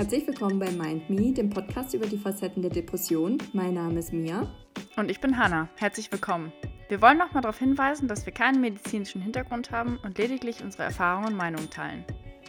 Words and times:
Herzlich 0.00 0.26
willkommen 0.26 0.58
bei 0.58 0.70
Mind 0.70 1.10
Me, 1.10 1.30
dem 1.30 1.50
Podcast 1.50 1.92
über 1.92 2.06
die 2.06 2.16
Facetten 2.16 2.62
der 2.62 2.70
Depression. 2.70 3.36
Mein 3.52 3.74
Name 3.74 3.98
ist 3.98 4.14
Mia. 4.14 4.50
Und 4.96 5.10
ich 5.10 5.20
bin 5.20 5.36
Hanna. 5.36 5.68
Herzlich 5.76 6.10
willkommen. 6.10 6.54
Wir 6.88 7.02
wollen 7.02 7.18
nochmal 7.18 7.42
darauf 7.42 7.58
hinweisen, 7.58 8.08
dass 8.08 8.24
wir 8.24 8.32
keinen 8.32 8.62
medizinischen 8.62 9.20
Hintergrund 9.20 9.70
haben 9.72 9.98
und 10.02 10.16
lediglich 10.16 10.64
unsere 10.64 10.84
Erfahrungen 10.84 11.26
und 11.26 11.36
Meinungen 11.36 11.68
teilen. 11.68 12.06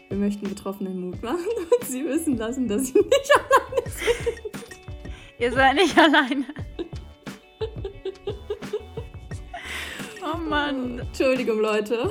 Wir 0.08 0.18
möchten 0.18 0.48
Betroffenen 0.48 1.02
Mut 1.02 1.22
machen 1.22 1.40
und 1.78 1.90
sie 1.90 2.06
wissen 2.06 2.38
lassen, 2.38 2.70
dass 2.70 2.86
sie 2.88 3.00
nicht 3.00 3.32
alleine 3.36 3.90
sind. 3.90 4.64
Ihr 5.38 5.52
seid 5.52 5.76
nicht 5.76 5.98
alleine. 5.98 6.46
Oh 10.24 10.38
Mann. 10.38 11.00
Entschuldigung, 11.00 11.60
Leute. 11.60 12.10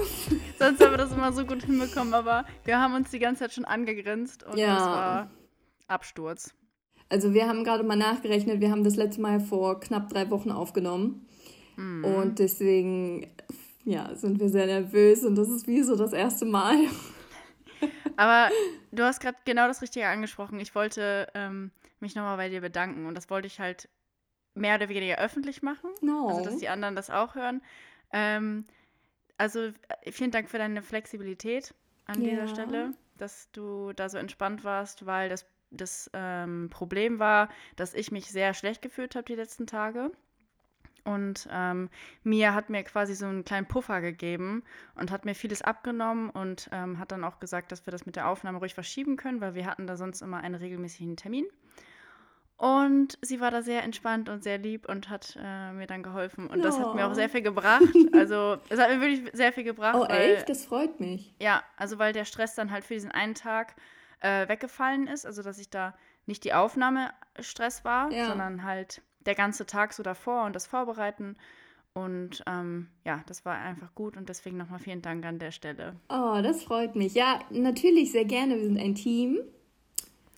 Sonst 0.60 0.80
haben 0.84 0.90
wir 0.90 0.98
das 0.98 1.12
immer 1.12 1.32
so 1.32 1.46
gut 1.46 1.62
hinbekommen, 1.64 2.12
aber 2.12 2.44
wir 2.64 2.78
haben 2.78 2.94
uns 2.94 3.10
die 3.10 3.18
ganze 3.18 3.40
Zeit 3.44 3.54
schon 3.54 3.64
angegrinst 3.64 4.42
und 4.44 4.58
Ja. 4.58 4.74
das 4.74 4.84
war 4.84 5.30
Absturz. 5.88 6.54
Also 7.08 7.32
wir 7.32 7.48
haben 7.48 7.64
gerade 7.64 7.82
mal 7.82 7.96
nachgerechnet, 7.96 8.60
wir 8.60 8.70
haben 8.70 8.84
das 8.84 8.94
letzte 8.96 9.22
Mal 9.22 9.40
vor 9.40 9.80
knapp 9.80 10.10
drei 10.10 10.30
Wochen 10.30 10.50
aufgenommen. 10.50 11.26
Mhm. 11.76 12.04
Und 12.04 12.38
deswegen, 12.38 13.26
ja, 13.84 14.14
sind 14.14 14.38
wir 14.38 14.50
sehr 14.50 14.66
nervös 14.66 15.24
und 15.24 15.34
das 15.34 15.48
ist 15.48 15.66
wie 15.66 15.82
so 15.82 15.96
das 15.96 16.12
erste 16.12 16.44
Mal. 16.44 16.76
Aber 18.18 18.50
du 18.92 19.02
hast 19.02 19.20
gerade 19.20 19.38
genau 19.46 19.66
das 19.66 19.80
Richtige 19.80 20.06
angesprochen. 20.06 20.60
Ich 20.60 20.74
wollte 20.74 21.26
ähm, 21.34 21.70
mich 22.00 22.14
nochmal 22.14 22.36
bei 22.36 22.50
dir 22.50 22.60
bedanken 22.60 23.06
und 23.06 23.14
das 23.14 23.30
wollte 23.30 23.46
ich 23.46 23.58
halt 23.60 23.88
mehr 24.54 24.74
oder 24.74 24.90
weniger 24.90 25.16
öffentlich 25.18 25.62
machen. 25.62 25.88
No. 26.02 26.28
Also, 26.28 26.44
dass 26.44 26.58
die 26.58 26.68
anderen 26.68 26.96
das 26.96 27.08
auch 27.08 27.34
hören. 27.34 27.62
Ähm, 28.12 28.66
also, 29.40 29.60
äh, 30.04 30.12
vielen 30.12 30.30
Dank 30.30 30.48
für 30.48 30.58
deine 30.58 30.82
Flexibilität 30.82 31.74
an 32.06 32.20
Ja. 32.20 32.28
dieser 32.30 32.46
Stelle, 32.46 32.94
dass 33.16 33.50
du 33.52 33.92
da 33.94 34.08
so 34.08 34.18
entspannt 34.18 34.64
warst, 34.64 35.06
weil 35.06 35.28
das, 35.28 35.46
das 35.70 36.10
ähm, 36.14 36.68
Problem 36.70 37.18
war, 37.18 37.48
dass 37.76 37.94
ich 37.94 38.12
mich 38.12 38.26
sehr 38.30 38.54
schlecht 38.54 38.82
gefühlt 38.82 39.14
habe 39.14 39.24
die 39.24 39.34
letzten 39.34 39.66
Tage. 39.66 40.10
Und 41.04 41.48
ähm, 41.50 41.88
Mia 42.22 42.52
hat 42.54 42.68
mir 42.68 42.82
quasi 42.84 43.14
so 43.14 43.24
einen 43.26 43.44
kleinen 43.44 43.66
Puffer 43.66 44.00
gegeben 44.02 44.62
und 44.94 45.10
hat 45.10 45.24
mir 45.24 45.34
vieles 45.34 45.62
abgenommen 45.62 46.28
und 46.30 46.68
ähm, 46.72 46.98
hat 46.98 47.10
dann 47.10 47.24
auch 47.24 47.40
gesagt, 47.40 47.72
dass 47.72 47.86
wir 47.86 47.90
das 47.90 48.04
mit 48.04 48.16
der 48.16 48.28
Aufnahme 48.28 48.58
ruhig 48.58 48.74
verschieben 48.74 49.16
können, 49.16 49.40
weil 49.40 49.54
wir 49.54 49.64
hatten 49.66 49.86
da 49.86 49.96
sonst 49.96 50.20
immer 50.20 50.38
einen 50.38 50.56
regelmäßigen 50.56 51.16
Termin. 51.16 51.46
Und 52.60 53.16
sie 53.22 53.40
war 53.40 53.50
da 53.50 53.62
sehr 53.62 53.82
entspannt 53.84 54.28
und 54.28 54.42
sehr 54.42 54.58
lieb 54.58 54.86
und 54.86 55.08
hat 55.08 55.34
äh, 55.42 55.72
mir 55.72 55.86
dann 55.86 56.02
geholfen. 56.02 56.46
Und 56.46 56.62
das 56.62 56.78
hat 56.78 56.94
mir 56.94 57.06
auch 57.06 57.14
sehr 57.14 57.30
viel 57.30 57.40
gebracht. 57.40 57.82
Also, 58.12 58.58
es 58.68 58.78
hat 58.78 58.90
mir 58.90 59.00
wirklich 59.00 59.30
sehr 59.32 59.50
viel 59.54 59.64
gebracht. 59.64 59.94
oh, 59.98 60.06
weil, 60.06 60.34
echt? 60.34 60.48
Das 60.50 60.66
freut 60.66 61.00
mich. 61.00 61.34
Ja, 61.40 61.62
also 61.78 61.98
weil 61.98 62.12
der 62.12 62.26
Stress 62.26 62.54
dann 62.54 62.70
halt 62.70 62.84
für 62.84 62.92
diesen 62.92 63.10
einen 63.10 63.34
Tag 63.34 63.76
äh, 64.20 64.46
weggefallen 64.46 65.06
ist. 65.06 65.24
Also, 65.24 65.42
dass 65.42 65.58
ich 65.58 65.70
da 65.70 65.94
nicht 66.26 66.44
die 66.44 66.52
Aufnahme 66.52 67.12
Stress 67.38 67.82
war, 67.82 68.12
Ja. 68.12 68.26
sondern 68.26 68.62
halt 68.62 69.00
der 69.20 69.34
ganze 69.34 69.64
Tag 69.64 69.94
so 69.94 70.02
davor 70.02 70.44
und 70.44 70.54
das 70.54 70.66
Vorbereiten. 70.66 71.36
Und 71.94 72.42
ähm, 72.46 72.88
ja, 73.06 73.22
das 73.26 73.46
war 73.46 73.56
einfach 73.58 73.94
gut 73.94 74.18
und 74.18 74.28
deswegen 74.28 74.58
nochmal 74.58 74.80
vielen 74.80 75.00
Dank 75.00 75.24
an 75.24 75.38
der 75.38 75.50
Stelle. 75.50 75.96
Oh, 76.10 76.40
das 76.42 76.62
freut 76.62 76.94
mich. 76.94 77.14
Ja, 77.14 77.40
natürlich, 77.50 78.12
sehr 78.12 78.26
gerne. 78.26 78.56
Wir 78.56 78.64
sind 78.64 78.78
ein 78.78 78.94
Team. 78.94 79.38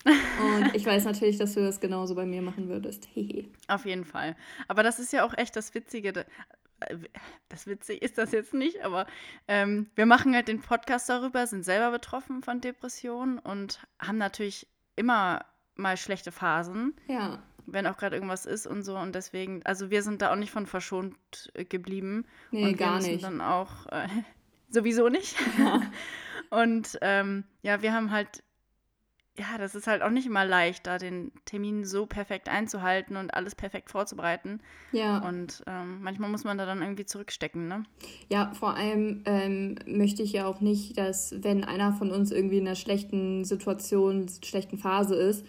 Und 0.05 0.75
ich 0.75 0.85
weiß 0.85 1.05
natürlich, 1.05 1.37
dass 1.37 1.53
du 1.53 1.61
das 1.61 1.79
genauso 1.79 2.15
bei 2.15 2.25
mir 2.25 2.41
machen 2.41 2.67
würdest. 2.67 3.07
Hehe. 3.13 3.45
Auf 3.67 3.85
jeden 3.85 4.03
Fall. 4.05 4.35
Aber 4.67 4.83
das 4.83 4.99
ist 4.99 5.13
ja 5.13 5.25
auch 5.25 5.33
echt 5.37 5.55
das 5.55 5.73
Witzige. 5.73 6.25
äh, 6.81 6.95
Das 7.49 7.67
Witzige 7.67 7.99
ist 8.03 8.17
das 8.17 8.31
jetzt 8.31 8.53
nicht, 8.53 8.83
aber 8.83 9.05
ähm, 9.47 9.89
wir 9.95 10.05
machen 10.05 10.35
halt 10.35 10.47
den 10.49 10.59
Podcast 10.61 11.07
darüber, 11.09 11.47
sind 11.47 11.63
selber 11.63 11.91
betroffen 11.91 12.43
von 12.43 12.59
Depressionen 12.59 13.39
und 13.39 13.79
haben 13.99 14.17
natürlich 14.17 14.67
immer 14.95 15.45
mal 15.75 15.95
schlechte 15.97 16.31
Phasen, 16.31 16.93
Ja. 17.07 17.41
wenn 17.65 17.87
auch 17.87 17.95
gerade 17.97 18.15
irgendwas 18.17 18.45
ist 18.45 18.67
und 18.67 18.83
so. 18.83 18.97
Und 18.97 19.15
deswegen, 19.15 19.61
also 19.65 19.89
wir 19.89 20.03
sind 20.03 20.21
da 20.21 20.31
auch 20.31 20.35
nicht 20.35 20.51
von 20.51 20.65
verschont 20.65 21.15
äh, 21.53 21.63
geblieben. 21.63 22.25
Nee, 22.51 22.63
und 22.63 22.69
wir 22.71 22.77
gar 22.77 22.95
müssen 22.97 23.11
nicht. 23.13 23.23
dann 23.23 23.39
auch 23.41 23.85
äh, 23.87 24.07
sowieso 24.69 25.07
nicht. 25.09 25.35
und 26.49 26.97
ähm, 27.01 27.45
ja, 27.61 27.81
wir 27.81 27.93
haben 27.93 28.11
halt, 28.11 28.43
ja, 29.37 29.57
das 29.57 29.73
ist 29.73 29.87
halt 29.87 30.03
auch 30.03 30.11
nicht 30.11 30.27
immer 30.27 30.45
leicht, 30.45 30.85
da 30.85 30.99
den 30.99 31.31
Termin 31.45 31.85
so 31.85 32.05
perfekt 32.05 32.49
einzuhalten 32.49 33.17
und 33.17 33.33
alles 33.33 33.55
perfekt 33.55 33.89
vorzubereiten. 33.89 34.59
Ja. 34.91 35.27
Und 35.27 35.63
ähm, 35.65 36.03
manchmal 36.03 36.29
muss 36.29 36.43
man 36.43 36.57
da 36.59 36.67
dann 36.67 36.83
irgendwie 36.83 37.05
zurückstecken, 37.05 37.67
ne? 37.67 37.83
Ja, 38.29 38.51
vor 38.53 38.75
allem 38.75 39.23
ähm, 39.25 39.75
möchte 39.87 40.21
ich 40.21 40.33
ja 40.33 40.45
auch 40.45 40.61
nicht, 40.61 40.99
dass 40.99 41.33
wenn 41.41 41.63
einer 41.63 41.93
von 41.93 42.11
uns 42.11 42.31
irgendwie 42.31 42.59
in 42.59 42.67
einer 42.67 42.75
schlechten 42.75 43.43
Situation, 43.43 44.27
schlechten 44.43 44.77
Phase 44.77 45.15
ist, 45.15 45.45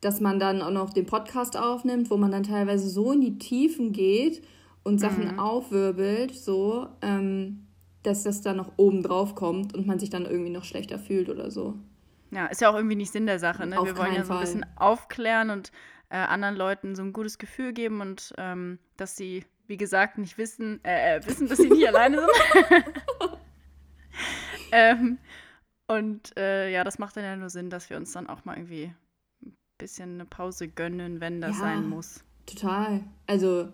dass 0.00 0.20
man 0.20 0.40
dann 0.40 0.60
auch 0.60 0.72
noch 0.72 0.90
den 0.90 1.06
Podcast 1.06 1.56
aufnimmt, 1.56 2.10
wo 2.10 2.16
man 2.16 2.32
dann 2.32 2.42
teilweise 2.42 2.88
so 2.88 3.12
in 3.12 3.20
die 3.20 3.38
Tiefen 3.38 3.92
geht 3.92 4.42
und 4.82 4.98
Sachen 4.98 5.38
aufwirbelt, 5.38 6.34
so, 6.34 6.88
ähm, 7.02 7.66
dass 8.02 8.24
das 8.24 8.40
dann 8.42 8.56
noch 8.56 8.72
oben 8.78 9.02
drauf 9.02 9.34
kommt 9.34 9.74
und 9.74 9.86
man 9.86 9.98
sich 9.98 10.10
dann 10.10 10.24
irgendwie 10.24 10.50
noch 10.50 10.64
schlechter 10.64 10.98
fühlt 10.98 11.28
oder 11.28 11.50
so. 11.50 11.74
Ja, 12.30 12.46
ist 12.46 12.60
ja 12.60 12.70
auch 12.70 12.74
irgendwie 12.74 12.96
nicht 12.96 13.12
Sinn 13.12 13.26
der 13.26 13.38
Sache, 13.38 13.66
ne? 13.66 13.78
Auf 13.78 13.86
Wir 13.86 13.96
wollen 13.96 14.14
ja 14.14 14.24
so 14.24 14.34
ein 14.34 14.40
bisschen 14.40 14.66
aufklären 14.76 15.50
und 15.50 15.72
äh, 16.10 16.16
anderen 16.16 16.56
Leuten 16.56 16.94
so 16.94 17.02
ein 17.02 17.12
gutes 17.12 17.38
Gefühl 17.38 17.72
geben 17.72 18.00
und 18.00 18.32
ähm, 18.38 18.78
dass 18.96 19.16
sie, 19.16 19.44
wie 19.66 19.76
gesagt, 19.76 20.18
nicht 20.18 20.38
wissen, 20.38 20.82
äh, 20.84 21.16
äh, 21.16 21.26
wissen, 21.26 21.48
dass 21.48 21.58
sie 21.58 21.70
nicht 21.70 21.86
alleine 21.88 22.18
sind. 22.18 22.84
ähm, 24.72 25.18
und 25.86 26.36
äh, 26.36 26.70
ja, 26.70 26.84
das 26.84 26.98
macht 26.98 27.16
dann 27.16 27.24
ja 27.24 27.36
nur 27.36 27.50
Sinn, 27.50 27.70
dass 27.70 27.88
wir 27.88 27.96
uns 27.96 28.12
dann 28.12 28.28
auch 28.28 28.44
mal 28.44 28.56
irgendwie 28.56 28.92
ein 29.44 29.56
bisschen 29.78 30.14
eine 30.14 30.26
Pause 30.26 30.68
gönnen, 30.68 31.20
wenn 31.20 31.40
das 31.40 31.56
Ja. 31.56 31.62
sein 31.62 31.88
muss. 31.88 32.24
Total. 32.46 33.02
Also, 33.26 33.68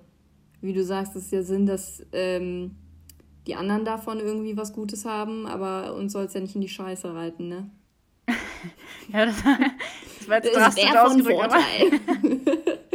wie 0.60 0.72
du 0.72 0.84
sagst, 0.84 1.16
ist 1.16 1.32
ja 1.32 1.42
Sinn, 1.42 1.66
dass 1.66 2.04
ähm, 2.12 2.76
die 3.46 3.54
anderen 3.56 3.84
davon 3.84 4.18
irgendwie 4.20 4.56
was 4.56 4.72
Gutes 4.72 5.04
haben, 5.04 5.46
aber 5.46 5.94
uns 5.94 6.12
soll 6.12 6.24
es 6.24 6.34
ja 6.34 6.40
nicht 6.40 6.54
in 6.54 6.60
die 6.60 6.68
Scheiße 6.68 7.12
reiten, 7.14 7.48
ne? 7.48 7.70
Ja, 9.12 9.26
das, 9.26 9.36
das 9.42 10.28
war 10.28 10.36
jetzt 10.42 10.56
Das 10.56 10.74
drastisch 10.74 10.96
ausgedrückt, 10.96 11.40
aber 11.42 11.58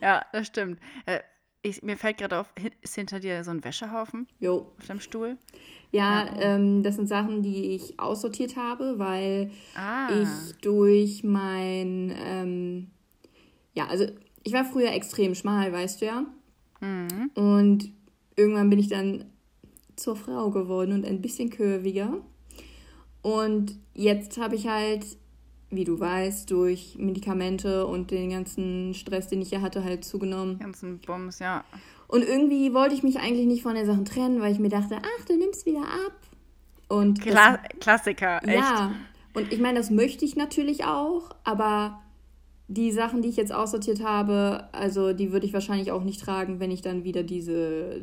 ja, 0.00 0.22
das 0.32 0.46
stimmt. 0.46 0.78
Äh, 1.06 1.20
ich, 1.62 1.82
mir 1.82 1.96
fällt 1.96 2.18
gerade 2.18 2.38
auf, 2.38 2.52
ist 2.82 2.94
hinter 2.94 3.20
dir 3.20 3.42
so 3.44 3.50
ein 3.50 3.64
Wäschehaufen 3.64 4.26
Jo. 4.38 4.72
auf 4.78 4.86
deinem 4.86 5.00
Stuhl? 5.00 5.36
Ja, 5.90 6.26
Ja. 6.26 6.40
ähm, 6.40 6.82
das 6.82 6.96
sind 6.96 7.08
Sachen, 7.08 7.42
die 7.42 7.74
ich 7.74 7.98
aussortiert 7.98 8.56
habe, 8.56 8.98
weil 8.98 9.50
Ah. 9.74 10.08
ich 10.22 10.56
durch 10.60 11.24
mein, 11.24 12.14
ähm, 12.24 12.90
ja, 13.74 13.86
also 13.86 14.06
ich 14.44 14.52
war 14.52 14.64
früher 14.64 14.92
extrem 14.92 15.34
schmal, 15.34 15.72
weißt 15.72 16.00
du 16.00 16.06
ja. 16.06 16.24
Mhm. 16.80 17.30
Und 17.34 17.90
irgendwann 18.36 18.70
bin 18.70 18.78
ich 18.78 18.88
dann 18.88 19.24
zur 19.96 20.14
Frau 20.16 20.50
geworden 20.50 20.92
und 20.92 21.04
ein 21.04 21.20
bisschen 21.20 21.50
curviger. 21.50 22.18
Und 23.22 23.76
jetzt 23.94 24.38
habe 24.38 24.54
ich 24.54 24.68
halt, 24.68 25.04
wie 25.70 25.84
du 25.84 25.98
weißt, 25.98 26.50
durch 26.50 26.96
Medikamente 26.98 27.86
und 27.86 28.10
den 28.10 28.30
ganzen 28.30 28.94
Stress, 28.94 29.28
den 29.28 29.42
ich 29.42 29.50
ja 29.50 29.60
hatte, 29.60 29.84
halt 29.84 30.04
zugenommen. 30.04 30.58
ganzen 30.58 30.98
Bums, 31.00 31.38
ja. 31.40 31.64
Und 32.06 32.22
irgendwie 32.24 32.72
wollte 32.72 32.94
ich 32.94 33.02
mich 33.02 33.18
eigentlich 33.18 33.46
nicht 33.46 33.62
von 33.62 33.74
den 33.74 33.84
Sachen 33.86 34.04
trennen, 34.04 34.40
weil 34.40 34.52
ich 34.52 34.58
mir 34.58 34.70
dachte, 34.70 34.96
ach, 34.98 35.24
du 35.26 35.36
nimmst 35.36 35.66
wieder 35.66 35.82
ab. 35.82 36.12
Und 36.88 37.18
das- 37.18 37.26
Kla 37.26 37.56
Klassiker, 37.80 38.40
echt. 38.44 38.54
ja, 38.56 38.92
und 39.34 39.52
ich 39.52 39.60
meine, 39.60 39.78
das 39.78 39.90
möchte 39.90 40.24
ich 40.24 40.36
natürlich 40.36 40.84
auch, 40.84 41.30
aber 41.44 42.00
die 42.68 42.92
Sachen, 42.92 43.20
die 43.20 43.28
ich 43.28 43.36
jetzt 43.36 43.52
aussortiert 43.52 44.02
habe, 44.02 44.68
also 44.72 45.12
die 45.12 45.32
würde 45.32 45.44
ich 45.46 45.52
wahrscheinlich 45.52 45.90
auch 45.92 46.02
nicht 46.02 46.20
tragen, 46.22 46.60
wenn 46.60 46.70
ich 46.70 46.80
dann 46.82 47.04
wieder 47.04 47.22
diese, 47.22 48.02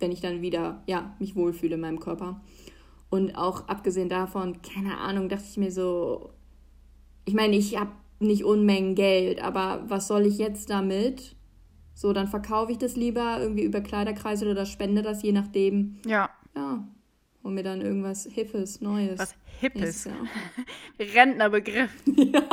wenn 0.00 0.10
ich 0.12 0.20
dann 0.20 0.42
wieder, 0.42 0.82
ja, 0.86 1.14
mich 1.20 1.36
wohlfühle 1.36 1.74
in 1.76 1.80
meinem 1.80 2.00
Körper. 2.00 2.40
Und 3.12 3.36
auch 3.36 3.68
abgesehen 3.68 4.08
davon, 4.08 4.62
keine 4.62 4.96
Ahnung, 4.96 5.28
dachte 5.28 5.44
ich 5.46 5.58
mir 5.58 5.70
so, 5.70 6.30
ich 7.26 7.34
meine, 7.34 7.56
ich 7.56 7.78
habe 7.78 7.90
nicht 8.20 8.42
Unmengen 8.42 8.94
Geld, 8.94 9.42
aber 9.44 9.84
was 9.86 10.08
soll 10.08 10.24
ich 10.24 10.38
jetzt 10.38 10.70
damit? 10.70 11.36
So, 11.92 12.14
dann 12.14 12.26
verkaufe 12.26 12.72
ich 12.72 12.78
das 12.78 12.96
lieber 12.96 13.36
irgendwie 13.38 13.64
über 13.64 13.82
Kleiderkreise 13.82 14.50
oder 14.50 14.64
spende 14.64 15.02
das, 15.02 15.22
je 15.22 15.32
nachdem. 15.32 15.98
Ja, 16.06 16.30
Ja, 16.56 16.88
hol 17.44 17.52
mir 17.52 17.62
dann 17.62 17.82
irgendwas 17.82 18.24
Hippes, 18.32 18.80
Neues. 18.80 19.18
was 19.18 19.34
Hippes. 19.60 20.08
Rentnerbegriff. 20.98 21.90
Ja. 22.16 22.48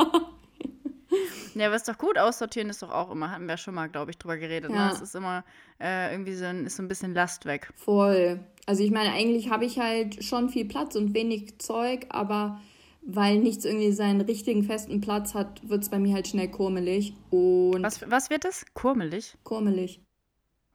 Ja, 1.56 1.68
aber 1.68 1.75
ist 1.75 1.88
doch 1.88 1.98
gut. 1.98 2.18
Aussortieren 2.18 2.69
ist 2.69 2.81
doch 2.81 2.92
auch 2.92 3.12
immer, 3.12 3.31
hatten 3.31 3.48
wir 3.48 3.57
schon 3.57 3.75
mal, 3.75 3.90
glaube 3.90 4.12
ich, 4.12 4.18
drüber 4.18 4.38
geredet. 4.38 4.72
Ja. 4.72 4.88
Ne? 4.88 4.94
Es 4.94 5.01
ist 5.01 5.16
immer 5.16 5.44
äh, 5.80 6.12
irgendwie 6.12 6.34
so 6.34 6.46
ein, 6.46 6.66
ist 6.66 6.78
so 6.78 6.84
ein 6.84 6.88
bisschen 6.88 7.13
Last 7.13 7.46
weg. 7.46 7.69
Voll. 7.75 8.40
Also 8.66 8.84
ich 8.84 8.92
meine, 8.92 9.12
eigentlich 9.12 9.50
habe 9.50 9.66
ich 9.66 9.80
halt 9.80 10.24
schon 10.24 10.50
viel 10.50 10.66
Platz 10.66 10.96
und 10.96 11.13
wenig 11.13 11.60
Zeug, 11.60 12.06
aber 12.10 12.60
weil 13.01 13.40
nichts 13.40 13.66
irgendwie 13.66 13.92
seinen 13.92 14.22
richtigen 14.22 14.63
festen 14.63 15.01
Platz 15.01 15.34
hat, 15.34 15.68
wird 15.68 15.84
es 15.84 15.90
bei 15.90 16.00
mir 16.00 16.13
halt 16.13 16.28
schnell 16.28 16.50
kurmelig 16.50 17.13
und 17.31 17.81
Was, 17.81 18.10
was 18.10 18.30
wird 18.30 18.44
das? 18.44 18.66
Kurmelig? 18.74 19.36
kurmelig. 19.44 20.02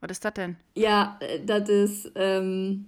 Was 0.01 0.11
ist 0.11 0.25
das 0.25 0.35
denn? 0.35 0.57
Ja, 0.75 1.19
äh, 1.21 1.45
das 1.45 1.69
ist 1.69 2.13
ähm, 2.17 2.87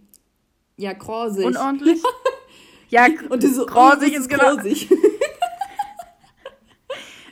ja 0.76 0.94
krorsig. 0.94 1.46
Unordentlich? 1.46 2.02
ja, 2.90 3.06
und 3.28 3.42
so, 3.42 3.64
das 3.64 4.02
ist 4.02 4.28
genau. 4.28 4.56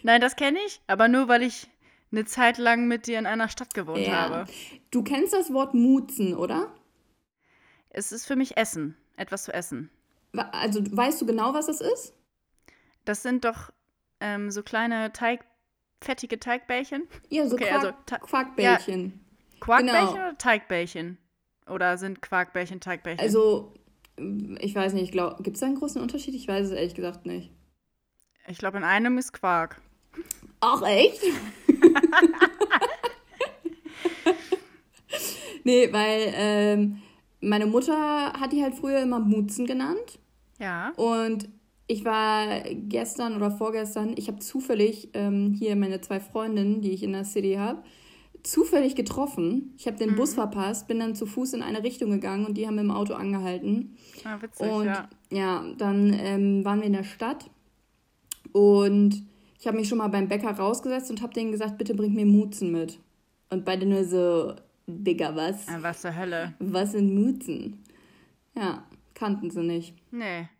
Nein, 0.04 0.20
das 0.20 0.36
kenne 0.36 0.58
ich, 0.66 0.82
aber 0.86 1.08
nur 1.08 1.28
weil 1.28 1.42
ich 1.42 1.66
eine 2.12 2.26
Zeit 2.26 2.58
lang 2.58 2.86
mit 2.86 3.06
dir 3.06 3.18
in 3.18 3.24
einer 3.24 3.48
Stadt 3.48 3.72
gewohnt 3.72 4.06
ja. 4.06 4.28
habe. 4.28 4.44
Du 4.90 5.02
kennst 5.02 5.32
das 5.32 5.50
Wort 5.52 5.72
Mutzen, 5.72 6.34
oder? 6.34 6.72
Es 7.88 8.12
ist 8.12 8.26
für 8.26 8.36
mich 8.36 8.58
Essen, 8.58 8.96
etwas 9.16 9.44
zu 9.44 9.54
essen. 9.54 9.90
Also 10.52 10.84
weißt 10.84 11.22
du 11.22 11.26
genau, 11.26 11.54
was 11.54 11.66
das 11.66 11.80
ist? 11.80 12.12
Das 13.06 13.22
sind 13.22 13.46
doch 13.46 13.72
ähm, 14.20 14.50
so 14.50 14.62
kleine 14.62 15.10
Teig, 15.14 15.42
fettige 16.02 16.38
Teigbällchen. 16.38 17.08
Ja, 17.30 17.46
so 17.46 17.54
okay, 17.54 17.68
Quark, 17.68 17.84
also 17.84 18.26
Quarkbällchen. 18.26 19.04
Ja, 19.04 19.58
Quarkbällchen 19.60 20.06
genau. 20.08 20.26
oder 20.28 20.38
Teigbällchen? 20.38 21.18
Oder 21.66 21.96
sind 21.96 22.20
Quarkbällchen 22.20 22.80
Teigbällchen? 22.80 23.24
Also, 23.24 23.72
ich 24.58 24.74
weiß 24.74 24.92
nicht, 24.92 25.12
gibt 25.12 25.56
es 25.56 25.60
da 25.60 25.66
einen 25.66 25.76
großen 25.76 26.02
Unterschied? 26.02 26.34
Ich 26.34 26.46
weiß 26.46 26.66
es 26.66 26.72
ehrlich 26.72 26.94
gesagt 26.94 27.24
nicht. 27.24 27.50
Ich 28.46 28.58
glaube, 28.58 28.76
in 28.76 28.84
einem 28.84 29.16
ist 29.16 29.32
Quark. 29.32 29.80
Ach, 30.60 30.82
echt? 30.82 31.20
nee, 35.64 35.92
weil 35.92 36.32
ähm, 36.34 37.02
meine 37.40 37.66
Mutter 37.66 38.32
hat 38.32 38.52
die 38.52 38.62
halt 38.62 38.74
früher 38.74 39.02
immer 39.02 39.20
Mutzen 39.20 39.66
genannt. 39.66 40.18
Ja. 40.58 40.92
Und 40.96 41.48
ich 41.86 42.04
war 42.04 42.62
gestern 42.72 43.36
oder 43.36 43.50
vorgestern, 43.50 44.14
ich 44.16 44.28
habe 44.28 44.38
zufällig 44.38 45.10
ähm, 45.12 45.54
hier 45.58 45.76
meine 45.76 46.00
zwei 46.00 46.20
Freundinnen, 46.20 46.80
die 46.80 46.92
ich 46.92 47.02
in 47.02 47.12
der 47.12 47.24
City 47.24 47.56
habe, 47.56 47.82
zufällig 48.42 48.94
getroffen. 48.94 49.74
Ich 49.76 49.86
habe 49.86 49.96
den 49.96 50.12
mhm. 50.12 50.16
Bus 50.16 50.34
verpasst, 50.34 50.86
bin 50.86 51.00
dann 51.00 51.14
zu 51.14 51.26
Fuß 51.26 51.54
in 51.54 51.62
eine 51.62 51.82
Richtung 51.82 52.10
gegangen 52.10 52.46
und 52.46 52.56
die 52.56 52.66
haben 52.66 52.78
im 52.78 52.90
Auto 52.90 53.14
angehalten. 53.14 53.96
Ah, 54.24 54.40
witzig, 54.40 54.66
und 54.66 54.86
ja. 54.86 55.08
ja, 55.30 55.64
dann 55.76 56.14
ähm, 56.18 56.64
waren 56.64 56.80
wir 56.80 56.86
in 56.86 56.92
der 56.94 57.04
Stadt 57.04 57.50
und 58.52 59.24
ich 59.64 59.66
habe 59.66 59.78
mich 59.78 59.88
schon 59.88 59.96
mal 59.96 60.08
beim 60.08 60.28
Bäcker 60.28 60.50
rausgesetzt 60.50 61.10
und 61.10 61.22
habe 61.22 61.32
denen 61.32 61.50
gesagt, 61.50 61.78
bitte 61.78 61.94
bringt 61.94 62.14
mir 62.14 62.26
Mutzen 62.26 62.70
mit. 62.70 62.98
Und 63.48 63.64
beide 63.64 63.86
nur 63.86 64.04
so, 64.04 64.54
Digga, 64.86 65.34
was? 65.34 65.66
Was 65.80 66.02
zur 66.02 66.14
Hölle? 66.14 66.52
Was 66.58 66.92
sind 66.92 67.14
Mutzen? 67.14 67.82
Ja, 68.54 68.84
kannten 69.14 69.50
sie 69.50 69.62
nicht. 69.62 69.94
Nee. 70.10 70.50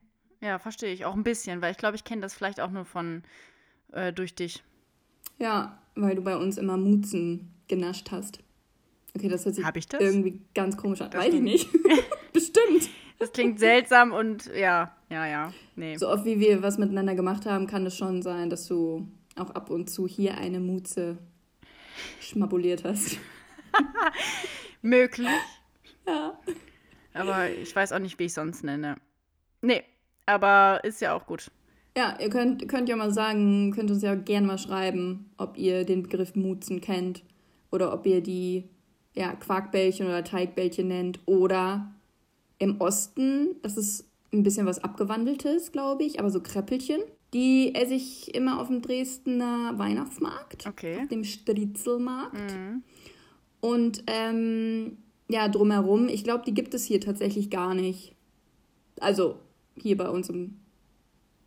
Ja, 0.41 0.59
verstehe 0.59 0.91
ich. 0.91 1.05
Auch 1.05 1.13
ein 1.13 1.23
bisschen, 1.23 1.61
weil 1.61 1.73
ich 1.73 1.77
glaube, 1.77 1.97
ich 1.97 2.05
kenne 2.05 2.23
das 2.23 2.33
vielleicht 2.33 2.61
auch 2.61 2.71
nur 2.71 2.87
von 2.87 3.25
äh, 3.93 4.11
durch 4.11 4.35
dich. 4.35 4.65
Ja, 5.39 5.79
weil 5.97 6.15
du 6.15 6.23
bei 6.23 6.39
uns 6.39 6.57
immer 6.57 6.79
Mutzen 6.79 7.53
genascht 7.69 8.11
hast. 8.11 8.39
Okay, 9.15 9.29
das 9.29 9.45
hört 9.45 9.57
sich 9.57 9.87
das? 9.87 10.01
irgendwie 10.01 10.41
ganz 10.55 10.79
komisch 10.79 11.03
an. 11.03 11.11
Das 11.11 11.27
Weiß 11.27 11.35
ich 11.35 11.43
nicht. 11.43 11.69
Bestimmt. 12.33 12.89
Das 13.19 13.33
klingt 13.33 13.59
seltsam 13.59 14.13
und 14.13 14.47
ja, 14.47 14.97
ja, 15.11 15.27
ja. 15.27 15.53
Nee. 15.77 15.97
So 15.97 16.09
oft 16.09 16.25
wie 16.25 16.41
wir 16.41 16.63
was 16.63 16.79
miteinander 16.79 17.15
gemacht 17.15 17.47
haben, 17.47 17.67
kann 17.67 17.87
es 17.87 17.97
schon 17.97 18.23
sein, 18.23 18.51
dass 18.51 18.67
du 18.67 19.09
auch 19.37 19.51
ab 19.51 19.71
und 19.71 19.91
zu 19.91 20.07
hier 20.07 20.39
eine 20.39 20.61
Muze 20.61 21.19
schmabuliert 22.21 22.85
hast. 22.85 23.19
Möglich. 24.83 25.29
Ja. 26.07 26.39
Aber 27.15 27.51
ich 27.51 27.75
weiß 27.75 27.93
auch 27.93 27.99
nicht, 27.99 28.19
wie 28.19 28.25
ich 28.25 28.35
sonst 28.35 28.65
nenne. 28.65 28.97
Nee, 29.63 29.83
aber 30.27 30.81
ist 30.85 31.01
ja 31.01 31.15
auch 31.15 31.27
gut. 31.27 31.51
Ja, 31.97 32.19
ihr 32.21 32.29
könnt, 32.29 32.69
könnt 32.69 32.89
ja 32.89 32.97
mal 32.97 33.13
sagen, 33.13 33.73
könnt 33.73 33.91
uns 33.91 34.03
ja 34.03 34.15
gerne 34.15 34.47
mal 34.47 34.59
schreiben, 34.59 35.31
ob 35.37 35.57
ihr 35.57 35.85
den 35.85 36.03
Begriff 36.03 36.35
Mutzen 36.35 36.81
kennt 36.81 37.23
oder 37.71 37.93
ob 37.93 38.05
ihr 38.05 38.21
die 38.21 38.69
ja, 39.15 39.33
Quarkbällchen 39.35 40.07
oder 40.07 40.25
Teigbällchen 40.25 40.89
nennt 40.89 41.21
oder 41.27 41.93
im 42.59 42.81
Osten, 42.81 43.57
das 43.63 43.77
ist 43.77 44.11
ein 44.35 44.43
bisschen 44.43 44.67
was 44.67 44.83
Abgewandeltes, 44.83 45.73
glaube 45.73 46.05
ich, 46.05 46.19
aber 46.19 46.31
so 46.31 46.41
Kräppelchen. 46.41 47.01
Die 47.33 47.75
esse 47.75 47.95
ich 47.95 48.35
immer 48.35 48.61
auf 48.61 48.69
dem 48.69 48.81
Dresdner 48.81 49.73
Weihnachtsmarkt, 49.77 50.67
okay. 50.67 50.99
auf 51.01 51.09
dem 51.09 51.25
Stritzelmarkt. 51.25 52.35
Mhm. 52.35 52.83
Und 53.61 54.05
ähm, 54.07 54.99
ja, 55.29 55.49
drumherum, 55.49 56.09
ich 56.09 56.23
glaube, 56.23 56.45
die 56.47 56.55
gibt 56.55 56.75
es 56.75 56.85
hier 56.85 57.01
tatsächlich 57.01 57.51
gar 57.51 57.75
nicht. 57.75 58.15
Also 59.01 59.41
hier 59.77 59.97
bei 59.97 60.09
uns 60.09 60.29
im 60.29 60.61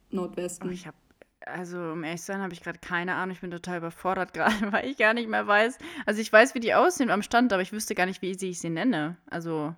Nordwesten. 0.09 0.69
Oh, 0.69 0.71
ich 0.71 0.87
habe, 0.87 0.97
also 1.45 1.77
um 1.77 2.03
ehrlich 2.03 2.21
zu 2.21 2.27
sein, 2.27 2.41
habe 2.41 2.53
ich 2.53 2.61
gerade 2.61 2.79
keine 2.79 3.15
Ahnung. 3.15 3.35
Ich 3.35 3.41
bin 3.41 3.51
total 3.51 3.77
überfordert 3.77 4.33
gerade, 4.33 4.71
weil 4.71 4.89
ich 4.89 4.97
gar 4.97 5.13
nicht 5.13 5.29
mehr 5.29 5.47
weiß. 5.47 5.77
Also 6.05 6.19
ich 6.19 6.33
weiß, 6.33 6.55
wie 6.55 6.59
die 6.59 6.73
aussehen 6.73 7.11
am 7.11 7.21
Stand, 7.21 7.53
aber 7.53 7.61
ich 7.61 7.71
wüsste 7.71 7.95
gar 7.95 8.07
nicht, 8.07 8.21
wie 8.21 8.31
ich 8.31 8.59
sie 8.59 8.69
nenne. 8.69 9.17
Also 9.29 9.75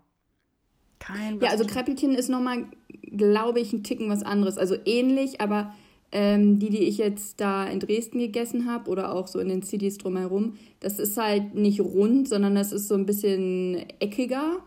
kein. 0.99 1.39
Ja, 1.39 1.49
also 1.49 1.65
Kräppelchen 1.65 2.13
ist 2.13 2.29
nochmal, 2.29 2.65
glaube 3.11 3.59
ich, 3.59 3.73
ein 3.73 3.83
Ticken 3.83 4.09
was 4.09 4.23
anderes. 4.23 4.57
Also 4.57 4.75
ähnlich, 4.85 5.41
aber 5.41 5.73
ähm, 6.11 6.59
die, 6.59 6.69
die 6.69 6.83
ich 6.83 6.97
jetzt 6.97 7.39
da 7.39 7.65
in 7.65 7.79
Dresden 7.79 8.19
gegessen 8.19 8.69
habe 8.69 8.89
oder 8.89 9.13
auch 9.13 9.27
so 9.27 9.39
in 9.39 9.49
den 9.49 9.63
Cities 9.63 9.97
drumherum, 9.97 10.57
das 10.79 10.99
ist 10.99 11.17
halt 11.17 11.55
nicht 11.55 11.81
rund, 11.81 12.27
sondern 12.27 12.55
das 12.55 12.71
ist 12.71 12.87
so 12.87 12.95
ein 12.95 13.05
bisschen 13.05 13.85
eckiger. 13.99 14.59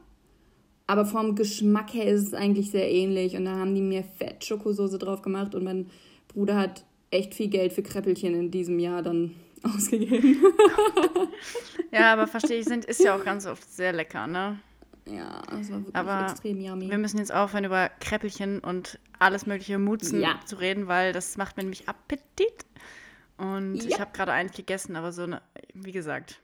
Aber 0.86 1.06
vom 1.06 1.36
Geschmack 1.36 1.94
her 1.94 2.06
ist 2.06 2.28
es 2.28 2.34
eigentlich 2.34 2.70
sehr 2.70 2.90
ähnlich. 2.90 3.36
Und 3.36 3.44
da 3.44 3.56
haben 3.56 3.74
die 3.74 3.80
mir 3.80 4.04
Fett 4.04 4.44
Schokosoße 4.44 4.98
drauf 4.98 5.22
gemacht 5.22 5.54
und 5.54 5.64
mein 5.64 5.86
Bruder 6.28 6.56
hat 6.56 6.84
echt 7.10 7.34
viel 7.34 7.48
Geld 7.48 7.72
für 7.72 7.82
Kräppelchen 7.82 8.34
in 8.34 8.50
diesem 8.50 8.78
Jahr 8.78 9.02
dann 9.02 9.34
ausgegeben. 9.62 10.36
ja, 11.92 12.12
aber 12.12 12.26
verstehe 12.26 12.58
ich, 12.58 12.66
sind, 12.66 12.84
ist 12.84 13.02
ja 13.02 13.16
auch 13.16 13.24
ganz 13.24 13.46
oft 13.46 13.72
sehr 13.72 13.92
lecker, 13.92 14.26
ne? 14.26 14.58
Ja, 15.06 15.42
das 15.50 15.70
war 15.70 15.78
wirklich 15.78 15.96
aber 15.96 16.30
extrem 16.30 16.60
yummy. 16.60 16.88
Wir 16.90 16.98
müssen 16.98 17.18
jetzt 17.18 17.32
aufhören, 17.32 17.64
über 17.64 17.90
Kräppelchen 18.00 18.60
und 18.60 18.98
alles 19.18 19.46
mögliche 19.46 19.78
Mutzen 19.78 20.20
ja. 20.20 20.40
zu 20.44 20.56
reden, 20.56 20.86
weil 20.86 21.12
das 21.12 21.36
macht 21.36 21.56
mir 21.56 21.64
nämlich 21.64 21.88
Appetit. 21.88 22.66
Und 23.36 23.76
ja. 23.76 23.88
ich 23.88 24.00
habe 24.00 24.12
gerade 24.12 24.32
eigentlich 24.32 24.56
gegessen, 24.56 24.94
aber 24.94 25.12
so 25.12 25.22
eine, 25.22 25.42
wie 25.74 25.92
gesagt, 25.92 26.40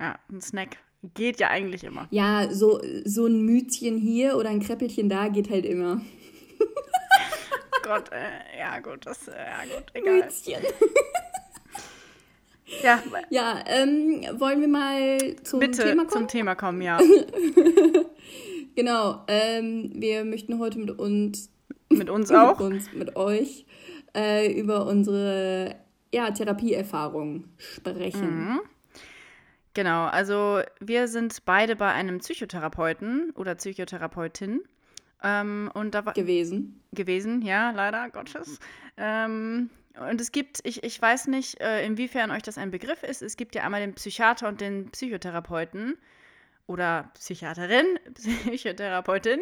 ja, 0.00 0.18
ein 0.30 0.40
Snack 0.40 0.78
geht 1.14 1.38
ja 1.38 1.48
eigentlich 1.50 1.84
immer. 1.84 2.08
Ja, 2.10 2.52
so, 2.52 2.80
so 3.04 3.26
ein 3.26 3.42
Mützchen 3.42 3.98
hier 3.98 4.36
oder 4.36 4.48
ein 4.48 4.60
Kräppelchen 4.60 5.08
da 5.08 5.28
geht 5.28 5.50
halt 5.50 5.64
immer. 5.66 6.00
Gott, 7.82 8.10
äh, 8.12 8.58
ja 8.58 8.80
gut, 8.80 9.06
das, 9.06 9.28
äh, 9.28 9.32
ja 9.36 9.76
gut, 9.76 9.84
egal. 9.92 10.22
Mützchen. 10.22 10.62
Ja. 12.82 13.02
Ja, 13.30 13.64
ähm, 13.66 14.24
wollen 14.38 14.60
wir 14.60 14.68
mal 14.68 15.18
zum 15.42 15.60
Bitte 15.60 15.82
Thema 15.82 16.04
kommen? 16.04 16.10
zum 16.10 16.28
Thema 16.28 16.54
kommen, 16.54 16.82
ja. 16.82 16.98
genau, 18.74 19.24
ähm, 19.28 19.92
wir 19.94 20.24
möchten 20.24 20.58
heute 20.58 20.78
mit 20.78 20.98
uns... 20.98 21.50
Mit 21.90 22.10
uns 22.10 22.30
auch? 22.30 22.58
mit 22.60 22.72
uns, 22.72 22.92
mit 22.92 23.16
euch, 23.16 23.66
äh, 24.16 24.52
über 24.52 24.86
unsere 24.86 25.76
ja, 26.12 26.30
Therapieerfahrung 26.30 27.44
sprechen. 27.58 28.48
Mhm. 28.48 28.60
Genau, 29.74 30.06
also 30.06 30.60
wir 30.80 31.08
sind 31.08 31.44
beide 31.44 31.74
bei 31.74 31.90
einem 31.92 32.18
Psychotherapeuten 32.18 33.30
oder 33.34 33.56
Psychotherapeutin. 33.56 34.62
Ähm, 35.22 35.70
und 35.74 35.94
da 35.94 36.06
war 36.06 36.12
gewesen. 36.12 36.80
Gewesen, 36.92 37.42
ja, 37.42 37.72
leider 37.72 38.08
Gottes. 38.10 38.60
Ähm, 38.96 39.70
und 40.00 40.20
es 40.20 40.32
gibt, 40.32 40.60
ich, 40.64 40.82
ich 40.82 41.00
weiß 41.00 41.28
nicht, 41.28 41.60
äh, 41.60 41.84
inwiefern 41.86 42.30
euch 42.30 42.42
das 42.42 42.58
ein 42.58 42.70
Begriff 42.70 43.02
ist. 43.02 43.22
Es 43.22 43.36
gibt 43.36 43.54
ja 43.54 43.62
einmal 43.62 43.80
den 43.80 43.94
Psychiater 43.94 44.48
und 44.48 44.60
den 44.60 44.90
Psychotherapeuten 44.90 45.96
oder 46.66 47.10
Psychiaterin, 47.14 47.86
Psychotherapeutin. 48.14 49.40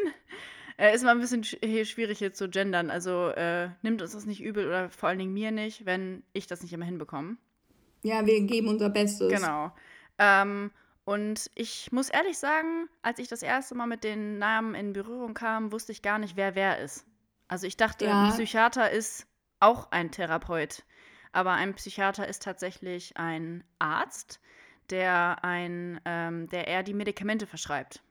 Äh, 0.77 0.95
ist 0.95 1.05
mal 1.05 1.13
ein 1.13 1.21
bisschen 1.21 1.45
sch 1.45 1.57
schwierig 1.85 2.19
hier 2.19 2.35
zu 2.35 2.49
gendern. 2.49 2.91
Also 2.91 3.29
äh, 3.29 3.71
nimmt 3.83 4.03
uns 4.03 4.13
das 4.13 4.27
nicht 4.27 4.43
übel 4.43 4.67
oder 4.67 4.91
vor 4.91 5.09
allen 5.09 5.19
Dingen 5.19 5.33
mir 5.33 5.53
nicht, 5.53 5.87
wenn 5.87 6.23
ich 6.33 6.47
das 6.47 6.63
nicht 6.63 6.73
immer 6.73 6.85
hinbekomme. 6.85 7.37
Ja, 8.03 8.27
wir 8.27 8.41
geben 8.43 8.69
unser 8.69 8.91
Bestes. 8.91 9.33
Genau. 9.33 9.73
Ähm, 10.19 10.71
und 11.05 11.51
ich 11.55 11.91
muss 11.93 12.11
ehrlich 12.11 12.39
sagen, 12.39 12.89
als 13.03 13.19
ich 13.19 13.29
das 13.29 13.43
erste 13.43 13.75
Mal 13.75 13.87
mit 13.87 14.05
den 14.05 14.39
Namen 14.39 14.75
in 14.75 14.93
Berührung 14.93 15.35
kam, 15.35 15.73
wusste 15.73 15.93
ich 15.93 16.03
gar 16.03 16.19
nicht, 16.19 16.37
wer 16.37 16.55
wer 16.55 16.79
ist. 16.79 17.07
Also 17.49 17.67
ich 17.67 17.77
dachte, 17.77 18.07
ja. 18.07 18.25
ein 18.25 18.31
Psychiater 18.33 18.91
ist 18.91 19.27
auch 19.63 19.91
ein 19.91 20.11
Therapeut. 20.11 20.85
Aber 21.33 21.53
ein 21.53 21.75
Psychiater 21.75 22.29
ist 22.29 22.43
tatsächlich 22.43 23.17
ein 23.17 23.65
Arzt, 23.79 24.41
der 24.91 25.43
ein, 25.45 26.01
ähm, 26.05 26.49
der 26.49 26.67
eher 26.67 26.83
die 26.83 26.95
Medikamente 26.95 27.47
verschreibt. 27.47 28.03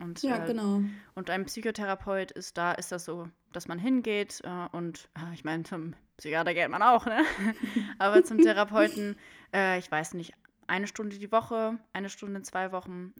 Und, 0.00 0.22
ja, 0.22 0.42
äh, 0.42 0.46
genau. 0.46 0.80
Und 1.14 1.30
ein 1.30 1.44
Psychotherapeut 1.44 2.32
ist 2.32 2.56
da, 2.56 2.72
ist 2.72 2.90
das 2.90 3.04
so, 3.04 3.28
dass 3.52 3.68
man 3.68 3.78
hingeht 3.78 4.40
äh, 4.42 4.76
und 4.76 5.08
äh, 5.16 5.34
ich 5.34 5.44
meine, 5.44 5.62
zum 5.62 5.94
Psychiater 6.16 6.54
geht 6.54 6.68
man 6.68 6.82
auch, 6.82 7.06
ne? 7.06 7.22
Aber 7.98 8.24
zum 8.24 8.38
Therapeuten, 8.38 9.16
äh, 9.54 9.78
ich 9.78 9.90
weiß 9.90 10.14
nicht, 10.14 10.32
eine 10.66 10.86
Stunde 10.86 11.18
die 11.18 11.30
Woche, 11.30 11.78
eine 11.92 12.08
Stunde 12.08 12.38
in 12.38 12.44
zwei 12.44 12.72
Wochen, 12.72 13.12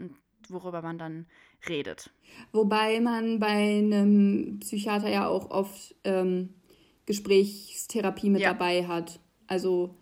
worüber 0.48 0.82
man 0.82 0.98
dann 0.98 1.26
redet. 1.68 2.10
Wobei 2.52 3.00
man 3.00 3.38
bei 3.38 3.78
einem 3.78 4.58
Psychiater 4.60 5.08
ja 5.08 5.28
auch 5.28 5.50
oft 5.50 5.94
ähm, 6.04 6.54
Gesprächstherapie 7.06 8.30
mit 8.30 8.42
ja. 8.42 8.52
dabei 8.52 8.86
hat. 8.86 9.20
Also 9.46 9.94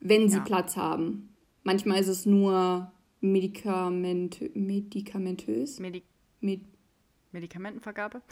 wenn 0.00 0.28
sie 0.28 0.36
ja. 0.36 0.44
Platz 0.44 0.76
haben. 0.76 1.34
Manchmal 1.62 1.98
ist 1.98 2.08
es 2.08 2.26
nur 2.26 2.92
Medikament, 3.20 4.54
medikamentös. 4.54 5.80
Medi 5.80 6.02
Med 6.40 6.60
Medikamentenvergabe? 7.32 8.22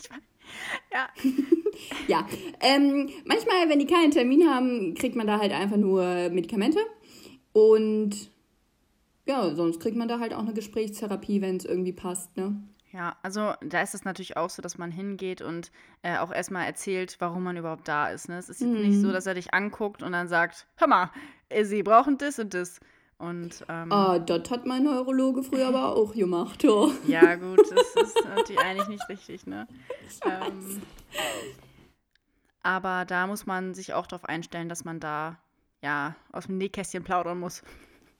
ja. 0.92 1.08
ja. 2.08 2.26
Ähm, 2.60 3.10
manchmal, 3.26 3.68
wenn 3.68 3.78
die 3.78 3.86
keinen 3.86 4.10
Termin 4.10 4.48
haben, 4.48 4.94
kriegt 4.94 5.14
man 5.14 5.26
da 5.26 5.38
halt 5.38 5.52
einfach 5.52 5.76
nur 5.76 6.30
Medikamente. 6.30 6.80
Und 7.52 8.30
ja, 9.26 9.54
sonst 9.54 9.80
kriegt 9.80 9.96
man 9.96 10.08
da 10.08 10.18
halt 10.18 10.32
auch 10.32 10.40
eine 10.40 10.54
Gesprächstherapie, 10.54 11.40
wenn 11.42 11.58
es 11.58 11.64
irgendwie 11.64 11.92
passt, 11.92 12.36
ne? 12.36 12.60
Ja, 12.92 13.16
also 13.22 13.54
da 13.62 13.80
ist 13.80 13.94
es 13.94 14.04
natürlich 14.04 14.36
auch 14.36 14.50
so, 14.50 14.60
dass 14.60 14.76
man 14.76 14.90
hingeht 14.90 15.40
und 15.40 15.72
äh, 16.02 16.18
auch 16.18 16.30
erstmal 16.30 16.66
erzählt, 16.66 17.16
warum 17.20 17.42
man 17.42 17.56
überhaupt 17.56 17.88
da 17.88 18.08
ist. 18.08 18.28
Ne? 18.28 18.36
Es 18.36 18.50
ist 18.50 18.60
mhm. 18.60 18.82
nicht 18.82 19.00
so, 19.00 19.12
dass 19.12 19.26
er 19.26 19.32
dich 19.34 19.54
anguckt 19.54 20.02
und 20.02 20.12
dann 20.12 20.28
sagt, 20.28 20.66
hör 20.76 20.88
mal, 20.88 21.10
äh, 21.48 21.64
sie 21.64 21.82
brauchen 21.82 22.18
das 22.18 22.38
und 22.38 22.52
das. 22.52 22.80
Und, 23.16 23.64
ähm, 23.68 23.90
ah, 23.92 24.18
das 24.18 24.50
hat 24.50 24.66
mein 24.66 24.82
Neurologe 24.82 25.42
früher 25.42 25.68
aber 25.68 25.96
auch 25.96 26.12
gemacht, 26.12 26.62
ja. 26.64 26.88
Ja, 27.06 27.34
gut, 27.36 27.60
das 27.70 28.08
ist 28.08 28.24
natürlich 28.26 28.60
eigentlich 28.60 28.88
nicht 28.88 29.08
richtig, 29.08 29.46
ne? 29.46 29.66
Ähm, 30.24 30.82
aber 32.62 33.04
da 33.06 33.26
muss 33.26 33.46
man 33.46 33.74
sich 33.74 33.94
auch 33.94 34.06
darauf 34.06 34.24
einstellen, 34.24 34.68
dass 34.68 34.84
man 34.84 35.00
da 35.00 35.38
ja 35.82 36.14
aus 36.32 36.46
dem 36.46 36.58
Nähkästchen 36.58 37.04
plaudern 37.04 37.38
muss. 37.38 37.62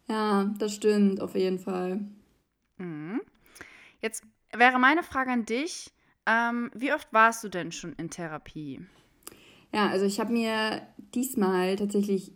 Ja, 0.08 0.50
das 0.58 0.74
stimmt, 0.74 1.20
auf 1.20 1.34
jeden 1.34 1.58
Fall. 1.58 2.00
Mhm. 2.78 3.20
Jetzt 4.00 4.24
wäre 4.56 4.78
meine 4.78 5.02
Frage 5.02 5.30
an 5.30 5.44
dich, 5.44 5.90
ähm, 6.26 6.70
wie 6.74 6.92
oft 6.92 7.12
warst 7.12 7.42
du 7.44 7.48
denn 7.48 7.72
schon 7.72 7.94
in 7.94 8.10
Therapie? 8.10 8.80
Ja, 9.74 9.88
also 9.88 10.04
ich 10.04 10.20
habe 10.20 10.32
mir 10.32 10.82
diesmal 11.14 11.76
tatsächlich 11.76 12.32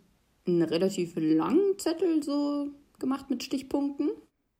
einen 0.47 0.63
relativ 0.63 1.13
langen 1.15 1.77
Zettel 1.77 2.23
so 2.23 2.69
gemacht 2.99 3.29
mit 3.29 3.43
Stichpunkten. 3.43 4.09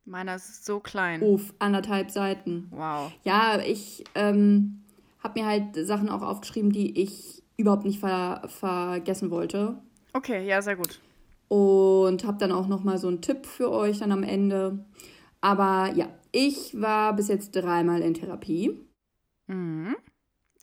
Meiner 0.05 0.35
ist 0.35 0.65
so 0.65 0.79
klein. 0.79 1.21
Uff, 1.21 1.53
anderthalb 1.59 2.11
Seiten. 2.11 2.67
Wow. 2.71 3.11
Ja, 3.23 3.59
ich 3.59 4.05
ähm, 4.15 4.83
habe 5.19 5.41
mir 5.41 5.47
halt 5.47 5.75
Sachen 5.75 6.09
auch 6.09 6.21
aufgeschrieben, 6.21 6.71
die 6.71 7.01
ich 7.01 7.43
überhaupt 7.57 7.85
nicht 7.85 7.99
ver 7.99 8.43
vergessen 8.47 9.31
wollte. 9.31 9.81
Okay, 10.13 10.47
ja, 10.47 10.61
sehr 10.61 10.75
gut. 10.75 11.01
Und 11.49 12.23
habe 12.23 12.37
dann 12.37 12.51
auch 12.51 12.67
noch 12.67 12.83
mal 12.83 12.97
so 12.97 13.07
einen 13.07 13.21
Tipp 13.21 13.45
für 13.45 13.71
euch 13.71 13.99
dann 13.99 14.11
am 14.11 14.23
Ende. 14.23 14.85
Aber 15.41 15.91
ja, 15.95 16.09
ich 16.31 16.79
war 16.79 17.15
bis 17.15 17.27
jetzt 17.27 17.51
dreimal 17.51 18.01
in 18.01 18.13
Therapie. 18.13 18.77
Mhm. 19.47 19.95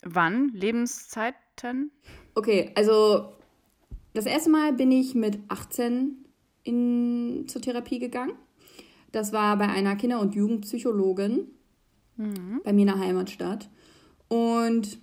Wann? 0.03 0.49
Lebenszeiten? 0.49 1.91
Okay, 2.35 2.71
also 2.75 3.33
das 4.13 4.25
erste 4.25 4.49
Mal 4.49 4.73
bin 4.73 4.91
ich 4.91 5.15
mit 5.15 5.39
18 5.47 6.25
in, 6.63 7.45
zur 7.47 7.61
Therapie 7.61 7.99
gegangen. 7.99 8.33
Das 9.11 9.33
war 9.33 9.57
bei 9.57 9.67
einer 9.67 9.95
Kinder- 9.95 10.19
und 10.19 10.35
Jugendpsychologin 10.35 11.47
mhm. 12.17 12.61
bei 12.63 12.73
mir 12.73 12.81
in 12.81 12.87
der 12.87 12.99
Heimatstadt. 12.99 13.69
Und 14.27 14.99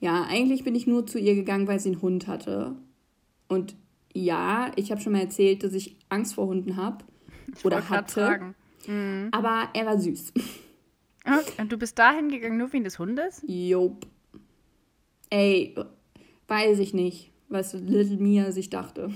ja, 0.00 0.24
eigentlich 0.28 0.64
bin 0.64 0.74
ich 0.74 0.86
nur 0.86 1.06
zu 1.06 1.18
ihr 1.18 1.34
gegangen, 1.34 1.68
weil 1.68 1.78
sie 1.78 1.90
einen 1.90 2.02
Hund 2.02 2.26
hatte. 2.26 2.76
Und 3.48 3.76
ja, 4.12 4.72
ich 4.76 4.90
habe 4.90 5.00
schon 5.00 5.12
mal 5.12 5.20
erzählt, 5.20 5.62
dass 5.62 5.74
ich 5.74 5.96
Angst 6.08 6.34
vor 6.34 6.46
Hunden 6.46 6.76
habe. 6.76 7.04
Oder 7.64 7.88
hatte. 7.88 8.54
Mhm. 8.86 9.28
Aber 9.32 9.68
er 9.74 9.86
war 9.86 9.98
süß. 9.98 10.32
Okay. 11.24 11.52
Und 11.58 11.70
du 11.70 11.76
bist 11.76 11.98
dahin 11.98 12.28
gegangen 12.28 12.56
nur 12.56 12.72
wegen 12.72 12.84
des 12.84 12.98
Hundes? 12.98 13.42
Jop. 13.46 14.06
Ey, 15.30 15.74
weiß 16.48 16.78
ich 16.80 16.94
nicht, 16.94 17.30
was 17.48 17.72
Little 17.74 18.16
Mia 18.16 18.50
sich 18.50 18.70
dachte. 18.70 19.10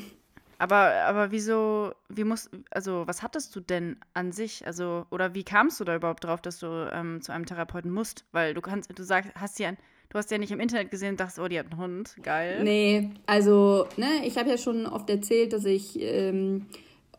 Aber, 0.59 0.93
aber 1.05 1.31
wieso, 1.33 1.93
wie 2.09 2.25
muss, 2.25 2.49
also 2.71 3.03
was 3.07 3.23
hattest 3.23 3.55
du 3.55 3.61
denn 3.61 3.97
an 4.15 4.33
sich? 4.33 4.67
Also, 4.67 5.05
oder 5.11 5.35
wie 5.35 5.45
kamst 5.45 5.79
du 5.81 5.85
da 5.85 5.97
überhaupt 5.97 6.25
drauf, 6.25 6.41
dass 6.41 6.59
du 6.59 6.91
ähm, 6.93 7.21
zu 7.21 7.33
einem 7.33 7.45
Therapeuten 7.45 7.91
musst? 7.91 8.25
Weil 8.33 8.55
du 8.55 8.63
kannst, 8.63 8.99
du 8.99 9.03
sagst, 9.03 9.33
hast 9.35 9.59
ja, 9.59 9.73
du 10.09 10.19
hast 10.19 10.31
ja 10.31 10.39
nicht 10.39 10.53
im 10.53 10.61
Internet 10.61 10.91
gesehen 10.91 11.11
und 11.11 11.21
dachtest, 11.21 11.39
oh, 11.41 11.49
die 11.49 11.59
hat 11.59 11.71
einen 11.71 11.81
Hund, 11.81 12.17
geil. 12.23 12.65
Nee, 12.65 13.11
also, 13.27 13.87
ne, 13.99 14.25
ich 14.25 14.39
habe 14.39 14.49
ja 14.49 14.57
schon 14.57 14.87
oft 14.87 15.11
erzählt, 15.11 15.53
dass 15.53 15.67
ich 15.67 15.99
ähm, 16.01 16.67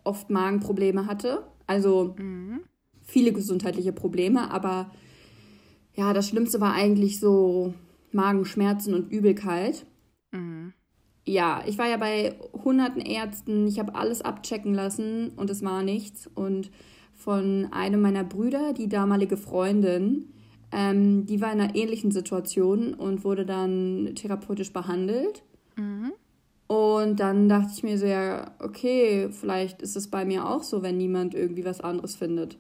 oft 0.04 0.32
Magenprobleme 0.32 1.06
hatte. 1.06 1.44
Also 1.68 2.16
mhm. 2.18 2.62
viele 3.04 3.34
gesundheitliche 3.34 3.94
Probleme, 3.94 4.50
aber 4.52 4.92
ja, 5.96 6.14
das 6.14 6.30
Schlimmste 6.30 6.62
war 6.62 6.74
eigentlich 6.74 7.20
so 7.20 7.74
Magenschmerzen 8.12 8.94
und 8.94 9.12
Übelkeit. 9.12 9.86
Mhm. 10.32 10.74
Ja, 11.26 11.62
ich 11.68 11.78
war 11.78 11.90
ja 11.90 11.98
bei 11.98 12.36
hunderten 12.64 13.02
Ärzten, 13.02 13.68
ich 13.68 13.80
habe 13.80 13.96
alles 13.96 14.22
abchecken 14.22 14.74
lassen 14.74 15.32
und 15.36 15.50
es 15.50 15.64
war 15.64 15.84
nichts. 15.84 16.28
Und 16.34 16.72
von 17.16 17.68
einem 17.72 18.00
meiner 18.00 18.24
Brüder, 18.24 18.74
die 18.74 18.88
damalige 18.88 19.36
Freundin, 19.36 20.30
ähm, 20.72 21.26
die 21.26 21.42
war 21.42 21.52
in 21.52 21.60
einer 21.60 21.76
ähnlichen 21.76 22.12
Situation 22.12 22.94
und 22.94 23.24
wurde 23.24 23.46
dann 23.46 24.14
therapeutisch 24.16 24.72
behandelt. 24.72 25.44
Mhm. 25.76 26.14
Und 26.68 27.22
dann 27.22 27.48
dachte 27.48 27.72
ich 27.74 27.84
mir 27.84 27.98
so, 27.98 28.06
ja, 28.06 28.52
okay, 28.60 29.30
vielleicht 29.32 29.82
ist 29.82 29.96
es 29.96 30.10
bei 30.10 30.26
mir 30.26 30.46
auch 30.48 30.64
so, 30.64 30.84
wenn 30.84 30.98
niemand 30.98 31.34
irgendwie 31.34 31.64
was 31.64 31.80
anderes 31.80 32.16
findet. 32.16 32.58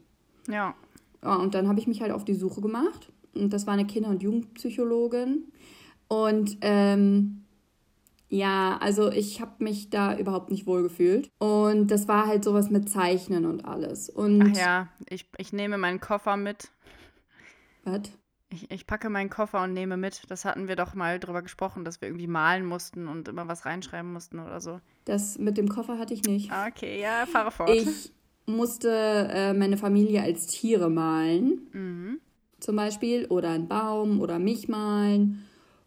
Ja. 0.47 0.73
ja 1.21 1.35
und 1.35 1.53
dann 1.53 1.67
habe 1.67 1.79
ich 1.79 1.87
mich 1.87 2.01
halt 2.01 2.11
auf 2.11 2.23
die 2.23 2.33
Suche 2.33 2.61
gemacht. 2.61 3.11
Und 3.35 3.51
das 3.51 3.67
war 3.67 3.73
eine 3.73 3.85
Kinder- 3.85 4.09
und 4.09 4.23
Jugendpsychologin. 4.23 5.43
Und 6.07 6.57
ähm, 6.61 7.43
ja, 8.29 8.77
also 8.81 9.11
ich 9.11 9.41
habe 9.41 9.63
mich 9.63 9.89
da 9.89 10.17
überhaupt 10.17 10.51
nicht 10.51 10.65
wohl 10.65 10.83
gefühlt. 10.83 11.29
Und 11.37 11.87
das 11.91 12.07
war 12.07 12.27
halt 12.27 12.43
sowas 12.43 12.69
mit 12.69 12.89
Zeichnen 12.89 13.45
und 13.45 13.65
alles. 13.65 14.09
Und 14.09 14.41
Ach 14.41 14.57
ja, 14.57 14.87
ich, 15.09 15.29
ich 15.37 15.51
nehme 15.51 15.77
meinen 15.77 15.99
Koffer 15.99 16.37
mit. 16.37 16.69
Was? 17.83 18.01
Ich, 18.49 18.71
ich 18.71 18.87
packe 18.87 19.09
meinen 19.09 19.29
Koffer 19.29 19.63
und 19.63 19.73
nehme 19.73 19.97
mit. 19.97 20.21
Das 20.29 20.45
hatten 20.45 20.67
wir 20.67 20.75
doch 20.75 20.93
mal 20.93 21.19
drüber 21.19 21.41
gesprochen, 21.41 21.83
dass 21.83 21.99
wir 22.01 22.07
irgendwie 22.07 22.27
malen 22.27 22.65
mussten 22.65 23.07
und 23.07 23.27
immer 23.27 23.47
was 23.47 23.65
reinschreiben 23.65 24.11
mussten 24.11 24.39
oder 24.39 24.61
so. 24.61 24.79
Das 25.05 25.37
mit 25.37 25.57
dem 25.57 25.67
Koffer 25.67 25.97
hatte 25.97 26.13
ich 26.13 26.23
nicht. 26.23 26.51
Okay, 26.69 27.01
ja, 27.01 27.25
fahre 27.25 27.51
fort. 27.51 27.69
Ich 27.69 28.13
musste 28.45 29.29
äh, 29.31 29.53
meine 29.53 29.77
Familie 29.77 30.21
als 30.23 30.47
Tiere 30.47 30.89
malen. 30.89 31.67
Mhm. 31.73 32.19
Zum 32.59 32.75
Beispiel. 32.75 33.25
Oder 33.25 33.49
einen 33.49 33.67
Baum 33.67 34.21
oder 34.21 34.39
mich 34.39 34.69
malen. 34.69 35.45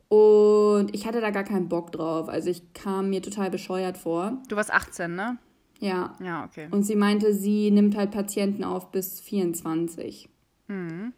Und 0.09 0.95
ich 0.95 1.07
hatte 1.07 1.21
da 1.21 1.31
gar 1.31 1.45
keinen 1.45 1.69
Bock 1.69 1.93
drauf. 1.93 2.29
Also 2.29 2.51
ich 2.51 2.75
kam 2.75 3.11
mir 3.11 3.23
total 3.23 3.51
bescheuert 3.51 3.97
vor. 3.97 4.39
Du 4.49 4.57
warst 4.57 4.73
18, 4.73 5.15
ne? 5.15 5.39
Ja. 5.79 6.15
Ja, 6.23 6.45
okay. 6.45 6.69
Und 6.71 6.83
sie 6.83 6.97
meinte, 6.97 7.33
sie 7.33 7.71
nimmt 7.71 7.97
halt 7.97 8.11
Patienten 8.11 8.65
auf 8.65 8.91
bis 8.93 9.21
24. 9.21 10.29
Mhm. 10.69 11.15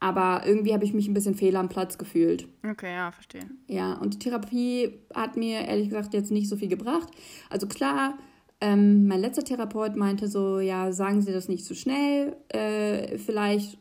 Aber 0.00 0.42
irgendwie 0.46 0.72
habe 0.72 0.84
ich 0.84 0.94
mich 0.94 1.08
ein 1.08 1.14
bisschen 1.14 1.34
fehl 1.34 1.56
am 1.56 1.68
Platz 1.68 1.98
gefühlt. 1.98 2.46
Okay, 2.64 2.94
ja, 2.94 3.10
verstehe. 3.10 3.50
Ja, 3.66 3.94
und 3.94 4.14
die 4.14 4.18
Therapie 4.18 4.92
hat 5.12 5.36
mir 5.36 5.62
ehrlich 5.62 5.88
gesagt 5.88 6.14
jetzt 6.14 6.30
nicht 6.30 6.48
so 6.48 6.56
viel 6.56 6.68
gebracht. 6.68 7.08
Also 7.50 7.66
klar, 7.66 8.16
ähm, 8.60 9.06
mein 9.06 9.20
letzter 9.20 9.44
Therapeut 9.44 9.96
meinte 9.96 10.28
so, 10.28 10.60
ja, 10.60 10.92
sagen 10.92 11.22
Sie 11.22 11.32
das 11.32 11.48
nicht 11.48 11.64
zu 11.64 11.74
so 11.74 11.80
schnell. 11.80 12.36
Äh, 12.48 13.18
vielleicht 13.18 13.78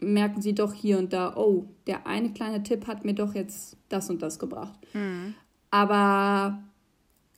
merken 0.00 0.40
Sie 0.40 0.54
doch 0.54 0.72
hier 0.72 0.98
und 0.98 1.12
da, 1.12 1.36
oh, 1.36 1.66
der 1.86 2.06
eine 2.06 2.32
kleine 2.32 2.62
Tipp 2.62 2.86
hat 2.86 3.04
mir 3.04 3.14
doch 3.14 3.34
jetzt 3.34 3.76
das 3.88 4.10
und 4.10 4.22
das 4.22 4.38
gebracht. 4.38 4.78
Mhm. 4.94 5.34
Aber 5.70 6.62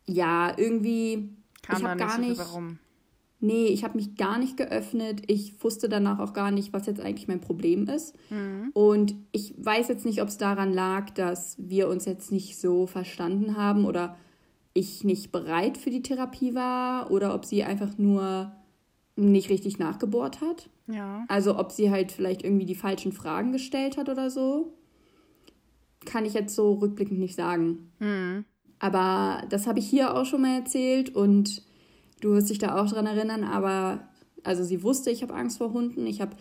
ja, 0.07 0.53
irgendwie. 0.57 1.31
Kam 1.63 1.79
ich 1.79 1.85
habe 1.85 1.99
gar 1.99 2.19
nicht. 2.19 2.37
So 2.37 2.45
warum? 2.45 2.79
Nee, 3.41 3.67
ich 3.67 3.85
habe 3.85 3.97
mich 3.97 4.17
gar 4.17 4.39
nicht 4.39 4.57
geöffnet. 4.57 5.23
Ich 5.27 5.63
wusste 5.63 5.89
danach 5.89 6.19
auch 6.19 6.33
gar 6.33 6.51
nicht, 6.51 6.73
was 6.73 6.87
jetzt 6.87 7.01
eigentlich 7.01 7.29
mein 7.29 7.41
Problem 7.41 7.89
ist. 7.89 8.15
Mhm. 8.31 8.71
Und 8.75 9.15
ich 9.33 9.55
weiß 9.57 9.89
jetzt 9.89 10.05
nicht, 10.05 10.23
ob 10.23 10.29
es 10.29 10.39
daran 10.39 10.73
lag, 10.73 11.11
dass 11.11 11.57
wir 11.59 11.89
uns 11.89 12.05
jetzt 12.05 12.33
nicht 12.33 12.59
so 12.59 12.87
verstanden 12.87 13.57
haben 13.57 13.85
oder 13.85 14.17
ich 14.73 15.05
nicht 15.05 15.33
bereit 15.33 15.79
für 15.79 15.91
die 15.91 16.03
Therapie 16.03 16.55
war 16.55 17.11
oder 17.11 17.35
ob 17.35 17.45
sie 17.45 17.65
einfach 17.65 17.99
nur 17.99 18.53
nicht 19.17 19.51
richtig 19.51 19.79
nachgebohrt 19.79 20.41
hat. 20.41 20.69
Ja. 20.87 21.25
Also 21.29 21.59
ob 21.59 21.73
sie 21.73 21.91
halt 21.91 22.13
vielleicht 22.13 22.43
irgendwie 22.45 22.67
die 22.67 22.75
falschen 22.75 23.13
Fragen 23.13 23.53
gestellt 23.53 23.97
hat 23.97 24.09
oder 24.09 24.31
so. 24.31 24.75
Kann 26.05 26.25
ich 26.25 26.35
jetzt 26.35 26.55
so 26.55 26.75
rückblickend 26.75 27.19
nicht 27.19 27.35
sagen. 27.35 27.91
Mhm. 27.99 28.45
Aber 28.79 29.43
das 29.51 29.67
habe 29.67 29.79
ich 29.79 29.89
hier 29.89 30.17
auch 30.17 30.25
schon 30.25 30.41
mal 30.43 30.57
erzählt 30.57 31.15
und 31.15 31.63
Du 32.21 32.33
wirst 32.33 32.51
dich 32.51 32.59
da 32.59 32.81
auch 32.81 32.91
dran 32.91 33.07
erinnern, 33.07 33.45
aber 33.45 34.09
also 34.45 34.65
sie 34.65 34.83
wusste, 34.83 35.11
ich 35.11 35.23
habe 35.23 35.35
Angst 35.35 35.59
vor 35.59 35.73
Hunden. 35.73 36.07
Ich, 36.07 36.21
hab, 36.21 36.37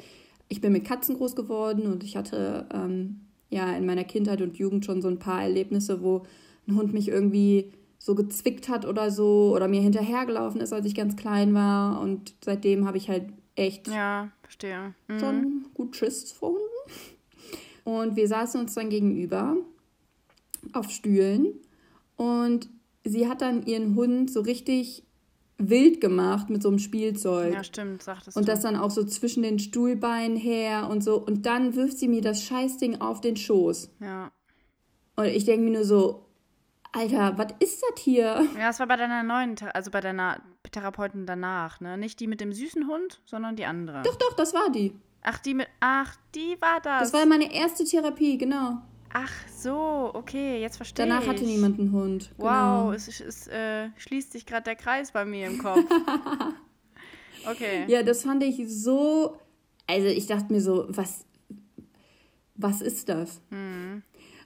ich 0.47 0.61
bin 0.61 0.73
mit 0.73 0.85
Katzen 0.85 1.17
groß 1.17 1.35
geworden 1.35 1.87
und 1.91 2.03
ich 2.03 2.17
hatte 2.17 2.67
ähm, 2.73 3.21
ja 3.49 3.75
in 3.75 3.85
meiner 3.85 4.03
Kindheit 4.03 4.41
und 4.41 4.57
Jugend 4.57 4.85
schon 4.85 5.01
so 5.01 5.07
ein 5.07 5.19
paar 5.19 5.41
Erlebnisse, 5.41 6.01
wo 6.01 6.25
ein 6.67 6.75
Hund 6.75 6.93
mich 6.93 7.07
irgendwie 7.07 7.73
so 7.97 8.15
gezwickt 8.15 8.69
hat 8.69 8.85
oder 8.85 9.11
so 9.11 9.53
oder 9.53 9.67
mir 9.67 9.81
hinterhergelaufen 9.81 10.61
ist, 10.61 10.71
als 10.71 10.85
ich 10.85 10.95
ganz 10.95 11.15
klein 11.15 11.53
war. 11.53 11.99
Und 11.99 12.33
seitdem 12.43 12.87
habe 12.87 12.97
ich 12.97 13.09
halt 13.09 13.25
echt 13.55 13.87
ja, 13.87 14.31
verstehe. 14.41 14.93
Mhm. 15.07 15.19
schon 15.19 15.65
gut 15.73 15.95
Schiss 15.95 16.31
vor 16.31 16.49
Hunden. 16.49 16.63
Und 17.83 18.15
wir 18.15 18.27
saßen 18.27 18.59
uns 18.61 18.73
dann 18.75 18.89
gegenüber 18.89 19.57
auf 20.73 20.91
Stühlen 20.91 21.53
und 22.15 22.69
sie 23.03 23.27
hat 23.27 23.41
dann 23.41 23.65
ihren 23.65 23.95
Hund 23.95 24.29
so 24.31 24.41
richtig 24.41 25.03
wild 25.59 26.01
gemacht 26.01 26.49
mit 26.49 26.63
so 26.63 26.69
einem 26.69 26.79
Spielzeug. 26.79 27.53
Ja, 27.53 27.63
stimmt, 27.63 28.01
sagtest 28.01 28.35
Und 28.37 28.47
du. 28.47 28.51
das 28.51 28.61
dann 28.61 28.75
auch 28.75 28.91
so 28.91 29.03
zwischen 29.03 29.43
den 29.43 29.59
Stuhlbeinen 29.59 30.37
her 30.37 30.89
und 30.89 31.03
so. 31.03 31.17
Und 31.17 31.45
dann 31.45 31.75
wirft 31.75 31.99
sie 31.99 32.07
mir 32.07 32.21
das 32.21 32.43
Scheißding 32.43 33.01
auf 33.01 33.21
den 33.21 33.35
Schoß. 33.35 33.91
Ja. 33.99 34.31
Und 35.15 35.25
ich 35.25 35.45
denke 35.45 35.65
mir 35.65 35.71
nur 35.71 35.83
so, 35.83 36.25
Alter, 36.91 37.37
was 37.37 37.53
ist 37.59 37.83
das 37.83 38.01
hier? 38.01 38.47
Ja, 38.57 38.69
es 38.69 38.79
war 38.79 38.87
bei 38.87 38.95
deiner 38.95 39.21
neuen, 39.21 39.55
also 39.73 39.91
bei 39.91 40.01
deiner 40.01 40.41
Therapeutin 40.71 41.25
danach, 41.27 41.81
ne? 41.81 41.97
Nicht 41.97 42.19
die 42.19 42.27
mit 42.27 42.41
dem 42.41 42.51
süßen 42.51 42.87
Hund, 42.87 43.21
sondern 43.25 43.55
die 43.55 43.65
andere. 43.65 44.01
Doch, 44.03 44.15
doch, 44.15 44.33
das 44.33 44.53
war 44.53 44.71
die. 44.71 44.95
Ach, 45.21 45.37
die 45.39 45.53
mit. 45.53 45.67
Ach, 45.81 46.15
die 46.33 46.57
war 46.59 46.79
das. 46.81 47.11
Das 47.11 47.13
war 47.13 47.25
meine 47.27 47.53
erste 47.53 47.83
Therapie, 47.83 48.37
genau. 48.37 48.81
Ach 49.11 49.31
so, 49.55 50.11
okay, 50.13 50.61
jetzt 50.61 50.77
verstehe 50.77 51.05
ich. 51.05 51.11
Danach 51.11 51.25
hatte 51.27 51.43
niemand 51.45 51.79
einen 51.79 51.91
Hund. 51.91 52.31
Wow, 52.37 52.45
Genau. 52.45 52.91
es, 52.91 53.07
es, 53.07 53.19
es 53.21 53.47
äh, 53.47 53.89
schließt 53.97 54.31
sich 54.31 54.45
gerade 54.45 54.63
der 54.63 54.75
Kreis 54.75 55.11
bei 55.11 55.25
mir 55.25 55.47
im 55.47 55.57
Kopf. 55.57 55.83
Okay. 57.45 57.85
Ja, 57.87 58.03
das 58.03 58.23
fand 58.23 58.43
ich 58.43 58.61
so. 58.67 59.37
Also 59.87 60.07
ich 60.07 60.27
dachte 60.27 60.51
mir 60.51 60.59
so, 60.61 60.85
was, 60.89 61.25
was 62.55 62.81
ist 62.81 63.07
das? 63.07 63.41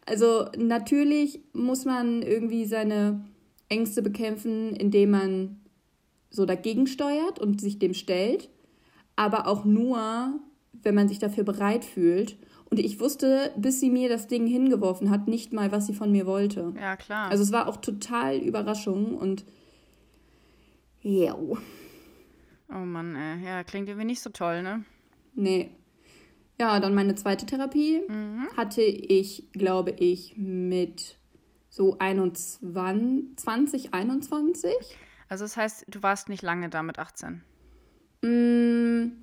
Also 0.05 0.45
natürlich 0.57 1.41
muss 1.53 1.85
man 1.85 2.21
irgendwie 2.21 2.65
seine 2.65 3.25
Ängste 3.67 4.03
bekämpfen, 4.03 4.75
indem 4.75 5.09
man 5.09 5.61
so 6.29 6.45
dagegen 6.45 6.85
steuert 6.85 7.39
und 7.39 7.59
sich 7.59 7.79
dem 7.79 7.95
stellt, 7.95 8.49
aber 9.15 9.47
auch 9.47 9.65
nur, 9.65 10.39
wenn 10.83 10.95
man 10.95 11.07
sich 11.07 11.19
dafür 11.19 11.43
bereit 11.43 11.85
fühlt. 11.85 12.37
Und 12.69 12.79
ich 12.79 12.99
wusste, 12.99 13.51
bis 13.55 13.79
sie 13.79 13.89
mir 13.89 14.09
das 14.09 14.27
Ding 14.27 14.47
hingeworfen 14.47 15.09
hat, 15.09 15.27
nicht 15.27 15.53
mal, 15.53 15.71
was 15.71 15.87
sie 15.87 15.93
von 15.93 16.11
mir 16.11 16.25
wollte. 16.25 16.73
Ja, 16.79 16.95
klar. 16.95 17.29
Also 17.29 17.43
es 17.43 17.51
war 17.51 17.67
auch 17.67 17.77
total 17.77 18.37
Überraschung 18.37 19.15
und 19.15 19.45
ja, 21.01 21.35
oh 21.35 21.57
Mann, 22.69 23.15
ey. 23.15 23.45
Ja, 23.45 23.63
klingt 23.63 23.89
irgendwie 23.89 24.07
nicht 24.07 24.21
so 24.21 24.29
toll, 24.29 24.63
ne? 24.63 24.85
nee. 25.35 25.71
Ja, 26.59 26.79
dann 26.79 26.93
meine 26.93 27.15
zweite 27.15 27.45
Therapie 27.45 28.01
hatte 28.55 28.81
ich, 28.81 29.51
glaube 29.53 29.91
ich, 29.91 30.37
mit 30.37 31.17
so 31.69 31.97
21, 31.97 33.35
20, 33.37 33.93
21. 33.93 34.73
Also 35.29 35.45
das 35.45 35.57
heißt, 35.57 35.85
du 35.87 36.03
warst 36.03 36.29
nicht 36.29 36.43
lange 36.43 36.69
da 36.69 36.83
mit 36.83 36.99
18. 36.99 37.41
Mm, 38.21 39.13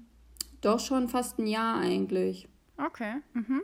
doch 0.60 0.80
schon 0.80 1.08
fast 1.08 1.38
ein 1.38 1.46
Jahr 1.46 1.78
eigentlich. 1.80 2.48
Okay. 2.76 3.16
Mhm. 3.34 3.62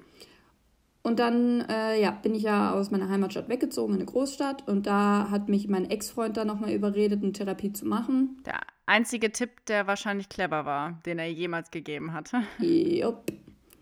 Und 1.02 1.20
dann 1.20 1.60
äh, 1.68 2.00
ja, 2.00 2.10
bin 2.10 2.34
ich 2.34 2.42
ja 2.42 2.72
aus 2.72 2.90
meiner 2.90 3.08
Heimatstadt 3.08 3.48
weggezogen 3.48 3.94
in 3.94 4.00
eine 4.00 4.06
Großstadt 4.10 4.66
und 4.66 4.86
da 4.86 5.28
hat 5.30 5.48
mich 5.48 5.68
mein 5.68 5.88
Ex-Freund 5.88 6.36
dann 6.36 6.48
nochmal 6.48 6.72
überredet, 6.72 7.22
eine 7.22 7.32
Therapie 7.32 7.72
zu 7.72 7.86
machen. 7.86 8.42
Der 8.44 8.58
einzige 8.86 9.30
Tipp, 9.30 9.64
der 9.68 9.86
wahrscheinlich 9.86 10.28
clever 10.28 10.64
war, 10.64 11.00
den 11.06 11.20
er 11.20 11.30
jemals 11.30 11.70
gegeben 11.70 12.12
hat. 12.12 12.32
Jupp. 12.58 13.32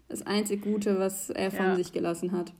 Das 0.08 0.26
einzig 0.26 0.62
Gute, 0.62 0.98
was 0.98 1.30
er 1.30 1.50
von 1.50 1.64
Ja. 1.64 1.76
sich 1.76 1.92
gelassen 1.92 2.32
hat. 2.32 2.52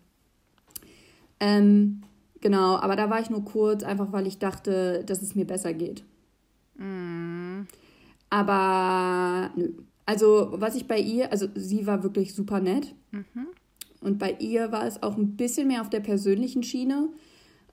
Ähm, 1.41 2.03
genau, 2.41 2.77
aber 2.77 2.97
da 2.97 3.11
war 3.11 3.21
ich 3.21 3.29
nur 3.29 3.45
kurz, 3.45 3.83
einfach 3.83 4.13
weil 4.13 4.27
ich 4.27 4.39
dachte, 4.39 5.05
dass 5.05 5.21
es 5.21 5.35
mir 5.35 5.45
besser 5.47 5.75
geht. 5.75 6.05
Mm. 6.77 7.63
Aber 8.31 9.51
nö. 9.57 9.75
Also, 10.07 10.53
was 10.55 10.75
ich 10.75 10.87
bei 10.87 10.99
ihr, 10.99 11.33
also 11.33 11.47
sie 11.55 11.87
war 11.87 12.03
wirklich 12.03 12.35
super 12.35 12.61
nett. 12.61 12.95
Und 14.01 14.19
bei 14.19 14.37
ihr 14.39 14.71
war 14.71 14.87
es 14.87 15.03
auch 15.03 15.17
ein 15.17 15.37
bisschen 15.37 15.69
mehr 15.69 15.81
auf 15.81 15.89
der 15.89 16.01
persönlichen 16.01 16.63
Schiene, 16.63 17.09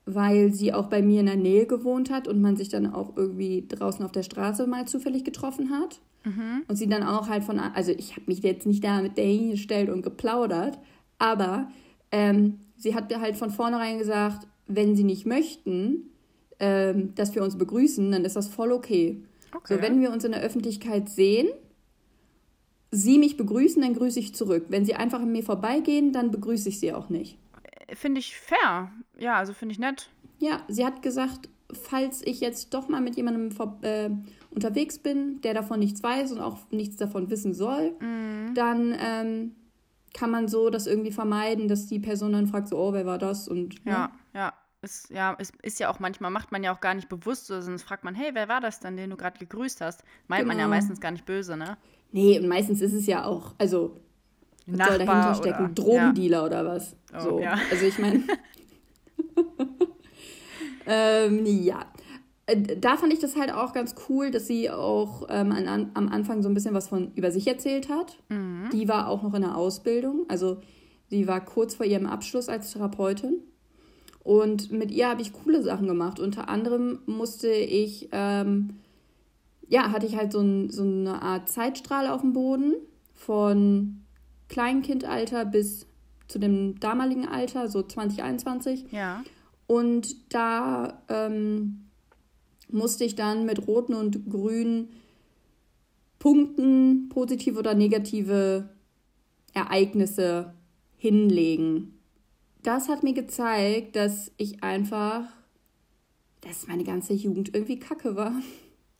weil 0.06 0.52
sie 0.52 0.72
auch 0.72 0.86
bei 0.86 1.02
mir 1.02 1.20
in 1.20 1.26
der 1.26 1.36
Nähe 1.36 1.66
gewohnt 1.66 2.10
hat 2.10 2.26
und 2.26 2.40
man 2.40 2.56
sich 2.56 2.68
dann 2.70 2.92
auch 2.92 3.16
irgendwie 3.16 3.66
draußen 3.68 4.04
auf 4.04 4.12
der 4.12 4.22
Straße 4.22 4.66
mal 4.66 4.86
zufällig 4.86 5.24
getroffen 5.24 5.70
hat. 5.70 6.00
Und 6.68 6.76
sie 6.76 6.88
dann 6.88 7.02
auch 7.02 7.28
halt 7.28 7.44
von, 7.44 7.58
also 7.58 7.92
ich 7.92 8.12
habe 8.12 8.22
mich 8.26 8.42
jetzt 8.42 8.66
nicht 8.66 8.82
da 8.82 9.02
mit 9.02 9.16
der 9.18 9.26
hingestellt 9.26 9.90
und 9.90 10.02
geplaudert, 10.02 10.78
aber 11.18 11.70
ähm, 12.10 12.60
sie 12.76 12.94
hat 12.94 13.10
mir 13.10 13.20
halt 13.20 13.36
von 13.36 13.50
vornherein 13.50 13.98
gesagt, 13.98 14.46
wenn 14.66 14.96
sie 14.96 15.04
nicht 15.04 15.26
möchten, 15.26 16.10
ähm, 16.60 17.14
dass 17.14 17.34
wir 17.34 17.42
uns 17.42 17.58
begrüßen, 17.58 18.10
dann 18.10 18.24
ist 18.24 18.36
das 18.36 18.48
voll 18.48 18.72
okay. 18.72 19.22
Okay. 19.54 19.74
So, 19.74 19.82
wenn 19.82 20.00
wir 20.00 20.12
uns 20.12 20.24
in 20.24 20.32
der 20.32 20.42
Öffentlichkeit 20.42 21.08
sehen, 21.08 21.48
sie 22.92 23.18
mich 23.18 23.36
begrüßen, 23.36 23.82
dann 23.82 23.94
grüße 23.94 24.20
ich 24.20 24.34
zurück. 24.34 24.66
Wenn 24.68 24.84
sie 24.84 24.94
einfach 24.94 25.20
an 25.20 25.32
mir 25.32 25.42
vorbeigehen, 25.42 26.12
dann 26.12 26.30
begrüße 26.30 26.68
ich 26.68 26.78
sie 26.78 26.92
auch 26.92 27.08
nicht. 27.08 27.38
Finde 27.94 28.20
ich 28.20 28.36
fair. 28.36 28.92
Ja, 29.18 29.36
also 29.36 29.52
finde 29.54 29.72
ich 29.72 29.78
nett. 29.78 30.10
Ja, 30.38 30.60
sie 30.68 30.84
hat 30.86 31.02
gesagt, 31.02 31.48
falls 31.72 32.22
ich 32.24 32.40
jetzt 32.40 32.74
doch 32.74 32.88
mal 32.88 33.00
mit 33.00 33.16
jemandem 33.16 33.50
äh, 33.82 34.10
unterwegs 34.50 34.98
bin, 34.98 35.40
der 35.40 35.54
davon 35.54 35.78
nichts 35.80 36.02
weiß 36.02 36.32
und 36.32 36.40
auch 36.40 36.58
nichts 36.70 36.96
davon 36.96 37.30
wissen 37.30 37.54
soll, 37.54 37.94
dann 38.54 38.94
ähm, 38.98 39.54
kann 40.14 40.30
man 40.30 40.48
so 40.48 40.68
das 40.68 40.86
irgendwie 40.86 41.12
vermeiden, 41.12 41.68
dass 41.68 41.86
die 41.86 41.98
Person 41.98 42.32
dann 42.34 42.46
fragt, 42.46 42.68
so, 42.68 42.76
oh, 42.78 42.92
wer 42.92 43.06
war 43.06 43.18
das? 43.18 43.48
Und 43.48 43.84
ne? 43.86 43.92
Ja, 43.92 44.12
ja. 44.34 44.52
Ist, 44.84 45.10
ja, 45.10 45.36
es 45.38 45.52
ist 45.62 45.78
ja 45.78 45.88
auch 45.90 46.00
manchmal, 46.00 46.32
macht 46.32 46.50
man 46.50 46.64
ja 46.64 46.74
auch 46.74 46.80
gar 46.80 46.94
nicht 46.94 47.08
bewusst, 47.08 47.46
so, 47.46 47.60
sonst 47.60 47.84
fragt 47.84 48.02
man, 48.02 48.16
hey, 48.16 48.30
wer 48.34 48.48
war 48.48 48.60
das 48.60 48.80
denn, 48.80 48.96
den 48.96 49.10
du 49.10 49.16
gerade 49.16 49.38
gegrüßt 49.38 49.80
hast? 49.80 50.02
Meint 50.26 50.46
man 50.48 50.58
ja 50.58 50.64
Genau. 50.64 50.74
meistens 50.74 51.00
gar 51.00 51.12
nicht 51.12 51.24
böse, 51.24 51.56
ne? 51.56 51.76
Nee, 52.12 52.38
und 52.38 52.46
meistens 52.48 52.80
ist 52.80 52.92
es 52.92 53.06
ja 53.06 53.24
auch, 53.24 53.54
also, 53.58 53.96
was 54.66 54.88
soll 54.88 54.98
dahinter 54.98 55.34
stecken? 55.34 55.64
oder- 55.64 55.74
Drogendealer 55.74 56.44
oder 56.44 56.64
was? 56.64 56.94
Oh, 57.16 57.20
so. 57.20 57.40
ja. 57.40 57.58
Also 57.70 57.86
ich 57.86 57.98
meine. 57.98 58.22
ähm, 60.86 61.44
ja. 61.46 61.86
Äh, 62.46 62.56
Da 62.78 62.96
fand 62.96 63.12
ich 63.12 63.18
das 63.20 63.36
halt 63.36 63.52
auch 63.52 63.72
ganz 63.72 63.94
cool, 64.08 64.30
dass 64.30 64.46
sie 64.46 64.70
auch 64.70 65.26
ähm, 65.30 65.52
an, 65.52 65.90
am 65.94 66.08
Anfang 66.08 66.42
so 66.42 66.48
ein 66.48 66.54
bisschen 66.54 66.74
was 66.74 66.88
von 66.88 67.12
über 67.14 67.30
sich 67.30 67.46
erzählt 67.46 67.88
hat. 67.88 68.18
Mhm. 68.28 68.68
Die 68.72 68.88
war 68.88 69.08
auch 69.08 69.22
noch 69.22 69.34
in 69.34 69.42
der 69.42 69.56
Ausbildung. 69.56 70.24
Also 70.28 70.58
sie 71.08 71.26
war 71.28 71.44
kurz 71.44 71.74
vor 71.74 71.86
ihrem 71.86 72.06
Abschluss 72.06 72.48
als 72.48 72.72
Therapeutin. 72.72 73.38
Und 74.24 74.70
mit 74.70 74.90
ihr 74.92 75.08
habe 75.08 75.22
ich 75.22 75.32
coole 75.32 75.62
Sachen 75.62 75.88
gemacht. 75.88 76.20
Unter 76.20 76.48
anderem 76.48 77.00
musste 77.06 77.48
ich, 77.52 78.08
ähm, 78.12 78.78
ja, 79.72 79.90
hatte 79.90 80.04
ich 80.04 80.16
halt 80.16 80.32
so, 80.32 80.40
ein, 80.40 80.68
so 80.68 80.82
eine 80.82 81.22
Art 81.22 81.48
Zeitstrahl 81.48 82.06
auf 82.06 82.20
dem 82.20 82.34
Boden 82.34 82.74
von 83.14 84.02
Kleinkindalter 84.50 85.46
bis 85.46 85.86
zu 86.28 86.38
dem 86.38 86.78
damaligen 86.78 87.26
Alter, 87.26 87.68
so 87.68 87.82
2021. 87.82 88.92
Ja. 88.92 89.24
Und 89.66 90.34
da 90.34 91.02
ähm, 91.08 91.88
musste 92.68 93.04
ich 93.04 93.14
dann 93.14 93.46
mit 93.46 93.66
roten 93.66 93.94
und 93.94 94.28
grünen 94.28 94.90
Punkten 96.18 97.08
positive 97.08 97.58
oder 97.58 97.72
negative 97.72 98.68
Ereignisse 99.54 100.52
hinlegen. 100.98 101.98
Das 102.62 102.90
hat 102.90 103.02
mir 103.02 103.14
gezeigt, 103.14 103.96
dass 103.96 104.32
ich 104.36 104.62
einfach, 104.62 105.24
dass 106.42 106.66
meine 106.66 106.84
ganze 106.84 107.14
Jugend 107.14 107.54
irgendwie 107.54 107.78
kacke 107.78 108.16
war. 108.16 108.34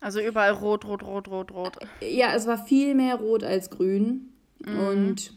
Also 0.03 0.21
überall 0.21 0.51
rot, 0.51 0.85
rot, 0.85 1.03
rot, 1.05 1.29
rot, 1.29 1.53
rot. 1.53 1.79
Ja, 2.01 2.35
es 2.35 2.47
war 2.47 2.59
viel 2.59 2.95
mehr 2.95 3.15
rot 3.15 3.45
als 3.45 3.71
grün. 3.71 4.33
Und 4.67 5.33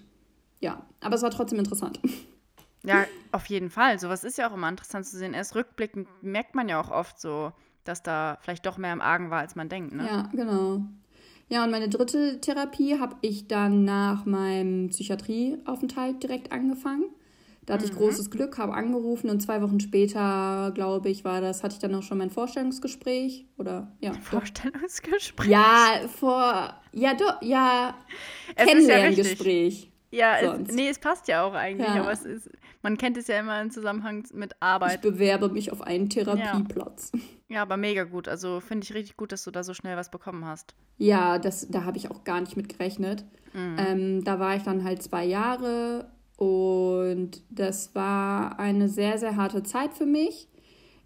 ja, 0.60 0.84
aber 1.02 1.16
es 1.16 1.22
war 1.22 1.32
trotzdem 1.32 1.60
interessant. 1.60 2.00
Ja, 2.84 3.06
auf 3.32 3.46
jeden 3.48 3.70
Fall. 3.70 4.00
Sowas 4.00 4.24
ist 4.24 4.38
ja 4.38 4.50
auch 4.50 4.54
immer 4.54 4.70
interessant 4.70 5.06
zu 5.06 5.18
sehen. 5.18 5.34
Erst 5.34 5.56
rückblickend 5.56 6.08
merkt 6.22 6.56
man 6.56 6.70
ja 6.70 6.80
auch 6.80 6.92
oft 6.92 7.20
so, 7.20 7.52
dass 7.84 8.04
da 8.04 8.38
vielleicht 8.42 8.66
doch 8.66 8.78
mehr 8.78 8.94
im 8.94 9.02
Argen 9.02 9.32
war, 9.32 9.40
als 9.40 9.56
man 9.56 9.70
denkt, 9.70 9.94
ne? 9.94 10.06
Ja, 10.06 10.30
genau. 10.32 10.82
Ja, 11.48 11.64
und 11.64 11.72
meine 11.72 11.90
dritte 11.90 12.42
Therapie 12.42 13.00
habe 13.00 13.16
ich 13.22 13.48
dann 13.48 13.86
nach 13.86 14.26
meinem 14.26 14.90
Psychiatrieaufenthalt 14.90 16.24
direkt 16.24 16.52
angefangen. 16.52 17.06
Da 17.66 17.74
hatte 17.74 17.86
ich 17.86 17.94
großes 17.96 18.30
Glück, 18.30 18.58
habe 18.60 18.74
angerufen 18.74 19.30
und 19.30 19.40
zwei 19.42 19.62
Wochen 19.62 19.80
später, 19.80 20.72
glaube 20.76 21.10
ich, 21.10 21.26
war 21.26 21.42
das, 21.42 21.64
hatte 21.64 21.74
ich 21.74 21.80
dann 21.80 21.96
auch 21.96 22.04
schon 22.04 22.18
mein 22.20 22.30
Vorstellungsgespräch 22.30 23.48
oder 23.58 23.92
ja. 24.02 24.14
Vorstellungsgespräch. 24.14 25.50
Ja, 25.50 26.02
vor 26.20 26.74
ja, 26.92 27.14
doch, 27.16 27.42
ja, 27.42 27.96
Es 28.56 28.64
ist 28.66 28.68
ja. 28.70 28.74
Kennenlerngespräch. 28.96 29.92
Ja, 30.12 30.38
es, 30.40 30.74
nee, 30.74 30.88
es 30.88 31.00
passt 31.00 31.28
ja 31.28 31.44
auch 31.44 31.54
eigentlich, 31.54 31.88
Ja. 31.88 32.02
aber 32.02 32.12
es 32.12 32.24
ist, 32.24 32.50
man 32.82 32.98
kennt 32.98 33.18
es 33.18 33.28
ja 33.28 33.38
immer 33.40 33.60
im 33.62 33.70
Zusammenhang 33.72 34.24
mit 34.34 34.52
Ich 34.54 34.58
Arbeit. 34.62 35.02
bewerbe 35.02 35.50
mich 35.50 35.72
auf 35.74 35.82
einen 35.82 36.10
Therapieplatz. 36.10 37.12
Ja, 37.50 37.64
aber 37.64 37.76
mega 37.78 38.04
gut. 38.06 38.28
Also 38.30 38.60
finde 38.62 38.86
ich 38.86 38.94
richtig 38.94 39.18
gut, 39.18 39.32
dass 39.32 39.44
du 39.44 39.52
da 39.52 39.64
so 39.64 39.74
schnell 39.74 39.98
was 39.98 40.10
bekommen 40.12 40.46
hast. 40.46 40.74
Ja, 40.98 41.38
das, 41.38 41.68
da 41.70 41.84
habe 41.84 41.98
ich 41.98 42.10
auch 42.12 42.24
gar 42.24 42.40
nicht 42.40 42.56
mit 42.56 42.70
gerechnet. 42.70 43.26
Ähm, 43.56 44.24
da 44.24 44.40
war 44.40 44.56
ich 44.56 44.64
dann 44.64 44.84
halt 44.84 45.02
zwei 45.04 45.26
Jahre 45.26 46.12
und 46.38 47.42
das 47.50 47.96
war 47.96 48.60
eine 48.60 48.90
sehr, 48.90 49.18
sehr 49.18 49.36
harte 49.36 49.64
Zeit 49.64 49.94
für 49.94 50.06
mich. 50.06 50.48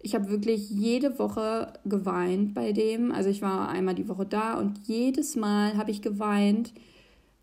Ich 0.02 0.14
habe 0.14 0.30
wirklich 0.30 0.70
jede 0.70 1.18
Woche 1.18 1.74
geweint 1.84 2.54
bei 2.54 2.72
dem. 2.72 3.12
Also 3.12 3.28
ich 3.28 3.42
war 3.42 3.68
einmal 3.68 3.94
die 3.94 4.08
Woche 4.08 4.26
da 4.26 4.54
und 4.54 4.78
jedes 4.86 5.36
Mal 5.36 5.76
habe 5.76 5.90
ich 5.90 6.02
geweint, 6.02 6.72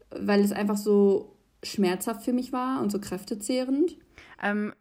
weil 0.10 0.42
es 0.42 0.52
einfach 0.52 0.78
so 0.78 1.38
schmerzhaft 1.64 2.24
für 2.24 2.34
mich 2.34 2.52
war 2.52 2.82
und 2.82 2.92
so 2.92 3.00
kräftezehrend. 3.00 3.98
Ähm, 4.42 4.74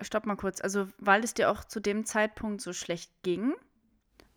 stopp 0.00 0.26
mal 0.26 0.36
kurz. 0.36 0.60
Also, 0.60 0.88
weil 0.98 1.24
es 1.24 1.34
dir 1.34 1.50
auch 1.50 1.64
zu 1.64 1.80
dem 1.80 2.04
Zeitpunkt 2.04 2.60
so 2.60 2.72
schlecht 2.72 3.10
ging? 3.22 3.54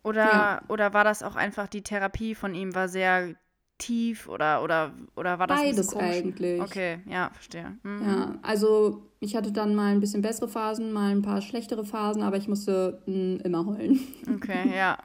Oder, 0.02 0.24
ja. 0.24 0.62
oder 0.68 0.92
war 0.92 1.04
das 1.04 1.22
auch 1.22 1.36
einfach, 1.36 1.68
die 1.68 1.82
Therapie 1.82 2.34
von 2.34 2.54
ihm 2.54 2.74
war 2.74 2.88
sehr 2.88 3.36
tief 3.78 4.28
oder, 4.28 4.62
oder, 4.62 4.92
oder 5.16 5.38
war 5.38 5.46
das 5.46 5.60
Beides 5.60 5.96
eigentlich. 5.96 6.60
Okay, 6.60 7.00
ja, 7.08 7.30
verstehe. 7.32 7.76
Mhm. 7.82 8.02
Ja, 8.02 8.38
also 8.42 9.10
ich 9.20 9.36
hatte 9.36 9.52
dann 9.52 9.74
mal 9.74 9.92
ein 9.92 10.00
bisschen 10.00 10.22
bessere 10.22 10.48
Phasen, 10.48 10.92
mal 10.92 11.10
ein 11.10 11.22
paar 11.22 11.40
schlechtere 11.40 11.84
Phasen, 11.84 12.22
aber 12.22 12.36
ich 12.36 12.48
musste 12.48 13.02
mh, 13.06 13.14
hm, 13.14 13.40
immer 13.44 13.66
heulen. 13.66 14.00
Okay, 14.36 14.72
ja. 14.76 14.98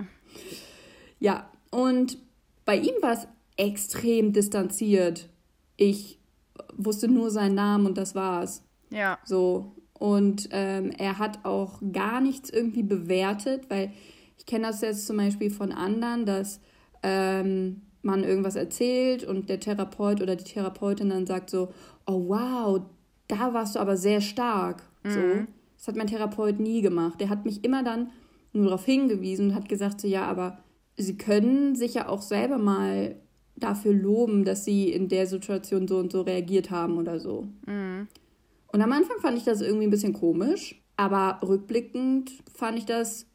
ja, 1.20 1.50
und 1.72 2.18
bei 2.66 2.78
ihm 2.78 2.96
war 3.02 3.14
es 3.14 3.28
extrem 3.58 4.34
distanziert. 4.34 5.30
Ich 5.76 6.20
wusste 6.76 7.08
nur 7.08 7.32
seinen 7.32 7.56
Namen 7.56 7.86
und 7.86 7.98
das 7.98 8.16
war's. 8.16 8.64
Ja. 8.90 9.18
So. 9.26 9.76
Und 9.94 10.50
ähm, 10.52 10.92
er 10.92 11.18
hat 11.18 11.44
auch 11.44 11.82
gar 11.92 12.22
nichts 12.22 12.52
irgendwie 12.52 12.84
bewertet, 12.84 13.70
weil 13.70 13.92
ich 14.38 14.46
kenne 14.46 14.68
das 14.68 14.82
jetzt 14.82 15.08
zum 15.08 15.18
Beispiel 15.18 15.50
von 15.50 15.72
anderen, 15.72 16.26
dass 16.26 16.62
ähm, 17.02 17.82
man 18.08 18.24
irgendwas 18.24 18.56
erzählt 18.56 19.24
und 19.24 19.50
der 19.50 19.60
Therapeut 19.60 20.22
oder 20.22 20.36
die 20.36 20.46
Therapeutin 20.46 21.10
dann 21.10 21.28
sagt 21.28 21.52
so, 21.52 21.72
oh 22.08 22.30
wow, 22.30 22.82
da 23.28 23.54
warst 23.54 23.76
du 23.76 23.80
aber 23.80 23.98
sehr 23.98 24.22
stark. 24.22 24.82
Mhm. 25.04 25.12
So. 25.12 25.20
Das 25.78 25.88
hat 25.90 25.96
mein 25.96 26.08
Therapeut 26.08 26.60
nie 26.60 26.82
gemacht. 26.82 27.22
Der 27.22 27.30
hat 27.30 27.46
mich 27.46 27.64
immer 27.64 27.84
dann 27.84 28.10
nur 28.54 28.66
darauf 28.66 28.86
hingewiesen 28.86 29.50
und 29.50 29.56
hat 29.56 29.70
gesagt 29.70 30.02
so, 30.02 30.08
ja, 30.08 30.26
aber 30.26 30.58
sie 30.96 31.18
können 31.18 31.76
sich 31.76 31.94
ja 31.94 32.08
auch 32.08 32.24
selber 32.24 32.58
mal 32.58 33.18
dafür 33.56 33.94
loben, 33.94 34.46
dass 34.46 34.66
sie 34.66 34.92
in 34.92 35.10
der 35.10 35.28
Situation 35.28 35.88
so 35.88 35.98
und 35.98 36.12
so 36.12 36.22
reagiert 36.22 36.72
haben 36.72 36.98
oder 36.98 37.20
so. 37.20 37.48
Mhm. 37.66 38.08
Und 38.68 38.82
am 38.82 38.92
Anfang 38.92 39.20
fand 39.20 39.38
ich 39.38 39.44
das 39.44 39.62
irgendwie 39.62 39.88
ein 39.88 39.92
bisschen 39.92 40.14
komisch, 40.14 40.82
aber 40.96 41.40
rückblickend 41.48 42.32
fand 42.54 42.78
ich 42.78 42.86
das 42.86 43.28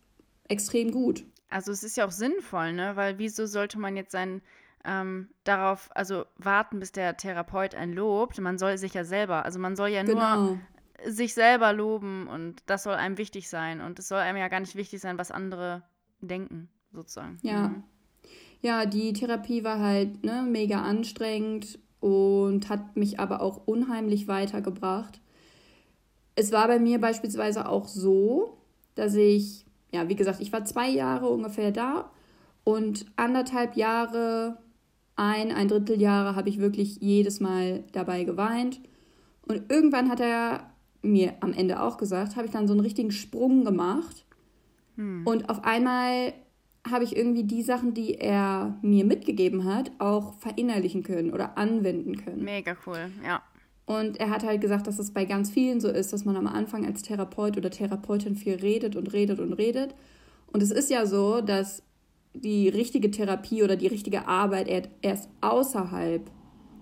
extrem 0.49 0.91
gut. 0.91 1.25
Also 1.49 1.71
es 1.71 1.83
ist 1.83 1.97
ja 1.97 2.07
auch 2.07 2.13
sinnvoll, 2.13 2.73
ne? 2.73 2.97
Weil 2.97 3.19
wieso 3.19 3.47
sollte 3.47 3.79
man 3.79 3.97
jetzt 3.97 4.13
sein 4.13 4.41
ähm, 4.85 5.29
darauf, 5.45 5.90
also 5.95 6.25
warten, 6.37 6.81
bis 6.81 6.92
der 6.92 7.16
Therapeut 7.16 7.75
einen 7.75 7.92
lobt? 7.92 8.40
Man 8.40 8.59
soll 8.59 8.79
sich 8.79 8.95
ja 8.95 9.05
selber, 9.05 9.45
also 9.45 9.59
man 9.59 9.77
soll 9.77 9.88
ja 9.88 10.03
genau. 10.03 10.37
nur 10.37 10.59
sich 11.05 11.35
selber 11.35 11.73
loben 11.73 12.27
und 12.29 12.62
das 12.66 12.85
soll 12.85 12.95
einem 12.95 13.18
wichtig 13.18 13.49
sein. 13.49 13.81
Und 13.81 13.99
es 13.99 14.09
soll 14.09 14.18
einem 14.18 14.38
ja 14.38 14.49
gar 14.49 14.61
nicht 14.61 14.77
wichtig 14.77 15.01
sein, 15.01 15.18
was 15.18 15.31
andere 15.31 15.83
denken, 16.21 16.68
sozusagen. 16.92 17.38
Ja. 17.42 17.68
Mhm. 17.68 17.85
Ja, 18.61 18.87
die 18.87 19.12
Therapie 19.12 19.64
war 19.64 19.81
halt 19.81 20.23
ne, 20.25 20.45
mega 20.49 20.83
anstrengend 20.83 21.81
und 21.99 22.68
hat 22.68 22.97
mich 22.97 23.18
aber 23.18 23.42
auch 23.42 23.66
unheimlich 23.66 24.29
weitergebracht. 24.29 25.21
Es 26.37 26.53
war 26.53 26.68
bei 26.68 26.79
mir 26.79 27.01
beispielsweise 27.01 27.68
auch 27.68 27.88
so, 27.88 28.57
dass 28.95 29.14
ich, 29.14 29.66
ja, 29.92 30.09
wie 30.09 30.14
gesagt, 30.14 30.40
ich 30.40 30.53
war 30.53 30.64
zwei 30.64 30.88
Jahre 30.88 31.29
ungefähr 31.29 31.73
da 31.73 32.11
und 32.64 33.07
anderthalb 33.16 33.77
Jahre, 33.77 34.59
ein, 35.16 35.53
ein 35.53 35.68
Drittel 35.68 36.01
Jahre 36.01 36.37
habe 36.37 36.48
ich 36.48 36.59
wirklich 36.59 36.98
jedes 37.01 37.40
Mal 37.40 37.85
dabei 37.92 38.25
geweint. 38.25 38.81
Und 39.42 39.70
irgendwann 39.70 40.09
hat 40.09 40.20
er 40.20 40.72
mir 41.03 41.35
am 41.40 41.53
Ende 41.53 41.83
auch 41.83 41.96
gesagt, 41.96 42.37
habe 42.37 42.46
ich 42.46 42.53
dann 42.53 42.68
so 42.68 42.75
einen 42.75 42.81
richtigen 42.81 43.11
Sprung 43.11 43.64
gemacht. 43.64 44.25
Hm. 44.96 45.27
Und 45.27 45.48
auf 45.48 45.64
einmal 45.64 46.33
habe 46.90 47.05
ich 47.05 47.16
irgendwie 47.16 47.44
die 47.44 47.62
Sachen, 47.62 47.94
die 47.94 48.14
er 48.14 48.77
mir 48.83 49.05
mitgegeben 49.05 49.64
hat, 49.64 49.92
auch 49.98 50.35
verinnerlichen 50.35 51.03
können 51.03 51.33
oder 51.33 51.57
anwenden 51.57 52.16
können. 52.16 52.44
Mega 52.44 52.77
cool, 52.87 53.11
ja. 53.25 53.42
Und 53.85 54.18
er 54.18 54.31
hat 54.31 54.44
halt 54.44 54.61
gesagt, 54.61 54.87
dass 54.87 54.98
es 54.98 55.12
bei 55.12 55.25
ganz 55.25 55.51
vielen 55.51 55.81
so 55.81 55.88
ist, 55.88 56.12
dass 56.12 56.25
man 56.25 56.37
am 56.37 56.46
Anfang 56.46 56.87
als 56.87 57.03
Therapeut 57.03 57.57
oder 57.57 57.70
Therapeutin 57.70 58.37
viel 58.37 58.55
redet 58.55 58.96
und 58.96 59.12
redet 59.12 59.40
und 59.40 59.53
redet. 59.53 59.94
Und 60.53 60.62
es 60.62 60.70
ist 60.70 60.90
ja 60.90 61.05
so, 61.07 61.40
dass 61.40 61.83
die 62.35 62.68
richtige 62.68 63.11
Therapie 63.11 63.62
oder 63.62 63.77
die 63.77 63.87
richtige 63.87 64.27
Arbeit 64.27 64.90
erst 65.03 65.29
außerhalb 65.40 66.31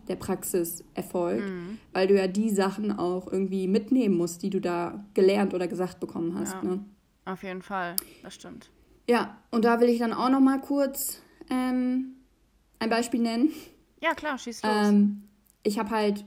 der 0.09 0.17
Praxis 0.17 0.85
erfolgt, 0.95 1.49
mhm. 1.49 1.79
weil 1.93 2.07
du 2.09 2.17
ja 2.17 2.27
die 2.27 2.51
Sachen 2.51 2.93
auch 2.93 3.31
irgendwie 3.31 3.69
mitnehmen 3.69 4.17
musst, 4.17 4.43
die 4.43 4.51
du 4.51 4.61
da 4.61 5.05
gelernt 5.15 5.55
oder 5.55 5.69
gesagt 5.69 6.01
bekommen 6.01 6.37
hast. 6.39 6.55
Ja, 6.55 6.63
ne? 6.63 6.85
Auf 7.25 7.43
jeden 7.43 7.63
Fall, 7.63 7.97
das 8.23 8.35
stimmt. 8.35 8.71
Ja, 9.09 9.39
und 9.51 9.65
da 9.65 9.81
will 9.81 9.89
ich 9.89 9.99
dann 9.99 10.13
auch 10.13 10.31
noch 10.31 10.41
mal 10.41 10.61
kurz 10.61 11.23
ähm, 11.49 12.17
ein 12.79 12.91
Beispiel 12.91 13.21
nennen. 13.21 13.51
Ja, 14.03 14.15
klar, 14.15 14.39
schieß 14.39 14.63
los. 14.63 14.73
Ähm, 14.75 15.23
ich 15.63 15.79
habe 15.79 15.91
halt 15.91 16.25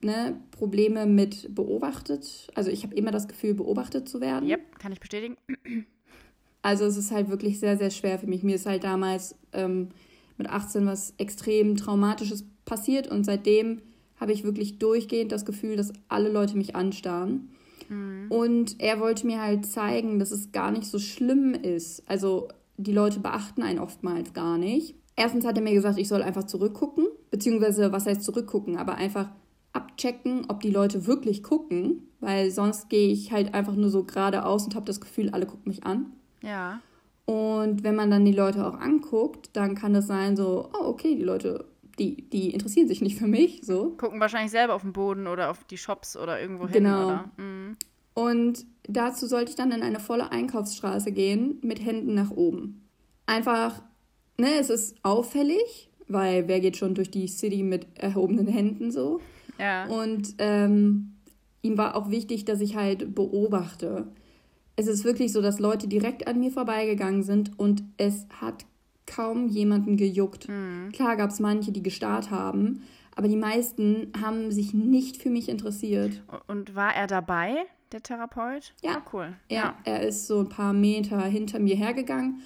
ne, 0.00 0.40
Probleme 0.50 1.06
mit 1.06 1.54
beobachtet. 1.54 2.48
Also 2.54 2.70
ich 2.70 2.82
habe 2.84 2.94
immer 2.94 3.10
das 3.10 3.28
Gefühl, 3.28 3.54
beobachtet 3.54 4.08
zu 4.08 4.20
werden. 4.20 4.48
Ja, 4.48 4.56
yep, 4.56 4.78
kann 4.78 4.92
ich 4.92 5.00
bestätigen. 5.00 5.36
Also 6.62 6.84
es 6.84 6.96
ist 6.96 7.10
halt 7.10 7.30
wirklich 7.30 7.60
sehr, 7.60 7.76
sehr 7.78 7.90
schwer 7.90 8.18
für 8.18 8.26
mich. 8.26 8.42
Mir 8.42 8.56
ist 8.56 8.66
halt 8.66 8.84
damals 8.84 9.36
ähm, 9.52 9.88
mit 10.36 10.48
18 10.48 10.86
was 10.86 11.14
extrem 11.18 11.76
Traumatisches 11.76 12.44
passiert 12.64 13.08
und 13.08 13.24
seitdem 13.24 13.80
habe 14.16 14.32
ich 14.32 14.44
wirklich 14.44 14.78
durchgehend 14.78 15.32
das 15.32 15.44
Gefühl, 15.44 15.76
dass 15.76 15.92
alle 16.08 16.30
Leute 16.30 16.56
mich 16.56 16.74
anstarren. 16.74 17.50
Mhm. 17.88 18.26
Und 18.30 18.80
er 18.80 19.00
wollte 19.00 19.26
mir 19.26 19.40
halt 19.40 19.66
zeigen, 19.66 20.18
dass 20.18 20.30
es 20.30 20.52
gar 20.52 20.70
nicht 20.70 20.86
so 20.86 20.98
schlimm 20.98 21.54
ist. 21.54 22.02
Also 22.08 22.48
die 22.76 22.92
Leute 22.92 23.20
beachten 23.20 23.62
einen 23.62 23.78
oftmals 23.78 24.32
gar 24.32 24.58
nicht. 24.58 24.94
Erstens 25.16 25.44
hat 25.44 25.56
er 25.56 25.62
mir 25.62 25.74
gesagt, 25.74 25.98
ich 25.98 26.08
soll 26.08 26.22
einfach 26.22 26.44
zurückgucken, 26.44 27.06
beziehungsweise 27.30 27.90
was 27.92 28.06
heißt 28.06 28.22
zurückgucken, 28.22 28.76
aber 28.76 28.94
einfach 28.94 29.30
abchecken, 29.72 30.46
ob 30.48 30.60
die 30.60 30.70
Leute 30.70 31.06
wirklich 31.06 31.42
gucken, 31.42 32.08
weil 32.20 32.50
sonst 32.50 32.88
gehe 32.88 33.08
ich 33.08 33.32
halt 33.32 33.54
einfach 33.54 33.74
nur 33.74 33.90
so 33.90 34.04
geradeaus 34.04 34.64
und 34.64 34.74
habe 34.74 34.86
das 34.86 35.00
Gefühl, 35.00 35.30
alle 35.30 35.46
gucken 35.46 35.64
mich 35.66 35.84
an. 35.84 36.12
Ja. 36.42 36.80
Und 37.24 37.84
wenn 37.84 37.94
man 37.94 38.10
dann 38.10 38.24
die 38.24 38.32
Leute 38.32 38.66
auch 38.66 38.78
anguckt, 38.78 39.50
dann 39.52 39.74
kann 39.74 39.92
das 39.92 40.06
sein 40.06 40.36
so, 40.36 40.70
oh, 40.72 40.86
okay, 40.86 41.14
die 41.14 41.22
Leute, 41.22 41.66
die, 41.98 42.28
die 42.30 42.50
interessieren 42.50 42.88
sich 42.88 43.02
nicht 43.02 43.18
für 43.18 43.26
mich, 43.26 43.60
so. 43.64 43.90
Gucken 43.98 44.18
wahrscheinlich 44.18 44.50
selber 44.50 44.74
auf 44.74 44.82
den 44.82 44.94
Boden 44.94 45.26
oder 45.26 45.50
auf 45.50 45.64
die 45.64 45.76
Shops 45.76 46.16
oder 46.16 46.40
irgendwo 46.40 46.66
hin. 46.66 46.84
Genau. 46.84 47.20
Mhm. 47.36 47.76
Und 48.14 48.66
dazu 48.84 49.26
sollte 49.26 49.50
ich 49.50 49.56
dann 49.56 49.72
in 49.72 49.82
eine 49.82 50.00
volle 50.00 50.32
Einkaufsstraße 50.32 51.12
gehen 51.12 51.58
mit 51.62 51.84
Händen 51.84 52.14
nach 52.14 52.30
oben. 52.30 52.88
Einfach, 53.26 53.82
ne, 54.38 54.54
es 54.58 54.70
ist 54.70 54.96
auffällig, 55.02 55.90
weil 56.08 56.48
wer 56.48 56.60
geht 56.60 56.78
schon 56.78 56.94
durch 56.94 57.10
die 57.10 57.28
City 57.28 57.62
mit 57.62 57.86
erhobenen 57.94 58.48
Händen 58.48 58.90
so. 58.90 59.20
Ja. 59.58 59.86
Und 59.86 60.34
ähm, 60.38 61.14
ihm 61.62 61.76
war 61.76 61.94
auch 61.94 62.10
wichtig, 62.10 62.44
dass 62.46 62.60
ich 62.60 62.74
halt 62.74 63.14
beobachte 63.14 64.06
es 64.78 64.86
ist 64.86 65.04
wirklich 65.04 65.32
so, 65.32 65.42
dass 65.42 65.58
Leute 65.58 65.88
direkt 65.88 66.28
an 66.28 66.38
mir 66.38 66.52
vorbeigegangen 66.52 67.24
sind 67.24 67.58
und 67.58 67.82
es 67.96 68.28
hat 68.40 68.64
kaum 69.06 69.48
jemanden 69.48 69.96
gejuckt. 69.96 70.48
Mhm. 70.48 70.92
Klar 70.92 71.16
gab 71.16 71.30
es 71.30 71.40
manche, 71.40 71.72
die 71.72 71.82
gestarrt 71.82 72.30
haben, 72.30 72.82
aber 73.16 73.26
die 73.26 73.36
meisten 73.36 74.12
haben 74.22 74.52
sich 74.52 74.74
nicht 74.74 75.20
für 75.20 75.30
mich 75.30 75.48
interessiert. 75.48 76.22
Und 76.46 76.76
war 76.76 76.94
er 76.94 77.08
dabei, 77.08 77.56
der 77.90 78.04
Therapeut? 78.04 78.72
Ja, 78.80 79.02
oh, 79.04 79.10
cool. 79.12 79.34
Ja, 79.50 79.56
ja, 79.56 79.76
er 79.82 80.02
ist 80.06 80.28
so 80.28 80.40
ein 80.40 80.48
paar 80.48 80.72
Meter 80.72 81.24
hinter 81.24 81.58
mir 81.58 81.74
hergegangen. 81.74 82.42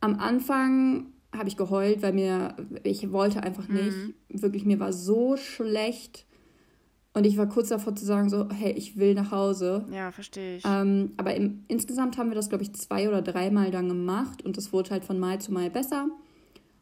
Am 0.00 0.16
Anfang 0.20 1.06
habe 1.34 1.48
ich 1.48 1.56
geheult, 1.56 2.02
weil 2.02 2.12
mir 2.12 2.54
ich 2.82 3.12
wollte 3.12 3.42
einfach 3.42 3.68
nicht. 3.68 3.96
Mhm. 3.96 4.14
Wirklich, 4.28 4.66
mir 4.66 4.78
war 4.78 4.92
so 4.92 5.38
schlecht. 5.38 6.26
Und 7.14 7.26
ich 7.26 7.36
war 7.36 7.46
kurz 7.46 7.68
davor 7.68 7.94
zu 7.94 8.06
sagen, 8.06 8.30
so, 8.30 8.48
hey, 8.50 8.72
ich 8.72 8.96
will 8.96 9.14
nach 9.14 9.30
Hause. 9.30 9.84
Ja, 9.92 10.10
verstehe 10.12 10.56
ich. 10.56 10.64
Ähm, 10.66 11.12
aber 11.18 11.34
im, 11.34 11.64
insgesamt 11.68 12.16
haben 12.16 12.30
wir 12.30 12.34
das, 12.34 12.48
glaube 12.48 12.64
ich, 12.64 12.72
zwei 12.72 13.08
oder 13.08 13.20
dreimal 13.20 13.70
dann 13.70 13.88
gemacht 13.88 14.42
und 14.44 14.56
das 14.56 14.72
wurde 14.72 14.90
halt 14.90 15.04
von 15.04 15.18
Mal 15.18 15.40
zu 15.40 15.52
Mal 15.52 15.68
besser. 15.68 16.08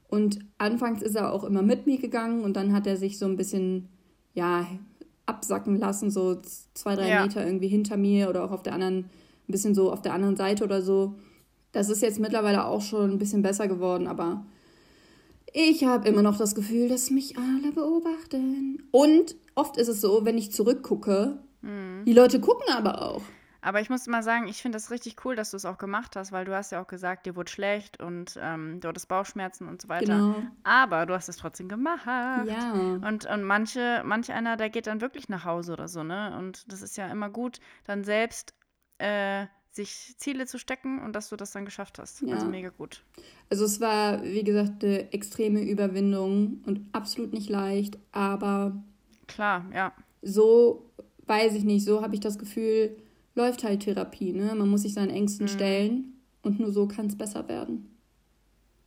Und 0.08 0.40
anfangs 0.58 1.02
ist 1.02 1.16
er 1.16 1.32
auch 1.32 1.44
immer 1.44 1.62
mit 1.62 1.86
mir 1.86 1.98
gegangen 1.98 2.42
und 2.42 2.54
dann 2.56 2.72
hat 2.72 2.86
er 2.86 2.96
sich 2.96 3.18
so 3.18 3.26
ein 3.26 3.36
bisschen, 3.36 3.88
ja, 4.34 4.66
absacken 5.26 5.78
lassen, 5.78 6.10
so 6.10 6.40
zwei, 6.74 6.96
drei 6.96 7.08
ja. 7.08 7.22
Meter 7.22 7.44
irgendwie 7.44 7.68
hinter 7.68 7.96
mir 7.96 8.28
oder 8.28 8.44
auch 8.44 8.50
auf 8.50 8.62
der 8.62 8.72
anderen, 8.72 8.98
ein 8.98 9.52
bisschen 9.52 9.74
so 9.74 9.92
auf 9.92 10.02
der 10.02 10.12
anderen 10.12 10.36
Seite 10.36 10.64
oder 10.64 10.82
so. 10.82 11.14
Das 11.72 11.88
ist 11.88 12.02
jetzt 12.02 12.18
mittlerweile 12.18 12.64
auch 12.66 12.82
schon 12.82 13.12
ein 13.12 13.18
bisschen 13.18 13.42
besser 13.42 13.68
geworden, 13.68 14.08
aber 14.08 14.44
ich 15.52 15.84
habe 15.84 16.08
immer 16.08 16.22
noch 16.22 16.36
das 16.36 16.54
Gefühl, 16.54 16.88
dass 16.88 17.10
mich 17.10 17.36
alle 17.36 17.72
beobachten. 17.72 18.82
Und 18.90 19.36
oft 19.54 19.76
ist 19.76 19.88
es 19.88 20.00
so, 20.00 20.24
wenn 20.24 20.38
ich 20.38 20.52
zurückgucke, 20.52 21.38
mhm. 21.62 22.04
die 22.04 22.12
Leute 22.12 22.40
gucken 22.40 22.72
aber 22.72 23.02
auch. 23.02 23.22
Aber 23.62 23.80
ich 23.80 23.90
muss 23.90 24.06
mal 24.06 24.22
sagen, 24.22 24.48
ich 24.48 24.62
finde 24.62 24.76
das 24.76 24.90
richtig 24.90 25.24
cool, 25.24 25.36
dass 25.36 25.50
du 25.50 25.56
es 25.56 25.66
auch 25.66 25.76
gemacht 25.76 26.16
hast, 26.16 26.32
weil 26.32 26.44
du 26.44 26.54
hast 26.54 26.72
ja 26.72 26.82
auch 26.82 26.86
gesagt, 26.86 27.26
dir 27.26 27.36
wurde 27.36 27.50
schlecht 27.50 28.00
und 28.00 28.38
ähm, 28.40 28.80
du 28.80 28.88
hattest 28.88 29.08
Bauchschmerzen 29.08 29.68
und 29.68 29.82
so 29.82 29.88
weiter. 29.88 30.16
Genau. 30.16 30.34
Aber 30.62 31.04
du 31.04 31.14
hast 31.14 31.28
es 31.28 31.36
trotzdem 31.36 31.68
gemacht. 31.68 32.06
Ja. 32.06 32.72
Und, 32.72 33.26
und 33.26 33.44
manche, 33.44 34.02
manch 34.04 34.32
einer, 34.32 34.56
der 34.56 34.70
geht 34.70 34.86
dann 34.86 35.02
wirklich 35.02 35.28
nach 35.28 35.44
Hause 35.44 35.74
oder 35.74 35.88
so, 35.88 36.02
ne? 36.02 36.34
Und 36.38 36.72
das 36.72 36.80
ist 36.80 36.96
ja 36.96 37.06
immer 37.08 37.28
gut, 37.28 37.60
dann 37.84 38.02
selbst 38.02 38.54
äh, 38.96 39.46
sich 39.72 40.14
Ziele 40.16 40.46
zu 40.46 40.58
stecken 40.58 41.00
und 41.02 41.14
dass 41.14 41.28
du 41.28 41.36
das 41.36 41.52
dann 41.52 41.64
geschafft 41.64 41.98
hast. 41.98 42.22
Ja. 42.22 42.34
Also 42.34 42.46
mega 42.46 42.70
gut. 42.70 43.04
Also 43.50 43.66
es 43.66 43.80
war, 43.80 44.22
wie 44.22 44.42
gesagt, 44.42 44.82
eine 44.82 45.12
extreme 45.12 45.60
Überwindung 45.62 46.62
und 46.66 46.86
absolut 46.92 47.32
nicht 47.32 47.50
leicht, 47.50 47.98
aber 48.12 48.82
Klar, 49.34 49.64
ja. 49.74 49.92
So, 50.22 50.90
weiß 51.26 51.54
ich 51.54 51.64
nicht, 51.64 51.84
so 51.84 52.02
habe 52.02 52.14
ich 52.14 52.20
das 52.20 52.38
Gefühl, 52.38 52.96
läuft 53.34 53.64
halt 53.64 53.80
Therapie, 53.80 54.32
ne? 54.32 54.54
Man 54.54 54.68
muss 54.68 54.82
sich 54.82 54.94
seinen 54.94 55.10
Ängsten 55.10 55.46
mhm. 55.46 55.50
stellen 55.50 56.12
und 56.42 56.60
nur 56.60 56.72
so 56.72 56.86
kann 56.86 57.06
es 57.06 57.16
besser 57.16 57.48
werden. 57.48 57.90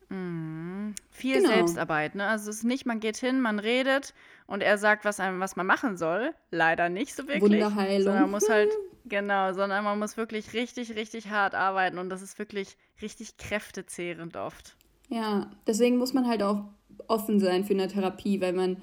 Mhm. 0.10 0.94
Viel 1.10 1.38
genau. 1.38 1.50
Selbstarbeit, 1.50 2.16
ne? 2.16 2.28
Also 2.28 2.50
es 2.50 2.58
ist 2.58 2.64
nicht, 2.64 2.86
man 2.86 3.00
geht 3.00 3.18
hin, 3.18 3.42
man 3.42 3.60
redet 3.60 4.14
und 4.48 4.62
er 4.62 4.78
sagt, 4.78 5.06
was 5.06 5.20
einem, 5.20 5.40
was 5.40 5.56
man 5.56 5.66
machen 5.66 5.98
soll. 5.98 6.34
Leider 6.52 6.90
nicht 6.90 7.16
so 7.16 7.28
wirklich. 7.28 7.42
Wunderheilung. 7.42 8.04
Sondern 8.04 8.22
man 8.24 8.32
muss 8.32 8.50
halt, 8.50 8.70
genau, 9.06 9.54
sondern 9.54 9.84
man 9.84 9.98
muss 9.98 10.18
wirklich 10.18 10.54
richtig, 10.54 10.96
richtig 10.96 11.30
hart 11.30 11.56
arbeiten 11.56 11.98
und 11.98 12.10
das 12.10 12.22
ist 12.22 12.38
wirklich 12.38 12.78
richtig 13.02 13.38
kräftezehrend 13.38 14.36
oft. 14.36 14.76
Ja, 15.10 15.50
deswegen 15.68 15.98
muss 15.98 16.14
man 16.14 16.28
halt 16.28 16.44
auch 16.44 16.66
offen 17.08 17.40
sein 17.40 17.64
für 17.64 17.74
eine 17.74 17.88
Therapie, 17.88 18.42
weil 18.42 18.54
man, 18.54 18.78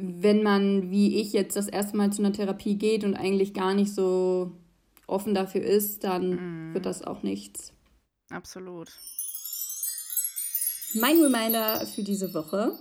wenn 0.00 0.42
man, 0.42 0.90
wie 0.90 1.20
ich 1.20 1.32
jetzt 1.32 1.56
das 1.56 1.68
erste 1.68 1.96
Mal 1.96 2.12
zu 2.12 2.22
einer 2.22 2.32
Therapie 2.32 2.76
geht 2.76 3.04
und 3.04 3.14
eigentlich 3.14 3.54
gar 3.54 3.74
nicht 3.74 3.92
so 3.94 4.52
offen 5.06 5.34
dafür 5.34 5.62
ist, 5.62 6.04
dann 6.04 6.70
mm. 6.70 6.74
wird 6.74 6.86
das 6.86 7.02
auch 7.02 7.22
nichts. 7.22 7.72
Absolut. 8.30 8.88
Mein 10.94 11.20
Reminder 11.20 11.84
für 11.86 12.02
diese 12.02 12.32
Woche. 12.34 12.72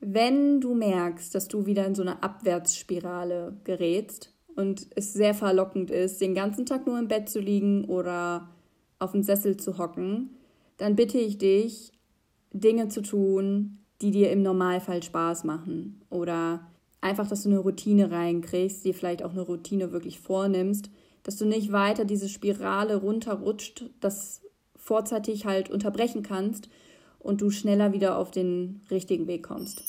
Wenn 0.00 0.60
du 0.60 0.74
merkst, 0.74 1.34
dass 1.34 1.48
du 1.48 1.66
wieder 1.66 1.86
in 1.86 1.94
so 1.94 2.02
eine 2.02 2.22
Abwärtsspirale 2.22 3.60
gerätst 3.64 4.32
und 4.54 4.86
es 4.94 5.12
sehr 5.12 5.34
verlockend 5.34 5.90
ist, 5.90 6.20
den 6.20 6.34
ganzen 6.34 6.66
Tag 6.66 6.86
nur 6.86 6.98
im 6.98 7.08
Bett 7.08 7.28
zu 7.28 7.40
liegen 7.40 7.84
oder 7.84 8.48
auf 8.98 9.12
dem 9.12 9.22
Sessel 9.22 9.56
zu 9.56 9.78
hocken, 9.78 10.30
dann 10.76 10.96
bitte 10.96 11.18
ich 11.18 11.38
dich, 11.38 11.92
Dinge 12.52 12.88
zu 12.88 13.02
tun, 13.02 13.78
die 14.02 14.10
dir 14.10 14.30
im 14.30 14.42
Normalfall 14.42 15.02
Spaß 15.02 15.44
machen. 15.44 16.02
Oder 16.10 16.66
einfach, 17.00 17.28
dass 17.28 17.42
du 17.42 17.50
eine 17.50 17.58
Routine 17.58 18.10
reinkriegst, 18.10 18.84
dir 18.84 18.94
vielleicht 18.94 19.22
auch 19.22 19.32
eine 19.32 19.42
Routine 19.42 19.92
wirklich 19.92 20.20
vornimmst, 20.20 20.90
dass 21.22 21.36
du 21.36 21.44
nicht 21.44 21.72
weiter 21.72 22.04
diese 22.04 22.28
Spirale 22.28 22.96
runterrutscht, 22.96 23.90
das 24.00 24.42
vorzeitig 24.76 25.46
halt 25.46 25.70
unterbrechen 25.70 26.22
kannst 26.22 26.68
und 27.18 27.40
du 27.40 27.50
schneller 27.50 27.92
wieder 27.92 28.18
auf 28.18 28.30
den 28.30 28.82
richtigen 28.90 29.26
Weg 29.26 29.42
kommst. 29.42 29.82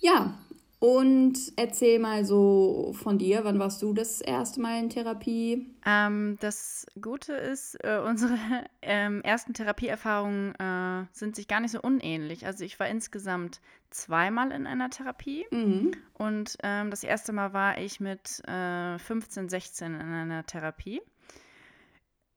Ja, 0.00 0.36
und 0.82 1.38
erzähl 1.54 2.00
mal 2.00 2.24
so 2.24 2.92
von 2.92 3.16
dir, 3.16 3.44
wann 3.44 3.60
warst 3.60 3.80
du 3.82 3.92
das 3.92 4.20
erste 4.20 4.60
Mal 4.60 4.80
in 4.80 4.90
Therapie? 4.90 5.70
Ähm, 5.86 6.38
das 6.40 6.86
Gute 7.00 7.34
ist, 7.34 7.76
äh, 7.84 8.00
unsere 8.04 8.36
ähm, 8.82 9.22
ersten 9.22 9.54
Therapieerfahrungen 9.54 10.56
äh, 10.56 11.06
sind 11.12 11.36
sich 11.36 11.46
gar 11.46 11.60
nicht 11.60 11.70
so 11.70 11.80
unähnlich. 11.80 12.46
Also 12.46 12.64
ich 12.64 12.80
war 12.80 12.88
insgesamt 12.88 13.60
zweimal 13.90 14.50
in 14.50 14.66
einer 14.66 14.90
Therapie 14.90 15.46
mhm. 15.52 15.92
und 16.14 16.58
ähm, 16.64 16.90
das 16.90 17.04
erste 17.04 17.32
Mal 17.32 17.52
war 17.52 17.78
ich 17.78 18.00
mit 18.00 18.42
äh, 18.48 18.98
15, 18.98 19.50
16 19.50 19.94
in 19.94 20.00
einer 20.00 20.44
Therapie. 20.46 21.00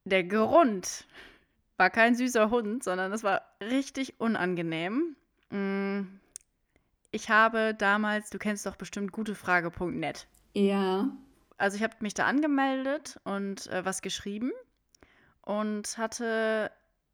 Der 0.03 0.23
Grund, 0.23 1.07
war 1.77 1.89
kein 1.89 2.13
süßer 2.13 2.51
Hund, 2.51 2.83
sondern 2.83 3.11
es 3.11 3.23
war 3.23 3.41
richtig 3.59 4.19
unangenehm. 4.19 5.15
Mm, 5.49 6.01
ich 7.15 7.29
habe 7.29 7.73
damals, 7.73 8.29
du 8.29 8.37
kennst 8.37 8.65
doch 8.65 8.75
bestimmt 8.75 9.13
gutefrage.net. 9.13 10.27
Ja. 10.53 11.09
Also 11.57 11.77
ich 11.77 11.83
habe 11.83 11.95
mich 12.01 12.13
da 12.13 12.25
angemeldet 12.25 13.17
und 13.23 13.67
äh, 13.67 13.85
was 13.85 14.01
geschrieben 14.01 14.51
und 15.41 15.97
hatte 15.97 16.71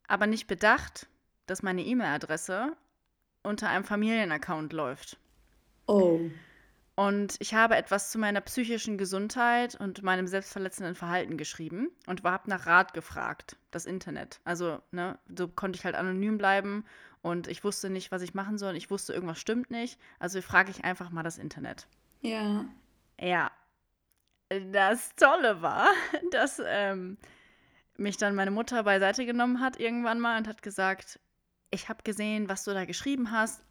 aber 0.08 0.26
nicht 0.26 0.48
bedacht, 0.48 1.06
dass 1.46 1.62
meine 1.62 1.84
E-Mail-Adresse 1.84 2.76
unter 3.44 3.68
einem 3.68 3.84
Familienaccount 3.84 4.72
läuft. 4.72 5.18
Oh. 5.86 6.18
Und 7.02 7.34
ich 7.40 7.52
habe 7.52 7.74
etwas 7.74 8.12
zu 8.12 8.18
meiner 8.20 8.40
psychischen 8.42 8.96
Gesundheit 8.96 9.74
und 9.74 10.04
meinem 10.04 10.28
selbstverletzenden 10.28 10.94
Verhalten 10.94 11.36
geschrieben 11.36 11.90
und 12.06 12.22
habe 12.22 12.48
nach 12.48 12.66
Rat 12.66 12.94
gefragt, 12.94 13.56
das 13.72 13.86
Internet. 13.86 14.38
Also, 14.44 14.80
ne, 14.92 15.18
so 15.36 15.48
konnte 15.48 15.76
ich 15.76 15.84
halt 15.84 15.96
anonym 15.96 16.38
bleiben 16.38 16.84
und 17.20 17.48
ich 17.48 17.64
wusste 17.64 17.90
nicht, 17.90 18.12
was 18.12 18.22
ich 18.22 18.34
machen 18.34 18.56
soll. 18.56 18.76
Ich 18.76 18.88
wusste, 18.88 19.14
irgendwas 19.14 19.40
stimmt 19.40 19.68
nicht. 19.72 19.98
Also 20.20 20.40
frage 20.42 20.70
ich 20.70 20.84
einfach 20.84 21.10
mal 21.10 21.24
das 21.24 21.38
Internet. 21.38 21.88
Ja. 22.20 22.66
Ja. 23.18 23.50
Das 24.70 25.16
Tolle 25.16 25.60
war, 25.60 25.88
dass 26.30 26.62
ähm, 26.64 27.18
mich 27.96 28.16
dann 28.16 28.36
meine 28.36 28.52
Mutter 28.52 28.84
beiseite 28.84 29.26
genommen 29.26 29.58
hat 29.58 29.80
irgendwann 29.80 30.20
mal 30.20 30.38
und 30.38 30.46
hat 30.46 30.62
gesagt, 30.62 31.18
ich 31.72 31.88
habe 31.88 32.04
gesehen, 32.04 32.48
was 32.48 32.62
du 32.62 32.72
da 32.72 32.84
geschrieben 32.84 33.32
hast 33.32 33.64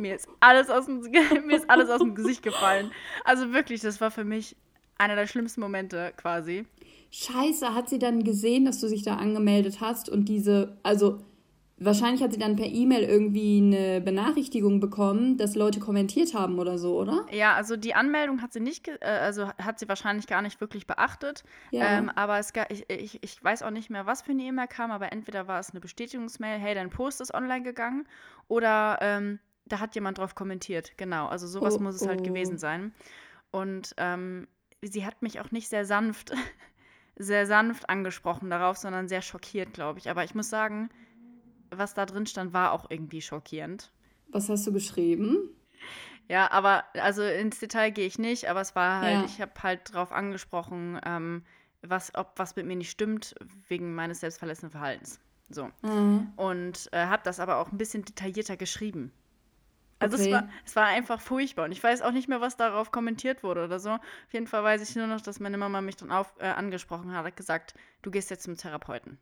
mir 0.00 0.16
ist 0.16 0.28
alles 0.40 0.70
aus 0.70 0.86
dem, 0.86 1.00
mir 1.46 1.56
ist 1.56 1.68
alles 1.70 1.90
aus 1.90 2.00
dem 2.00 2.14
Gesicht 2.14 2.42
gefallen. 2.42 2.90
Also 3.24 3.52
wirklich, 3.52 3.80
das 3.80 4.00
war 4.00 4.10
für 4.10 4.24
mich 4.24 4.56
einer 4.98 5.16
der 5.16 5.26
schlimmsten 5.26 5.60
Momente 5.60 6.12
quasi. 6.16 6.66
Scheiße, 7.10 7.74
hat 7.74 7.88
sie 7.88 7.98
dann 7.98 8.22
gesehen, 8.22 8.64
dass 8.64 8.80
du 8.80 8.88
dich 8.88 9.02
da 9.02 9.16
angemeldet 9.16 9.80
hast 9.80 10.08
und 10.08 10.28
diese, 10.28 10.76
also 10.82 11.20
wahrscheinlich 11.80 12.22
hat 12.22 12.32
sie 12.32 12.38
dann 12.38 12.54
per 12.54 12.66
E-Mail 12.66 13.02
irgendwie 13.02 13.58
eine 13.58 14.00
Benachrichtigung 14.00 14.78
bekommen, 14.78 15.36
dass 15.38 15.56
Leute 15.56 15.80
kommentiert 15.80 16.34
haben 16.34 16.58
oder 16.58 16.78
so, 16.78 17.00
oder? 17.00 17.26
Ja, 17.32 17.54
also 17.54 17.76
die 17.76 17.94
Anmeldung 17.94 18.42
hat 18.42 18.52
sie 18.52 18.60
nicht, 18.60 18.86
äh, 18.86 18.98
also 19.00 19.48
hat 19.48 19.80
sie 19.80 19.88
wahrscheinlich 19.88 20.26
gar 20.26 20.42
nicht 20.42 20.60
wirklich 20.60 20.86
beachtet. 20.86 21.42
Ja. 21.72 21.98
Ähm, 21.98 22.10
aber 22.10 22.38
es 22.38 22.52
ich, 22.68 22.84
ich, 22.88 23.18
ich 23.22 23.42
weiß 23.42 23.62
auch 23.62 23.70
nicht 23.70 23.90
mehr, 23.90 24.06
was 24.06 24.22
für 24.22 24.32
eine 24.32 24.42
E-Mail 24.42 24.68
kam, 24.68 24.90
aber 24.90 25.10
entweder 25.12 25.48
war 25.48 25.58
es 25.58 25.70
eine 25.70 25.80
Bestätigungsmail, 25.80 26.58
hey, 26.58 26.74
dein 26.74 26.90
Post 26.90 27.20
ist 27.22 27.34
online 27.34 27.62
gegangen, 27.62 28.06
oder 28.46 28.98
ähm, 29.00 29.38
da 29.70 29.80
hat 29.80 29.94
jemand 29.94 30.18
drauf 30.18 30.34
kommentiert, 30.34 30.96
genau. 30.96 31.26
Also 31.26 31.46
sowas 31.46 31.76
oh, 31.76 31.80
muss 31.80 31.96
es 31.96 32.06
halt 32.06 32.24
gewesen 32.24 32.56
oh. 32.56 32.58
sein. 32.58 32.92
Und 33.50 33.94
ähm, 33.96 34.46
sie 34.82 35.06
hat 35.06 35.22
mich 35.22 35.40
auch 35.40 35.50
nicht 35.50 35.68
sehr 35.68 35.84
sanft, 35.84 36.32
sehr 37.16 37.46
sanft 37.46 37.88
angesprochen 37.88 38.50
darauf, 38.50 38.76
sondern 38.76 39.08
sehr 39.08 39.22
schockiert, 39.22 39.72
glaube 39.72 39.98
ich. 39.98 40.10
Aber 40.10 40.24
ich 40.24 40.34
muss 40.34 40.50
sagen, 40.50 40.90
was 41.70 41.94
da 41.94 42.06
drin 42.06 42.26
stand, 42.26 42.52
war 42.52 42.72
auch 42.72 42.90
irgendwie 42.90 43.22
schockierend. 43.22 43.90
Was 44.28 44.48
hast 44.48 44.66
du 44.66 44.72
geschrieben? 44.72 45.50
Ja, 46.28 46.50
aber 46.52 46.84
also 46.94 47.22
ins 47.22 47.58
Detail 47.58 47.90
gehe 47.90 48.06
ich 48.06 48.18
nicht, 48.18 48.48
aber 48.48 48.60
es 48.60 48.76
war 48.76 49.00
halt, 49.00 49.14
ja. 49.14 49.24
ich 49.24 49.40
habe 49.40 49.52
halt 49.62 49.92
drauf 49.92 50.12
angesprochen, 50.12 51.00
ähm, 51.04 51.42
was, 51.82 52.14
ob 52.14 52.34
was 52.36 52.54
mit 52.56 52.66
mir 52.66 52.76
nicht 52.76 52.90
stimmt, 52.90 53.34
wegen 53.68 53.94
meines 53.94 54.20
selbstverletzenden 54.20 54.70
Verhaltens. 54.70 55.18
So. 55.48 55.70
Mhm. 55.82 56.32
Und 56.36 56.88
äh, 56.92 57.06
habe 57.06 57.22
das 57.24 57.40
aber 57.40 57.58
auch 57.58 57.72
ein 57.72 57.78
bisschen 57.78 58.04
detaillierter 58.04 58.56
geschrieben. 58.56 59.12
Also 60.00 60.16
okay. 60.16 60.26
es, 60.26 60.32
war, 60.32 60.48
es 60.64 60.76
war 60.76 60.86
einfach 60.86 61.20
furchtbar 61.20 61.66
und 61.66 61.72
ich 61.72 61.82
weiß 61.82 62.00
auch 62.00 62.12
nicht 62.12 62.26
mehr, 62.26 62.40
was 62.40 62.56
darauf 62.56 62.90
kommentiert 62.90 63.42
wurde 63.42 63.64
oder 63.64 63.78
so. 63.78 63.90
Auf 63.90 64.32
jeden 64.32 64.46
Fall 64.46 64.64
weiß 64.64 64.88
ich 64.88 64.96
nur 64.96 65.06
noch, 65.06 65.20
dass 65.20 65.40
meine 65.40 65.58
Mama 65.58 65.82
mich 65.82 65.96
dann 65.96 66.10
auf, 66.10 66.32
äh, 66.38 66.46
angesprochen 66.46 67.12
hat, 67.14 67.24
hat 67.24 67.36
gesagt, 67.36 67.74
du 68.00 68.10
gehst 68.10 68.30
jetzt 68.30 68.44
zum 68.44 68.56
Therapeuten. 68.56 69.18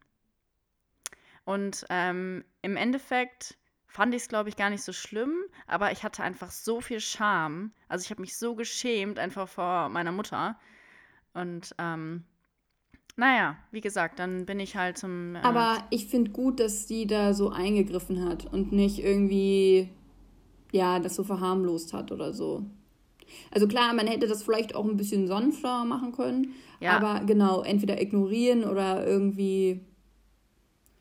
Und 1.45 1.85
ähm, 1.91 2.45
im 2.63 2.77
Endeffekt 2.77 3.59
fand 3.87 4.15
ich 4.15 4.23
es, 4.23 4.29
glaube 4.29 4.51
ich, 4.51 4.57
gar 4.57 4.71
nicht 4.71 4.85
so 4.85 4.93
schlimm, 4.93 5.35
aber 5.67 5.91
ich 5.91 6.05
hatte 6.05 6.23
einfach 6.23 6.53
so 6.53 6.81
viel 6.81 7.01
Scham. 7.01 7.73
Also 7.89 8.05
ich 8.05 8.11
habe 8.11 8.21
mich 8.21 8.37
so 8.37 8.55
geschämt 8.55 9.19
einfach 9.19 9.49
vor 9.49 9.89
meiner 9.89 10.13
Mutter. 10.13 10.61
Und 11.35 11.75
ähm, 11.79 12.25
naja, 13.17 13.57
wie 13.73 13.81
gesagt, 13.81 14.21
dann 14.21 14.47
bin 14.47 14.61
ich 14.61 14.77
halt 14.77 14.97
zum. 14.97 15.35
Äh, 15.35 15.41
aber 15.41 15.85
ich 15.91 16.07
finde 16.07 16.31
gut, 16.31 16.61
dass 16.61 16.87
sie 16.87 17.07
da 17.07 17.35
so 17.35 17.51
eingegriffen 17.51 18.29
hat 18.29 18.47
und 18.47 18.71
nicht 18.71 19.03
irgendwie 19.03 19.91
ja, 20.73 20.99
das 20.99 21.15
so 21.15 21.25
verharmlost 21.25 21.93
hat 21.93 22.13
oder 22.13 22.33
so. 22.33 22.65
Also 23.51 23.69
klar, 23.69 23.93
man 23.95 24.07
hätte 24.07 24.27
das 24.27 24.43
vielleicht 24.43 24.75
auch 24.75 24.85
ein 24.85 24.97
bisschen 24.97 25.27
sanfter 25.27 25.85
machen 25.85 26.13
können, 26.13 26.55
ja. 26.81 26.97
aber 26.97 27.25
genau, 27.27 27.63
entweder 27.63 28.01
ignorieren 28.01 28.65
oder 28.65 29.07
irgendwie 29.07 29.85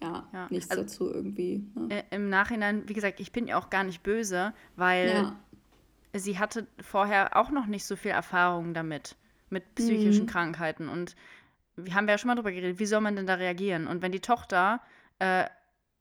ja, 0.01 0.27
ja. 0.33 0.47
nichts 0.49 0.69
also, 0.69 0.83
dazu 0.83 1.11
irgendwie. 1.11 1.65
Ne? 1.75 2.03
Im 2.11 2.29
Nachhinein, 2.29 2.87
wie 2.87 2.93
gesagt, 2.93 3.19
ich 3.19 3.31
bin 3.31 3.47
ja 3.47 3.57
auch 3.57 3.69
gar 3.69 3.83
nicht 3.83 4.03
böse, 4.03 4.53
weil 4.75 5.09
ja. 5.09 5.39
sie 6.13 6.37
hatte 6.37 6.67
vorher 6.81 7.35
auch 7.35 7.49
noch 7.49 7.65
nicht 7.65 7.85
so 7.85 7.95
viel 7.95 8.11
Erfahrung 8.11 8.73
damit, 8.73 9.15
mit 9.49 9.75
psychischen 9.75 10.23
mhm. 10.23 10.29
Krankheiten. 10.29 10.89
Und 10.89 11.15
wir 11.75 11.93
haben 11.93 12.07
ja 12.07 12.17
schon 12.17 12.27
mal 12.27 12.35
drüber 12.35 12.51
geredet, 12.51 12.79
wie 12.79 12.85
soll 12.85 13.01
man 13.01 13.15
denn 13.15 13.27
da 13.27 13.35
reagieren? 13.35 13.87
Und 13.87 14.01
wenn 14.01 14.11
die 14.11 14.19
Tochter 14.19 14.81
äh, 15.19 15.45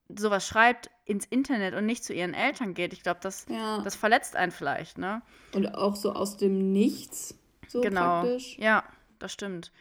sowas 0.09 0.47
schreibt 0.47 0.91
ins 1.05 1.27
Internet 1.27 1.75
und 1.75 1.87
nicht 1.87 2.05
zu 2.05 2.13
ihren 2.13 2.35
Eltern 2.35 2.75
geht, 2.75 2.93
ich 2.93 3.03
glaube, 3.03 3.21
das, 3.23 3.47
ja. 3.49 3.81
das 3.83 3.97
verletzt 3.97 4.37
einen 4.37 4.53
vielleicht, 4.53 4.99
ne? 4.99 5.23
Und 5.53 5.75
auch 5.75 5.97
so 5.97 6.13
aus 6.13 6.37
dem 6.37 6.73
Nichts, 6.73 7.39
so 7.69 7.81
genau. 7.81 8.23
praktisch. 8.23 8.59
Ja, 8.59 8.85
das 9.19 9.33
stimmt. 9.33 9.73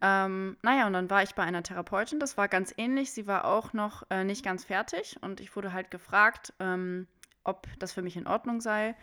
Ähm, 0.00 0.56
naja, 0.62 0.86
und 0.86 0.92
dann 0.92 1.08
war 1.10 1.22
ich 1.22 1.34
bei 1.34 1.42
einer 1.42 1.62
Therapeutin, 1.62 2.20
das 2.20 2.36
war 2.36 2.48
ganz 2.48 2.74
ähnlich. 2.76 3.12
Sie 3.12 3.26
war 3.26 3.46
auch 3.46 3.72
noch 3.72 4.04
äh, 4.10 4.24
nicht 4.24 4.44
ganz 4.44 4.64
fertig 4.64 5.16
und 5.22 5.40
ich 5.40 5.54
wurde 5.56 5.72
halt 5.72 5.90
gefragt, 5.90 6.52
ähm, 6.60 7.06
ob 7.42 7.66
das 7.78 7.92
für 7.92 8.02
mich 8.02 8.16
in 8.16 8.26
Ordnung 8.26 8.60
sei. 8.60 8.94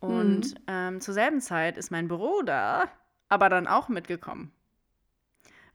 Und 0.00 0.54
mhm. 0.54 0.64
ähm, 0.66 1.00
zur 1.00 1.14
selben 1.14 1.40
Zeit 1.40 1.76
ist 1.76 1.90
mein 1.90 2.08
Bruder 2.08 2.88
aber 3.28 3.48
dann 3.48 3.66
auch 3.66 3.88
mitgekommen. 3.88 4.52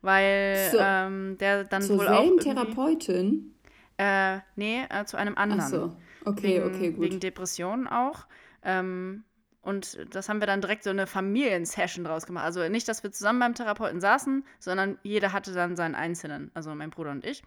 Weil 0.01 0.69
so, 0.71 0.77
ähm, 0.79 1.37
der 1.39 1.65
dann 1.65 1.81
zur 1.81 1.97
wohl 1.99 2.07
auch. 2.07 2.39
Therapeutin? 2.39 3.53
Äh, 3.99 4.39
nee, 4.55 4.85
äh, 4.89 5.03
zu 5.03 5.17
einem 5.17 5.37
anderen. 5.37 5.61
Ach 5.61 5.67
so, 5.67 5.95
okay, 6.23 6.63
wegen, 6.63 6.63
okay, 6.63 6.91
gut. 6.91 7.01
Wegen 7.01 7.19
Depressionen 7.19 7.85
auch. 7.85 8.27
Ähm, 8.63 9.25
und 9.61 9.99
das 10.15 10.29
haben 10.29 10.39
wir 10.39 10.47
dann 10.47 10.61
direkt 10.61 10.85
so 10.85 10.89
eine 10.89 11.05
Familiensession 11.05 12.05
draus 12.05 12.25
gemacht. 12.25 12.45
Also 12.45 12.67
nicht, 12.69 12.87
dass 12.87 13.03
wir 13.03 13.11
zusammen 13.11 13.39
beim 13.39 13.55
Therapeuten 13.55 13.99
saßen, 13.99 14.45
sondern 14.57 14.97
jeder 15.03 15.33
hatte 15.33 15.53
dann 15.53 15.75
seinen 15.75 15.95
einzelnen, 15.95 16.49
also 16.53 16.73
mein 16.73 16.91
Bruder 16.91 17.11
und 17.11 17.25
ich. 17.25 17.43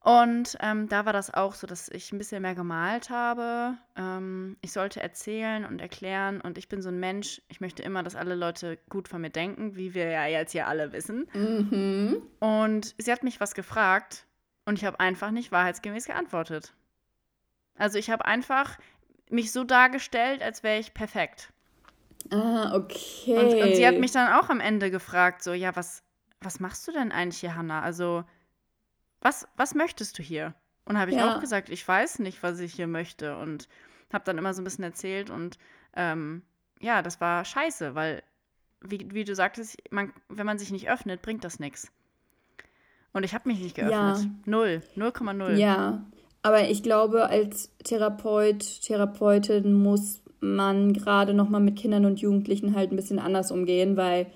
Und 0.00 0.56
ähm, 0.60 0.88
da 0.88 1.04
war 1.06 1.12
das 1.12 1.32
auch 1.32 1.54
so, 1.54 1.68
dass 1.68 1.88
ich 1.90 2.10
ein 2.10 2.18
bisschen 2.18 2.42
mehr 2.42 2.56
gemalt 2.56 3.08
habe. 3.10 3.76
Ähm, 3.94 4.56
ich 4.62 4.72
sollte 4.72 5.00
erzählen 5.00 5.64
und 5.64 5.80
erklären 5.80 6.40
und 6.40 6.58
ich 6.58 6.68
bin 6.68 6.82
so 6.82 6.88
ein 6.88 6.98
Mensch, 6.98 7.40
ich 7.48 7.60
möchte 7.60 7.84
immer, 7.84 8.02
dass 8.02 8.16
alle 8.16 8.34
Leute 8.34 8.78
gut 8.88 9.06
von 9.06 9.20
mir 9.20 9.30
denken, 9.30 9.76
wie 9.76 9.94
wir 9.94 10.08
ja 10.08 10.26
jetzt 10.26 10.52
hier 10.52 10.66
alle 10.66 10.92
wissen. 10.92 11.28
Mhm. 11.34 12.22
Und 12.40 12.96
sie 12.98 13.12
hat 13.12 13.22
mich 13.22 13.38
was 13.40 13.54
gefragt 13.54 14.26
und 14.70 14.78
ich 14.78 14.84
habe 14.84 15.00
einfach 15.00 15.32
nicht 15.32 15.50
wahrheitsgemäß 15.50 16.06
geantwortet. 16.06 16.72
Also 17.74 17.98
ich 17.98 18.08
habe 18.08 18.24
einfach 18.24 18.78
mich 19.28 19.50
so 19.50 19.64
dargestellt, 19.64 20.42
als 20.42 20.62
wäre 20.62 20.78
ich 20.78 20.94
perfekt. 20.94 21.52
Ah, 22.30 22.76
okay. 22.76 23.36
Und, 23.36 23.60
und 23.60 23.74
sie 23.74 23.84
hat 23.84 23.98
mich 23.98 24.12
dann 24.12 24.32
auch 24.32 24.48
am 24.48 24.60
Ende 24.60 24.92
gefragt, 24.92 25.42
so, 25.42 25.54
ja, 25.54 25.74
was, 25.74 26.04
was 26.40 26.60
machst 26.60 26.86
du 26.86 26.92
denn 26.92 27.10
eigentlich 27.10 27.40
hier, 27.40 27.56
Hannah? 27.56 27.82
Also 27.82 28.22
was, 29.20 29.48
was 29.56 29.74
möchtest 29.74 30.16
du 30.20 30.22
hier? 30.22 30.54
Und 30.84 30.98
habe 31.00 31.10
ich 31.10 31.16
Ja. 31.16 31.36
auch 31.36 31.40
gesagt, 31.40 31.68
ich 31.68 31.86
weiß 31.86 32.20
nicht, 32.20 32.40
was 32.44 32.60
ich 32.60 32.72
hier 32.72 32.86
möchte. 32.86 33.36
Und 33.38 33.68
habe 34.12 34.22
dann 34.24 34.38
immer 34.38 34.54
so 34.54 34.62
ein 34.62 34.64
bisschen 34.64 34.84
erzählt. 34.84 35.30
Und 35.30 35.58
ähm, 35.96 36.42
ja, 36.78 37.02
das 37.02 37.20
war 37.20 37.44
scheiße, 37.44 37.96
weil, 37.96 38.22
wie, 38.82 39.08
wie 39.10 39.24
du 39.24 39.34
sagtest, 39.34 39.78
man, 39.90 40.12
wenn 40.28 40.46
man 40.46 40.60
sich 40.60 40.70
nicht 40.70 40.88
öffnet, 40.88 41.22
bringt 41.22 41.42
das 41.42 41.58
nichts. 41.58 41.90
Und 43.12 43.24
ich 43.24 43.34
habe 43.34 43.48
mich 43.48 43.60
nicht 43.60 43.74
geöffnet. 43.74 43.92
Ja. 43.92 44.20
Null. 44.46 44.82
0,0. 44.96 45.56
Ja, 45.56 46.04
aber 46.42 46.68
ich 46.70 46.82
glaube, 46.82 47.26
als 47.28 47.70
Therapeut, 47.84 48.60
Therapeutin 48.82 49.72
muss 49.74 50.22
man 50.40 50.92
gerade 50.92 51.34
noch 51.34 51.48
mal 51.48 51.60
mit 51.60 51.76
Kindern 51.76 52.06
und 52.06 52.20
Jugendlichen 52.20 52.74
halt 52.74 52.92
ein 52.92 52.96
bisschen 52.96 53.18
anders 53.18 53.50
umgehen, 53.50 53.96
weil, 53.96 54.26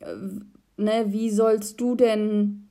äh, 0.00 0.14
ne, 0.76 1.06
wie 1.08 1.30
sollst 1.30 1.80
du 1.80 1.94
denn 1.94 2.68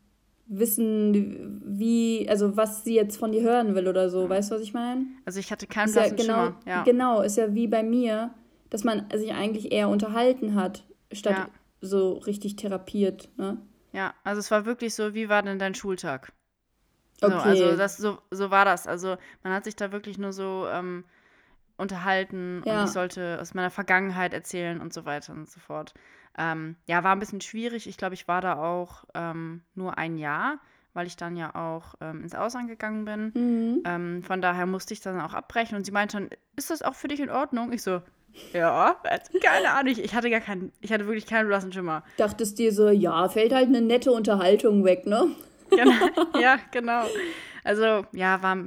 wissen, 0.47 1.61
wie, 1.63 2.27
also 2.27 2.57
was 2.57 2.83
sie 2.83 2.95
jetzt 2.95 3.17
von 3.17 3.31
dir 3.31 3.43
hören 3.43 3.75
will 3.75 3.87
oder 3.87 4.09
so, 4.09 4.27
weißt 4.27 4.49
du, 4.49 4.55
was 4.55 4.61
ich 4.63 4.73
meine? 4.73 5.05
Also 5.25 5.39
ich 5.39 5.51
hatte 5.51 5.67
keinen 5.67 5.89
Ist 5.89 5.95
ja 5.95 6.07
blassen 6.07 6.17
genau. 6.17 6.49
Ja. 6.65 6.83
genau, 6.83 7.21
ist 7.21 7.37
ja 7.37 7.53
wie 7.53 7.67
bei 7.67 7.83
mir, 7.83 8.31
dass 8.71 8.83
man 8.83 9.05
sich 9.13 9.31
eigentlich 9.31 9.71
eher 9.71 9.89
unterhalten 9.89 10.55
hat, 10.55 10.83
statt 11.11 11.35
Ja. 11.37 11.49
so 11.81 12.13
richtig 12.13 12.55
therapiert, 12.55 13.29
ne? 13.37 13.57
Ja, 13.91 14.13
also 14.23 14.39
es 14.39 14.51
war 14.51 14.65
wirklich 14.65 14.93
so, 14.95 15.13
wie 15.13 15.29
war 15.29 15.41
denn 15.41 15.59
dein 15.59 15.75
Schultag? 15.75 16.31
So, 17.19 17.27
Okay. 17.27 17.37
also 17.37 17.75
das, 17.75 17.97
so, 17.97 18.19
so 18.31 18.49
war 18.51 18.65
das. 18.65 18.87
Also 18.87 19.17
man 19.43 19.53
hat 19.53 19.65
sich 19.65 19.75
da 19.75 19.91
wirklich 19.91 20.17
nur 20.17 20.31
so 20.31 20.67
ähm, 20.71 21.03
unterhalten 21.77 22.63
Ja. 22.65 22.79
und 22.81 22.87
ich 22.87 22.91
sollte 22.91 23.39
aus 23.41 23.53
meiner 23.53 23.71
Vergangenheit 23.71 24.33
erzählen 24.33 24.79
und 24.79 24.93
so 24.93 25.05
weiter 25.05 25.33
und 25.33 25.49
so 25.49 25.59
fort. 25.59 25.93
Ähm, 26.37 26.75
ja, 26.87 27.03
war 27.03 27.13
ein 27.15 27.19
bisschen 27.19 27.41
schwierig. 27.41 27.87
Ich 27.87 27.97
glaube, 27.97 28.13
ich 28.13 28.27
war 28.27 28.41
da 28.41 28.55
auch 28.61 29.03
ähm, 29.13 29.63
nur 29.75 29.97
ein 29.97 30.17
Jahr, 30.17 30.59
weil 30.93 31.07
ich 31.07 31.17
dann 31.17 31.35
ja 31.35 31.55
auch 31.55 31.95
ähm, 32.01 32.23
ins 32.23 32.35
Ausland 32.35 32.67
gegangen 32.69 33.05
bin. 33.05 33.33
Mhm. 33.33 33.81
Ähm, 33.85 34.23
von 34.23 34.41
daher 34.41 34.65
musste 34.65 34.93
ich 34.93 35.01
dann 35.01 35.19
auch 35.19 35.33
abbrechen 35.33 35.75
und 35.77 35.85
sie 35.85 35.91
meinte 35.91 36.17
dann, 36.17 36.29
ist 36.55 36.69
das 36.69 36.81
auch 36.81 36.95
für 36.95 37.07
dich 37.07 37.19
in 37.19 37.29
Ordnung? 37.29 37.71
Ich 37.73 37.81
so, 37.83 38.01
ja, 38.53 38.95
keine 39.43 39.71
Ahnung. 39.71 39.91
Ich, 39.91 40.03
ich 40.03 40.13
hatte 40.13 40.29
gar 40.29 40.39
keinen, 40.39 40.71
ich 40.81 40.91
hatte 40.91 41.05
wirklich 41.05 41.25
keinen 41.25 41.47
blassen 41.47 41.71
Schimmer. 41.71 42.03
Dachtest 42.17 42.59
dir 42.59 42.71
so, 42.73 42.89
ja, 42.89 43.27
fällt 43.29 43.53
halt 43.53 43.67
eine 43.67 43.81
nette 43.81 44.11
Unterhaltung 44.11 44.83
weg, 44.83 45.05
ne? 45.05 45.31
genau. 45.69 45.93
ja, 46.39 46.57
genau. 46.71 47.05
Also, 47.63 48.05
ja, 48.13 48.41
war 48.41 48.57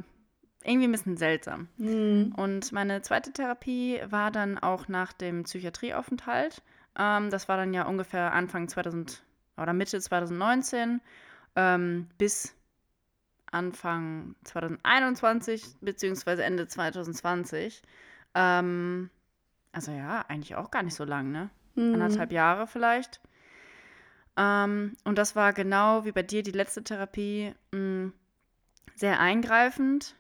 irgendwie 0.65 0.87
ein 0.89 0.93
bisschen 0.93 1.17
seltsam. 1.17 1.69
Mhm. 1.77 2.35
Und 2.37 2.73
meine 2.73 3.03
zweite 3.03 3.33
Therapie 3.33 4.01
war 4.09 4.31
dann 4.31 4.59
auch 4.59 4.89
nach 4.89 5.13
dem 5.13 5.45
Psychiatrieaufenthalt. 5.45 6.63
Ähm, 6.99 7.31
das 7.31 7.49
war 7.49 7.57
dann 7.57 7.75
ja 7.75 7.87
ungefähr 7.87 8.33
Anfang 8.33 8.69
2000 8.69 9.23
oder 9.57 9.73
Mitte 9.73 10.01
2019 10.01 11.01
ähm, 11.57 12.09
bis 12.19 12.55
Anfang 13.51 14.35
2021 14.45 15.63
beziehungsweise 15.81 16.43
Ende 16.43 16.67
2020. 16.67 17.83
Ähm, 18.35 19.11
also 19.73 19.93
ja, 19.93 20.25
eigentlich 20.29 20.55
auch 20.55 20.71
gar 20.71 20.83
nicht 20.83 20.95
so 20.95 21.05
lang, 21.05 21.31
ne? 21.31 21.51
Mhm. 21.75 21.95
anderthalb 21.95 22.33
Jahre 22.33 22.67
vielleicht. 22.67 23.21
Ähm, 24.37 24.97
und 25.05 25.17
das 25.19 25.37
war 25.37 25.53
genau 25.53 26.05
wie 26.05 26.13
bei 26.13 26.23
dir 26.23 26.43
die 26.43 26.53
letzte 26.53 26.83
Therapie 26.85 27.55
mh, 27.73 28.13
sehr 28.95 29.21
eingreifend. 29.21 30.17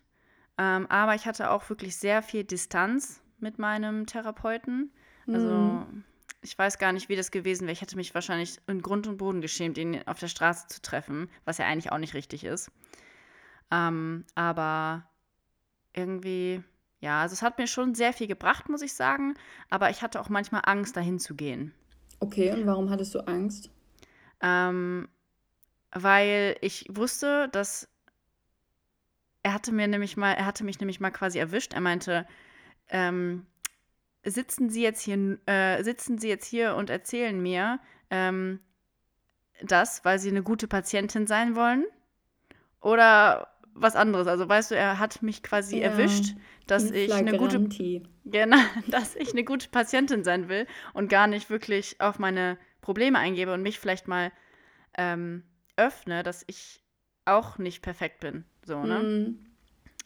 Ähm, 0.58 0.86
aber 0.90 1.14
ich 1.14 1.26
hatte 1.26 1.50
auch 1.50 1.68
wirklich 1.70 1.96
sehr 1.96 2.22
viel 2.22 2.44
Distanz 2.44 3.22
mit 3.38 3.58
meinem 3.58 4.06
Therapeuten. 4.06 4.92
Also 5.28 5.48
Mhm. 5.48 6.04
ich 6.42 6.58
weiß 6.58 6.78
gar 6.78 6.92
nicht, 6.92 7.08
wie 7.08 7.16
das 7.16 7.30
gewesen 7.30 7.62
wäre. 7.62 7.72
Ich 7.72 7.80
hätte 7.80 7.96
mich 7.96 8.14
wahrscheinlich 8.14 8.60
in 8.66 8.82
Grund 8.82 9.06
und 9.06 9.16
Boden 9.16 9.40
geschämt, 9.40 9.78
ihn 9.78 10.02
auf 10.06 10.18
der 10.18 10.28
Straße 10.28 10.66
zu 10.68 10.82
treffen, 10.82 11.30
was 11.44 11.58
ja 11.58 11.66
eigentlich 11.66 11.92
auch 11.92 11.98
nicht 11.98 12.14
richtig 12.14 12.44
ist. 12.44 12.70
Ähm, 13.70 14.24
aber 14.34 15.08
irgendwie, 15.94 16.62
ja, 17.02 17.20
also 17.20 17.32
es 17.32 17.42
hat 17.42 17.58
mir 17.58 17.66
schon 17.66 17.96
sehr 17.96 18.12
viel 18.12 18.28
gebracht, 18.28 18.68
muss 18.68 18.80
ich 18.80 18.94
sagen. 18.94 19.34
Aber 19.70 19.90
ich 19.90 20.02
hatte 20.02 20.20
auch 20.20 20.28
manchmal 20.28 20.62
Angst, 20.64 20.96
dahin 20.96 21.18
zu 21.18 21.34
gehen. 21.34 21.74
Okay, 22.20 22.52
und 22.52 22.64
warum 22.64 22.90
hattest 22.90 23.12
du 23.16 23.26
Angst? 23.26 23.70
Ähm, 24.40 25.08
weil 25.90 26.56
ich 26.60 26.86
wusste, 26.88 27.48
dass 27.50 27.88
er 29.42 29.52
hatte 29.52 29.72
mir 29.72 29.88
nämlich 29.88 30.16
mal, 30.16 30.32
er 30.32 30.46
hatte 30.46 30.62
mich 30.62 30.78
nämlich 30.78 31.00
mal 31.00 31.10
quasi 31.10 31.40
erwischt. 31.40 31.74
Er 31.74 31.80
meinte, 31.80 32.24
ähm, 32.88 33.46
sitzen 34.24 34.70
Sie 34.70 34.82
jetzt 34.82 35.00
hier, 35.02 35.38
äh, 35.46 35.82
sitzen 35.82 36.18
Sie 36.18 36.28
jetzt 36.28 36.46
hier 36.46 36.76
und 36.76 36.88
erzählen 36.88 37.42
mir 37.42 37.80
ähm, 38.10 38.60
das, 39.60 40.04
weil 40.04 40.20
Sie 40.20 40.30
eine 40.30 40.44
gute 40.44 40.68
Patientin 40.68 41.26
sein 41.26 41.56
wollen? 41.56 41.84
Oder 42.80 43.51
was 43.74 43.96
anderes? 43.96 44.26
Also 44.26 44.48
weißt 44.48 44.70
du, 44.70 44.76
er 44.76 44.98
hat 44.98 45.22
mich 45.22 45.42
quasi 45.42 45.78
Ja, 45.78 45.88
erwischt, 45.88 46.35
dass 46.66 46.90
ich 46.90 47.12
eine 47.22 47.35
gute. 47.37 47.61
Genau, 48.24 48.58
dass 48.88 49.16
ich 49.16 49.32
eine 49.32 49.44
gute 49.44 49.68
Patientin 49.68 50.24
sein 50.24 50.48
will 50.48 50.66
und 50.94 51.08
gar 51.08 51.26
nicht 51.26 51.50
wirklich 51.50 52.00
auf 52.00 52.18
meine 52.18 52.58
Probleme 52.80 53.18
eingebe 53.18 53.52
und 53.52 53.62
mich 53.62 53.80
vielleicht 53.80 54.08
mal 54.08 54.32
ähm, 54.96 55.44
öffne, 55.76 56.22
dass 56.22 56.44
ich 56.48 56.82
auch 57.24 57.58
nicht 57.58 57.82
perfekt 57.82 58.20
bin. 58.20 58.44
So, 58.64 58.87
ne? 58.87 59.08
Mhm. 59.08 59.38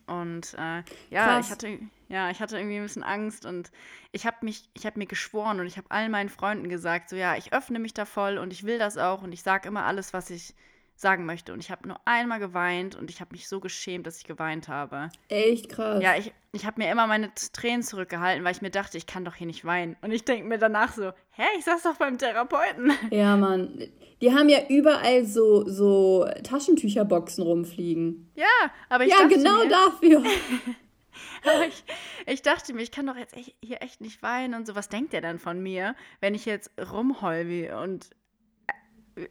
Und 0.06 0.54
äh, 0.54 0.82
ja, 1.10 1.38
Krass. 1.38 1.44
ich 1.46 1.50
hatte, 1.50 1.78
ja, 2.08 2.30
ich 2.30 2.40
hatte 2.40 2.56
irgendwie 2.58 2.76
ein 2.76 2.82
bisschen 2.84 3.02
Angst 3.02 3.44
und 3.44 3.72
ich 4.12 4.24
habe 4.24 4.36
mich, 4.42 4.70
ich 4.74 4.86
habe 4.86 4.98
mir 4.98 5.06
geschworen 5.06 5.58
und 5.58 5.66
ich 5.66 5.76
habe 5.78 5.90
allen 5.90 6.12
meinen 6.12 6.28
Freunden 6.28 6.68
gesagt, 6.68 7.08
so 7.10 7.16
ja, 7.16 7.36
ich 7.36 7.52
öffne 7.52 7.80
mich 7.80 7.92
da 7.94 8.04
voll 8.04 8.38
und 8.38 8.52
ich 8.52 8.64
will 8.64 8.78
das 8.78 8.98
auch 8.98 9.22
und 9.22 9.32
ich 9.32 9.42
sage 9.42 9.66
immer 9.68 9.84
alles, 9.84 10.12
was 10.12 10.30
ich 10.30 10.54
sagen 10.96 11.26
möchte. 11.26 11.52
Und 11.52 11.60
ich 11.60 11.70
habe 11.70 11.86
nur 11.86 12.00
einmal 12.04 12.40
geweint 12.40 12.96
und 12.96 13.10
ich 13.10 13.20
habe 13.20 13.32
mich 13.32 13.48
so 13.48 13.60
geschämt, 13.60 14.06
dass 14.06 14.18
ich 14.18 14.24
geweint 14.24 14.68
habe. 14.68 15.10
Echt 15.28 15.68
krass. 15.68 16.02
Ja, 16.02 16.16
ich, 16.16 16.32
ich 16.52 16.66
habe 16.66 16.82
mir 16.82 16.90
immer 16.90 17.06
meine 17.06 17.30
Tränen 17.52 17.82
zurückgehalten, 17.82 18.44
weil 18.44 18.52
ich 18.52 18.62
mir 18.62 18.70
dachte, 18.70 18.96
ich 18.96 19.06
kann 19.06 19.24
doch 19.24 19.34
hier 19.34 19.46
nicht 19.46 19.64
weinen. 19.64 19.96
Und 20.00 20.12
ich 20.12 20.24
denke 20.24 20.48
mir 20.48 20.58
danach 20.58 20.92
so, 20.92 21.12
hä, 21.30 21.44
ich 21.58 21.64
saß 21.64 21.82
doch 21.82 21.96
beim 21.96 22.18
Therapeuten. 22.18 22.92
Ja, 23.10 23.36
Mann. 23.36 23.88
Die 24.20 24.34
haben 24.34 24.48
ja 24.48 24.58
überall 24.68 25.24
so, 25.26 25.68
so 25.68 26.26
Taschentücherboxen 26.42 27.44
rumfliegen. 27.44 28.30
Ja, 28.34 28.46
aber 28.88 29.04
ich 29.04 29.10
ja, 29.10 29.18
dachte 29.18 29.36
genau 29.36 29.64
mir, 29.64 29.68
dafür. 29.68 30.22
aber 31.44 31.66
ich, 31.66 31.84
ich 32.26 32.42
dachte 32.42 32.72
mir, 32.72 32.82
ich 32.82 32.90
kann 32.90 33.06
doch 33.06 33.16
jetzt 33.16 33.36
echt, 33.36 33.54
hier 33.62 33.82
echt 33.82 34.00
nicht 34.00 34.22
weinen 34.22 34.54
und 34.54 34.66
so. 34.66 34.74
Was 34.74 34.88
denkt 34.88 35.12
der 35.12 35.20
dann 35.20 35.38
von 35.38 35.62
mir, 35.62 35.94
wenn 36.20 36.34
ich 36.34 36.46
jetzt 36.46 36.70
rumheul 36.90 37.48
wie 37.48 37.70
und 37.70 38.10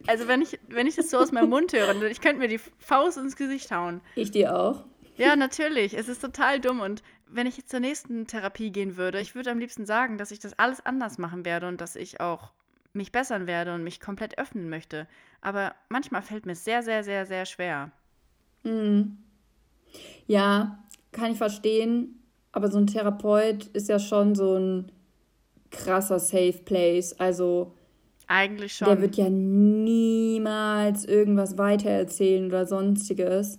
also 0.06 0.28
wenn 0.28 0.42
ich, 0.42 0.58
wenn 0.68 0.86
ich 0.86 0.96
das 0.96 1.10
so 1.10 1.18
aus 1.18 1.32
meinem 1.32 1.50
Mund 1.50 1.72
höre, 1.72 2.02
ich 2.04 2.20
könnte 2.20 2.38
mir 2.38 2.48
die 2.48 2.60
Faust 2.78 3.18
ins 3.18 3.36
Gesicht 3.36 3.70
hauen. 3.70 4.00
Ich 4.14 4.30
dir 4.30 4.56
auch. 4.56 4.84
Ja, 5.16 5.36
natürlich. 5.36 5.96
Es 5.96 6.08
ist 6.08 6.20
total 6.20 6.60
dumm. 6.60 6.80
Und 6.80 7.02
wenn 7.28 7.46
ich 7.46 7.56
jetzt 7.56 7.70
zur 7.70 7.80
nächsten 7.80 8.26
Therapie 8.26 8.70
gehen 8.70 8.96
würde, 8.96 9.20
ich 9.20 9.34
würde 9.34 9.50
am 9.50 9.58
liebsten 9.58 9.86
sagen, 9.86 10.18
dass 10.18 10.30
ich 10.30 10.38
das 10.38 10.58
alles 10.58 10.84
anders 10.84 11.18
machen 11.18 11.44
werde 11.44 11.68
und 11.68 11.80
dass 11.80 11.96
ich 11.96 12.20
auch 12.20 12.52
mich 12.92 13.12
bessern 13.12 13.46
werde 13.46 13.74
und 13.74 13.84
mich 13.84 14.00
komplett 14.00 14.38
öffnen 14.38 14.68
möchte. 14.68 15.06
Aber 15.40 15.74
manchmal 15.88 16.22
fällt 16.22 16.46
mir 16.46 16.52
es 16.52 16.64
sehr, 16.64 16.82
sehr, 16.82 17.04
sehr, 17.04 17.26
sehr 17.26 17.46
schwer. 17.46 17.92
Mhm. 18.64 19.18
Ja, 20.26 20.82
kann 21.12 21.32
ich 21.32 21.38
verstehen. 21.38 22.22
Aber 22.52 22.70
so 22.70 22.78
ein 22.78 22.86
Therapeut 22.86 23.66
ist 23.66 23.88
ja 23.88 23.98
schon 23.98 24.34
so 24.34 24.56
ein 24.56 24.92
krasser 25.70 26.18
Safe 26.18 26.58
Place. 26.64 27.18
Also 27.20 27.74
Eigentlich 28.26 28.74
schon. 28.74 28.88
der 28.88 29.00
wird 29.00 29.16
ja 29.16 29.28
niemals 29.30 31.04
irgendwas 31.04 31.58
weitererzählen 31.58 32.46
oder 32.46 32.66
sonstiges. 32.66 33.58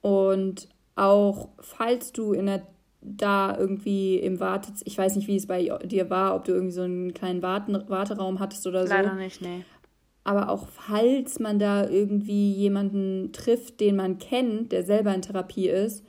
Und 0.00 0.68
auch 0.96 1.48
falls 1.60 2.12
du 2.12 2.32
in 2.32 2.46
der 2.46 2.66
da 3.04 3.56
irgendwie 3.56 4.16
im 4.16 4.40
Wartez, 4.40 4.80
ich 4.84 4.96
weiß 4.96 5.16
nicht, 5.16 5.28
wie 5.28 5.36
es 5.36 5.46
bei 5.46 5.70
dir 5.84 6.08
war, 6.08 6.34
ob 6.34 6.44
du 6.44 6.52
irgendwie 6.52 6.72
so 6.72 6.82
einen 6.82 7.12
kleinen 7.12 7.42
Warten 7.42 7.88
Warteraum 7.88 8.40
hattest 8.40 8.66
oder 8.66 8.86
so. 8.86 8.94
Leider 8.94 9.14
nicht, 9.14 9.42
nee. 9.42 9.64
Aber 10.24 10.48
auch 10.48 10.68
falls 10.68 11.38
man 11.38 11.58
da 11.58 11.86
irgendwie 11.86 12.52
jemanden 12.52 13.32
trifft, 13.32 13.80
den 13.80 13.96
man 13.96 14.18
kennt, 14.18 14.72
der 14.72 14.82
selber 14.84 15.14
in 15.14 15.20
Therapie 15.20 15.68
ist, 15.68 16.02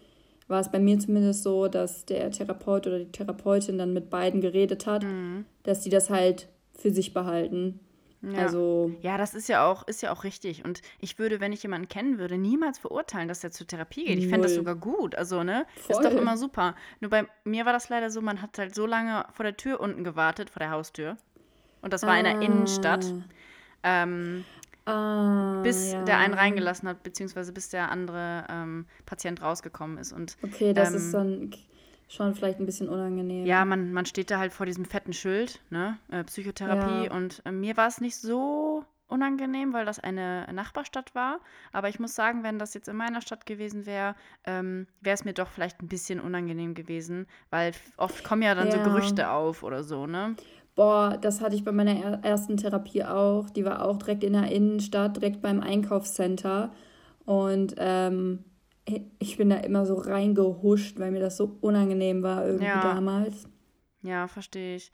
war 0.47 0.61
es 0.61 0.71
bei 0.71 0.79
mir 0.79 0.97
zumindest 0.99 1.43
so, 1.43 1.67
dass 1.67 2.05
der 2.05 2.31
Therapeut 2.31 2.87
oder 2.87 2.99
die 2.99 3.11
Therapeutin 3.11 3.77
dann 3.77 3.91
mit 3.91 4.09
beiden 4.09 4.39
geredet 4.39 4.85
hat, 4.85 5.03
mhm. 5.03 5.43
dass 5.63 5.81
die 5.81 5.89
das 5.89 6.09
halt 6.09 6.47
für 6.77 6.91
sich 6.91 7.13
behalten. 7.13 7.79
Ja. 8.21 8.39
Also 8.39 8.91
ja, 9.01 9.17
das 9.17 9.35
ist 9.35 9.47
ja 9.49 9.69
auch 9.69 9.87
ist 9.87 10.01
ja 10.01 10.11
auch 10.11 10.23
richtig 10.23 10.65
und 10.65 10.81
ich 10.99 11.19
würde, 11.19 11.39
wenn 11.39 11.53
ich 11.53 11.61
jemanden 11.61 11.87
kennen 11.87 12.17
würde, 12.17 12.37
niemals 12.37 12.79
verurteilen, 12.79 13.27
dass 13.27 13.43
er 13.43 13.51
zur 13.51 13.67
Therapie 13.67 14.05
geht. 14.05 14.17
Ich 14.17 14.29
fände 14.29 14.47
das 14.47 14.55
sogar 14.55 14.75
gut, 14.75 15.13
also 15.15 15.43
ne, 15.43 15.67
Voll. 15.75 15.95
ist 15.95 16.03
doch 16.03 16.19
immer 16.19 16.35
super. 16.37 16.75
Nur 17.01 17.11
bei 17.11 17.27
mir 17.43 17.65
war 17.65 17.73
das 17.73 17.89
leider 17.89 18.09
so, 18.09 18.21
man 18.21 18.41
hat 18.41 18.57
halt 18.57 18.73
so 18.73 18.87
lange 18.87 19.25
vor 19.33 19.43
der 19.43 19.57
Tür 19.57 19.79
unten 19.79 20.03
gewartet, 20.03 20.49
vor 20.49 20.59
der 20.59 20.71
Haustür 20.71 21.17
und 21.81 21.93
das 21.93 22.01
war 22.03 22.13
ah. 22.13 22.17
in 22.17 22.23
der 22.23 22.41
Innenstadt. 22.41 23.05
Ähm, 23.83 24.43
ah, 24.85 25.61
bis 25.61 25.91
ja. 25.91 26.03
der 26.03 26.17
einen 26.17 26.33
reingelassen 26.33 26.89
hat, 26.89 27.03
beziehungsweise 27.03 27.53
bis 27.53 27.69
der 27.69 27.91
andere 27.91 28.45
ähm, 28.49 28.85
Patient 29.05 29.41
rausgekommen 29.43 29.99
ist. 29.99 30.11
Und, 30.11 30.37
okay, 30.41 30.73
das 30.73 30.89
ähm, 30.89 30.95
ist 30.95 31.13
dann 31.13 31.51
schon 32.15 32.33
vielleicht 32.33 32.59
ein 32.59 32.65
bisschen 32.65 32.89
unangenehm. 32.89 33.45
Ja, 33.45 33.65
man, 33.65 33.91
man 33.93 34.05
steht 34.05 34.31
da 34.31 34.39
halt 34.39 34.53
vor 34.53 34.65
diesem 34.65 34.85
fetten 34.85 35.13
Schild, 35.13 35.61
ne? 35.69 35.97
Äh, 36.09 36.23
Psychotherapie. 36.23 37.05
Ja. 37.05 37.13
Und 37.13 37.41
äh, 37.45 37.51
mir 37.51 37.77
war 37.77 37.87
es 37.87 38.01
nicht 38.01 38.15
so 38.15 38.83
unangenehm, 39.07 39.73
weil 39.73 39.85
das 39.85 39.99
eine 39.99 40.47
Nachbarstadt 40.51 41.13
war. 41.13 41.39
Aber 41.71 41.89
ich 41.89 41.99
muss 41.99 42.15
sagen, 42.15 42.43
wenn 42.43 42.57
das 42.57 42.73
jetzt 42.73 42.87
in 42.87 42.95
meiner 42.95 43.21
Stadt 43.21 43.45
gewesen 43.45 43.85
wäre, 43.85 44.15
ähm, 44.45 44.87
wäre 45.01 45.13
es 45.13 45.25
mir 45.25 45.33
doch 45.33 45.49
vielleicht 45.49 45.81
ein 45.81 45.87
bisschen 45.87 46.19
unangenehm 46.19 46.73
gewesen, 46.73 47.27
weil 47.49 47.73
oft 47.97 48.23
kommen 48.23 48.41
ja 48.41 48.55
dann 48.55 48.67
ja. 48.67 48.73
so 48.73 48.79
Gerüchte 48.79 49.29
auf 49.29 49.63
oder 49.63 49.83
so, 49.83 50.07
ne? 50.07 50.35
Boah, 50.75 51.17
das 51.21 51.39
hatte 51.39 51.55
ich 51.55 51.63
bei 51.63 51.71
meiner 51.71 52.23
ersten 52.23 52.57
Therapie 52.57 53.03
auch. 53.05 53.49
Die 53.49 53.63
war 53.63 53.85
auch 53.85 53.97
direkt 53.97 54.23
in 54.23 54.33
der 54.33 54.51
Innenstadt, 54.51 55.15
direkt 55.15 55.41
beim 55.41 55.61
Einkaufscenter. 55.61 56.73
Und 57.25 57.75
ähm, 57.77 58.43
ich 59.19 59.37
bin 59.37 59.49
da 59.49 59.57
immer 59.57 59.85
so 59.85 59.95
reingehuscht, 59.95 60.99
weil 60.99 61.11
mir 61.11 61.19
das 61.19 61.37
so 61.37 61.57
unangenehm 61.61 62.21
war 62.21 62.45
irgendwie 62.45 62.65
ja. 62.65 62.81
damals. 62.81 63.47
Ja, 64.03 64.27
verstehe 64.27 64.75
ich. 64.75 64.91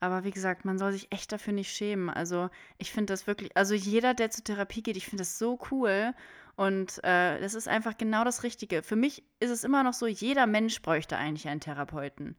Aber 0.00 0.24
wie 0.24 0.30
gesagt, 0.30 0.64
man 0.64 0.78
soll 0.78 0.92
sich 0.92 1.10
echt 1.12 1.32
dafür 1.32 1.52
nicht 1.52 1.70
schämen. 1.70 2.10
Also 2.10 2.50
ich 2.78 2.92
finde 2.92 3.12
das 3.12 3.26
wirklich, 3.26 3.56
also 3.56 3.74
jeder, 3.74 4.14
der 4.14 4.30
zur 4.30 4.44
Therapie 4.44 4.82
geht, 4.82 4.96
ich 4.96 5.06
finde 5.06 5.22
das 5.22 5.38
so 5.38 5.58
cool. 5.70 6.14
Und 6.56 7.02
äh, 7.04 7.40
das 7.40 7.54
ist 7.54 7.68
einfach 7.68 7.96
genau 7.96 8.24
das 8.24 8.42
Richtige. 8.42 8.82
Für 8.82 8.96
mich 8.96 9.24
ist 9.40 9.50
es 9.50 9.64
immer 9.64 9.82
noch 9.82 9.94
so, 9.94 10.06
jeder 10.06 10.46
Mensch 10.46 10.80
bräuchte 10.82 11.16
eigentlich 11.16 11.48
einen 11.48 11.60
Therapeuten. 11.60 12.36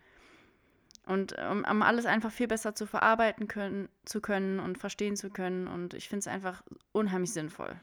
Und 1.06 1.36
um, 1.51 1.66
um 1.70 1.82
alles 1.82 2.06
einfach 2.06 2.32
viel 2.32 2.47
besser 2.47 2.74
zu 2.74 2.88
verarbeiten 2.88 3.47
können, 3.47 3.89
zu 4.06 4.22
können 4.22 4.60
und 4.60 4.78
verstehen 4.78 5.16
zu 5.16 5.30
können. 5.30 5.68
Und 5.68 5.93
ich 5.93 6.10
finde 6.10 6.20
es 6.22 6.28
einfach 6.28 6.64
unheimlich 6.93 7.34
sinnvoll. 7.34 7.76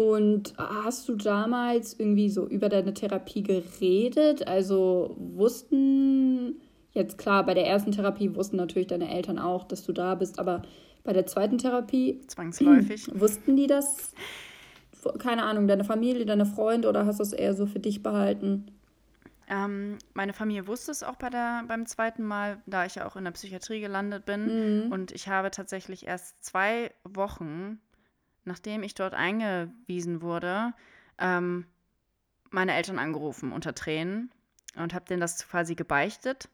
Und 0.00 0.54
hast 0.56 1.10
du 1.10 1.14
damals 1.14 1.92
irgendwie 2.00 2.30
so 2.30 2.48
über 2.48 2.70
deine 2.70 2.94
Therapie 2.94 3.42
geredet? 3.42 4.48
Also 4.48 5.14
wussten, 5.18 6.58
jetzt 6.92 7.18
klar, 7.18 7.44
bei 7.44 7.52
der 7.52 7.66
ersten 7.66 7.92
Therapie 7.92 8.34
wussten 8.34 8.56
natürlich 8.56 8.88
deine 8.88 9.14
Eltern 9.14 9.38
auch, 9.38 9.64
dass 9.64 9.84
du 9.84 9.92
da 9.92 10.14
bist, 10.14 10.38
aber 10.38 10.62
bei 11.04 11.12
der 11.12 11.26
zweiten 11.26 11.58
Therapie. 11.58 12.18
Zwangsläufig. 12.28 13.08
Wussten 13.20 13.56
die 13.56 13.66
das? 13.66 14.14
Keine 15.18 15.42
Ahnung, 15.42 15.68
deine 15.68 15.84
Familie, 15.84 16.24
deine 16.24 16.46
Freunde 16.46 16.88
oder 16.88 17.04
hast 17.04 17.18
du 17.18 17.22
es 17.22 17.34
eher 17.34 17.52
so 17.52 17.66
für 17.66 17.80
dich 17.80 18.02
behalten? 18.02 18.70
Ähm, 19.48 19.98
meine 20.14 20.32
Familie 20.32 20.66
wusste 20.66 20.92
es 20.92 21.02
auch 21.02 21.16
bei 21.16 21.28
der, 21.28 21.64
beim 21.68 21.84
zweiten 21.84 22.24
Mal, 22.24 22.62
da 22.64 22.86
ich 22.86 22.94
ja 22.94 23.06
auch 23.06 23.16
in 23.16 23.24
der 23.24 23.32
Psychiatrie 23.32 23.82
gelandet 23.82 24.24
bin. 24.24 24.86
Mhm. 24.86 24.92
Und 24.92 25.12
ich 25.12 25.28
habe 25.28 25.50
tatsächlich 25.50 26.06
erst 26.06 26.42
zwei 26.42 26.90
Wochen 27.04 27.80
nachdem 28.50 28.82
ich 28.82 28.94
dort 28.94 29.14
eingewiesen 29.14 30.22
wurde, 30.22 30.72
ähm, 31.18 31.66
meine 32.50 32.74
Eltern 32.74 32.98
angerufen 32.98 33.52
unter 33.52 33.76
Tränen 33.76 34.32
und 34.74 34.92
habe 34.92 35.04
denen 35.04 35.20
das 35.20 35.48
quasi 35.48 35.76
gebeichtet. 35.76 36.48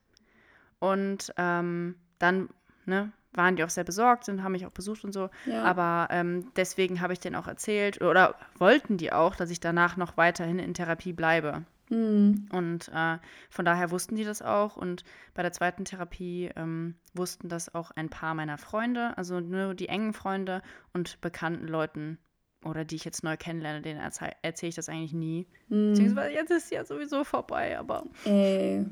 Und 0.77 1.33
ähm, 1.37 1.95
dann 2.19 2.49
ne, 2.85 3.11
waren 3.33 3.55
die 3.55 3.63
auch 3.63 3.71
sehr 3.71 3.83
besorgt 3.83 4.29
und 4.29 4.43
haben 4.43 4.51
mich 4.51 4.67
auch 4.67 4.71
besucht 4.71 5.03
und 5.03 5.11
so. 5.11 5.31
Ja. 5.47 5.63
Aber 5.63 6.09
ähm, 6.11 6.51
deswegen 6.55 7.01
habe 7.01 7.13
ich 7.13 7.19
denen 7.19 7.35
auch 7.35 7.47
erzählt 7.47 7.99
oder 7.99 8.35
wollten 8.59 8.97
die 8.97 9.11
auch, 9.11 9.35
dass 9.35 9.49
ich 9.49 9.59
danach 9.59 9.97
noch 9.97 10.17
weiterhin 10.17 10.59
in 10.59 10.75
Therapie 10.75 11.13
bleibe. 11.13 11.63
Mhm. 11.89 12.47
Und 12.51 12.89
äh, 12.93 13.17
von 13.49 13.65
daher 13.65 13.91
wussten 13.91 14.15
die 14.15 14.23
das 14.23 14.41
auch. 14.41 14.77
Und 14.77 15.03
bei 15.33 15.41
der 15.41 15.51
zweiten 15.51 15.85
Therapie 15.85 16.49
ähm, 16.55 16.95
wussten 17.13 17.49
das 17.49 17.73
auch 17.73 17.91
ein 17.91 18.09
paar 18.09 18.33
meiner 18.33 18.57
Freunde, 18.57 19.17
also 19.17 19.39
nur 19.39 19.73
die 19.73 19.89
engen 19.89 20.13
Freunde 20.13 20.61
und 20.93 21.21
bekannten 21.21 21.67
Leuten 21.67 22.17
oder 22.65 22.85
die 22.85 22.95
ich 22.95 23.05
jetzt 23.05 23.23
neu 23.23 23.37
kennenlerne, 23.37 23.81
denen 23.81 23.99
erzähle 23.99 24.31
erzähl 24.41 24.69
ich 24.69 24.75
das 24.75 24.89
eigentlich 24.89 25.13
nie. 25.13 25.47
Mhm. 25.69 25.91
Beziehungsweise 25.91 26.31
jetzt 26.31 26.51
ist 26.51 26.65
es 26.65 26.69
ja 26.71 26.83
sowieso 26.83 27.23
vorbei, 27.23 27.77
aber. 27.77 28.05
Ey, 28.25 28.85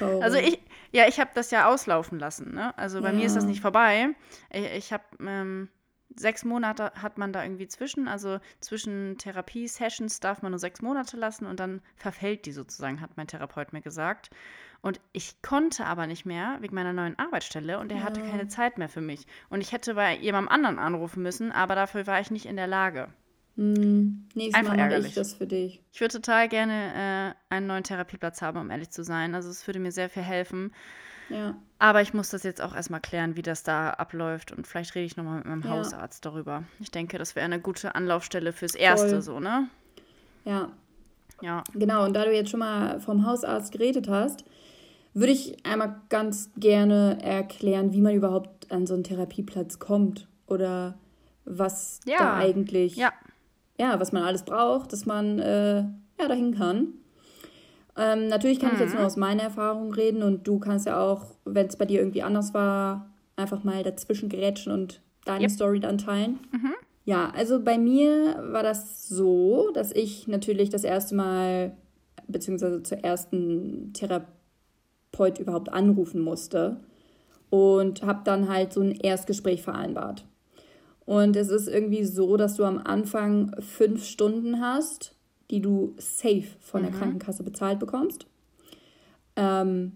also 0.00 0.36
ich, 0.38 0.60
ja, 0.92 1.08
ich 1.08 1.18
habe 1.18 1.30
das 1.34 1.50
ja 1.50 1.68
auslaufen 1.68 2.18
lassen. 2.18 2.54
Ne? 2.54 2.76
Also 2.76 3.00
bei 3.00 3.08
ja. 3.08 3.14
mir 3.14 3.26
ist 3.26 3.36
das 3.36 3.44
nicht 3.44 3.60
vorbei. 3.60 4.10
Ich, 4.52 4.64
ich 4.64 4.92
habe 4.92 5.04
ähm, 5.20 5.68
sechs 6.16 6.44
Monate 6.44 6.92
hat 6.94 7.18
man 7.18 7.32
da 7.32 7.42
irgendwie 7.42 7.68
zwischen. 7.68 8.08
Also 8.08 8.40
zwischen 8.60 9.18
Therapiesessions 9.18 10.20
darf 10.20 10.42
man 10.42 10.52
nur 10.52 10.58
sechs 10.58 10.82
Monate 10.82 11.16
lassen 11.16 11.46
und 11.46 11.60
dann 11.60 11.80
verfällt 11.96 12.46
die 12.46 12.52
sozusagen, 12.52 13.00
hat 13.00 13.16
mein 13.16 13.26
Therapeut 13.26 13.72
mir 13.72 13.82
gesagt. 13.82 14.30
Und 14.80 15.00
ich 15.12 15.42
konnte 15.42 15.86
aber 15.86 16.06
nicht 16.06 16.24
mehr 16.24 16.58
wegen 16.60 16.74
meiner 16.74 16.92
neuen 16.92 17.18
Arbeitsstelle 17.18 17.78
und 17.78 17.90
er 17.90 17.98
ja. 17.98 18.04
hatte 18.04 18.22
keine 18.22 18.48
Zeit 18.48 18.78
mehr 18.78 18.88
für 18.88 19.00
mich. 19.00 19.26
Und 19.50 19.60
ich 19.60 19.72
hätte 19.72 19.94
bei 19.94 20.16
jemandem 20.16 20.52
anderen 20.52 20.78
anrufen 20.78 21.22
müssen, 21.22 21.50
aber 21.50 21.74
dafür 21.74 22.06
war 22.06 22.20
ich 22.20 22.30
nicht 22.30 22.46
in 22.46 22.56
der 22.56 22.68
Lage. 22.68 23.08
Hm, 23.56 24.28
nächstes 24.34 24.54
Einfach 24.54 24.76
Mal 24.76 24.82
ärgerlich. 24.82 25.08
ich 25.08 25.14
das 25.14 25.34
für 25.34 25.48
dich. 25.48 25.82
Ich 25.92 26.00
würde 26.00 26.14
total 26.14 26.48
gerne 26.48 27.34
äh, 27.50 27.54
einen 27.54 27.66
neuen 27.66 27.82
Therapieplatz 27.82 28.40
haben, 28.40 28.58
um 28.60 28.70
ehrlich 28.70 28.90
zu 28.90 29.02
sein. 29.02 29.34
Also 29.34 29.50
es 29.50 29.66
würde 29.66 29.80
mir 29.80 29.90
sehr 29.90 30.08
viel 30.08 30.22
helfen. 30.22 30.72
Ja. 31.28 31.56
Aber 31.78 32.02
ich 32.02 32.12
muss 32.12 32.30
das 32.30 32.42
jetzt 32.42 32.60
auch 32.60 32.74
erstmal 32.74 33.00
klären, 33.00 33.36
wie 33.36 33.42
das 33.42 33.62
da 33.62 33.90
abläuft. 33.90 34.52
Und 34.52 34.66
vielleicht 34.66 34.94
rede 34.94 35.06
ich 35.06 35.16
nochmal 35.16 35.38
mit 35.38 35.46
meinem 35.46 35.62
ja. 35.62 35.70
Hausarzt 35.70 36.24
darüber. 36.24 36.64
Ich 36.80 36.90
denke, 36.90 37.18
das 37.18 37.36
wäre 37.36 37.44
eine 37.44 37.60
gute 37.60 37.94
Anlaufstelle 37.94 38.52
fürs 38.52 38.74
Erste, 38.74 39.08
Voll. 39.08 39.22
so, 39.22 39.40
ne? 39.40 39.68
Ja. 40.44 40.70
Ja. 41.40 41.62
Genau, 41.74 42.04
und 42.04 42.14
da 42.14 42.24
du 42.24 42.34
jetzt 42.34 42.50
schon 42.50 42.60
mal 42.60 42.98
vom 43.00 43.24
Hausarzt 43.24 43.70
geredet 43.72 44.08
hast, 44.08 44.44
würde 45.14 45.32
ich 45.32 45.64
einmal 45.64 46.00
ganz 46.08 46.50
gerne 46.56 47.18
erklären, 47.22 47.92
wie 47.92 48.00
man 48.00 48.14
überhaupt 48.14 48.70
an 48.72 48.86
so 48.86 48.94
einen 48.94 49.04
Therapieplatz 49.04 49.78
kommt. 49.78 50.26
Oder 50.46 50.98
was 51.44 52.00
ja. 52.06 52.18
da 52.18 52.36
eigentlich. 52.36 52.96
Ja. 52.96 53.12
Ja, 53.78 54.00
was 54.00 54.10
man 54.10 54.24
alles 54.24 54.42
braucht, 54.42 54.92
dass 54.92 55.06
man 55.06 55.38
äh, 55.38 55.76
ja, 56.18 56.28
dahin 56.28 56.56
kann. 56.56 56.94
Ähm, 57.98 58.28
natürlich 58.28 58.60
kann 58.60 58.70
mhm. 58.70 58.74
ich 58.76 58.80
jetzt 58.80 58.92
nur 58.92 59.00
mhm. 59.00 59.06
aus 59.06 59.16
meiner 59.16 59.42
Erfahrung 59.42 59.92
reden 59.92 60.22
und 60.22 60.46
du 60.46 60.60
kannst 60.60 60.86
ja 60.86 61.00
auch, 61.00 61.34
wenn 61.44 61.66
es 61.66 61.76
bei 61.76 61.84
dir 61.84 61.98
irgendwie 61.98 62.22
anders 62.22 62.54
war, 62.54 63.10
einfach 63.34 63.64
mal 63.64 63.82
dazwischen 63.82 64.28
gerätschen 64.28 64.72
und 64.72 65.02
deine 65.24 65.42
yep. 65.42 65.50
Story 65.50 65.80
dann 65.80 65.98
teilen. 65.98 66.38
Mhm. 66.52 66.74
Ja, 67.04 67.32
also 67.34 67.60
bei 67.60 67.76
mir 67.76 68.44
war 68.52 68.62
das 68.62 69.08
so, 69.08 69.70
dass 69.74 69.92
ich 69.92 70.28
natürlich 70.28 70.70
das 70.70 70.84
erste 70.84 71.14
Mal, 71.14 71.76
beziehungsweise 72.28 72.82
zur 72.82 72.98
ersten 72.98 73.92
Therapeut 73.94 75.38
überhaupt 75.38 75.72
anrufen 75.72 76.20
musste 76.20 76.80
und 77.50 78.02
habe 78.02 78.20
dann 78.24 78.48
halt 78.48 78.72
so 78.72 78.80
ein 78.80 78.92
Erstgespräch 78.92 79.62
vereinbart. 79.62 80.24
Und 81.04 81.34
es 81.36 81.48
ist 81.48 81.66
irgendwie 81.66 82.04
so, 82.04 82.36
dass 82.36 82.56
du 82.56 82.64
am 82.64 82.78
Anfang 82.78 83.56
fünf 83.60 84.04
Stunden 84.04 84.60
hast 84.60 85.17
die 85.50 85.60
du 85.60 85.94
safe 85.98 86.44
von 86.60 86.82
der 86.82 86.92
mhm. 86.92 86.96
Krankenkasse 86.96 87.42
bezahlt 87.42 87.78
bekommst. 87.78 88.26
Ähm, 89.36 89.92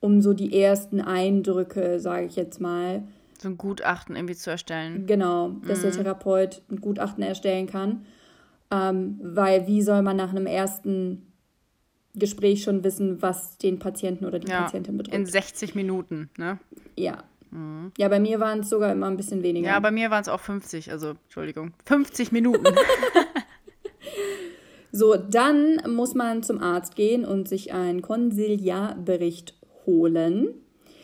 um 0.00 0.20
so 0.20 0.32
die 0.32 0.58
ersten 0.58 1.00
Eindrücke, 1.00 2.00
sage 2.00 2.26
ich 2.26 2.36
jetzt 2.36 2.60
mal. 2.60 3.02
So 3.38 3.48
ein 3.48 3.58
Gutachten 3.58 4.16
irgendwie 4.16 4.34
zu 4.34 4.50
erstellen. 4.50 5.06
Genau, 5.06 5.50
dass 5.66 5.78
mhm. 5.78 5.82
der 5.82 5.92
Therapeut 5.92 6.62
ein 6.70 6.80
Gutachten 6.80 7.22
erstellen 7.22 7.66
kann. 7.66 8.04
Ähm, 8.70 9.18
weil 9.22 9.66
wie 9.66 9.82
soll 9.82 10.02
man 10.02 10.16
nach 10.16 10.30
einem 10.30 10.46
ersten 10.46 11.26
Gespräch 12.14 12.62
schon 12.62 12.84
wissen, 12.84 13.22
was 13.22 13.58
den 13.58 13.78
Patienten 13.78 14.24
oder 14.24 14.38
die 14.38 14.48
ja, 14.48 14.62
Patientin 14.62 14.96
betrifft? 14.96 15.16
In 15.16 15.26
60 15.26 15.74
Minuten, 15.74 16.30
ne? 16.36 16.58
Ja. 16.96 17.24
Mhm. 17.50 17.92
Ja, 17.98 18.08
bei 18.08 18.20
mir 18.20 18.40
waren 18.40 18.60
es 18.60 18.68
sogar 18.68 18.92
immer 18.92 19.06
ein 19.06 19.16
bisschen 19.16 19.42
weniger. 19.42 19.68
Ja, 19.68 19.80
bei 19.80 19.90
mir 19.90 20.10
waren 20.10 20.22
es 20.22 20.28
auch 20.28 20.40
50, 20.40 20.90
also 20.90 21.10
Entschuldigung, 21.24 21.72
50 21.86 22.32
Minuten. 22.32 22.64
So, 24.92 25.16
dann 25.16 25.80
muss 25.88 26.14
man 26.14 26.42
zum 26.42 26.60
Arzt 26.60 26.96
gehen 26.96 27.24
und 27.24 27.48
sich 27.48 27.72
einen 27.72 28.02
Konsiliarbericht 28.02 29.54
holen. 29.86 30.54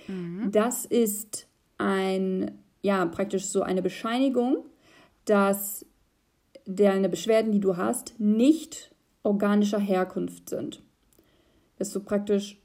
Mhm. 0.09 0.51
Das 0.53 0.85
ist 0.85 1.47
ein, 1.79 2.59
ja, 2.83 3.05
praktisch 3.07 3.47
so 3.47 3.63
eine 3.63 3.83
Bescheinigung, 3.83 4.65
dass 5.25 5.87
deine 6.67 7.09
Beschwerden, 7.09 7.53
die 7.53 7.61
du 7.61 7.77
hast, 7.77 8.19
nicht 8.19 8.95
organischer 9.23 9.79
Herkunft 9.79 10.51
sind. 10.51 10.83
Dass 11.79 11.93
du 11.93 12.01
praktisch 12.01 12.61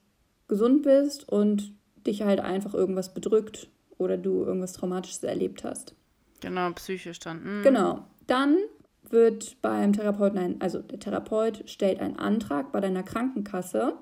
gesund 0.48 0.84
bist 0.84 1.28
und 1.28 1.74
dich 2.06 2.24
halt 2.24 2.40
einfach 2.40 2.74
irgendwas 2.74 3.14
bedrückt 3.14 3.70
oder 3.98 4.18
du 4.18 4.44
irgendwas 4.44 4.74
Traumatisches 4.74 5.24
erlebt 5.24 5.64
hast. 5.64 5.96
Genau, 6.42 6.72
psychisch 6.72 7.20
dann. 7.20 7.60
Mhm. 7.60 7.64
Genau. 7.64 8.06
Dann 8.28 8.58
wird 9.12 9.62
beim 9.62 9.94
Therapeuten 9.94 10.40
ein, 10.40 10.56
also 10.62 10.80
der 10.80 11.00
Therapeut 11.00 11.64
stellt 11.66 12.00
einen 12.00 12.18
Antrag 12.18 12.72
bei 12.72 12.80
deiner 12.80 13.04
Krankenkasse 13.04 13.94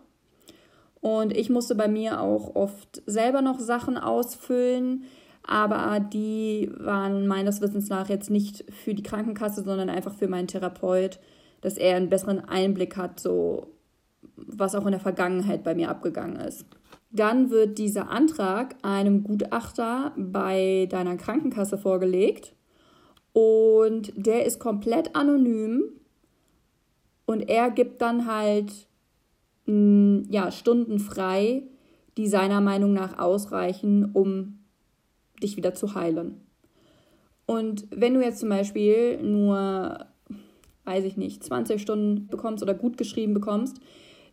Und 1.02 1.36
ich 1.36 1.50
musste 1.50 1.76
bei 1.76 1.88
mir 1.88 2.22
auch 2.22 2.56
oft 2.56 3.02
selber 3.06 3.42
noch 3.42 3.60
Sachen 3.60 3.98
ausfüllen, 3.98 5.04
aber 5.44 6.00
die 6.00 6.70
waren 6.78 7.26
meines 7.28 7.62
Wissens 7.62 7.90
nach 7.90 8.10
jetzt 8.10 8.30
nicht 8.30 8.66
für 8.72 8.94
die 8.94 9.04
Krankenkasse, 9.04 9.64
sondern 9.64 9.90
einfach 9.90 10.14
für 10.14 10.28
meinen 10.28 10.48
Therapeut, 10.48 11.20
dass 11.62 11.78
er 11.78 11.96
einen 11.96 12.10
besseren 12.10 12.40
Einblick 12.48 12.98
hat, 12.98 13.20
so 13.20 13.68
was 14.36 14.76
auch 14.76 14.86
in 14.86 14.92
der 14.92 15.00
Vergangenheit 15.00 15.64
bei 15.64 15.74
mir 15.74 15.90
abgegangen 15.90 16.36
ist. 16.36 16.66
Dann 17.12 17.50
wird 17.50 17.78
dieser 17.78 18.10
Antrag 18.10 18.76
einem 18.84 19.24
Gutachter 19.24 20.14
bei 20.16 20.88
deiner 20.90 21.18
Krankenkasse 21.18 21.78
vorgelegt 21.78 22.54
und 23.34 24.12
der 24.16 24.46
ist 24.46 24.60
komplett 24.60 25.16
anonym 25.16 25.84
und 27.26 27.50
er 27.50 27.70
gibt 27.70 28.02
dann 28.02 28.26
halt 28.26 28.88
mh, 29.66 30.24
ja, 30.30 30.52
Stunden 30.52 31.00
frei, 31.00 31.64
die 32.18 32.28
seiner 32.28 32.62
Meinung 32.62 32.94
nach 32.94 33.18
ausreichen, 33.18 34.12
um 34.14 34.60
dich 35.42 35.56
wieder 35.58 35.74
zu 35.74 35.96
heilen. 35.96 36.42
Und 37.46 37.88
wenn 37.92 38.14
du 38.14 38.22
jetzt 38.22 38.40
zum 38.40 38.50
Beispiel 38.50 39.22
nur, 39.22 40.06
weiß 40.84 41.06
ich 41.06 41.18
nicht, 41.18 41.44
20 41.44 41.82
Stunden 41.82 42.28
bekommst 42.28 42.62
oder 42.62 42.74
gut 42.74 42.98
geschrieben 42.98 43.34
bekommst, 43.34 43.80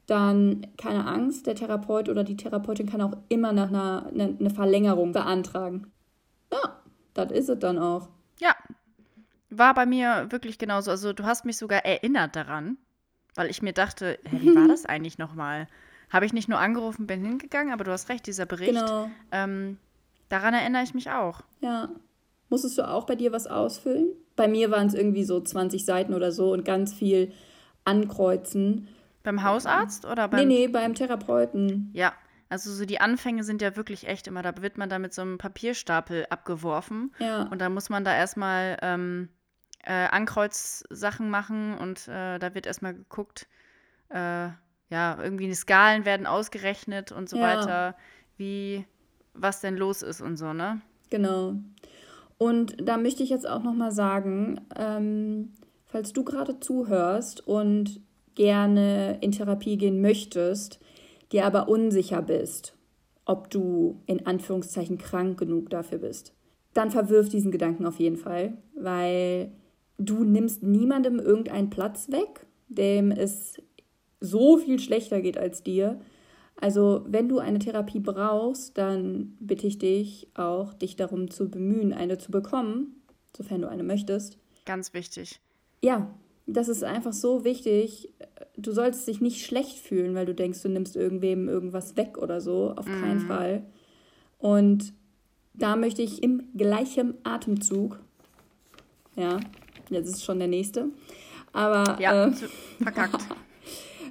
dann 0.07 0.66
keine 0.76 1.07
Angst, 1.07 1.47
der 1.47 1.55
Therapeut 1.55 2.09
oder 2.09 2.24
die 2.24 2.36
Therapeutin 2.36 2.86
kann 2.86 3.01
auch 3.01 3.16
immer 3.28 3.53
nach 3.53 3.68
einer 3.68 4.07
eine, 4.07 4.36
eine 4.38 4.51
Verlängerung 4.51 5.12
beantragen. 5.12 5.86
Ja, 6.53 6.80
das 7.14 7.32
ist 7.32 7.49
es 7.49 7.59
dann 7.59 7.78
auch. 7.78 8.09
Ja, 8.40 8.55
war 9.59 9.74
bei 9.74 9.86
mir 9.86 10.26
wirklich 10.30 10.59
genauso. 10.59 10.90
Also 10.90 11.12
du 11.12 11.24
hast 11.24 11.44
mich 11.44 11.57
sogar 11.57 11.84
erinnert 11.84 12.36
daran, 12.36 12.78
weil 13.34 13.50
ich 13.50 13.62
mir 13.62 13.72
dachte, 13.72 14.18
hä, 14.24 14.38
wie 14.40 14.54
war 14.54 14.68
das 14.68 14.86
eigentlich 14.86 15.18
nochmal? 15.18 15.68
Habe 16.11 16.26
ich 16.26 16.32
nicht 16.32 16.48
nur 16.48 16.59
angerufen, 16.59 17.07
bin 17.07 17.24
hingegangen, 17.24 17.72
aber 17.72 17.84
du 17.84 17.92
hast 17.92 18.09
recht, 18.09 18.26
dieser 18.26 18.46
Bericht. 18.46 18.72
Genau. 18.72 19.11
Ähm, 19.32 19.78
daran 20.28 20.54
erinnere 20.54 20.82
ich 20.82 20.94
mich 20.94 21.11
auch. 21.11 21.40
Ja. 21.61 21.88
Musstest 22.48 22.78
du 22.78 22.88
auch 22.88 23.07
bei 23.07 23.16
dir 23.16 23.32
was 23.32 23.48
ausfüllen? 23.48 24.11
Bei 24.36 24.46
mir 24.46 24.70
waren 24.70 24.86
es 24.86 24.94
irgendwie 24.94 25.24
so 25.24 25.40
20 25.40 25.84
Seiten 25.84 26.14
oder 26.14 26.30
so 26.30 26.52
und 26.52 26.64
ganz 26.64 26.94
viel 26.94 27.32
ankreuzen. 27.84 28.88
Beim 29.24 29.42
Hausarzt 29.42 30.04
oder 30.04 30.28
beim. 30.28 30.46
Nee, 30.46 30.66
nee, 30.66 30.68
beim 30.68 30.94
Therapeuten. 30.94 31.90
Ja, 31.92 32.12
also 32.48 32.70
so 32.70 32.84
die 32.84 33.00
Anfänge 33.00 33.42
sind 33.42 33.62
ja 33.62 33.76
wirklich 33.76 34.07
echt 34.07 34.28
immer, 34.28 34.42
da 34.42 34.62
wird 34.62 34.78
man 34.78 34.88
da 34.88 34.98
mit 34.98 35.12
so 35.12 35.22
einem 35.22 35.38
Papierstapel 35.38 36.26
abgeworfen. 36.30 37.12
Ja. 37.18 37.42
Und 37.44 37.61
da 37.61 37.68
muss 37.68 37.88
man 37.88 38.04
da 38.04 38.14
erstmal 38.14 38.78
ähm, 38.82 39.28
äh, 39.87 40.09
Ankreuzsachen 40.09 41.30
machen 41.30 41.78
und 41.78 42.09
äh, 42.09 42.39
da 42.39 42.55
wird 42.55 42.66
erstmal 42.66 42.95
geguckt, 42.95 43.47
äh, 44.11 44.49
ja, 44.89 45.18
irgendwie 45.22 45.47
die 45.47 45.55
Skalen 45.55 46.05
werden 46.05 46.26
ausgerechnet 46.26 47.12
und 47.12 47.28
so 47.28 47.37
ja. 47.37 47.43
weiter, 47.43 47.97
wie, 48.37 48.84
was 49.32 49.61
denn 49.61 49.76
los 49.76 50.03
ist 50.03 50.20
und 50.20 50.37
so, 50.37 50.53
ne? 50.53 50.80
Genau. 51.11 51.55
Und 52.39 52.76
da 52.87 52.99
möchte 52.99 53.22
ich 53.22 53.30
jetzt 53.30 53.49
auch 53.49 53.62
nochmal 53.62 53.93
sagen, 53.93 54.61
ähm, 54.76 55.53
falls 55.87 56.12
du 56.12 56.24
gerade 56.24 56.61
zuhörst 56.61 57.47
und 57.47 58.01
gerne 58.34 59.18
in 59.20 59.32
Therapie 59.32 59.78
gehen 59.78 60.01
möchtest, 60.01 60.80
dir 61.32 61.47
aber 61.47 61.68
unsicher 61.68 62.22
bist, 62.22 62.76
ob 63.24 63.51
du 63.51 64.03
in 64.07 64.26
Anführungszeichen 64.26 64.99
krank 64.99 65.39
genug 65.39 65.70
dafür 65.70 65.99
bist, 65.99 66.34
dann 66.74 66.91
verwirf 66.91 67.28
diesen 67.28 67.51
Gedanken 67.51 67.87
auf 67.87 67.99
jeden 67.99 68.18
Fall, 68.18 68.59
weil 68.74 69.53
du 69.99 70.24
nimmst 70.24 70.62
niemandem 70.62 71.18
irgendeinen 71.18 71.70
Platz 71.70 72.11
weg, 72.11 72.47
dem 72.68 73.11
es 73.11 73.61
so 74.20 74.59
viel 74.59 74.78
schlechter 74.78 75.20
geht 75.20 75.38
als 75.38 75.62
dir. 75.62 76.01
Also 76.59 77.05
wenn 77.07 77.28
du 77.28 77.38
eine 77.38 77.59
Therapie 77.59 78.01
brauchst, 78.01 78.78
dann 78.78 79.36
bitte 79.40 79.66
ich 79.66 79.78
dich 79.78 80.28
auch, 80.34 80.72
dich 80.74 80.97
darum 80.97 81.30
zu 81.30 81.51
bemühen, 81.51 81.92
eine 81.92 82.18
zu 82.18 82.30
bekommen, 82.30 83.03
sofern 83.36 83.61
du 83.61 83.68
eine 83.68 83.82
möchtest. 83.82 84.38
Ganz 84.64 84.94
wichtig. 84.94 85.40
Ja, 85.82 86.11
das 86.47 86.68
ist 86.68 86.82
einfach 86.82 87.12
so 87.12 87.44
wichtig. 87.44 88.12
Du 88.57 88.72
solltest 88.72 89.07
dich 89.07 89.20
nicht 89.20 89.44
schlecht 89.44 89.78
fühlen, 89.78 90.14
weil 90.14 90.26
du 90.26 90.34
denkst, 90.34 90.62
du 90.62 90.68
nimmst 90.68 90.97
irgendwem 90.97 91.49
irgendwas 91.49 91.97
weg 91.97 92.16
oder 92.18 92.40
so. 92.40 92.72
Auf 92.76 92.86
keinen 92.86 93.20
Fall. 93.20 93.66
Und 94.38 94.94
da 95.55 95.76
möchte 95.76 96.03
ich 96.03 96.22
im 96.22 96.42
gleichen 96.57 97.14
Atemzug, 97.24 97.99
ja, 99.16 99.40
jetzt 99.91 100.09
ist 100.09 100.24
schon 100.24 100.39
der 100.39 100.49
nächste, 100.49 100.89
aber 101.53 101.99
ja, 102.01 102.26
äh, 102.26 102.32
verkackt. 102.82 103.26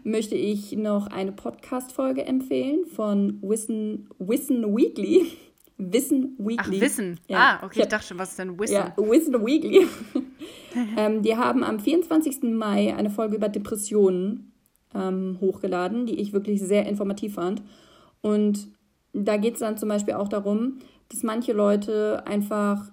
möchte 0.06 0.36
ich 0.36 0.74
noch 0.74 1.08
eine 1.08 1.32
Podcast-Folge 1.32 2.26
empfehlen 2.26 2.86
von 2.86 3.40
Wissen, 3.42 4.08
Wissen 4.20 4.76
Weekly. 4.76 5.26
Wissen 5.78 6.36
Weekly. 6.38 6.78
Ach, 6.78 6.82
Wissen. 6.82 7.20
Ja. 7.28 7.60
Ah, 7.60 7.66
okay, 7.66 7.82
ich 7.82 7.88
dachte 7.88 8.08
schon, 8.08 8.20
was 8.20 8.30
ist 8.30 8.40
denn 8.40 8.58
Wissen? 8.58 8.76
Ja, 8.76 8.94
Wissen 8.98 9.34
Weekly. 9.46 9.88
ähm, 10.98 11.22
die 11.22 11.36
haben 11.36 11.64
am 11.64 11.80
24. 11.80 12.44
Mai 12.44 12.96
eine 12.96 13.10
Folge 13.10 13.36
über 13.36 13.50
Depressionen 13.50 14.54
ähm, 14.94 15.38
hochgeladen, 15.42 16.06
die 16.06 16.20
ich 16.20 16.34
wirklich 16.34 16.62
sehr 16.62 16.86
informativ 16.86 17.34
fand. 17.34 17.64
Und 18.22 18.70
da 19.12 19.38
geht 19.38 19.56
es 19.56 19.60
dann 19.62 19.78
zum 19.78 19.90
Beispiel 19.90 20.14
auch 20.14 20.30
darum, 20.30 20.80
dass 21.10 21.24
manche 21.24 21.52
Leute 21.52 22.24
einfach 22.28 22.92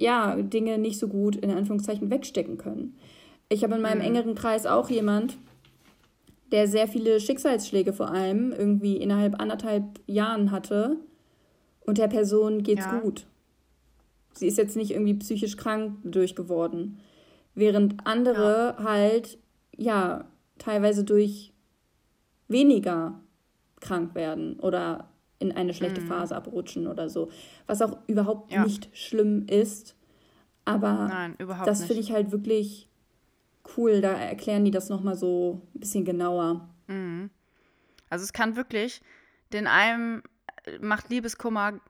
ja, 0.00 0.34
Dinge 0.36 0.78
nicht 0.78 0.98
so 0.98 1.08
gut 1.08 1.36
in 1.36 1.50
Anführungszeichen 1.50 2.10
wegstecken 2.10 2.56
können. 2.56 2.96
Ich 3.50 3.62
habe 3.62 3.74
in 3.74 3.82
meinem 3.82 3.98
mhm. 3.98 4.04
engeren 4.04 4.34
Kreis 4.34 4.64
auch 4.64 4.88
jemand, 4.88 5.36
der 6.52 6.66
sehr 6.66 6.88
viele 6.88 7.20
Schicksalsschläge 7.20 7.92
vor 7.92 8.10
allem 8.10 8.52
irgendwie 8.52 8.96
innerhalb 8.96 9.40
anderthalb 9.40 9.84
Jahren 10.06 10.50
hatte 10.50 10.96
und 11.80 11.98
der 11.98 12.08
Person 12.08 12.62
geht's 12.62 12.86
ja. 12.86 12.98
gut. 12.98 13.26
Sie 14.32 14.46
ist 14.46 14.56
jetzt 14.56 14.76
nicht 14.76 14.92
irgendwie 14.92 15.14
psychisch 15.14 15.56
krank 15.56 15.98
durchgeworden. 16.02 16.98
Während 17.54 18.06
andere 18.06 18.76
ja. 18.78 18.84
halt, 18.84 19.38
ja, 19.76 20.24
teilweise 20.58 21.04
durch 21.04 21.52
weniger 22.48 23.20
krank 23.80 24.14
werden 24.14 24.58
oder 24.60 25.10
in 25.40 25.52
eine 25.52 25.74
schlechte 25.74 26.00
mhm. 26.00 26.06
Phase 26.06 26.36
abrutschen 26.36 26.86
oder 26.86 27.08
so. 27.08 27.30
Was 27.66 27.82
auch 27.82 27.98
überhaupt 28.06 28.52
ja. 28.52 28.62
nicht 28.62 28.96
schlimm 28.96 29.46
ist. 29.48 29.96
Aber 30.64 31.08
Nein, 31.08 31.36
das 31.64 31.84
finde 31.84 32.02
ich 32.02 32.12
halt 32.12 32.30
wirklich 32.30 32.88
cool. 33.76 34.00
Da 34.00 34.12
erklären 34.12 34.64
die 34.64 34.70
das 34.70 34.88
nochmal 34.88 35.16
so 35.16 35.62
ein 35.74 35.80
bisschen 35.80 36.04
genauer. 36.04 36.68
Mhm. 36.86 37.30
Also 38.08 38.22
es 38.24 38.32
kann 38.32 38.54
wirklich 38.54 39.00
den 39.52 39.66
einem 39.66 40.22
macht 40.80 41.08
Liebeskummer 41.08 41.80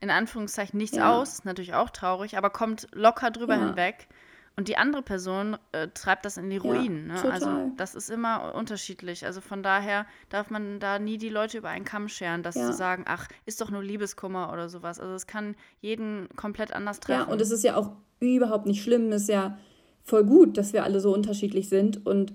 in 0.00 0.10
Anführungszeichen 0.10 0.76
nichts 0.76 0.96
ja. 0.96 1.16
aus, 1.16 1.44
natürlich 1.44 1.72
auch 1.74 1.88
traurig, 1.90 2.36
aber 2.36 2.50
kommt 2.50 2.88
locker 2.92 3.30
drüber 3.30 3.54
ja. 3.54 3.66
hinweg. 3.66 4.08
Und 4.54 4.68
die 4.68 4.76
andere 4.76 5.02
Person 5.02 5.56
äh, 5.72 5.88
treibt 5.94 6.26
das 6.26 6.36
in 6.36 6.50
die 6.50 6.58
Ruinen. 6.58 7.08
Ja, 7.08 7.22
ne? 7.22 7.32
Also 7.32 7.48
das 7.78 7.94
ist 7.94 8.10
immer 8.10 8.54
unterschiedlich. 8.54 9.24
Also 9.24 9.40
von 9.40 9.62
daher 9.62 10.04
darf 10.28 10.50
man 10.50 10.78
da 10.78 10.98
nie 10.98 11.16
die 11.16 11.30
Leute 11.30 11.58
über 11.58 11.70
einen 11.70 11.86
Kamm 11.86 12.08
scheren, 12.08 12.42
dass 12.42 12.56
ja. 12.56 12.66
zu 12.66 12.74
sagen, 12.74 13.04
ach, 13.06 13.28
ist 13.46 13.62
doch 13.62 13.70
nur 13.70 13.82
Liebeskummer 13.82 14.52
oder 14.52 14.68
sowas. 14.68 15.00
Also 15.00 15.14
es 15.14 15.26
kann 15.26 15.56
jeden 15.80 16.28
komplett 16.36 16.74
anders 16.74 17.00
treffen. 17.00 17.28
Ja, 17.28 17.32
und 17.32 17.40
es 17.40 17.50
ist 17.50 17.64
ja 17.64 17.76
auch 17.76 17.92
überhaupt 18.20 18.66
nicht 18.66 18.82
schlimm. 18.82 19.10
Es 19.10 19.22
ist 19.22 19.28
ja 19.28 19.58
voll 20.04 20.24
gut, 20.24 20.58
dass 20.58 20.74
wir 20.74 20.84
alle 20.84 21.00
so 21.00 21.14
unterschiedlich 21.14 21.70
sind. 21.70 22.06
Und 22.06 22.34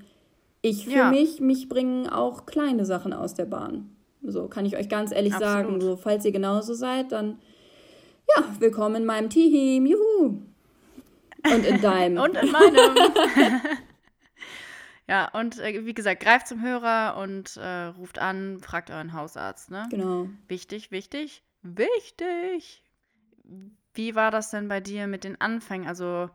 ich 0.64 0.86
für 0.86 0.92
ja. 0.92 1.12
mich, 1.12 1.40
mich 1.40 1.70
bringen 1.70 2.10
auch 2.10 2.48
kleine 2.48 2.86
Sachen 2.86 3.14
aus 3.14 3.36
der 3.36 3.46
Bahn. 3.46 3.96
So 4.24 4.48
kann 4.48 4.66
ich 4.66 4.76
euch 4.76 4.90
ganz 4.90 5.12
ehrlich 5.12 5.36
Absolut. 5.36 5.54
sagen. 5.54 5.82
So, 5.82 5.96
falls 5.98 6.26
ihr 6.26 6.32
genauso 6.32 6.74
seid, 6.74 7.12
dann 7.12 7.38
ja, 8.36 8.44
willkommen 8.60 8.96
in 8.96 9.06
meinem 9.06 9.30
Team. 9.30 9.86
Juhu. 9.86 10.42
Und 11.54 11.66
in 11.66 11.82
deinem. 11.82 12.18
und 12.24 12.36
in 12.36 12.52
meinem. 12.52 12.96
ja, 15.08 15.28
und 15.30 15.60
äh, 15.60 15.86
wie 15.86 15.94
gesagt, 15.94 16.22
greift 16.22 16.48
zum 16.48 16.62
Hörer 16.62 17.18
und 17.18 17.58
äh, 17.58 17.86
ruft 17.86 18.20
an, 18.20 18.60
fragt 18.60 18.90
euren 18.90 19.14
Hausarzt, 19.14 19.72
ne? 19.72 19.88
Genau. 19.90 20.30
Wichtig, 20.48 20.92
wichtig, 20.92 21.44
wichtig. 21.64 22.84
Wie 23.94 24.16
war 24.16 24.32
das 24.32 24.52
denn 24.52 24.68
bei 24.68 24.80
dir 24.80 25.08
mit 25.08 25.24
den 25.24 25.40
Anfängen? 25.42 25.88
Also, 25.88 26.30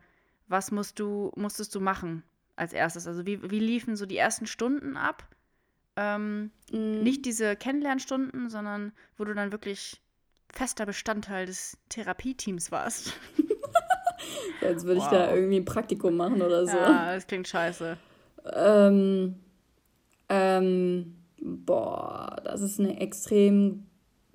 was 0.48 0.70
musst 0.72 0.98
du, 0.98 1.30
musstest 1.36 1.74
du 1.74 1.80
machen 1.80 2.22
als 2.56 2.72
erstes? 2.72 3.06
Also, 3.06 3.26
wie, 3.26 3.50
wie 3.50 3.60
liefen 3.60 3.96
so 3.96 4.06
die 4.06 4.16
ersten 4.16 4.46
Stunden 4.46 4.96
ab? 4.96 5.28
Ähm, 5.96 6.50
mhm. 6.70 7.02
Nicht 7.02 7.26
diese 7.26 7.54
Kennenlernstunden, 7.54 8.48
sondern 8.48 8.92
wo 9.16 9.24
du 9.24 9.34
dann 9.34 9.52
wirklich 9.52 10.00
fester 10.52 10.86
Bestandteil 10.86 11.46
des 11.46 11.78
Therapieteams 11.88 12.70
warst. 12.70 13.14
Jetzt 14.62 14.84
würde 14.84 15.00
wow. 15.00 15.12
ich 15.12 15.18
da 15.18 15.34
irgendwie 15.34 15.56
ein 15.56 15.64
Praktikum 15.64 16.16
machen 16.16 16.42
oder 16.42 16.66
so. 16.66 16.76
Ja, 16.76 17.14
das 17.14 17.26
klingt 17.26 17.48
scheiße. 17.48 17.96
Ähm, 18.54 19.36
ähm, 20.28 21.16
boah, 21.40 22.36
das 22.44 22.60
ist 22.60 22.80
eine 22.80 23.00
extrem 23.00 23.86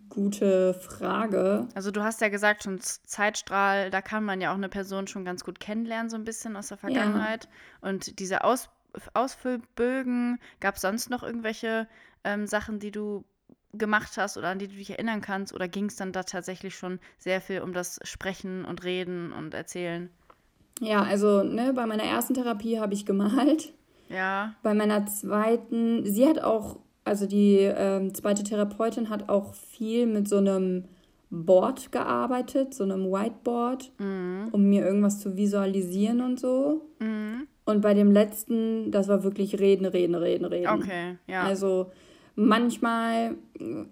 gute 0.10 0.74
Frage. 0.74 1.68
Also 1.76 1.92
du 1.92 2.04
hast 2.04 2.22
ja 2.22 2.30
gesagt, 2.30 2.64
schon 2.64 2.80
Zeitstrahl, 2.80 3.90
da 3.90 4.02
kann 4.02 4.24
man 4.24 4.42
ja 4.42 4.52
auch 4.52 4.58
eine 4.58 4.70
Person 4.70 5.08
schon 5.08 5.26
ganz 5.26 5.44
gut 5.44 5.60
kennenlernen, 5.60 6.10
so 6.10 6.16
ein 6.16 6.24
bisschen 6.24 6.56
aus 6.56 6.70
der 6.70 6.78
Vergangenheit. 6.78 7.46
Ja. 7.82 7.90
Und 7.90 8.20
diese 8.20 8.44
Aus 8.44 8.70
Ausfüllbögen, 9.14 10.40
gab 10.60 10.76
es 10.76 10.82
sonst 10.82 11.10
noch 11.10 11.22
irgendwelche 11.22 11.88
ähm, 12.24 12.48
Sachen, 12.48 12.80
die 12.80 12.90
du 12.90 13.26
gemacht 13.74 14.18
hast 14.18 14.38
oder 14.38 14.48
an 14.50 14.60
die 14.60 14.68
du 14.68 14.76
dich 14.76 14.90
erinnern 14.92 15.22
kannst? 15.22 15.54
Oder 15.54 15.68
ging 15.68 15.86
es 15.86 15.96
dann 15.96 16.12
da 16.12 16.24
tatsächlich 16.24 16.76
schon 16.76 17.00
sehr 17.18 17.42
viel 17.42 17.62
um 17.62 17.74
das 17.74 18.00
Sprechen 18.04 18.66
und 18.66 18.84
Reden 18.84 19.32
und 19.34 19.54
Erzählen? 19.54 20.10
Ja, 20.80 21.02
also 21.04 21.44
ne, 21.44 21.74
bei 21.74 21.86
meiner 21.86 22.04
ersten 22.04 22.34
Therapie 22.34 22.80
habe 22.80 22.94
ich 22.94 23.06
gemalt. 23.06 23.74
Ja. 24.10 24.54
Bei 24.64 24.74
meiner 24.74 25.06
zweiten, 25.08 26.06
sie 26.06 26.26
hat 26.28 26.40
auch, 26.40 26.80
also 27.04 27.26
die 27.26 27.58
ähm, 27.58 28.14
zweite 28.14 28.44
Therapeutin 28.44 29.10
hat 29.10 29.28
auch 29.28 29.54
viel 29.54 30.06
mit 30.06 30.28
so 30.30 30.38
einem 30.38 30.86
Board 31.30 31.92
gearbeitet, 31.92 32.74
so 32.74 32.84
einem 32.84 33.12
Whiteboard, 33.12 33.92
Mhm. 34.00 34.48
um 34.52 34.64
mir 34.70 34.86
irgendwas 34.86 35.20
zu 35.20 35.36
visualisieren 35.36 36.22
und 36.22 36.40
so. 36.40 36.88
Mhm. 37.00 37.48
Und 37.66 37.82
bei 37.82 37.94
dem 37.94 38.12
letzten, 38.12 38.92
das 38.92 39.10
war 39.10 39.24
wirklich 39.24 39.60
reden, 39.60 39.86
reden, 39.86 40.16
reden, 40.16 40.46
reden. 40.46 40.70
Okay, 40.70 41.18
ja. 41.28 41.44
Also 41.44 41.92
manchmal, 42.38 43.36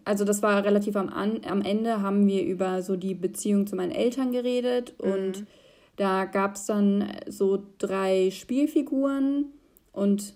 also 0.06 0.24
das 0.24 0.42
war 0.42 0.64
relativ 0.64 0.96
am, 0.96 1.10
An 1.10 1.42
am 1.50 1.62
Ende, 1.62 2.02
haben 2.02 2.28
wir 2.28 2.46
über 2.46 2.82
so 2.82 2.96
die 2.96 3.16
Beziehung 3.16 3.68
zu 3.68 3.76
meinen 3.76 3.92
Eltern 3.92 4.32
geredet 4.32 4.94
und 5.00 5.42
Mhm. 5.42 5.48
da 5.98 6.26
gab 6.26 6.56
es 6.56 6.66
dann 6.68 7.12
so 7.28 7.64
drei 7.80 8.30
Spielfiguren 8.32 9.48
und 9.92 10.36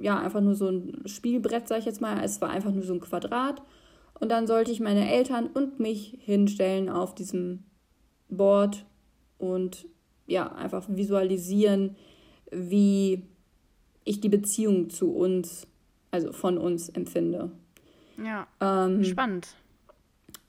ja, 0.00 0.18
einfach 0.18 0.40
nur 0.40 0.54
so 0.54 0.68
ein 0.68 1.02
Spielbrett, 1.04 1.68
sag 1.68 1.80
ich 1.80 1.84
jetzt 1.84 2.00
mal. 2.00 2.24
Es 2.24 2.40
war 2.40 2.48
einfach 2.48 2.72
nur 2.72 2.84
so 2.84 2.94
ein 2.94 3.00
Quadrat. 3.00 3.62
Und 4.18 4.30
dann 4.30 4.46
sollte 4.46 4.72
ich 4.72 4.80
meine 4.80 5.10
Eltern 5.12 5.46
und 5.52 5.78
mich 5.78 6.18
hinstellen 6.22 6.88
auf 6.88 7.14
diesem 7.14 7.64
Board 8.30 8.86
und 9.36 9.86
ja, 10.26 10.50
einfach 10.52 10.86
visualisieren, 10.88 11.96
wie 12.50 13.24
ich 14.04 14.20
die 14.20 14.30
Beziehung 14.30 14.88
zu 14.88 15.12
uns, 15.14 15.66
also 16.14 16.32
von 16.32 16.56
uns 16.56 16.88
empfinde. 16.88 17.50
ja. 18.24 18.46
Ähm, 18.60 19.02
Spannend. 19.02 19.48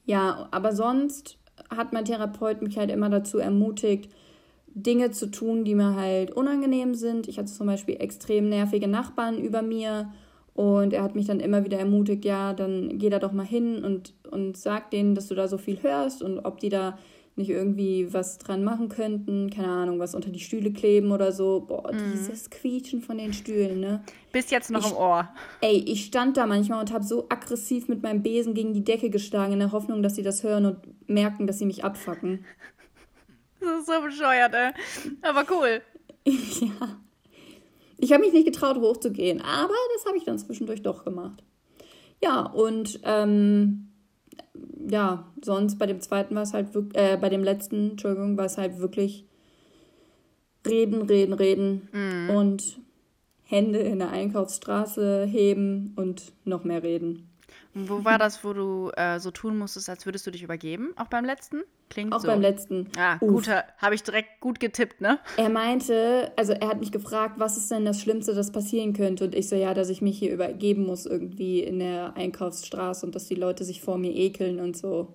ja, 0.05 0.47
aber 0.51 0.73
sonst 0.73 1.37
hat 1.75 1.91
mein 1.91 2.05
Therapeut 2.05 2.61
mich 2.61 2.77
halt 2.77 2.91
immer 2.91 3.09
dazu 3.09 3.39
ermutigt, 3.39 4.11
Dinge 4.67 5.09
zu 5.11 5.31
tun, 5.31 5.63
die 5.63 5.73
mir 5.73 5.95
halt 5.95 6.31
unangenehm 6.31 6.93
sind. 6.93 7.27
Ich 7.27 7.39
hatte 7.39 7.51
zum 7.51 7.65
Beispiel 7.65 7.95
extrem 7.99 8.49
nervige 8.49 8.87
Nachbarn 8.87 9.39
über 9.39 9.61
mir 9.61 10.11
und 10.53 10.93
er 10.93 11.01
hat 11.01 11.15
mich 11.15 11.25
dann 11.25 11.39
immer 11.39 11.65
wieder 11.65 11.79
ermutigt, 11.79 12.25
ja, 12.25 12.53
dann 12.53 12.99
geh 12.99 13.09
da 13.09 13.19
doch 13.19 13.31
mal 13.31 13.45
hin 13.45 13.83
und, 13.83 14.13
und 14.29 14.57
sag 14.57 14.91
denen, 14.91 15.15
dass 15.15 15.27
du 15.29 15.35
da 15.35 15.47
so 15.47 15.57
viel 15.57 15.81
hörst 15.81 16.21
und 16.21 16.39
ob 16.39 16.59
die 16.59 16.69
da 16.69 16.97
nicht 17.37 17.49
irgendwie 17.49 18.13
was 18.13 18.37
dran 18.37 18.63
machen 18.63 18.87
könnten, 18.87 19.49
keine 19.49 19.67
Ahnung, 19.67 19.99
was 19.99 20.15
unter 20.15 20.29
die 20.29 20.39
Stühle 20.39 20.71
kleben 20.71 21.11
oder 21.11 21.31
so. 21.33 21.65
Boah, 21.67 21.91
dieses 21.91 22.49
Quietschen 22.49 23.01
von 23.01 23.17
den 23.17 23.33
Stühlen, 23.33 23.79
ne? 23.81 24.03
Bis 24.31 24.51
jetzt 24.51 24.71
noch 24.71 24.85
Ich- 24.85 24.91
im 24.91 24.97
Ohr. 24.97 25.27
Ey, 25.61 25.83
ich 25.85 26.05
stand 26.05 26.37
da 26.37 26.45
manchmal 26.45 26.79
und 26.79 26.93
habe 26.93 27.03
so 27.03 27.25
aggressiv 27.27 27.89
mit 27.89 28.01
meinem 28.03 28.23
Besen 28.23 28.53
gegen 28.53 28.73
die 28.73 28.83
Decke 28.85 29.09
geschlagen, 29.09 29.53
in 29.53 29.59
der 29.59 29.71
Hoffnung, 29.73 30.01
dass 30.01 30.15
sie 30.15 30.23
das 30.23 30.43
hören 30.43 30.65
und 30.65 31.09
merken, 31.09 31.45
dass 31.45 31.59
sie 31.59 31.65
mich 31.65 31.83
abfacken. 31.83 32.45
Das 33.59 33.79
ist 33.79 33.87
so 33.87 34.01
bescheuert, 34.01 34.53
ey. 34.53 34.71
Aber 35.21 35.43
cool. 35.51 35.81
ja. 36.25 36.99
Ich 37.97 38.11
habe 38.13 38.23
mich 38.23 38.33
nicht 38.33 38.45
getraut, 38.45 38.77
hochzugehen, 38.77 39.41
aber 39.41 39.73
das 39.95 40.05
habe 40.05 40.17
ich 40.17 40.23
dann 40.23 40.37
zwischendurch 40.39 40.81
doch 40.83 41.03
gemacht. 41.03 41.43
Ja, 42.23 42.41
und 42.41 42.99
ähm, 43.03 43.84
ja, 44.89 45.25
sonst 45.43 45.77
bei 45.77 45.85
dem 45.85 46.01
zweiten 46.01 46.35
war 46.35 46.43
es 46.43 46.53
halt 46.53 46.73
wirklich, 46.73 47.01
äh, 47.01 47.17
bei 47.17 47.29
dem 47.29 47.43
letzten, 47.43 47.91
Entschuldigung, 47.91 48.37
war 48.37 48.45
es 48.45 48.57
halt 48.57 48.79
wirklich 48.79 49.25
reden, 50.65 51.03
reden, 51.03 51.33
reden 51.33 51.89
und 52.29 52.79
Hände 53.43 53.79
in 53.79 53.99
der 53.99 54.09
Einkaufsstraße 54.09 55.25
heben 55.25 55.93
und 55.95 56.33
noch 56.43 56.63
mehr 56.63 56.81
reden. 56.81 57.29
Wo 57.77 58.05
war 58.05 58.17
das, 58.17 58.41
wo 58.45 58.53
du 58.53 58.89
äh, 58.95 59.19
so 59.19 59.31
tun 59.31 59.57
musstest, 59.57 59.89
als 59.89 60.05
würdest 60.05 60.25
du 60.25 60.31
dich 60.31 60.43
übergeben? 60.43 60.93
Auch 60.95 61.07
beim 61.07 61.25
letzten? 61.25 61.63
Klingt 61.89 62.13
Auch 62.13 62.21
so. 62.21 62.27
beim 62.27 62.39
letzten. 62.39 62.89
Ah, 62.97 63.15
Uff. 63.15 63.19
guter. 63.43 63.65
Habe 63.79 63.95
ich 63.95 64.01
direkt 64.01 64.39
gut 64.39 64.61
getippt, 64.61 65.01
ne? 65.01 65.19
Er 65.35 65.49
meinte, 65.49 66.31
also 66.37 66.53
er 66.53 66.69
hat 66.69 66.79
mich 66.79 66.93
gefragt, 66.93 67.35
was 67.37 67.57
ist 67.57 67.69
denn 67.69 67.83
das 67.83 67.99
Schlimmste, 67.99 68.33
das 68.33 68.53
passieren 68.53 68.93
könnte? 68.93 69.25
Und 69.25 69.35
ich 69.35 69.49
so, 69.49 69.57
ja, 69.57 69.73
dass 69.73 69.89
ich 69.89 70.01
mich 70.01 70.17
hier 70.17 70.31
übergeben 70.33 70.85
muss 70.85 71.05
irgendwie 71.05 71.59
in 71.59 71.79
der 71.79 72.15
Einkaufsstraße 72.15 73.05
und 73.05 73.13
dass 73.13 73.27
die 73.27 73.35
Leute 73.35 73.65
sich 73.65 73.81
vor 73.81 73.97
mir 73.97 74.15
ekeln 74.15 74.59
und 74.61 74.77
so. 74.77 75.13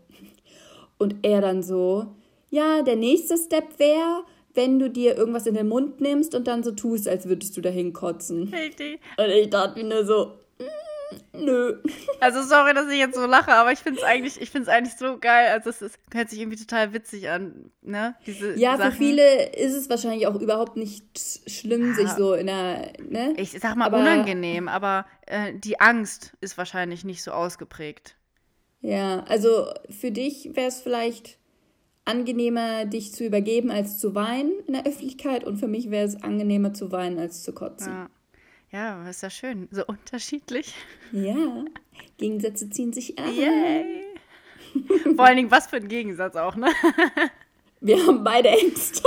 Und 0.99 1.17
er 1.23 1.41
dann 1.41 1.63
so, 1.63 2.15
ja, 2.51 2.83
der 2.83 2.97
nächste 2.97 3.39
Step 3.39 3.79
wäre, 3.79 4.25
wenn 4.53 4.79
du 4.79 4.91
dir 4.91 5.17
irgendwas 5.17 5.47
in 5.47 5.55
den 5.55 5.69
Mund 5.69 6.01
nimmst 6.01 6.35
und 6.35 6.47
dann 6.47 6.63
so 6.63 6.73
tust, 6.73 7.09
als 7.09 7.27
würdest 7.27 7.57
du 7.57 7.61
dahin 7.63 7.93
kotzen. 7.95 8.53
Richtig. 8.53 9.01
Und 9.17 9.31
ich 9.31 9.49
dachte 9.49 9.83
mir 9.83 9.89
nur 9.95 10.05
so, 10.05 10.33
nö. 11.45 11.83
Also 12.21 12.43
sorry, 12.43 12.75
dass 12.75 12.89
ich 12.91 12.99
jetzt 12.99 13.15
so 13.17 13.27
lache, 13.27 13.53
aber 13.53 13.73
ich 13.73 13.79
finde 13.81 13.99
es 14.01 14.05
eigentlich, 14.05 14.41
ich 14.41 14.51
find's 14.51 14.69
eigentlich 14.69 14.97
so 14.97 15.19
geil. 15.19 15.49
Also 15.53 15.71
es 15.71 15.83
ist, 15.83 15.99
hört 16.13 16.29
sich 16.31 16.39
irgendwie 16.41 16.59
total 16.59 16.93
witzig 16.93 17.29
an, 17.31 17.71
ne? 17.83 18.15
Diese 18.27 18.59
Ja, 18.59 18.77
Sachen. 18.77 18.93
für 18.93 18.99
viele 18.99 19.51
ist 19.57 19.75
es 19.75 19.89
wahrscheinlich 19.91 20.27
auch 20.27 20.39
überhaupt 20.41 20.77
nicht 20.77 21.19
schlimm, 21.49 21.95
sich 21.95 22.09
Ja. 22.09 22.17
so 22.17 22.35
in 22.35 22.47
der, 22.47 22.93
ne? 23.09 23.35
Ich 23.37 23.53
sag 23.59 23.77
mal 23.77 23.87
Aber- 23.87 23.99
unangenehm, 23.99 24.69
aber 24.69 25.07
äh, 25.27 25.53
die 25.55 25.81
Angst 25.81 26.33
ist 26.41 26.59
wahrscheinlich 26.59 27.05
nicht 27.05 27.23
so 27.23 27.31
ausgeprägt. 27.33 28.17
Ja, 28.83 29.25
also 29.29 29.67
für 29.91 30.11
dich 30.11 30.51
wäre 30.55 30.69
es 30.69 30.81
vielleicht 30.81 31.39
angenehmer, 32.05 32.87
dich 32.87 33.13
zu 33.15 33.25
übergeben, 33.25 33.71
als 33.71 33.99
zu 33.99 34.15
weinen 34.15 34.53
in 34.67 34.73
der 34.73 34.87
Öffentlichkeit. 34.87 35.45
Und 35.45 35.59
für 35.59 35.69
mich 35.69 35.91
wäre 35.91 36.07
es 36.07 36.23
angenehmer 36.23 36.73
zu 36.73 36.91
weinen, 36.93 37.19
als 37.19 37.43
zu 37.43 37.53
kotzen. 37.53 37.93
Ja. 37.93 38.11
Ja, 38.73 39.09
ist 39.09 39.23
ja 39.23 39.31
schön. 39.31 39.69
So 39.73 39.85
unterschiedlich. 39.87 40.75
Ja, 41.11 41.65
Gegensätze 42.19 42.71
ziehen 42.71 42.93
sich 42.93 43.19
an. 43.19 43.35
Yay! 43.35 44.05
Vor 45.17 45.25
allen 45.25 45.37
Dingen, 45.37 45.51
was 45.51 45.67
für 45.67 45.77
ein 45.77 45.89
Gegensatz 45.89 46.37
auch, 46.37 46.55
ne? 46.55 46.69
Wir 47.81 48.07
haben 48.07 48.23
beide 48.23 48.49
Ängste. 48.51 49.03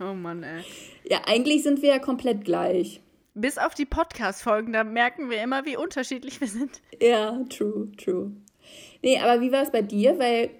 Oh 0.00 0.14
Mann, 0.14 0.42
ey. 0.42 0.64
ja, 1.04 1.22
eigentlich 1.26 1.62
sind 1.62 1.82
wir 1.82 1.90
ja 1.90 1.98
komplett 1.98 2.44
gleich. 2.44 3.00
Bis 3.34 3.58
auf 3.58 3.74
die 3.74 3.84
Podcast-Folgen, 3.84 4.72
da 4.72 4.82
merken 4.82 5.30
wir 5.30 5.42
immer, 5.42 5.64
wie 5.64 5.76
unterschiedlich 5.76 6.40
wir 6.40 6.48
sind. 6.48 6.80
Ja, 7.00 7.38
true, 7.48 7.92
true. 7.96 8.32
Nee, 9.02 9.18
aber 9.18 9.40
wie 9.40 9.52
war 9.52 9.62
es 9.62 9.70
bei 9.70 9.82
dir? 9.82 10.18
Weil 10.18 10.50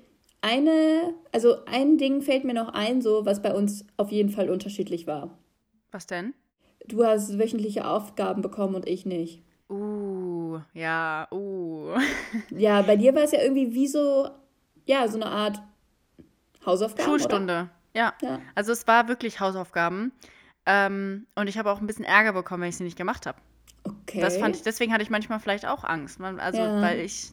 eine, 0.41 1.15
also 1.33 1.65
ein 1.67 1.99
Ding 1.99 2.23
fällt 2.23 2.45
mir 2.45 2.55
noch 2.55 2.69
ein, 2.69 3.03
so 3.03 3.27
was 3.27 3.43
bei 3.43 3.53
uns 3.53 3.85
auf 3.97 4.11
jeden 4.13 4.31
Fall 4.31 4.51
unterschiedlich 4.51 5.07
war. 5.07 5.37
Was 5.91 6.07
denn? 6.07 6.35
Du 6.89 7.05
hast 7.05 7.39
wöchentliche 7.39 7.87
Aufgaben 7.87 8.43
bekommen 8.43 8.75
und 8.75 8.87
ich 8.89 9.07
nicht. 9.07 9.43
Uh, 9.71 10.61
ja, 10.73 11.29
uh. 11.31 11.95
Ja, 12.51 12.83
bei 12.83 12.97
dir 12.97 13.15
war 13.15 13.23
es 13.23 13.33
ja 13.33 13.41
irgendwie 13.43 13.75
wie 13.75 13.87
so, 13.87 14.31
ja, 14.87 15.07
so 15.09 15.17
eine 15.17 15.27
Art 15.27 15.61
Hausaufgaben. 16.65 17.09
Schulstunde. 17.09 17.69
Ja. 17.95 18.15
Ja. 18.23 18.41
Also 18.55 18.73
es 18.73 18.87
war 18.87 19.09
wirklich 19.09 19.41
Hausaufgaben. 19.41 20.13
Ähm, 20.67 21.27
und 21.35 21.49
ich 21.49 21.59
habe 21.59 21.71
auch 21.71 21.81
ein 21.81 21.87
bisschen 21.87 22.05
Ärger 22.05 22.33
bekommen, 22.33 22.63
wenn 22.63 22.69
ich 22.71 22.77
sie 22.77 22.85
nicht 22.85 22.99
gemacht 22.99 23.27
habe. 23.27 23.39
Okay. 23.85 24.21
Das 24.21 24.37
fand 24.37 24.57
ich, 24.57 24.63
deswegen 24.63 24.93
hatte 24.93 25.03
ich 25.03 25.11
manchmal 25.11 25.41
vielleicht 25.41 25.67
auch 25.67 25.85
Angst. 25.85 26.21
Man, 26.21 26.41
also, 26.41 26.61
Ja. 26.61 26.81
weil 26.83 27.01
ich 27.01 27.33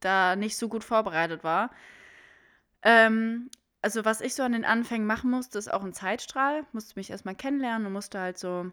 da 0.00 0.36
nicht 0.36 0.56
so 0.56 0.68
gut 0.68 0.84
vorbereitet 0.84 1.44
war. 1.44 1.70
Ähm, 2.82 3.50
also, 3.82 4.04
was 4.04 4.20
ich 4.20 4.34
so 4.34 4.44
an 4.44 4.52
den 4.52 4.64
Anfängen 4.64 5.06
machen 5.06 5.30
musste, 5.30 5.58
ist 5.58 5.72
auch 5.72 5.82
ein 5.82 5.92
Zeitstrahl. 5.92 6.64
Musste 6.72 6.94
mich 6.96 7.10
erstmal 7.10 7.34
kennenlernen 7.34 7.88
und 7.88 7.92
musste 7.92 8.20
halt 8.20 8.38
so 8.38 8.70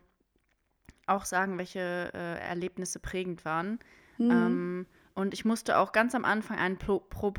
auch 1.08 1.26
sagen, 1.26 1.58
welche 1.58 2.12
äh, 2.14 2.40
Erlebnisse 2.40 3.00
prägend 3.00 3.44
waren. 3.44 3.80
Hm. 4.18 4.32
Ähm, 4.32 4.86
und 5.16 5.34
ich 5.34 5.44
musste 5.46 5.80
auch 5.80 5.92
ganz 5.92 6.14
am 6.14 6.26
Anfang 6.26 6.60
einen, 6.60 6.78
Pro 6.78 7.00
Pro 7.00 7.34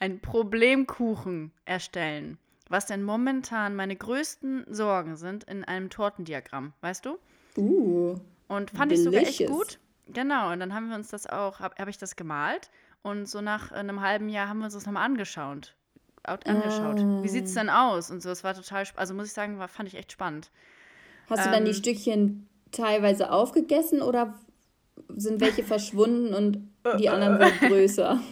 einen 0.00 0.20
Problemkuchen 0.20 1.52
erstellen. 1.64 2.38
Was 2.68 2.86
denn 2.86 3.04
momentan 3.04 3.76
meine 3.76 3.94
größten 3.94 4.66
Sorgen 4.68 5.16
sind 5.16 5.44
in 5.44 5.62
einem 5.62 5.90
Tortendiagramm, 5.90 6.72
weißt 6.80 7.06
du? 7.06 7.18
Uh. 7.56 8.18
Und 8.48 8.72
fand 8.72 8.90
ich 8.90 9.02
sogar 9.02 9.22
echt 9.22 9.38
Delicious. 9.38 9.50
gut. 9.50 9.78
Genau, 10.08 10.52
und 10.52 10.58
dann 10.58 10.74
haben 10.74 10.88
wir 10.88 10.96
uns 10.96 11.08
das 11.08 11.28
auch, 11.28 11.60
habe 11.60 11.76
hab 11.78 11.88
ich 11.88 11.98
das 11.98 12.16
gemalt. 12.16 12.70
Und 13.02 13.28
so 13.28 13.40
nach 13.40 13.70
einem 13.70 14.00
halben 14.00 14.28
Jahr 14.28 14.48
haben 14.48 14.58
wir 14.58 14.64
uns 14.64 14.74
das 14.74 14.86
nochmal 14.86 15.04
angeschaut. 15.04 15.76
Angeschaut. 16.28 17.06
Wie 17.22 17.28
sieht's 17.28 17.54
denn 17.54 17.70
aus? 17.70 18.10
Und 18.10 18.22
so, 18.22 18.30
es 18.30 18.44
war 18.44 18.54
total, 18.54 18.84
also 18.96 19.14
muss 19.14 19.26
ich 19.28 19.32
sagen, 19.32 19.58
war, 19.58 19.68
fand 19.68 19.88
ich 19.88 19.96
echt 19.96 20.12
spannend. 20.12 20.50
Hast 21.28 21.46
du 21.46 21.50
dann 21.50 21.64
die 21.64 21.70
Ähm. 21.70 21.76
Stückchen 21.76 22.48
teilweise 22.72 23.30
aufgegessen 23.32 24.02
oder 24.02 24.34
sind 25.08 25.40
welche 25.40 25.62
verschwunden 25.62 26.34
und 26.34 26.58
die 26.98 27.08
anderen 27.08 27.38
wurden 27.38 27.58
größer? 27.68 28.20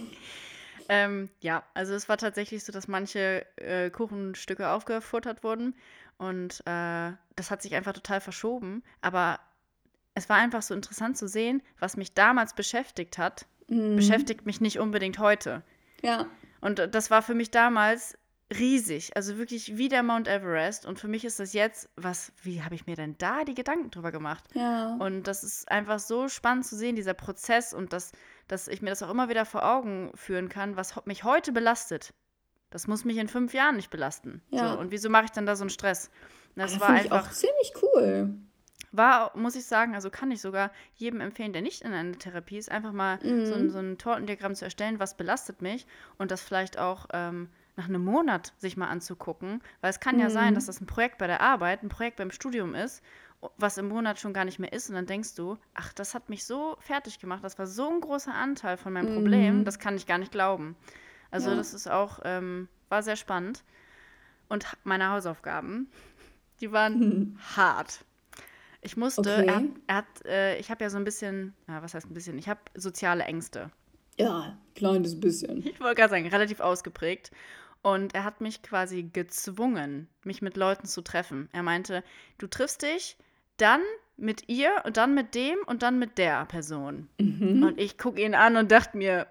Ähm, 0.88 1.30
ja, 1.40 1.62
also 1.72 1.94
es 1.94 2.10
war 2.10 2.18
tatsächlich 2.18 2.62
so, 2.62 2.70
dass 2.70 2.88
manche 2.88 3.46
äh, 3.56 3.88
Kuchenstücke 3.88 4.68
aufgefuttert 4.68 5.42
wurden 5.42 5.74
und 6.18 6.60
äh, 6.66 7.12
das 7.36 7.50
hat 7.50 7.62
sich 7.62 7.74
einfach 7.74 7.94
total 7.94 8.20
verschoben. 8.20 8.82
Aber 9.00 9.40
es 10.14 10.28
war 10.28 10.36
einfach 10.36 10.60
so 10.60 10.74
interessant 10.74 11.16
zu 11.16 11.26
sehen, 11.26 11.62
was 11.78 11.96
mich 11.96 12.12
damals 12.12 12.54
beschäftigt 12.54 13.16
hat, 13.16 13.46
Mhm. 13.68 13.96
beschäftigt 13.96 14.44
mich 14.44 14.60
nicht 14.60 14.78
unbedingt 14.78 15.18
heute. 15.18 15.62
Ja. 16.02 16.26
Und 16.64 16.78
äh, 16.78 16.88
das 16.88 17.10
war 17.10 17.22
für 17.22 17.34
mich 17.34 17.50
damals 17.50 18.18
riesig, 18.58 19.16
also 19.16 19.36
wirklich 19.36 19.76
wie 19.76 19.88
der 19.88 20.02
Mount 20.02 20.28
Everest. 20.28 20.86
Und 20.86 20.98
für 20.98 21.08
mich 21.08 21.24
ist 21.24 21.38
das 21.38 21.52
jetzt, 21.52 21.88
was, 21.96 22.32
wie 22.42 22.62
habe 22.62 22.74
ich 22.74 22.86
mir 22.86 22.96
denn 22.96 23.16
da 23.18 23.44
die 23.44 23.54
Gedanken 23.54 23.90
drüber 23.90 24.12
gemacht? 24.12 24.44
Ja. 24.54 24.96
Und 24.96 25.24
das 25.24 25.44
ist 25.44 25.70
einfach 25.70 25.98
so 25.98 26.28
spannend 26.28 26.66
zu 26.66 26.76
sehen, 26.76 26.96
dieser 26.96 27.14
Prozess 27.14 27.74
und 27.74 27.92
das, 27.92 28.12
dass 28.48 28.68
ich 28.68 28.80
mir 28.80 28.90
das 28.90 29.02
auch 29.02 29.10
immer 29.10 29.28
wieder 29.28 29.44
vor 29.44 29.64
Augen 29.64 30.10
führen 30.14 30.48
kann, 30.48 30.76
was 30.76 31.04
mich 31.04 31.24
heute 31.24 31.52
belastet. 31.52 32.14
Das 32.70 32.86
muss 32.86 33.04
mich 33.04 33.18
in 33.18 33.28
fünf 33.28 33.54
Jahren 33.54 33.76
nicht 33.76 33.90
belasten. 33.90 34.42
Ja. 34.50 34.72
So, 34.72 34.78
und 34.78 34.90
wieso 34.90 35.10
mache 35.10 35.26
ich 35.26 35.30
dann 35.30 35.46
da 35.46 35.56
so 35.56 35.62
einen 35.62 35.70
Stress? 35.70 36.10
Das 36.56 36.72
das 36.72 36.80
war 36.80 36.88
finde 36.88 37.02
ich 37.04 37.12
einfach 37.12 37.28
auch 37.28 37.32
ziemlich 37.32 37.72
cool. 37.82 38.34
War, 38.96 39.36
muss 39.36 39.56
ich 39.56 39.66
sagen, 39.66 39.94
also 39.94 40.10
kann 40.10 40.30
ich 40.30 40.40
sogar 40.40 40.70
jedem 40.94 41.20
empfehlen, 41.20 41.52
der 41.52 41.62
nicht 41.62 41.82
in 41.82 41.92
einer 41.92 42.16
Therapie 42.18 42.58
ist, 42.58 42.70
einfach 42.70 42.92
mal 42.92 43.18
Mhm. 43.22 43.46
so, 43.46 43.54
ein, 43.54 43.70
so 43.70 43.78
ein 43.78 43.98
Tortendiagramm 43.98 44.54
zu 44.54 44.64
erstellen, 44.64 44.98
was 45.00 45.16
belastet 45.16 45.62
mich 45.62 45.86
und 46.18 46.30
das 46.30 46.40
vielleicht 46.42 46.78
auch 46.78 47.06
ähm, 47.12 47.48
nach 47.76 47.88
einem 47.88 48.04
Monat 48.04 48.52
sich 48.58 48.76
mal 48.76 48.88
anzugucken, 48.88 49.60
weil 49.80 49.90
es 49.90 49.98
kann 50.00 50.18
ja 50.20 50.30
sein, 50.30 50.50
Mhm. 50.50 50.54
dass 50.54 50.66
das 50.66 50.80
ein 50.80 50.86
Projekt 50.86 51.18
bei 51.18 51.26
der 51.26 51.40
Arbeit, 51.40 51.82
ein 51.82 51.88
Projekt 51.88 52.16
beim 52.18 52.30
Studium 52.30 52.74
ist, 52.74 53.02
was 53.58 53.76
im 53.78 53.88
Monat 53.88 54.18
schon 54.18 54.32
gar 54.32 54.44
nicht 54.44 54.58
mehr 54.58 54.72
ist 54.72 54.88
und 54.88 54.94
dann 54.94 55.06
denkst 55.06 55.34
du, 55.34 55.58
ach, 55.74 55.92
das 55.92 56.14
hat 56.14 56.28
mich 56.28 56.44
so 56.46 56.76
fertig 56.80 57.18
gemacht, 57.18 57.42
das 57.44 57.58
war 57.58 57.66
so 57.66 57.90
ein 57.90 58.00
großer 58.00 58.32
Anteil 58.32 58.76
von 58.76 58.92
meinem 58.92 59.12
Problem, 59.12 59.58
Mhm. 59.60 59.64
das 59.64 59.78
kann 59.78 59.96
ich 59.96 60.06
gar 60.06 60.18
nicht 60.18 60.32
glauben. 60.32 60.76
Also 61.30 61.50
Ja. 61.50 61.56
das 61.56 61.74
ist 61.74 61.90
auch, 61.90 62.20
ähm, 62.24 62.68
war 62.88 63.02
sehr 63.02 63.16
spannend. 63.16 63.64
Und 64.48 64.66
meine 64.84 65.10
Hausaufgaben, 65.10 65.90
die 66.60 66.70
waren 66.70 67.38
hart. 67.56 68.04
Ich 68.84 68.96
musste, 68.96 69.20
Okay. 69.20 69.46
er, 69.46 69.62
er 69.86 69.96
hat, 69.96 70.26
äh, 70.26 70.58
ich 70.58 70.70
habe 70.70 70.84
ja 70.84 70.90
so 70.90 70.98
ein 70.98 71.04
bisschen, 71.04 71.54
ja, 71.66 71.82
was 71.82 71.94
heißt 71.94 72.08
ein 72.10 72.14
bisschen, 72.14 72.38
ich 72.38 72.48
habe 72.48 72.60
soziale 72.74 73.24
Ängste. 73.24 73.70
Ja, 74.18 74.56
kleines 74.74 75.18
bisschen. 75.18 75.66
Ich 75.66 75.80
wollte 75.80 75.96
gerade 75.96 76.10
sagen, 76.10 76.28
relativ 76.28 76.60
ausgeprägt. 76.60 77.30
Und 77.82 78.14
er 78.14 78.24
hat 78.24 78.40
mich 78.40 78.62
quasi 78.62 79.02
gezwungen, 79.02 80.08
mich 80.22 80.40
mit 80.42 80.56
Leuten 80.56 80.86
zu 80.86 81.02
treffen. 81.02 81.48
Er 81.52 81.62
meinte, 81.62 82.04
du 82.38 82.46
triffst 82.46 82.82
dich 82.82 83.16
dann 83.56 83.80
mit 84.16 84.48
ihr 84.48 84.70
und 84.84 84.96
dann 84.96 85.14
mit 85.14 85.34
dem 85.34 85.58
und 85.66 85.82
dann 85.82 85.98
mit 85.98 86.18
der 86.18 86.44
Person. 86.46 87.08
Mhm. 87.18 87.62
Und 87.62 87.80
ich 87.80 87.98
gucke 87.98 88.22
ihn 88.22 88.34
an 88.34 88.56
und 88.56 88.70
dachte 88.70 88.96
mir, 88.96 89.26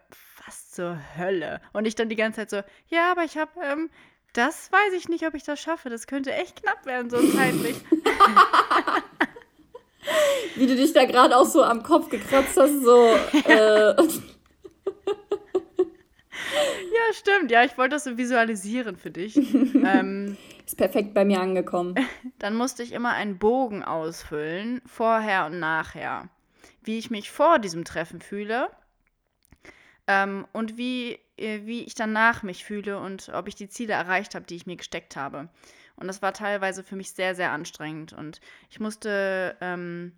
was 0.46 0.72
zur 0.72 1.00
Hölle? 1.18 1.62
Und 1.74 1.86
ich 1.86 1.96
dann 1.96 2.10
die 2.10 2.16
ganze 2.16 2.42
Zeit 2.42 2.50
so, 2.50 2.62
ja, 2.94 3.12
aber 3.12 3.24
ich 3.24 3.38
habe, 3.38 3.52
ähm, 3.64 3.90
das 4.34 4.72
weiß 4.72 4.94
ich 4.98 5.10
nicht, 5.10 5.26
ob 5.26 5.36
ich 5.36 5.44
das 5.44 5.60
schaffe. 5.62 5.90
Das 5.90 6.08
könnte 6.08 6.34
echt 6.34 6.62
knapp 6.64 6.86
werden, 6.86 7.10
so 7.10 7.18
zeitlich. 7.32 7.76
Wie 10.56 10.68
du 10.68 10.76
dich 10.76 10.94
da 10.94 11.06
gerade 11.06 11.36
auch 11.38 11.46
so 11.46 11.64
am 11.64 11.84
Kopf 11.84 12.10
gekratzt 12.10 12.58
hast, 12.58 12.84
so. 12.84 13.16
äh, 13.50 13.96
ja, 16.94 17.14
stimmt. 17.14 17.52
Ja, 17.52 17.64
ich 17.64 17.78
wollte 17.78 17.96
das 17.96 18.04
so 18.04 18.18
visualisieren 18.18 18.96
für 18.98 19.12
dich. 19.12 19.36
ähm, 19.86 20.38
ist 20.66 20.78
perfekt 20.78 21.14
bei 21.14 21.26
mir 21.26 21.40
angekommen. 21.40 21.96
dann 22.40 22.56
musste 22.56 22.84
ich 22.84 22.92
immer 22.92 23.14
einen 23.14 23.38
Bogen 23.38 23.84
ausfüllen, 23.84 24.82
vorher 24.86 25.46
und 25.48 25.60
nachher. 25.60 26.30
Wie 26.84 26.98
ich 26.98 27.10
mich 27.10 27.32
vor 27.32 27.60
diesem 27.60 27.86
Treffen 27.86 28.22
fühle 28.22 28.70
ähm, 30.08 30.46
und 30.52 30.78
wie, 30.78 31.20
äh, 31.38 31.62
wie 31.66 31.84
ich 31.84 31.96
danach 31.96 32.44
mich 32.44 32.66
fühle 32.66 33.00
und 33.00 33.30
ob 33.34 33.48
ich 33.48 33.56
die 33.56 33.70
Ziele 33.70 33.94
erreicht 33.94 34.36
habe, 34.36 34.46
die 34.46 34.56
ich 34.56 34.66
mir 34.66 34.76
gesteckt 34.76 35.16
habe. 35.16 35.50
Und 35.96 36.08
das 36.08 36.22
war 36.22 36.34
teilweise 36.34 36.84
für 36.84 36.96
mich 36.96 37.12
sehr, 37.14 37.36
sehr 37.36 37.52
anstrengend. 37.52 38.14
Und 38.14 38.42
ich 38.70 38.80
musste 38.80 39.58
ähm, 39.62 40.14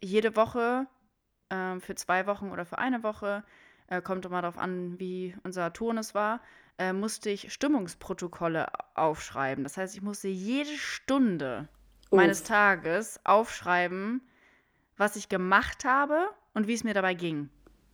jede 0.00 0.36
Woche 0.36 0.86
ähm, 1.50 1.80
für 1.80 1.94
zwei 1.94 2.26
Wochen 2.26 2.50
oder 2.50 2.64
für 2.64 2.78
eine 2.78 3.02
Woche, 3.02 3.44
äh, 3.88 4.00
kommt 4.00 4.24
immer 4.24 4.42
darauf 4.42 4.58
an, 4.58 4.98
wie 4.98 5.36
unser 5.42 5.72
Turnus 5.72 6.14
war, 6.14 6.40
äh, 6.78 6.92
musste 6.92 7.30
ich 7.30 7.52
Stimmungsprotokolle 7.52 8.68
aufschreiben. 8.94 9.64
Das 9.64 9.76
heißt, 9.76 9.94
ich 9.94 10.02
musste 10.02 10.28
jede 10.28 10.76
Stunde 10.76 11.68
meines 12.10 12.40
Uff. 12.40 12.48
Tages 12.48 13.20
aufschreiben, 13.24 14.22
was 14.96 15.16
ich 15.16 15.28
gemacht 15.28 15.84
habe 15.84 16.28
und 16.54 16.66
wie 16.66 16.74
es 16.74 16.84
mir 16.84 16.94
dabei 16.94 17.14
ging. 17.14 17.50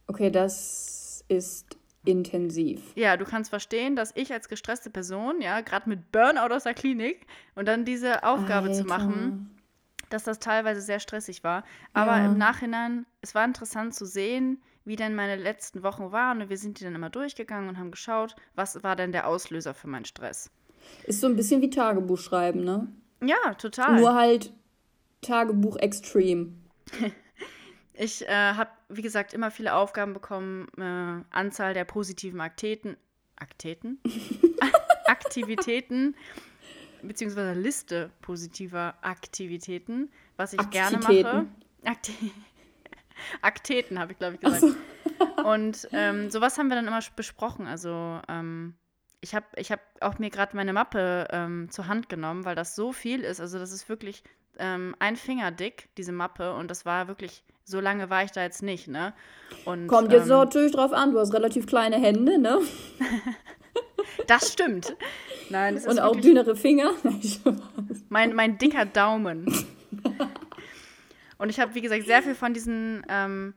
Okay, 0.06 0.30
das 0.30 1.24
ist 1.28 1.76
intensiv. 2.06 2.80
Ja, 2.94 3.16
du 3.16 3.24
kannst 3.24 3.50
verstehen, 3.50 3.96
dass 3.96 4.12
ich 4.14 4.32
als 4.32 4.48
gestresste 4.48 4.90
Person, 4.90 5.40
ja, 5.40 5.60
gerade 5.60 5.88
mit 5.88 6.10
Burnout 6.12 6.54
aus 6.54 6.64
der 6.64 6.74
Klinik 6.74 7.26
und 7.54 7.66
dann 7.68 7.84
diese 7.84 8.24
Aufgabe 8.24 8.70
zu 8.70 8.82
Alter. 8.82 8.88
machen, 8.88 9.50
dass 10.08 10.24
das 10.24 10.38
teilweise 10.38 10.80
sehr 10.80 11.00
stressig 11.00 11.42
war. 11.44 11.64
Aber 11.92 12.18
Ja. 12.18 12.26
im 12.26 12.38
Nachhinein, 12.38 13.06
es 13.22 13.34
war 13.34 13.44
interessant 13.44 13.94
zu 13.94 14.06
sehen, 14.06 14.62
wie 14.84 14.94
denn 14.96 15.14
meine 15.16 15.36
letzten 15.36 15.82
Wochen 15.82 16.12
waren. 16.12 16.40
Und 16.42 16.48
wir 16.48 16.56
sind 16.56 16.78
die 16.78 16.84
dann 16.84 16.94
immer 16.94 17.10
durchgegangen 17.10 17.68
und 17.68 17.76
haben 17.78 17.90
geschaut, 17.90 18.36
was 18.54 18.82
war 18.84 18.94
denn 18.94 19.10
der 19.12 19.26
Auslöser 19.26 19.74
für 19.74 19.88
meinen 19.88 20.04
Stress. 20.04 20.50
Ist 21.04 21.20
so 21.20 21.26
ein 21.26 21.34
bisschen 21.34 21.60
wie 21.60 21.70
Tagebuch 21.70 22.18
schreiben, 22.18 22.62
ne? 22.62 22.86
Ja, 23.20 23.54
total. 23.54 23.96
Nur 23.96 24.14
halt 24.14 24.52
Tagebuch 25.22 25.76
extrem. 25.76 26.62
Ich 27.98 28.26
äh, 28.28 28.32
habe, 28.32 28.70
wie 28.88 29.02
gesagt, 29.02 29.32
immer 29.32 29.50
viele 29.50 29.74
Aufgaben 29.74 30.12
bekommen, 30.12 30.68
äh, 30.78 31.34
Anzahl 31.34 31.74
der 31.74 31.84
positiven 31.84 32.40
Akteten, 32.40 32.96
Akteten? 33.36 34.00
Aktivitäten, 35.06 36.14
beziehungsweise 37.02 37.58
Liste 37.58 38.10
positiver 38.20 38.94
Aktivitäten, 39.02 40.10
was 40.36 40.52
ich 40.52 40.70
gerne 40.70 40.98
mache. 40.98 41.06
Aktivitäten. 41.06 41.54
Akti 41.84 42.12
Akteten, 43.42 43.98
habe 43.98 44.12
ich, 44.12 44.18
glaube 44.18 44.34
ich, 44.34 44.40
gesagt. 44.40 44.76
Und 45.44 45.88
ähm, 45.92 46.30
sowas 46.30 46.58
haben 46.58 46.68
wir 46.68 46.76
dann 46.76 46.86
immer 46.86 47.00
besprochen. 47.14 47.66
Also 47.66 48.20
ähm, 48.28 48.74
ich 49.20 49.34
habe 49.34 49.46
ich 49.56 49.72
hab 49.72 49.80
auch 50.00 50.18
mir 50.18 50.30
gerade 50.30 50.54
meine 50.56 50.72
Mappe 50.72 51.28
ähm, 51.30 51.70
zur 51.70 51.86
Hand 51.86 52.08
genommen, 52.08 52.44
weil 52.44 52.54
das 52.54 52.74
so 52.74 52.92
viel 52.92 53.20
ist. 53.20 53.40
Also 53.40 53.58
das 53.58 53.72
ist 53.72 53.88
wirklich 53.88 54.22
ähm, 54.58 54.94
ein 54.98 55.16
Finger 55.16 55.50
dick, 55.50 55.88
diese 55.96 56.12
Mappe. 56.12 56.54
Und 56.54 56.70
das 56.70 56.84
war 56.84 57.08
wirklich, 57.08 57.42
so 57.66 57.80
lange 57.80 58.08
war 58.10 58.24
ich 58.24 58.30
da 58.30 58.42
jetzt 58.42 58.62
nicht, 58.62 58.88
ne? 58.88 59.12
Und, 59.64 59.88
Kommt 59.88 60.12
jetzt 60.12 60.24
ähm, 60.24 60.38
natürlich 60.38 60.72
drauf 60.72 60.92
an, 60.92 61.12
du 61.12 61.18
hast 61.18 61.34
relativ 61.34 61.66
kleine 61.66 61.96
Hände, 61.96 62.38
ne? 62.38 62.60
Das 64.28 64.52
stimmt. 64.52 64.96
Nein, 65.50 65.74
das 65.74 65.84
ist 65.84 65.90
Und 65.90 65.98
auch 66.00 66.16
dünnere 66.16 66.56
Finger. 66.56 66.90
mein, 68.08 68.34
mein 68.34 68.56
dicker 68.58 68.84
Daumen. 68.86 69.46
Und 71.38 71.50
ich 71.50 71.60
habe, 71.60 71.74
wie 71.74 71.80
gesagt, 71.80 72.06
sehr 72.06 72.22
viel 72.22 72.34
von 72.34 72.54
diesen 72.54 73.04
ähm, 73.08 73.54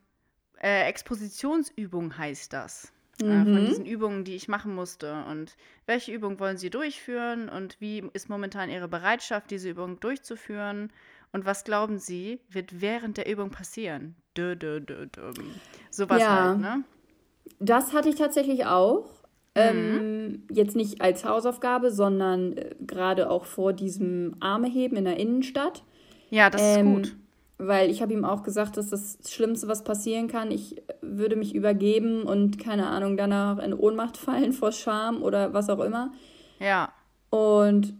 äh, 0.61 0.87
Expositionsübungen 0.87 2.17
heißt 2.17 2.51
das. 2.53 2.91
Äh, 3.21 3.25
von 3.25 3.63
Mhm. 3.63 3.65
diesen 3.65 3.85
Übungen, 3.85 4.23
die 4.25 4.35
ich 4.35 4.47
machen 4.47 4.73
musste. 4.75 5.23
Und 5.29 5.55
welche 5.85 6.11
Übung 6.11 6.39
wollen 6.39 6.57
Sie 6.57 6.69
durchführen? 6.69 7.49
Und 7.49 7.79
wie 7.79 8.03
ist 8.13 8.29
momentan 8.29 8.69
Ihre 8.69 8.87
Bereitschaft, 8.87 9.51
diese 9.51 9.69
Übung 9.69 9.99
durchzuführen? 9.99 10.91
Und 11.31 11.45
was 11.45 11.63
glauben 11.63 11.99
Sie, 11.99 12.39
wird 12.49 12.81
während 12.81 13.17
der 13.17 13.29
Übung 13.31 13.51
passieren? 13.51 14.15
Dö, 14.35 14.55
dö, 14.55 14.79
dö, 14.79 15.05
dö. 15.05 15.31
Sowas 15.91 16.21
Ja. 16.21 16.49
halt, 16.49 16.59
ne? 16.59 16.83
Das 17.59 17.93
hatte 17.93 18.09
ich 18.09 18.15
tatsächlich 18.15 18.65
auch. 18.65 19.05
Mhm. 19.55 19.61
Ähm, 19.61 20.43
jetzt 20.51 20.75
nicht 20.75 21.01
als 21.01 21.25
Hausaufgabe, 21.25 21.91
sondern 21.91 22.53
äh, 22.57 22.75
gerade 22.79 23.29
auch 23.29 23.45
vor 23.45 23.73
diesem 23.73 24.35
Armeheben 24.39 24.97
in 24.97 25.05
der 25.05 25.17
Innenstadt. 25.17 25.83
Ja, 26.29 26.49
das 26.49 26.61
Ähm, 26.61 26.87
ist 26.87 27.11
gut. 27.11 27.15
Weil 27.61 27.89
ich 27.89 28.01
habe 28.01 28.13
ihm 28.13 28.23
auch 28.23 28.43
gesagt, 28.43 28.77
dass 28.77 28.89
das 28.89 29.17
Schlimmste, 29.27 29.67
was 29.67 29.83
passieren 29.83 30.29
kann, 30.29 30.49
ich 30.49 30.81
würde 31.01 31.35
mich 31.35 31.53
übergeben 31.53 32.23
und 32.23 32.57
keine 32.57 32.87
Ahnung, 32.87 33.17
danach 33.17 33.57
in 33.59 33.73
Ohnmacht 33.73 34.15
fallen 34.17 34.53
vor 34.53 34.71
Scham 34.71 35.21
oder 35.21 35.53
was 35.53 35.69
auch 35.69 35.81
immer. 35.81 36.13
Ja. 36.59 36.93
Und 37.29 37.93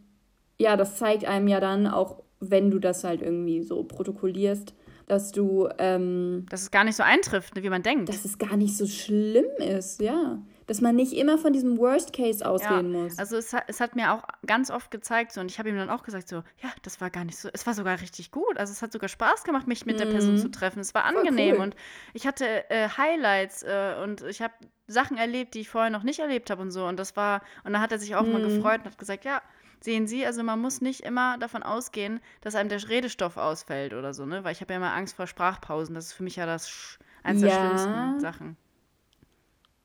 ja, 0.57 0.77
das 0.77 0.97
zeigt 0.97 1.25
einem 1.25 1.47
ja 1.47 1.59
dann 1.59 1.87
auch, 1.87 2.23
wenn 2.39 2.71
du 2.71 2.79
das 2.79 3.03
halt 3.03 3.21
irgendwie 3.21 3.61
so 3.63 3.83
protokollierst, 3.83 4.73
dass 5.07 5.31
du, 5.31 5.67
ähm, 5.79 6.45
Dass 6.49 6.61
es 6.61 6.71
gar 6.71 6.83
nicht 6.83 6.95
so 6.95 7.03
eintrifft, 7.03 7.55
ne, 7.55 7.63
wie 7.63 7.69
man 7.69 7.81
denkt. 7.83 8.09
dass 8.09 8.25
es 8.25 8.37
gar 8.37 8.55
nicht 8.57 8.77
so 8.77 8.85
schlimm 8.85 9.45
ist, 9.57 10.01
ja. 10.01 10.39
Dass 10.67 10.81
man 10.81 10.95
nicht 10.95 11.13
immer 11.13 11.39
von 11.39 11.51
diesem 11.51 11.79
Worst 11.79 12.13
Case 12.13 12.47
ausgehen 12.47 12.91
muss. 12.91 13.17
Also 13.17 13.37
es 13.37 13.51
hat, 13.53 13.63
es 13.67 13.79
hat 13.79 13.95
mir 13.95 14.13
auch 14.13 14.21
ganz 14.45 14.69
oft 14.69 14.91
gezeigt 14.91 15.31
so 15.31 15.41
und 15.41 15.49
ich 15.49 15.57
habe 15.57 15.67
ihm 15.69 15.75
dann 15.77 15.89
auch 15.89 16.03
gesagt 16.03 16.27
so, 16.29 16.35
ja, 16.61 16.69
das 16.83 17.01
war 17.01 17.09
gar 17.09 17.25
nicht 17.25 17.39
so, 17.39 17.49
es 17.51 17.65
war 17.65 17.73
sogar 17.73 17.99
richtig 18.01 18.29
gut. 18.29 18.55
Also 18.57 18.71
es 18.71 18.83
hat 18.83 18.91
sogar 18.91 19.09
Spaß 19.09 19.45
gemacht, 19.45 19.65
mich 19.65 19.87
mit 19.87 19.99
der 19.99 20.05
Person 20.05 20.37
zu 20.37 20.51
treffen. 20.51 20.79
Es 20.79 20.93
war 20.93 21.09
Mhm. 21.11 21.17
Angenehm 21.17 21.55
cool. 21.55 21.61
und 21.63 21.75
ich 22.13 22.27
hatte 22.27 22.69
äh, 22.69 22.87
Highlights 22.95 23.63
äh, 23.63 23.95
und 24.03 24.21
ich 24.21 24.43
habe 24.43 24.53
Sachen 24.85 25.17
erlebt, 25.17 25.55
die 25.55 25.61
ich 25.61 25.69
vorher 25.69 25.89
noch 25.89 26.03
nicht 26.03 26.19
erlebt 26.19 26.51
habe 26.51 26.61
und 26.61 26.69
so 26.69 26.85
und 26.85 26.99
das 26.99 27.15
war 27.15 27.41
und 27.63 27.73
dann 27.73 27.81
hat 27.81 27.91
er 27.91 27.97
sich 27.97 28.15
auch 28.15 28.23
mal 28.27 28.37
Mhm. 28.39 28.43
gefreut 28.43 28.81
und 28.81 28.85
hat 28.91 28.97
gesagt, 28.99 29.25
ja, 29.25 29.41
sehen 29.81 30.07
Sie, 30.07 30.25
also 30.25 30.43
man 30.43 30.59
muss 30.59 30.81
nicht 30.81 31.01
immer 31.01 31.37
davon 31.37 31.63
ausgehen, 31.63 32.19
dass 32.41 32.55
einem 32.55 32.69
der 32.69 32.87
Redestoff 32.89 33.37
ausfällt 33.37 33.93
oder 33.93 34.13
so, 34.13 34.25
ne, 34.25 34.43
weil 34.43 34.51
ich 34.51 34.61
habe 34.61 34.73
ja 34.73 34.77
immer 34.77 34.93
Angst 34.93 35.15
vor 35.15 35.27
Sprachpausen. 35.27 35.95
Das 35.95 36.07
ist 36.07 36.13
für 36.13 36.23
mich 36.23 36.35
ja 36.35 36.45
das 36.45 36.69
Sch- 36.69 36.99
eins 37.23 37.39
der 37.41 37.49
Ja. 37.49 37.57
schlimmsten 37.57 38.19
Sachen. 38.19 38.57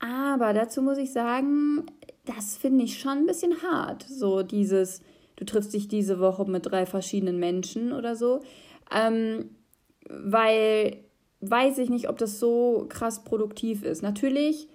Aber 0.01 0.53
dazu 0.53 0.83
muss 0.83 0.99
ich 0.99 1.13
sagen, 1.13 1.87
das 2.27 2.57
finde 2.57 2.85
ich 2.85 2.99
schon 2.99 3.19
ein 3.19 3.27
bisschen 3.27 3.63
hart. 3.63 4.03
So 4.03 4.43
dieses, 4.43 5.01
du 5.37 5.45
triffst 5.45 5.73
dich 5.73 5.89
diese 5.89 6.19
Woche 6.21 6.45
mit 6.51 6.67
drei 6.67 6.85
verschiedenen 6.87 7.39
Menschen 7.39 7.93
oder 7.93 8.17
so. 8.17 8.43
Ähm, 8.95 9.51
weil 10.09 10.99
weiß 11.41 11.79
ich 11.79 11.91
nicht, 11.91 12.09
ob 12.09 12.19
das 12.19 12.39
so 12.39 12.87
krass 12.89 13.25
produktiv 13.25 13.83
ist. 13.83 14.03
Natürlich 14.03 14.69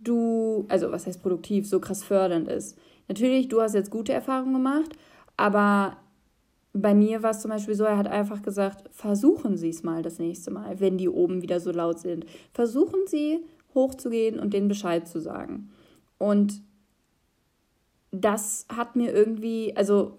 du, 0.00 0.66
also 0.68 0.90
was 0.90 1.06
heißt 1.06 1.22
produktiv, 1.22 1.68
so 1.68 1.80
krass 1.80 2.02
fördernd 2.02 2.48
ist. 2.48 2.76
Natürlich, 3.12 3.48
du 3.48 3.60
hast 3.60 3.74
jetzt 3.74 3.90
gute 3.90 4.14
Erfahrungen 4.14 4.54
gemacht, 4.54 4.96
aber 5.36 5.98
bei 6.72 6.94
mir 6.94 7.22
war 7.22 7.32
es 7.32 7.42
zum 7.42 7.50
Beispiel 7.50 7.74
so, 7.74 7.84
er 7.84 7.98
hat 7.98 8.08
einfach 8.08 8.40
gesagt, 8.40 8.88
versuchen 8.90 9.58
Sie 9.58 9.68
es 9.68 9.82
mal 9.82 10.00
das 10.00 10.18
nächste 10.18 10.50
Mal, 10.50 10.80
wenn 10.80 10.96
die 10.96 11.10
oben 11.10 11.42
wieder 11.42 11.60
so 11.60 11.72
laut 11.72 11.98
sind. 11.98 12.24
Versuchen 12.54 13.00
Sie 13.06 13.44
hochzugehen 13.74 14.40
und 14.40 14.54
denen 14.54 14.68
Bescheid 14.68 15.06
zu 15.06 15.20
sagen. 15.20 15.70
Und 16.16 16.62
das 18.12 18.64
hat 18.74 18.96
mir 18.96 19.12
irgendwie, 19.12 19.76
also 19.76 20.18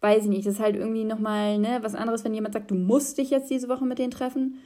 weiß 0.00 0.22
ich 0.22 0.28
nicht, 0.28 0.46
das 0.46 0.54
ist 0.54 0.60
halt 0.60 0.76
irgendwie 0.76 1.02
nochmal 1.02 1.58
ne, 1.58 1.80
was 1.82 1.96
anderes, 1.96 2.22
wenn 2.22 2.34
jemand 2.34 2.54
sagt, 2.54 2.70
du 2.70 2.76
musst 2.76 3.18
dich 3.18 3.30
jetzt 3.30 3.50
diese 3.50 3.68
Woche 3.68 3.84
mit 3.84 3.98
denen 3.98 4.12
treffen, 4.12 4.60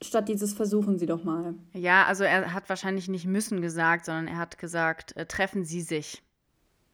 statt 0.00 0.30
dieses 0.30 0.54
versuchen 0.54 0.98
Sie 0.98 1.04
doch 1.04 1.22
mal. 1.22 1.54
Ja, 1.74 2.06
also 2.06 2.24
er 2.24 2.54
hat 2.54 2.70
wahrscheinlich 2.70 3.08
nicht 3.08 3.26
müssen 3.26 3.60
gesagt, 3.60 4.06
sondern 4.06 4.26
er 4.26 4.38
hat 4.38 4.56
gesagt, 4.56 5.14
äh, 5.18 5.26
treffen 5.26 5.66
Sie 5.66 5.82
sich 5.82 6.22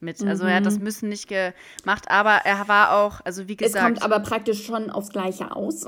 mit. 0.07 0.23
Also 0.25 0.45
er 0.47 0.57
hat 0.57 0.67
das 0.67 0.79
mhm. 0.79 0.85
müssen 0.85 1.09
nicht 1.11 1.29
gemacht, 1.29 2.07
aber 2.09 2.41
er 2.45 2.69
war 2.69 2.97
auch, 2.97 3.21
also 3.25 3.49
wie 3.49 3.57
gesagt. 3.57 3.77
Es 3.77 4.01
kommt 4.01 4.03
aber 4.03 4.25
praktisch 4.25 4.65
schon 4.65 4.91
aufs 4.91 5.11
Gleiche 5.11 5.55
aus. 5.55 5.85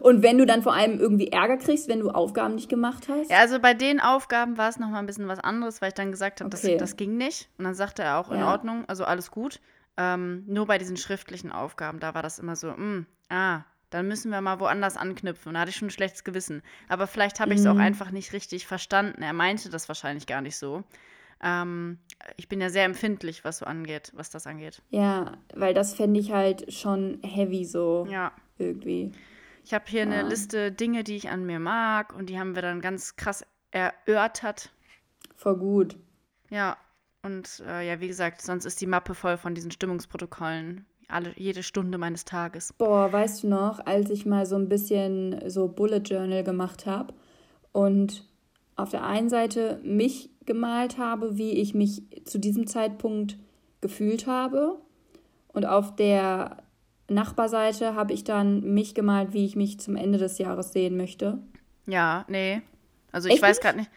Und 0.00 0.22
wenn 0.22 0.38
du 0.38 0.46
dann 0.46 0.62
vor 0.62 0.74
allem 0.74 0.98
irgendwie 0.98 1.28
Ärger 1.28 1.56
kriegst, 1.56 1.88
wenn 1.88 2.00
du 2.00 2.10
Aufgaben 2.10 2.56
nicht 2.56 2.68
gemacht 2.68 3.08
hast? 3.08 3.30
Ja, 3.30 3.38
also 3.38 3.60
bei 3.60 3.74
den 3.74 4.00
Aufgaben 4.00 4.58
war 4.58 4.68
es 4.68 4.78
nochmal 4.78 5.00
ein 5.00 5.06
bisschen 5.06 5.28
was 5.28 5.38
anderes, 5.38 5.80
weil 5.80 5.88
ich 5.88 5.94
dann 5.94 6.10
gesagt 6.10 6.40
habe, 6.40 6.54
okay. 6.54 6.72
das, 6.72 6.90
das 6.90 6.96
ging 6.96 7.16
nicht. 7.16 7.48
Und 7.58 7.64
dann 7.64 7.74
sagte 7.74 8.02
er 8.02 8.18
auch, 8.18 8.30
in 8.30 8.42
Ordnung, 8.42 8.84
also 8.88 9.04
alles 9.04 9.30
gut. 9.30 9.60
Ähm, 9.96 10.44
nur 10.48 10.66
bei 10.66 10.78
diesen 10.78 10.96
schriftlichen 10.96 11.52
Aufgaben, 11.52 12.00
da 12.00 12.14
war 12.14 12.22
das 12.22 12.40
immer 12.40 12.56
so, 12.56 12.68
mh, 12.68 12.76
hm, 12.76 13.06
ah, 13.28 13.60
dann 13.90 14.08
müssen 14.08 14.32
wir 14.32 14.40
mal 14.40 14.58
woanders 14.58 14.96
anknüpfen. 14.96 15.50
Und 15.50 15.54
da 15.54 15.60
hatte 15.60 15.70
ich 15.70 15.76
schon 15.76 15.86
ein 15.86 15.92
schlechtes 15.92 16.24
Gewissen. 16.24 16.62
Aber 16.88 17.06
vielleicht 17.06 17.38
habe 17.38 17.52
ich 17.52 17.60
es 17.60 17.64
mhm. 17.64 17.72
auch 17.72 17.78
einfach 17.78 18.10
nicht 18.10 18.32
richtig 18.32 18.66
verstanden. 18.66 19.22
Er 19.22 19.32
meinte 19.32 19.70
das 19.70 19.86
wahrscheinlich 19.86 20.26
gar 20.26 20.40
nicht 20.40 20.56
so. 20.56 20.82
Ähm, 21.42 21.98
ich 22.36 22.48
bin 22.48 22.60
ja 22.60 22.70
sehr 22.70 22.84
empfindlich, 22.84 23.44
was 23.44 23.58
so 23.58 23.66
angeht, 23.66 24.12
was 24.14 24.30
das 24.30 24.46
angeht. 24.46 24.82
Ja, 24.90 25.32
weil 25.54 25.74
das 25.74 25.94
fände 25.94 26.20
ich 26.20 26.32
halt 26.32 26.72
schon 26.72 27.20
heavy 27.22 27.64
so. 27.64 28.06
Ja. 28.10 28.32
Irgendwie. 28.58 29.12
Ich 29.64 29.74
habe 29.74 29.84
hier 29.88 30.00
ja. 30.00 30.06
eine 30.06 30.28
Liste 30.28 30.70
Dinge, 30.70 31.04
die 31.04 31.16
ich 31.16 31.30
an 31.30 31.44
mir 31.44 31.58
mag 31.58 32.14
und 32.14 32.28
die 32.28 32.38
haben 32.38 32.54
wir 32.54 32.62
dann 32.62 32.80
ganz 32.80 33.16
krass 33.16 33.44
erörtert. 33.70 34.70
Voll 35.36 35.56
gut. 35.56 35.96
Ja, 36.50 36.76
und 37.22 37.62
äh, 37.66 37.88
ja, 37.88 38.00
wie 38.00 38.08
gesagt, 38.08 38.42
sonst 38.42 38.66
ist 38.66 38.80
die 38.80 38.86
Mappe 38.86 39.14
voll 39.14 39.38
von 39.38 39.54
diesen 39.54 39.70
Stimmungsprotokollen. 39.70 40.84
Alle, 41.08 41.32
jede 41.36 41.62
Stunde 41.62 41.98
meines 41.98 42.24
Tages. 42.24 42.72
Boah, 42.74 43.12
weißt 43.12 43.42
du 43.42 43.48
noch, 43.48 43.84
als 43.84 44.10
ich 44.10 44.26
mal 44.26 44.46
so 44.46 44.56
ein 44.56 44.68
bisschen 44.68 45.48
so 45.48 45.68
Bullet 45.68 45.98
Journal 45.98 46.44
gemacht 46.44 46.86
habe 46.86 47.14
und 47.72 48.26
auf 48.76 48.90
der 48.90 49.04
einen 49.04 49.28
Seite 49.28 49.80
mich 49.82 50.30
gemalt 50.46 50.98
habe, 50.98 51.36
wie 51.36 51.52
ich 51.52 51.74
mich 51.74 52.02
zu 52.24 52.38
diesem 52.38 52.66
Zeitpunkt 52.66 53.36
gefühlt 53.80 54.26
habe. 54.26 54.78
Und 55.48 55.66
auf 55.66 55.94
der 55.94 56.58
Nachbarseite 57.08 57.94
habe 57.94 58.12
ich 58.12 58.24
dann 58.24 58.74
mich 58.74 58.94
gemalt, 58.94 59.32
wie 59.32 59.44
ich 59.44 59.56
mich 59.56 59.78
zum 59.78 59.96
Ende 59.96 60.18
des 60.18 60.38
Jahres 60.38 60.72
sehen 60.72 60.96
möchte. 60.96 61.38
Ja, 61.86 62.24
nee. 62.28 62.62
Also 63.12 63.28
ich 63.28 63.34
Echt 63.34 63.42
weiß 63.42 63.60
gerade 63.60 63.78
nicht. 63.78 63.90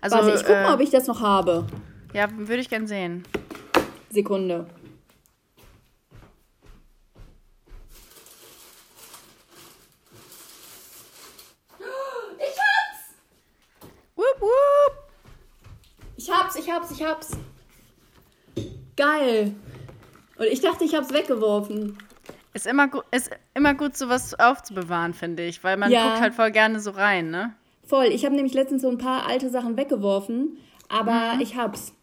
Also, 0.00 0.16
Warte, 0.16 0.30
ich 0.30 0.40
gucke 0.40 0.54
äh, 0.54 0.62
mal, 0.62 0.74
ob 0.74 0.80
ich 0.80 0.90
das 0.90 1.06
noch 1.06 1.20
habe. 1.20 1.66
Ja, 2.12 2.28
würde 2.36 2.60
ich 2.60 2.68
gern 2.68 2.86
sehen. 2.86 3.24
Sekunde. 4.10 4.66
Ich 12.38 12.58
hab's! 12.58 13.14
Wupp, 14.16 14.40
wupp! 14.40 15.02
Ich 16.62 16.70
hab's, 16.70 16.92
ich 16.92 17.02
hab's. 17.02 17.30
Geil. 18.96 19.52
Und 20.38 20.46
ich 20.46 20.60
dachte, 20.60 20.84
ich 20.84 20.94
hab's 20.94 21.12
weggeworfen. 21.12 21.98
Ist 22.54 22.68
immer, 22.68 22.88
ist 23.10 23.30
immer 23.54 23.74
gut, 23.74 23.96
sowas 23.96 24.38
aufzubewahren, 24.38 25.12
finde 25.12 25.44
ich, 25.44 25.64
weil 25.64 25.76
man 25.76 25.90
ja. 25.90 26.08
guckt 26.08 26.20
halt 26.20 26.34
voll 26.34 26.52
gerne 26.52 26.78
so 26.78 26.92
rein, 26.92 27.30
ne? 27.30 27.54
Voll. 27.84 28.06
Ich 28.06 28.24
habe 28.24 28.36
nämlich 28.36 28.54
letztens 28.54 28.82
so 28.82 28.90
ein 28.90 28.98
paar 28.98 29.26
alte 29.26 29.50
Sachen 29.50 29.76
weggeworfen, 29.76 30.58
aber 30.88 31.34
mhm. 31.34 31.40
ich 31.40 31.56
hab's. 31.56 31.94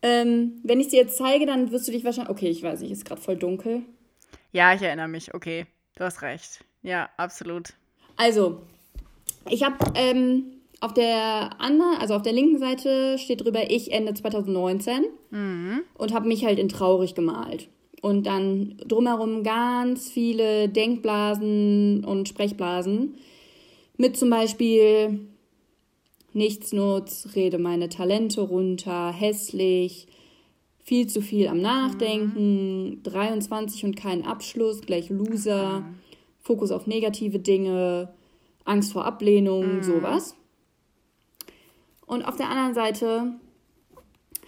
Ähm, 0.00 0.60
wenn 0.62 0.80
ich 0.80 0.88
sie 0.88 0.96
jetzt 0.96 1.18
zeige, 1.18 1.44
dann 1.44 1.70
wirst 1.70 1.86
du 1.86 1.92
dich 1.92 2.04
wahrscheinlich. 2.04 2.30
Okay, 2.30 2.48
ich 2.48 2.62
weiß 2.62 2.80
nicht, 2.80 2.90
ist 2.90 3.04
gerade 3.04 3.20
voll 3.20 3.36
dunkel. 3.36 3.82
Ja, 4.52 4.72
ich 4.72 4.80
erinnere 4.80 5.08
mich. 5.08 5.34
Okay, 5.34 5.66
du 5.96 6.04
hast 6.04 6.22
recht. 6.22 6.64
Ja, 6.82 7.10
absolut. 7.18 7.74
Also, 8.16 8.62
ich 9.50 9.62
habe 9.62 9.76
ähm, 9.94 10.53
auf 10.84 10.92
der 10.92 11.60
anderen, 11.60 11.96
also 11.98 12.12
auf 12.12 12.20
der 12.20 12.34
linken 12.34 12.58
Seite 12.58 13.16
steht 13.16 13.42
drüber 13.42 13.70
ich 13.70 13.90
Ende 13.90 14.12
2019 14.12 15.04
mhm. 15.30 15.80
und 15.96 16.12
habe 16.12 16.28
mich 16.28 16.44
halt 16.44 16.58
in 16.58 16.68
traurig 16.68 17.14
gemalt. 17.14 17.68
Und 18.02 18.26
dann 18.26 18.76
drumherum 18.86 19.44
ganz 19.44 20.10
viele 20.10 20.68
Denkblasen 20.68 22.04
und 22.04 22.28
Sprechblasen 22.28 23.14
mit 23.96 24.18
zum 24.18 24.28
Beispiel 24.28 25.20
Nichtsnutz, 26.34 27.28
rede 27.34 27.58
meine 27.58 27.88
Talente 27.88 28.42
runter, 28.42 29.10
hässlich, 29.10 30.06
viel 30.82 31.06
zu 31.06 31.22
viel 31.22 31.48
am 31.48 31.62
Nachdenken, 31.62 32.90
mhm. 32.90 33.02
23 33.04 33.86
und 33.86 33.96
kein 33.96 34.26
Abschluss, 34.26 34.82
gleich 34.82 35.08
Loser, 35.08 35.80
mhm. 35.80 35.94
Fokus 36.40 36.70
auf 36.70 36.86
negative 36.86 37.38
Dinge, 37.38 38.12
Angst 38.66 38.92
vor 38.92 39.06
Ablehnung, 39.06 39.76
mhm. 39.76 39.82
sowas. 39.82 40.36
Und 42.06 42.22
auf 42.24 42.36
der 42.36 42.50
anderen 42.50 42.74
Seite 42.74 43.34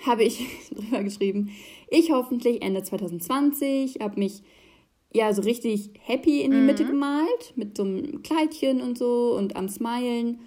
habe 0.04 0.24
ich 0.24 0.68
drüber 0.70 1.02
geschrieben, 1.02 1.50
ich 1.88 2.10
hoffentlich 2.10 2.62
Ende 2.62 2.82
2020, 2.82 3.98
habe 4.00 4.18
mich 4.18 4.42
ja 5.12 5.32
so 5.32 5.42
richtig 5.42 5.90
happy 6.02 6.42
in 6.42 6.50
die 6.50 6.58
mhm. 6.58 6.66
Mitte 6.66 6.84
gemalt, 6.84 7.52
mit 7.56 7.76
so 7.76 7.84
einem 7.84 8.22
Kleidchen 8.22 8.80
und 8.80 8.98
so 8.98 9.34
und 9.36 9.56
am 9.56 9.68
Smilen. 9.68 10.40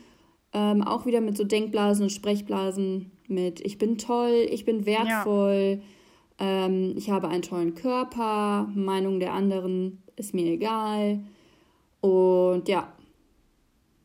Ähm, 0.51 0.82
auch 0.82 1.05
wieder 1.05 1.22
mit 1.22 1.38
so 1.38 1.43
Denkblasen 1.43 2.03
und 2.03 2.10
Sprechblasen 2.10 3.12
mit 3.28 3.60
ich 3.62 3.78
bin 3.78 3.99
toll, 3.99 4.47
ich 4.49 4.66
bin 4.66 4.86
wertvoll, 4.88 5.82
ja. 6.39 6.66
ähm, 6.66 6.95
ich 6.97 7.12
habe 7.12 7.28
einen 7.28 7.43
tollen 7.43 7.76
Körper, 7.76 8.68
Meinung 8.74 9.20
der 9.20 9.34
anderen 9.34 10.01
ist 10.16 10.34
mir 10.34 10.47
egal. 10.47 11.20
Und 12.01 12.68
ja, 12.68 12.91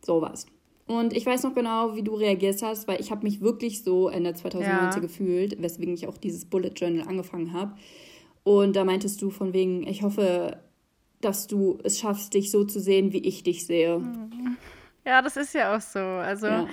sowas. 0.05 0.46
Und 0.87 1.16
ich 1.16 1.24
weiß 1.24 1.45
noch 1.45 1.55
genau, 1.55 1.97
wie 1.97 2.03
du 2.03 2.14
reagiert 2.14 2.61
hast, 2.62 2.87
weil 2.87 3.01
ich 3.01 3.11
habe 3.11 3.22
mich 3.22 3.41
wirklich 3.41 3.82
so 3.82 4.09
Ende 4.09 4.35
2019 4.35 4.91
ja. 4.91 4.99
gefühlt, 4.99 5.62
weswegen 5.62 5.95
ich 5.95 6.07
auch 6.07 6.18
dieses 6.18 6.45
Bullet 6.45 6.72
Journal 6.76 7.09
angefangen 7.09 7.53
habe. 7.55 7.74
Und 8.43 8.76
da 8.76 8.85
meintest 8.85 9.22
du 9.22 9.30
von 9.30 9.55
wegen, 9.55 9.87
ich 9.87 10.03
hoffe, 10.03 10.59
dass 11.22 11.47
du 11.47 11.78
es 11.82 11.99
schaffst, 12.01 12.35
dich 12.35 12.51
so 12.51 12.64
zu 12.64 12.80
sehen, 12.80 13.12
wie 13.12 13.26
ich 13.26 13.43
dich 13.43 13.66
sehe. 13.66 14.03
Ja, 15.07 15.22
das 15.22 15.39
ist 15.39 15.55
ja 15.55 15.74
auch 15.74 15.80
so. 15.80 15.99
Also 15.99 16.47
ja. 16.47 16.68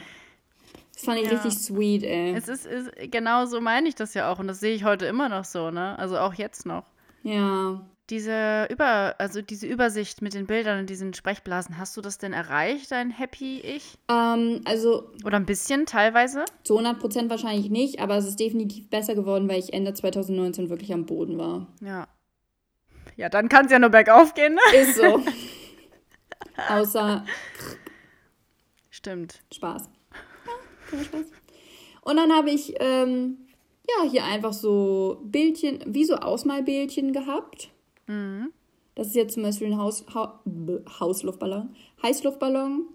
Das 0.94 1.06
fand 1.06 1.20
ich 1.22 1.32
ja. 1.32 1.38
richtig 1.38 1.58
sweet, 1.58 2.04
ey. 2.04 2.34
Es 2.34 2.50
ist, 2.50 2.66
ist, 2.66 2.92
genau 3.10 3.46
so 3.46 3.62
meine 3.62 3.88
ich 3.88 3.96
das 3.96 4.14
ja 4.14 4.32
auch 4.32 4.40
und 4.40 4.48
das 4.48 4.60
sehe 4.60 4.76
ich 4.76 4.84
heute 4.84 5.06
immer 5.06 5.30
noch 5.30 5.46
so, 5.46 5.72
ne? 5.72 5.98
Also 5.98 6.18
auch 6.18 6.34
jetzt 6.34 6.66
noch. 6.66 6.84
Ja 7.24 7.82
diese 8.12 8.68
Über, 8.70 9.16
also 9.18 9.42
diese 9.42 9.66
Übersicht 9.66 10.22
mit 10.22 10.34
den 10.34 10.46
Bildern 10.46 10.80
und 10.80 10.90
diesen 10.90 11.14
Sprechblasen, 11.14 11.78
hast 11.78 11.96
du 11.96 12.02
das 12.02 12.18
denn 12.18 12.34
erreicht, 12.34 12.92
dein 12.92 13.10
Happy 13.10 13.60
Ich? 13.62 13.98
Ähm, 14.10 14.62
also. 14.66 15.10
Oder 15.24 15.38
ein 15.38 15.46
bisschen 15.46 15.86
teilweise? 15.86 16.46
Zu 16.64 16.78
100 16.78 17.00
Prozent 17.00 17.30
wahrscheinlich 17.30 17.70
nicht, 17.70 18.00
aber 18.00 18.18
es 18.18 18.28
ist 18.28 18.40
definitiv 18.40 18.90
besser 18.90 19.16
geworden, 19.16 19.48
weil 19.50 19.60
ich 19.60 19.74
Ende 19.74 19.94
2019 19.94 20.70
wirklich 20.70 20.94
am 20.94 21.06
Boden 21.06 21.38
war. 21.38 21.68
Ja. 21.82 22.08
Ja, 23.16 23.30
dann 23.30 23.50
kann 23.50 23.66
es 23.66 23.72
ja 23.72 23.80
nur 23.80 23.90
bergauf 23.90 24.34
gehen, 24.34 24.54
ne? 24.54 24.78
Ist 24.78 24.98
so. 24.98 25.24
Außer. 26.70 27.26
Stimmt. 28.90 29.42
Spaß. 29.54 29.90
Ja, 30.92 31.04
Spaß. 31.04 31.26
Und 32.02 32.18
dann 32.18 32.32
habe 32.34 32.50
ich, 32.50 32.74
ähm, 32.80 33.38
ja, 33.88 34.10
hier 34.10 34.26
einfach 34.26 34.54
so 34.54 35.22
Bildchen, 35.24 35.84
wie 35.86 36.06
so 36.06 36.16
Ausmalbildchen 36.16 37.14
gehabt. 37.14 37.71
Mhm. 38.12 38.52
Das 38.96 39.08
ist 39.08 39.16
jetzt 39.16 39.36
zum 39.36 39.44
Beispiel 39.44 39.68
ein 39.68 39.78
Haus, 39.78 40.06
ha 40.14 40.42
Hausluftballon, 41.00 41.70
Heißluftballon. 42.04 42.82
Und 42.82 42.88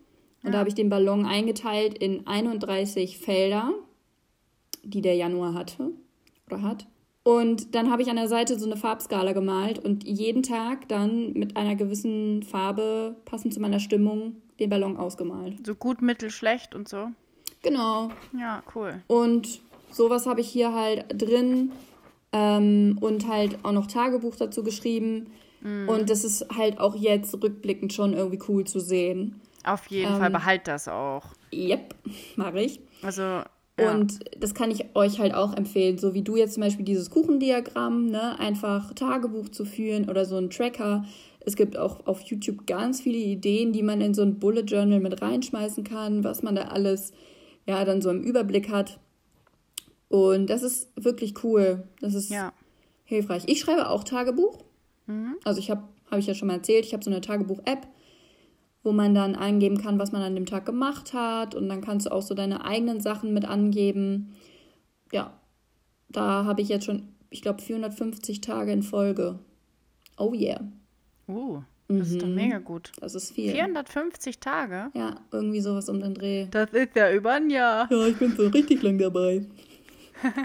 ja. 0.45 0.51
da 0.51 0.59
habe 0.59 0.69
ich 0.69 0.75
den 0.75 0.91
Ballon 0.91 1.25
eingeteilt 1.25 1.97
in 1.99 2.27
31 2.27 3.19
Felder, 3.19 3.73
die 4.85 5.01
der 5.01 5.15
Januar 5.15 5.55
hatte 5.55 5.91
oder 6.47 6.63
hat. 6.63 6.87
Und 7.23 7.75
dann 7.75 7.91
habe 7.91 8.03
ich 8.03 8.11
an 8.11 8.17
der 8.17 8.29
Seite 8.29 8.57
so 8.57 8.67
eine 8.67 8.77
Farbskala 8.77 9.33
gemalt 9.33 9.81
und 9.81 10.05
jeden 10.05 10.45
Tag 10.45 10.87
dann 10.87 11.33
mit 11.33 11.57
einer 11.57 11.75
gewissen 11.75 12.45
Farbe, 12.45 13.17
passend 13.25 13.53
zu 13.53 13.59
meiner 13.59 13.81
Stimmung, 13.81 14.37
den 14.61 14.71
Ballon 14.71 14.97
ausgemalt. 14.97 15.67
So 15.67 15.75
gut, 15.75 16.03
mittel, 16.03 16.31
schlecht 16.31 16.77
und 16.77 16.89
so. 16.89 17.09
Genau. 17.63 18.11
Ja, 18.39 18.63
cool. 18.77 19.03
Und 19.09 19.61
sowas 19.91 20.27
habe 20.27 20.41
ich 20.41 20.49
hier 20.49 20.73
halt 20.73 21.07
drin. 21.21 21.73
Ähm, 22.37 22.99
und 23.01 23.29
halt 23.29 23.59
auch 23.65 23.73
noch 23.73 23.87
Tagebuch 23.87 24.37
dazu 24.37 24.63
geschrieben. 24.63 25.29
Mhm. 25.63 25.89
Und 25.89 26.11
das 26.11 26.25
ist 26.25 26.47
halt 26.57 26.79
auch 26.79 26.95
jetzt 26.95 27.35
rückblickend 27.43 27.93
schon 27.93 28.13
irgendwie 28.13 28.41
cool 28.49 28.65
zu 28.65 28.81
sehen. 28.81 29.41
Auf 29.65 29.87
jeden 29.89 30.13
ähm, 30.13 30.19
Fall, 30.19 30.31
behalt 30.31 30.69
das 30.69 30.87
auch. 30.89 31.25
Yep, 31.53 31.95
mache 32.37 32.61
ich. 32.61 32.81
Also, 33.03 33.23
Ja. 33.23 33.93
Und 33.93 34.21
das 34.39 34.55
kann 34.55 34.71
ich 34.71 34.85
euch 34.95 35.19
halt 35.19 35.35
auch 35.35 35.57
empfehlen, 35.57 35.99
so 35.99 36.15
wie 36.15 36.23
du 36.23 36.37
jetzt 36.37 36.55
zum 36.55 36.63
Beispiel 36.63 36.85
dieses 36.85 37.11
Kuchendiagramm, 37.11 38.07
ne, 38.07 38.39
einfach 38.39 38.93
Tagebuch 38.95 39.49
zu 39.49 39.65
führen 39.65 40.09
oder 40.09 40.25
so 40.25 40.37
ein 40.37 40.51
Tracker. 40.51 41.05
Es 41.41 41.57
gibt 41.57 41.77
auch 41.77 42.07
auf 42.07 42.23
YouTube 42.23 42.67
ganz 42.67 43.01
viele 43.01 43.19
Ideen, 43.19 43.73
die 43.73 43.83
man 43.83 44.01
in 44.01 44.15
so 44.15 44.23
ein 44.23 44.39
Bullet 44.39 44.63
Journal 44.63 45.01
mit 45.01 45.23
reinschmeißen 45.23 45.85
kann, 45.85 46.25
was 46.25 46.43
man 46.43 46.57
da 46.57 46.63
alles 46.63 47.13
ja 47.67 47.85
dann 47.85 48.03
so 48.03 48.11
im 48.11 48.23
Überblick 48.23 48.71
hat. 48.71 48.99
Und 50.09 50.49
das 50.49 50.63
ist 50.63 50.89
wirklich 50.97 51.43
cool. 51.45 51.89
Das 52.01 52.15
ist 52.15 52.31
ja. 52.31 52.53
hilfreich. 53.05 53.45
Ich 53.47 53.61
schreibe 53.61 53.89
auch 53.89 54.05
Tagebuch. 54.05 54.65
Mhm. 55.07 55.37
Also 55.45 55.61
ich 55.61 55.71
habe, 55.71 55.83
habe 56.11 56.21
ich 56.21 56.27
ja 56.27 56.35
schon 56.35 56.49
mal 56.49 56.55
erzählt, 56.55 56.85
ich 56.85 56.93
habe 56.93 57.05
so 57.05 57.11
eine 57.11 57.21
Tagebuch-App 57.21 57.87
wo 58.87 58.93
man 58.93 59.17
dann 59.17 59.35
eingeben 59.35 59.79
kann, 59.79 59.99
was 59.99 60.13
man 60.13 60.23
an 60.23 60.37
dem 60.37 60.47
Tag 60.47 60.65
gemacht 60.65 61.13
hat. 61.13 61.57
Und 61.57 61.69
dann 61.69 61.81
kannst 61.81 62.07
du 62.07 62.13
auch 62.13 62.23
so 62.23 62.35
deine 62.35 62.65
eigenen 62.65 63.01
Sachen 63.01 63.35
mit 63.35 63.45
angeben. 63.45 64.33
Ja, 65.13 65.33
da 66.09 66.45
habe 66.45 66.63
ich 66.63 66.69
jetzt 66.69 66.85
schon, 66.85 67.09
ich 67.29 67.43
glaube, 67.43 67.61
450 67.61 68.41
Tage 68.41 68.71
in 68.71 68.85
Folge. 68.85 69.41
Oh 70.17 70.33
yeah. 70.33 70.61
Uh, 71.27 71.63
das 71.89 71.97
mhm. 71.97 72.03
ist 72.03 72.23
doch 72.23 72.29
mhm. 72.29 72.35
mega 72.37 72.59
gut. 72.59 72.93
Das 73.01 73.17
ist 73.17 73.33
viel. 73.33 73.51
450 73.51 74.39
Tage? 74.39 74.91
Ja, 74.95 75.17
irgendwie 75.33 75.61
sowas 75.61 75.89
um 75.89 76.01
den 76.01 76.15
Dreh. 76.15 76.47
Das 76.53 76.71
ist 76.71 76.95
ja 76.95 77.13
über 77.13 77.33
ein 77.33 77.51
Jahr. 77.51 77.89
Ja, 77.91 78.07
ich 78.07 78.17
bin 78.17 78.37
so 78.37 78.47
richtig 78.47 78.85
lang 78.85 78.99
dabei. 78.99 79.45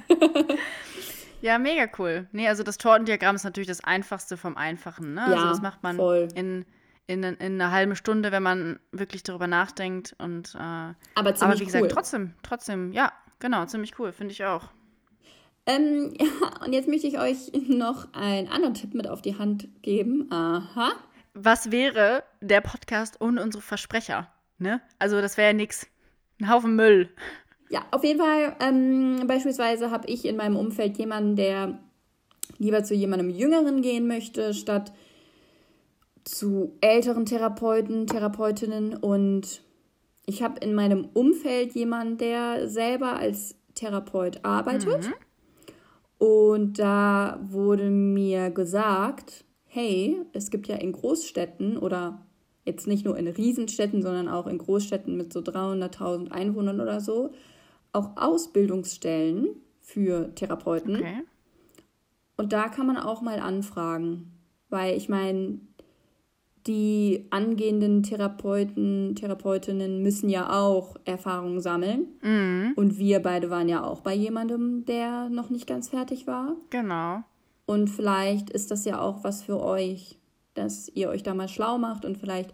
ja, 1.41 1.57
mega 1.57 1.87
cool. 1.97 2.27
Nee, 2.31 2.47
also 2.47 2.63
das 2.63 2.77
Tortendiagramm 2.77 3.35
ist 3.35 3.43
natürlich 3.43 3.67
das 3.67 3.83
einfachste 3.83 4.37
vom 4.37 4.57
Einfachen. 4.57 5.13
Ne? 5.13 5.21
Also 5.21 5.33
ja, 5.33 5.37
also 5.39 5.49
das 5.49 5.61
macht 5.61 5.83
man 5.83 5.95
voll. 5.97 6.27
in 6.35 6.65
in, 7.11 7.23
in 7.23 7.61
einer 7.61 7.71
halben 7.71 7.95
Stunde, 7.95 8.31
wenn 8.31 8.43
man 8.43 8.79
wirklich 8.91 9.23
darüber 9.23 9.47
nachdenkt. 9.47 10.15
Und, 10.17 10.55
äh, 10.55 10.57
aber, 10.57 10.95
ziemlich 11.35 11.41
aber 11.41 11.59
wie 11.59 11.65
gesagt, 11.65 11.83
cool. 11.83 11.89
trotzdem, 11.89 12.33
trotzdem, 12.41 12.93
ja, 12.93 13.11
genau, 13.39 13.65
ziemlich 13.65 13.99
cool, 13.99 14.11
finde 14.11 14.31
ich 14.31 14.45
auch. 14.45 14.69
Ähm, 15.65 16.13
ja, 16.19 16.65
und 16.65 16.73
jetzt 16.73 16.87
möchte 16.87 17.07
ich 17.07 17.19
euch 17.19 17.51
noch 17.67 18.13
einen 18.13 18.47
anderen 18.47 18.73
Tipp 18.73 18.93
mit 18.93 19.07
auf 19.07 19.21
die 19.21 19.37
Hand 19.37 19.67
geben. 19.81 20.31
Aha. 20.31 20.91
Was 21.33 21.71
wäre 21.71 22.23
der 22.41 22.61
Podcast 22.61 23.19
ohne 23.21 23.41
unsere 23.41 23.61
Versprecher? 23.61 24.31
Ne? 24.57 24.81
Also, 24.99 25.21
das 25.21 25.37
wäre 25.37 25.49
ja 25.49 25.53
nichts. 25.53 25.87
Ein 26.39 26.49
Haufen 26.49 26.75
Müll. 26.75 27.09
Ja, 27.71 27.85
auf 27.91 28.03
jeden 28.03 28.19
Fall. 28.19 28.53
Ähm, 28.59 29.25
beispielsweise 29.27 29.91
habe 29.91 30.07
ich 30.09 30.25
in 30.25 30.35
meinem 30.35 30.57
Umfeld 30.57 30.97
jemanden, 30.97 31.37
der 31.37 31.79
lieber 32.57 32.83
zu 32.83 32.93
jemandem 32.93 33.29
Jüngeren 33.29 33.81
gehen 33.81 34.07
möchte, 34.07 34.53
statt 34.53 34.91
zu 36.25 36.73
älteren 36.81 37.25
Therapeuten, 37.25 38.07
Therapeutinnen 38.07 38.95
und 38.95 39.61
ich 40.25 40.43
habe 40.43 40.59
in 40.59 40.75
meinem 40.75 41.07
Umfeld 41.13 41.73
jemanden, 41.73 42.17
der 42.17 42.67
selber 42.67 43.15
als 43.15 43.55
Therapeut 43.73 44.43
arbeitet. 44.43 45.07
Mhm. 45.07 45.13
Und 46.17 46.77
da 46.77 47.39
wurde 47.41 47.89
mir 47.89 48.51
gesagt, 48.51 49.45
hey, 49.65 50.21
es 50.33 50.51
gibt 50.51 50.67
ja 50.67 50.75
in 50.75 50.91
Großstädten 50.91 51.77
oder 51.77 52.25
jetzt 52.65 52.85
nicht 52.85 53.05
nur 53.05 53.17
in 53.17 53.27
Riesenstädten, 53.27 54.01
sondern 54.03 54.27
auch 54.27 54.45
in 54.45 54.57
Großstädten 54.57 55.15
mit 55.15 55.31
so 55.33 55.39
300.000 55.39 56.31
Einwohnern 56.31 56.81
oder 56.81 56.99
so, 56.99 57.31
auch 57.93 58.17
Ausbildungsstellen 58.17 59.49
für 59.81 60.33
Therapeuten. 60.35 60.95
Okay. 60.95 61.23
Und 62.37 62.53
da 62.53 62.69
kann 62.69 62.87
man 62.87 62.97
auch 62.97 63.21
mal 63.21 63.39
anfragen, 63.39 64.31
weil 64.69 64.97
ich 64.97 65.09
meine, 65.09 65.59
die 66.67 67.27
angehenden 67.31 68.03
Therapeuten, 68.03 69.15
Therapeutinnen 69.15 70.01
müssen 70.03 70.29
ja 70.29 70.51
auch 70.51 70.95
Erfahrungen 71.05 71.59
sammeln. 71.59 72.07
Mhm. 72.21 72.73
Und 72.75 72.97
wir 72.97 73.19
beide 73.19 73.49
waren 73.49 73.67
ja 73.67 73.83
auch 73.83 74.01
bei 74.01 74.13
jemandem, 74.13 74.85
der 74.85 75.29
noch 75.29 75.49
nicht 75.49 75.67
ganz 75.67 75.89
fertig 75.89 76.27
war. 76.27 76.55
Genau. 76.69 77.23
Und 77.65 77.89
vielleicht 77.89 78.49
ist 78.49 78.71
das 78.71 78.85
ja 78.85 78.99
auch 78.99 79.23
was 79.23 79.43
für 79.43 79.61
euch, 79.61 80.17
dass 80.53 80.89
ihr 80.89 81.09
euch 81.09 81.23
da 81.23 81.33
mal 81.33 81.47
schlau 81.47 81.77
macht 81.77 82.05
und 82.05 82.17
vielleicht 82.17 82.53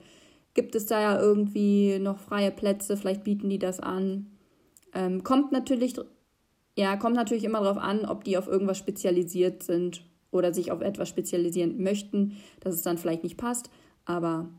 gibt 0.54 0.76
es 0.76 0.86
da 0.86 1.02
ja 1.02 1.20
irgendwie 1.20 2.00
noch 2.00 2.20
freie 2.20 2.52
Plätze, 2.52 2.98
vielleicht 2.98 3.24
bieten 3.24 3.50
die 3.50 3.60
das 3.60 3.80
an. 3.80 4.28
Ähm, 4.98 5.24
kommt 5.24 5.52
natürlich, 5.52 5.94
ja, 6.76 6.98
kommt 6.98 7.16
natürlich 7.16 7.44
immer 7.44 7.62
darauf 7.62 7.78
an, 7.78 8.06
ob 8.06 8.24
die 8.24 8.36
auf 8.36 8.48
irgendwas 8.48 8.80
spezialisiert 8.80 9.62
sind 9.62 10.04
oder 10.32 10.54
sich 10.54 10.72
auf 10.72 10.82
etwas 10.82 11.08
spezialisieren 11.08 11.82
möchten, 11.84 12.38
dass 12.62 12.74
es 12.74 12.82
dann 12.82 12.98
vielleicht 12.98 13.24
nicht 13.24 13.38
passt. 13.38 13.70
Aber. 14.06 14.50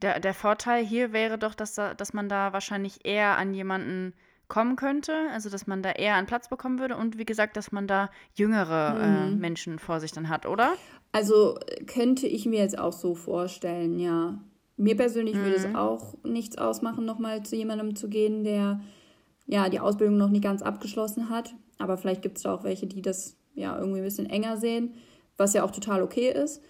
Der, 0.00 0.20
der 0.20 0.32
Vorteil 0.32 0.86
hier 0.86 1.12
wäre 1.12 1.38
doch, 1.38 1.54
dass, 1.54 1.74
da, 1.74 1.92
dass 1.92 2.14
man 2.14 2.30
da 2.30 2.54
wahrscheinlich 2.54 3.04
eher 3.04 3.36
an 3.36 3.52
jemanden 3.52 4.14
kommen 4.48 4.76
könnte, 4.76 5.12
also 5.34 5.50
dass 5.50 5.66
man 5.66 5.82
da 5.82 5.90
eher 5.90 6.14
einen 6.14 6.26
Platz 6.26 6.48
bekommen 6.48 6.78
würde 6.78 6.96
und 6.96 7.18
wie 7.18 7.26
gesagt, 7.26 7.58
dass 7.58 7.70
man 7.70 7.86
da 7.86 8.08
jüngere 8.32 8.96
äh, 8.98 9.06
mhm. 9.06 9.34
äh, 9.34 9.36
Menschen 9.36 9.78
vor 9.78 10.00
sich 10.00 10.12
dann 10.12 10.30
hat, 10.30 10.46
oder? 10.46 10.72
Also 11.12 11.58
könnte 11.86 12.26
ich 12.26 12.46
mir 12.46 12.60
jetzt 12.60 12.78
auch 12.78 12.94
so 12.94 13.14
vorstellen, 13.14 13.98
ja. 13.98 14.38
Mir 14.78 14.96
persönlich 14.96 15.34
mhm. 15.34 15.42
würde 15.42 15.56
es 15.56 15.66
mhm. 15.66 15.76
auch 15.76 16.14
nichts 16.24 16.56
ausmachen, 16.56 17.04
nochmal 17.04 17.42
zu 17.42 17.56
jemandem 17.56 17.96
zu 17.96 18.08
gehen, 18.08 18.44
der 18.44 18.80
ja 19.48 19.68
die 19.68 19.80
Ausbildung 19.80 20.16
noch 20.16 20.28
nicht 20.28 20.44
ganz 20.44 20.62
abgeschlossen 20.62 21.30
hat. 21.30 21.54
Aber 21.78 21.96
vielleicht 21.96 22.22
gibt 22.22 22.36
es 22.36 22.44
da 22.44 22.54
auch 22.54 22.62
welche, 22.62 22.86
die 22.86 23.02
das 23.02 23.36
ja 23.54 23.76
irgendwie 23.76 23.98
ein 23.98 24.04
bisschen 24.04 24.30
enger 24.30 24.56
sehen, 24.58 24.94
was 25.36 25.54
ja 25.54 25.64
auch 25.64 25.72
total 25.72 26.02
okay 26.02 26.30
ist. 26.30 26.62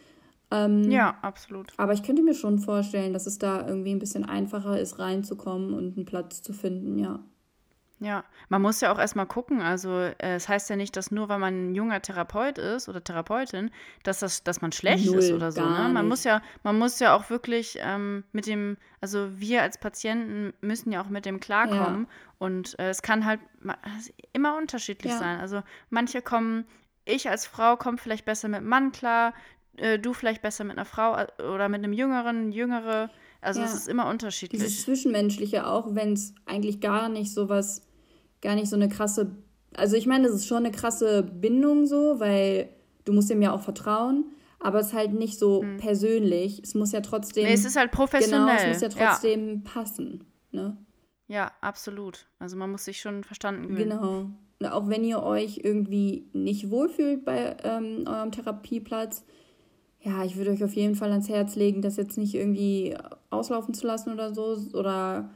Ähm, 0.50 0.90
ja, 0.90 1.18
absolut. 1.20 1.72
Aber 1.76 1.92
ich 1.92 2.02
könnte 2.02 2.22
mir 2.22 2.34
schon 2.34 2.58
vorstellen, 2.58 3.12
dass 3.12 3.26
es 3.26 3.38
da 3.38 3.66
irgendwie 3.66 3.90
ein 3.90 3.98
bisschen 3.98 4.24
einfacher 4.24 4.80
ist, 4.80 4.98
reinzukommen 4.98 5.74
und 5.74 5.96
einen 5.96 6.06
Platz 6.06 6.40
zu 6.40 6.54
finden, 6.54 6.98
ja. 6.98 7.20
Ja, 8.00 8.24
man 8.48 8.62
muss 8.62 8.80
ja 8.80 8.92
auch 8.92 8.98
erstmal 8.98 9.26
gucken. 9.26 9.60
Also, 9.60 9.90
äh, 9.90 10.14
es 10.18 10.44
das 10.44 10.48
heißt 10.48 10.70
ja 10.70 10.76
nicht, 10.76 10.96
dass 10.96 11.10
nur 11.10 11.28
weil 11.28 11.38
man 11.38 11.70
ein 11.70 11.74
junger 11.74 12.00
Therapeut 12.00 12.58
ist 12.58 12.88
oder 12.88 13.02
Therapeutin, 13.02 13.70
dass, 14.04 14.20
das, 14.20 14.44
dass 14.44 14.60
man 14.60 14.72
schlecht 14.72 15.06
Null, 15.06 15.18
ist 15.18 15.32
oder 15.32 15.50
so. 15.50 15.62
Ne? 15.62 15.88
Man, 15.92 16.06
muss 16.06 16.24
ja, 16.24 16.40
man 16.62 16.78
muss 16.78 17.00
ja 17.00 17.16
auch 17.16 17.28
wirklich 17.30 17.78
ähm, 17.80 18.24
mit 18.32 18.46
dem, 18.46 18.76
also 19.00 19.28
wir 19.38 19.62
als 19.62 19.78
Patienten 19.78 20.52
müssen 20.60 20.92
ja 20.92 21.02
auch 21.02 21.08
mit 21.08 21.26
dem 21.26 21.40
klarkommen. 21.40 22.02
Ja. 22.02 22.36
Und 22.38 22.78
äh, 22.78 22.90
es 22.90 23.02
kann 23.02 23.24
halt 23.24 23.40
immer 24.32 24.56
unterschiedlich 24.56 25.12
ja. 25.12 25.18
sein. 25.18 25.40
Also, 25.40 25.62
manche 25.90 26.22
kommen 26.22 26.66
ich 27.08 27.28
als 27.28 27.46
Frau 27.46 27.76
komme 27.76 27.96
vielleicht 27.96 28.26
besser 28.26 28.48
mit 28.48 28.62
Mann 28.62 28.92
klar, 28.92 29.32
äh, 29.76 29.98
du 29.98 30.12
vielleicht 30.12 30.42
besser 30.42 30.64
mit 30.64 30.76
einer 30.76 30.84
Frau 30.84 31.16
äh, 31.16 31.42
oder 31.42 31.68
mit 31.68 31.82
einem 31.82 31.92
Jüngeren, 31.92 32.52
Jüngere. 32.52 33.10
Also 33.40 33.60
ja. 33.60 33.66
es 33.66 33.74
ist 33.74 33.88
immer 33.88 34.08
unterschiedlich. 34.08 34.60
Dieses 34.60 34.82
Zwischenmenschliche 34.82 35.66
auch, 35.66 35.94
wenn 35.94 36.12
es 36.12 36.34
eigentlich 36.44 36.80
gar 36.80 37.08
nicht 37.08 37.32
so 37.32 37.48
was, 37.48 37.82
gar 38.40 38.54
nicht 38.54 38.68
so 38.68 38.76
eine 38.76 38.88
krasse, 38.88 39.32
also 39.74 39.96
ich 39.96 40.06
meine, 40.06 40.28
das 40.28 40.36
ist 40.36 40.46
schon 40.46 40.58
eine 40.58 40.70
krasse 40.70 41.22
Bindung 41.22 41.86
so, 41.86 42.20
weil 42.20 42.68
du 43.04 43.12
musst 43.12 43.30
ihm 43.30 43.42
ja 43.42 43.52
auch 43.52 43.62
vertrauen, 43.62 44.26
aber 44.60 44.80
es 44.80 44.88
ist 44.88 44.92
halt 44.94 45.12
nicht 45.12 45.38
so 45.38 45.62
hm. 45.62 45.76
persönlich. 45.78 46.60
Es 46.62 46.74
muss 46.74 46.92
ja 46.92 47.00
trotzdem. 47.00 47.44
Nee, 47.44 47.52
es 47.52 47.64
ist 47.64 47.76
halt 47.76 47.92
professionell. 47.92 48.46
Genau, 48.46 48.60
es 48.60 48.66
muss 48.66 48.80
ja 48.80 48.88
trotzdem 48.88 49.48
ja. 49.64 49.72
passen. 49.72 50.24
Ne? 50.50 50.76
Ja, 51.28 51.52
absolut. 51.60 52.26
Also 52.38 52.56
man 52.56 52.70
muss 52.70 52.84
sich 52.84 53.00
schon 53.00 53.22
verstanden 53.22 53.76
fühlen. 53.76 53.90
Genau. 53.90 54.30
Und 54.60 54.66
auch 54.66 54.88
wenn 54.88 55.04
ihr 55.04 55.22
euch 55.22 55.60
irgendwie 55.62 56.28
nicht 56.32 56.70
wohlfühlt 56.70 57.24
bei 57.24 57.56
ähm, 57.62 58.04
eurem 58.06 58.32
Therapieplatz, 58.32 59.24
ja, 60.00 60.24
ich 60.24 60.36
würde 60.36 60.50
euch 60.50 60.64
auf 60.64 60.74
jeden 60.74 60.94
Fall 60.94 61.10
ans 61.10 61.28
Herz 61.28 61.54
legen, 61.54 61.82
das 61.82 61.96
jetzt 61.96 62.18
nicht 62.18 62.34
irgendwie 62.34 62.96
auslaufen 63.30 63.74
zu 63.74 63.86
lassen 63.86 64.12
oder 64.12 64.34
so 64.34 64.56
oder 64.72 65.30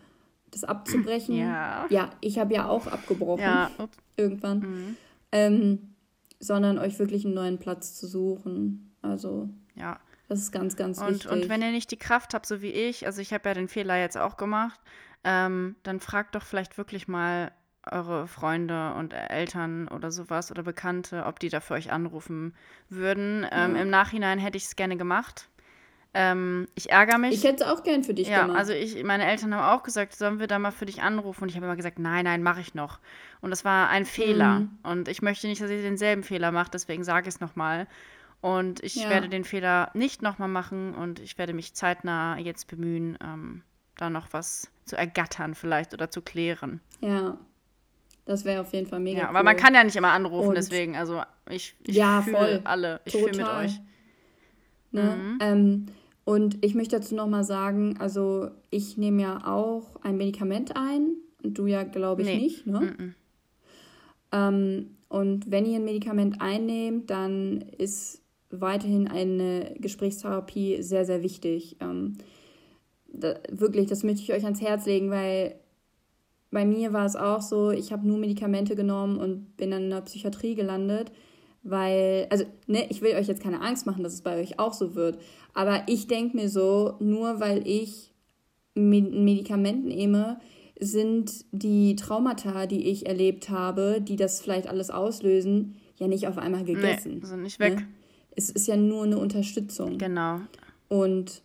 das 0.52 0.64
abzubrechen. 0.64 1.36
Ja. 1.36 1.86
Ja, 1.90 2.10
ich 2.20 2.38
habe 2.38 2.54
ja 2.54 2.68
auch 2.68 2.86
abgebrochen. 2.86 3.42
Ja. 3.42 3.70
Irgendwann. 4.16 4.58
Mhm. 4.60 4.96
Ähm, 5.32 5.94
sondern 6.38 6.78
euch 6.78 6.98
wirklich 6.98 7.24
einen 7.24 7.34
neuen 7.34 7.58
Platz 7.58 7.94
zu 7.98 8.06
suchen. 8.06 8.94
Also. 9.02 9.48
Ja. 9.74 9.98
Das 10.28 10.38
ist 10.38 10.52
ganz, 10.52 10.76
ganz 10.76 10.98
und, 10.98 11.08
wichtig. 11.08 11.30
Und 11.30 11.48
wenn 11.48 11.62
ihr 11.62 11.72
nicht 11.72 11.90
die 11.90 11.98
Kraft 11.98 12.32
habt, 12.32 12.46
so 12.46 12.62
wie 12.62 12.70
ich, 12.70 13.06
also 13.06 13.20
ich 13.20 13.32
habe 13.32 13.48
ja 13.48 13.54
den 13.54 13.68
Fehler 13.68 13.98
jetzt 13.98 14.16
auch 14.16 14.36
gemacht, 14.36 14.80
ähm, 15.24 15.76
dann 15.82 16.00
fragt 16.00 16.34
doch 16.34 16.42
vielleicht 16.42 16.78
wirklich 16.78 17.06
mal 17.06 17.52
eure 17.90 18.28
Freunde 18.28 18.94
und 18.94 19.12
Eltern 19.12 19.88
oder 19.88 20.10
sowas 20.10 20.50
oder 20.50 20.62
Bekannte, 20.62 21.24
ob 21.26 21.40
die 21.40 21.48
da 21.48 21.60
für 21.60 21.74
euch 21.74 21.92
anrufen 21.92 22.54
würden. 22.88 23.46
Ähm, 23.50 23.76
Im 23.76 23.90
Nachhinein 23.90 24.38
hätte 24.38 24.56
ich 24.56 24.64
es 24.64 24.76
gerne 24.76 24.96
gemacht. 24.96 25.48
Ähm, 26.14 26.68
ich 26.74 26.90
ärgere 26.90 27.18
mich. 27.18 27.32
Ich 27.32 27.44
hätte 27.44 27.64
es 27.64 27.70
auch 27.70 27.82
gern 27.82 28.04
für 28.04 28.12
dich 28.12 28.28
ja, 28.28 28.42
gemacht. 28.42 28.58
Also 28.58 28.72
ich, 28.72 29.02
meine 29.02 29.24
Eltern 29.24 29.54
haben 29.54 29.78
auch 29.78 29.82
gesagt, 29.82 30.14
sollen 30.14 30.40
wir 30.40 30.46
da 30.46 30.58
mal 30.58 30.70
für 30.70 30.84
dich 30.84 31.00
anrufen? 31.02 31.44
Und 31.44 31.48
ich 31.48 31.56
habe 31.56 31.64
immer 31.64 31.76
gesagt, 31.76 31.98
nein, 31.98 32.24
nein, 32.24 32.42
mache 32.42 32.60
ich 32.60 32.74
noch. 32.74 32.98
Und 33.40 33.50
das 33.50 33.64
war 33.64 33.88
ein 33.88 34.04
Fehler. 34.04 34.60
Mhm. 34.60 34.78
Und 34.82 35.08
ich 35.08 35.22
möchte 35.22 35.46
nicht, 35.46 35.62
dass 35.62 35.70
ihr 35.70 35.80
denselben 35.80 36.22
Fehler 36.22 36.52
macht, 36.52 36.74
deswegen 36.74 37.02
sage 37.02 37.28
ich 37.28 37.34
es 37.36 37.40
nochmal. 37.40 37.86
Und 38.42 38.82
ich 38.82 38.96
ja. 38.96 39.08
werde 39.08 39.28
den 39.28 39.44
Fehler 39.44 39.90
nicht 39.94 40.20
nochmal 40.20 40.48
machen 40.48 40.94
und 40.94 41.20
ich 41.20 41.38
werde 41.38 41.54
mich 41.54 41.74
zeitnah 41.74 42.36
jetzt 42.38 42.66
bemühen, 42.66 43.16
ähm, 43.22 43.62
da 43.96 44.10
noch 44.10 44.26
was 44.32 44.68
zu 44.84 44.96
ergattern 44.96 45.54
vielleicht 45.54 45.94
oder 45.94 46.10
zu 46.10 46.22
klären. 46.22 46.80
Ja, 47.00 47.38
das 48.24 48.44
wäre 48.44 48.60
auf 48.60 48.72
jeden 48.72 48.88
Fall 48.88 49.00
mega. 49.00 49.20
Ja, 49.20 49.28
aber 49.28 49.44
man 49.44 49.56
kann 49.56 49.74
ja 49.74 49.84
nicht 49.84 49.96
immer 49.96 50.10
anrufen, 50.10 50.48
und 50.48 50.56
deswegen, 50.56 50.96
also 50.96 51.22
ich, 51.48 51.76
ich 51.86 51.94
ja, 51.94 52.22
fühle 52.22 52.62
alle. 52.64 53.00
Ich 53.04 53.12
fühle 53.12 53.36
mit 53.36 53.46
euch. 53.46 53.80
Ne? 54.90 55.02
Mhm. 55.02 55.38
Ähm, 55.40 55.86
und 56.24 56.64
ich 56.64 56.74
möchte 56.74 56.96
dazu 56.96 57.14
nochmal 57.14 57.44
sagen, 57.44 57.96
also 57.98 58.50
ich 58.70 58.96
nehme 58.96 59.22
ja 59.22 59.46
auch 59.46 59.96
ein 60.02 60.16
Medikament 60.16 60.76
ein 60.76 61.16
und 61.42 61.58
du 61.58 61.66
ja, 61.66 61.82
glaube 61.82 62.22
ich, 62.22 62.28
nee. 62.28 62.36
nicht. 62.36 62.66
Ne? 62.66 63.14
Ähm, 64.32 64.96
und 65.08 65.50
wenn 65.50 65.66
ihr 65.66 65.76
ein 65.76 65.84
Medikament 65.84 66.40
einnehmt, 66.40 67.10
dann 67.10 67.62
ist 67.76 68.22
weiterhin 68.50 69.08
eine 69.08 69.74
Gesprächstherapie 69.78 70.82
sehr, 70.82 71.04
sehr 71.04 71.22
wichtig. 71.22 71.76
Ähm, 71.80 72.18
da, 73.08 73.34
wirklich, 73.50 73.88
das 73.88 74.04
möchte 74.04 74.22
ich 74.22 74.32
euch 74.32 74.44
ans 74.44 74.60
Herz 74.60 74.86
legen, 74.86 75.10
weil 75.10 75.56
bei 76.50 76.64
mir 76.64 76.92
war 76.92 77.06
es 77.06 77.16
auch 77.16 77.42
so, 77.42 77.70
ich 77.70 77.92
habe 77.92 78.06
nur 78.06 78.18
Medikamente 78.18 78.76
genommen 78.76 79.18
und 79.18 79.56
bin 79.56 79.70
dann 79.70 79.84
in 79.84 79.90
der 79.90 80.02
Psychiatrie 80.02 80.54
gelandet, 80.54 81.10
weil, 81.62 82.26
also, 82.30 82.44
ne, 82.66 82.86
ich 82.88 83.02
will 83.02 83.14
euch 83.14 83.28
jetzt 83.28 83.42
keine 83.42 83.60
Angst 83.60 83.86
machen, 83.86 84.02
dass 84.02 84.14
es 84.14 84.22
bei 84.22 84.40
euch 84.40 84.58
auch 84.58 84.72
so 84.72 84.94
wird, 84.94 85.18
aber 85.54 85.82
ich 85.86 86.06
denke 86.06 86.36
mir 86.36 86.48
so, 86.48 86.96
nur 87.00 87.40
weil 87.40 87.66
ich 87.66 88.12
ein 88.76 89.24
Medikament 89.24 89.84
nehme, 89.84 90.40
sind 90.80 91.44
die 91.52 91.94
Traumata, 91.94 92.66
die 92.66 92.88
ich 92.88 93.06
erlebt 93.06 93.50
habe, 93.50 94.00
die 94.00 94.16
das 94.16 94.40
vielleicht 94.40 94.66
alles 94.66 94.90
auslösen, 94.90 95.76
ja 95.98 96.08
nicht 96.08 96.26
auf 96.26 96.38
einmal 96.38 96.64
gegessen. 96.64 97.20
Nee, 97.20 97.26
sind 97.26 97.42
nicht 97.42 97.60
weg. 97.60 97.76
Ne? 97.76 97.86
Es 98.34 98.50
ist 98.50 98.66
ja 98.66 98.76
nur 98.76 99.04
eine 99.04 99.18
Unterstützung. 99.18 99.98
Genau. 99.98 100.40
Und 100.88 101.42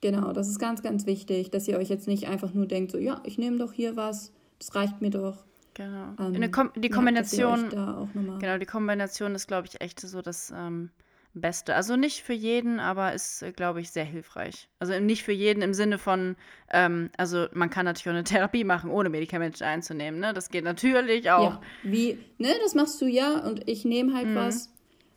Genau, 0.00 0.32
das 0.32 0.48
ist 0.48 0.58
ganz, 0.58 0.82
ganz 0.82 1.06
wichtig, 1.06 1.50
dass 1.50 1.68
ihr 1.68 1.76
euch 1.76 1.90
jetzt 1.90 2.08
nicht 2.08 2.26
einfach 2.26 2.54
nur 2.54 2.66
denkt, 2.66 2.92
so, 2.92 2.98
ja, 2.98 3.20
ich 3.24 3.36
nehme 3.36 3.58
doch 3.58 3.72
hier 3.72 3.96
was, 3.96 4.32
das 4.58 4.74
reicht 4.74 5.02
mir 5.02 5.10
doch. 5.10 5.44
Genau. 5.80 6.14
Ähm, 6.18 6.50
Kom 6.50 6.70
die 6.76 6.90
Kombination, 6.90 7.70
ja, 7.72 8.06
genau, 8.14 8.58
die 8.58 8.66
Kombination 8.66 9.34
ist, 9.34 9.46
glaube 9.46 9.66
ich, 9.66 9.80
echt 9.80 9.98
so 9.98 10.20
das 10.20 10.52
ähm, 10.54 10.90
Beste. 11.32 11.74
Also 11.74 11.96
nicht 11.96 12.20
für 12.20 12.34
jeden, 12.34 12.80
aber 12.80 13.14
ist, 13.14 13.42
glaube 13.56 13.80
ich, 13.80 13.90
sehr 13.90 14.04
hilfreich. 14.04 14.68
Also 14.78 15.00
nicht 15.00 15.22
für 15.22 15.32
jeden 15.32 15.62
im 15.62 15.72
Sinne 15.72 15.96
von, 15.96 16.36
ähm, 16.70 17.08
also 17.16 17.46
man 17.54 17.70
kann 17.70 17.86
natürlich 17.86 18.08
auch 18.08 18.12
eine 18.12 18.24
Therapie 18.24 18.64
machen, 18.64 18.90
ohne 18.90 19.08
Medikamente 19.08 19.64
einzunehmen. 19.64 20.20
Ne? 20.20 20.34
Das 20.34 20.50
geht 20.50 20.64
natürlich 20.64 21.30
auch. 21.30 21.44
Ja, 21.44 21.60
wie, 21.82 22.18
ne, 22.36 22.50
das 22.62 22.74
machst 22.74 23.00
du 23.00 23.06
ja 23.06 23.38
und 23.38 23.66
ich 23.66 23.86
nehme 23.86 24.12
halt 24.12 24.28
mhm. 24.28 24.34
was. 24.34 24.70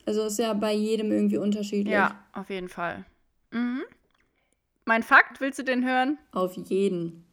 Also 0.05 0.26
ist 0.26 0.39
ja 0.39 0.53
bei 0.53 0.74
jedem 0.74 1.11
irgendwie 1.11 1.38
unterschiedlich. 1.39 1.93
Ja, 1.93 2.24
auf 2.32 2.49
jeden 2.49 2.70
Fall. 2.70 3.03
Mhm. 3.51 3.82
Mein 4.86 5.03
Fakt, 5.03 5.41
willst 5.41 5.59
du 5.59 5.64
den 5.64 5.86
hören? 5.86 6.18
Auf 6.32 6.55
jeden. 6.55 7.26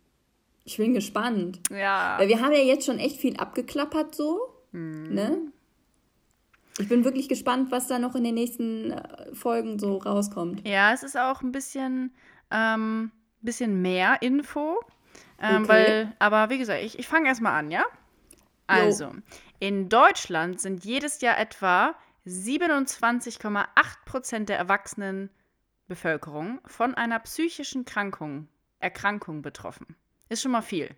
Ich 0.71 0.77
bin 0.77 0.95
gespannt. 0.95 1.59
Ja. 1.68 2.14
Weil 2.16 2.29
wir 2.29 2.41
haben 2.41 2.53
ja 2.53 2.62
jetzt 2.62 2.87
schon 2.87 3.01
echt 3.01 3.21
viel 3.21 3.37
abgeklappert 3.37 4.14
so. 4.14 4.55
Mhm. 4.71 5.12
Ne? 5.12 5.53
Ich 6.79 6.89
bin 6.89 7.05
wirklich 7.05 7.29
gespannt, 7.29 7.73
was 7.73 7.89
da 7.89 7.99
noch 7.99 8.14
in 8.14 8.23
den 8.23 8.37
nächsten 8.37 8.93
äh, 8.93 9.35
Folgen 9.35 9.81
so 9.81 9.97
rauskommt. 9.97 10.66
Ja, 10.66 10.93
es 10.93 11.03
ist 11.03 11.18
auch 11.18 11.43
ein 11.43 11.51
bisschen, 11.51 12.14
ähm, 12.53 13.11
bisschen 13.41 13.83
mehr 13.83 14.23
Info. 14.23 14.79
Ähm, 15.41 15.64
okay. 15.64 15.68
weil, 15.68 16.16
aber 16.21 16.51
wie 16.51 16.59
gesagt, 16.59 16.85
ich, 16.85 17.01
ich 17.01 17.09
fange 17.09 17.27
erstmal 17.27 17.59
an, 17.59 17.73
ja? 17.73 17.83
Also, 18.68 19.07
jo. 19.07 19.14
in 19.59 19.89
Deutschland 19.89 20.61
sind 20.61 20.85
jedes 20.85 21.21
Jahr 21.21 21.37
etwa 21.37 21.97
27,8 22.27 23.66
Prozent 24.05 24.49
der 24.49 24.59
Erwachsenen 24.59 25.31
Bevölkerung 25.89 26.61
von 26.64 26.95
einer 26.95 27.18
psychischen 27.18 27.85
Krankung, 27.85 28.47
Erkrankung 28.79 29.43
betroffen. 29.43 29.97
Ist 30.31 30.43
schon 30.43 30.53
mal 30.53 30.62
viel, 30.62 30.89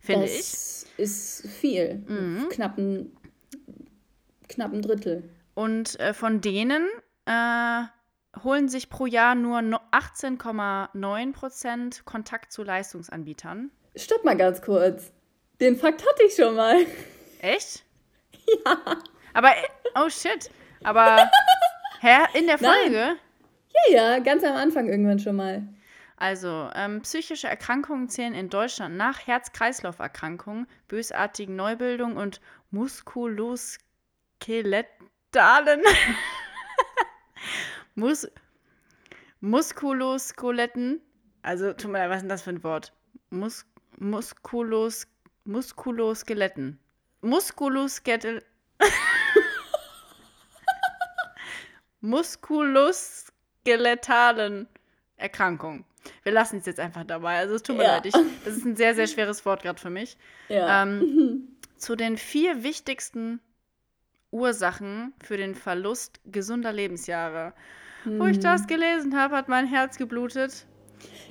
finde 0.00 0.26
ich. 0.26 0.36
Das 0.36 0.86
ist 0.98 1.48
viel. 1.48 2.04
Mhm. 2.06 2.48
Knapp, 2.50 2.76
ein, 2.76 3.16
knapp 4.48 4.72
ein 4.72 4.82
Drittel. 4.82 5.28
Und 5.54 5.98
äh, 5.98 6.12
von 6.12 6.42
denen 6.42 6.86
äh, 7.24 7.82
holen 8.44 8.68
sich 8.68 8.90
pro 8.90 9.06
Jahr 9.06 9.34
nur 9.34 9.58
18,9 9.58 11.32
Prozent 11.32 12.04
Kontakt 12.04 12.52
zu 12.52 12.62
Leistungsanbietern. 12.62 13.70
Stopp 13.96 14.24
mal 14.24 14.36
ganz 14.36 14.60
kurz. 14.60 15.10
Den 15.58 15.76
Fakt 15.76 16.02
hatte 16.06 16.24
ich 16.26 16.34
schon 16.34 16.54
mal. 16.54 16.76
Echt? 17.40 17.82
Ja. 18.46 18.98
Aber, 19.32 19.48
äh, 19.52 19.62
oh 19.94 20.10
shit. 20.10 20.50
Aber, 20.84 21.30
hä, 22.00 22.38
in 22.38 22.46
der 22.46 22.58
Folge? 22.58 22.90
Nein. 22.90 23.16
Ja, 23.88 24.12
ja, 24.14 24.18
ganz 24.18 24.44
am 24.44 24.54
Anfang 24.54 24.86
irgendwann 24.88 25.18
schon 25.18 25.36
mal. 25.36 25.66
Also, 26.16 26.70
ähm, 26.74 27.02
psychische 27.02 27.46
Erkrankungen 27.46 28.08
zählen 28.08 28.32
in 28.32 28.48
Deutschland 28.48 28.96
nach 28.96 29.26
Herz-Kreislauf-Erkrankungen, 29.26 30.66
bösartigen 30.88 31.56
Neubildungen 31.56 32.16
und 32.16 32.40
Muskuloskelettalen. 32.70 34.88
Mus 37.94 38.26
Muskuloskeletten. 39.40 41.02
Also, 41.42 41.74
tut 41.74 41.90
mir 41.90 41.98
leid, 41.98 42.08
was 42.08 42.16
ist 42.16 42.22
denn 42.22 42.28
das 42.30 42.42
für 42.42 42.50
ein 42.50 42.64
Wort? 42.64 42.94
Mus 43.28 43.66
Muskulos 43.98 45.06
Muskuloskeletten. 45.44 46.80
Muskuloskeletten. 47.20 48.40
Muskulos 52.00 53.26
skeletalen 53.66 54.68
Erkrankung. 55.16 55.84
Wir 56.22 56.32
lassen 56.32 56.58
es 56.58 56.66
jetzt 56.66 56.80
einfach 56.80 57.04
dabei. 57.04 57.38
Also 57.38 57.54
es 57.54 57.62
tut 57.62 57.76
mir 57.76 57.84
ja. 57.84 57.96
leid. 57.96 58.06
Ich, 58.06 58.14
das 58.44 58.56
ist 58.56 58.64
ein 58.64 58.76
sehr, 58.76 58.94
sehr 58.94 59.06
schweres 59.06 59.44
Wort 59.44 59.62
gerade 59.62 59.80
für 59.80 59.90
mich. 59.90 60.16
Ja. 60.48 60.82
Ähm, 60.82 61.56
zu 61.76 61.96
den 61.96 62.16
vier 62.16 62.62
wichtigsten 62.62 63.40
Ursachen 64.30 65.14
für 65.22 65.36
den 65.36 65.54
Verlust 65.54 66.20
gesunder 66.26 66.72
Lebensjahre. 66.72 67.52
Hm. 68.04 68.20
Wo 68.20 68.26
ich 68.26 68.38
das 68.38 68.62
hm. 68.62 68.66
gelesen 68.68 69.16
habe, 69.18 69.36
hat 69.36 69.48
mein 69.48 69.66
Herz 69.66 69.96
geblutet. 69.98 70.66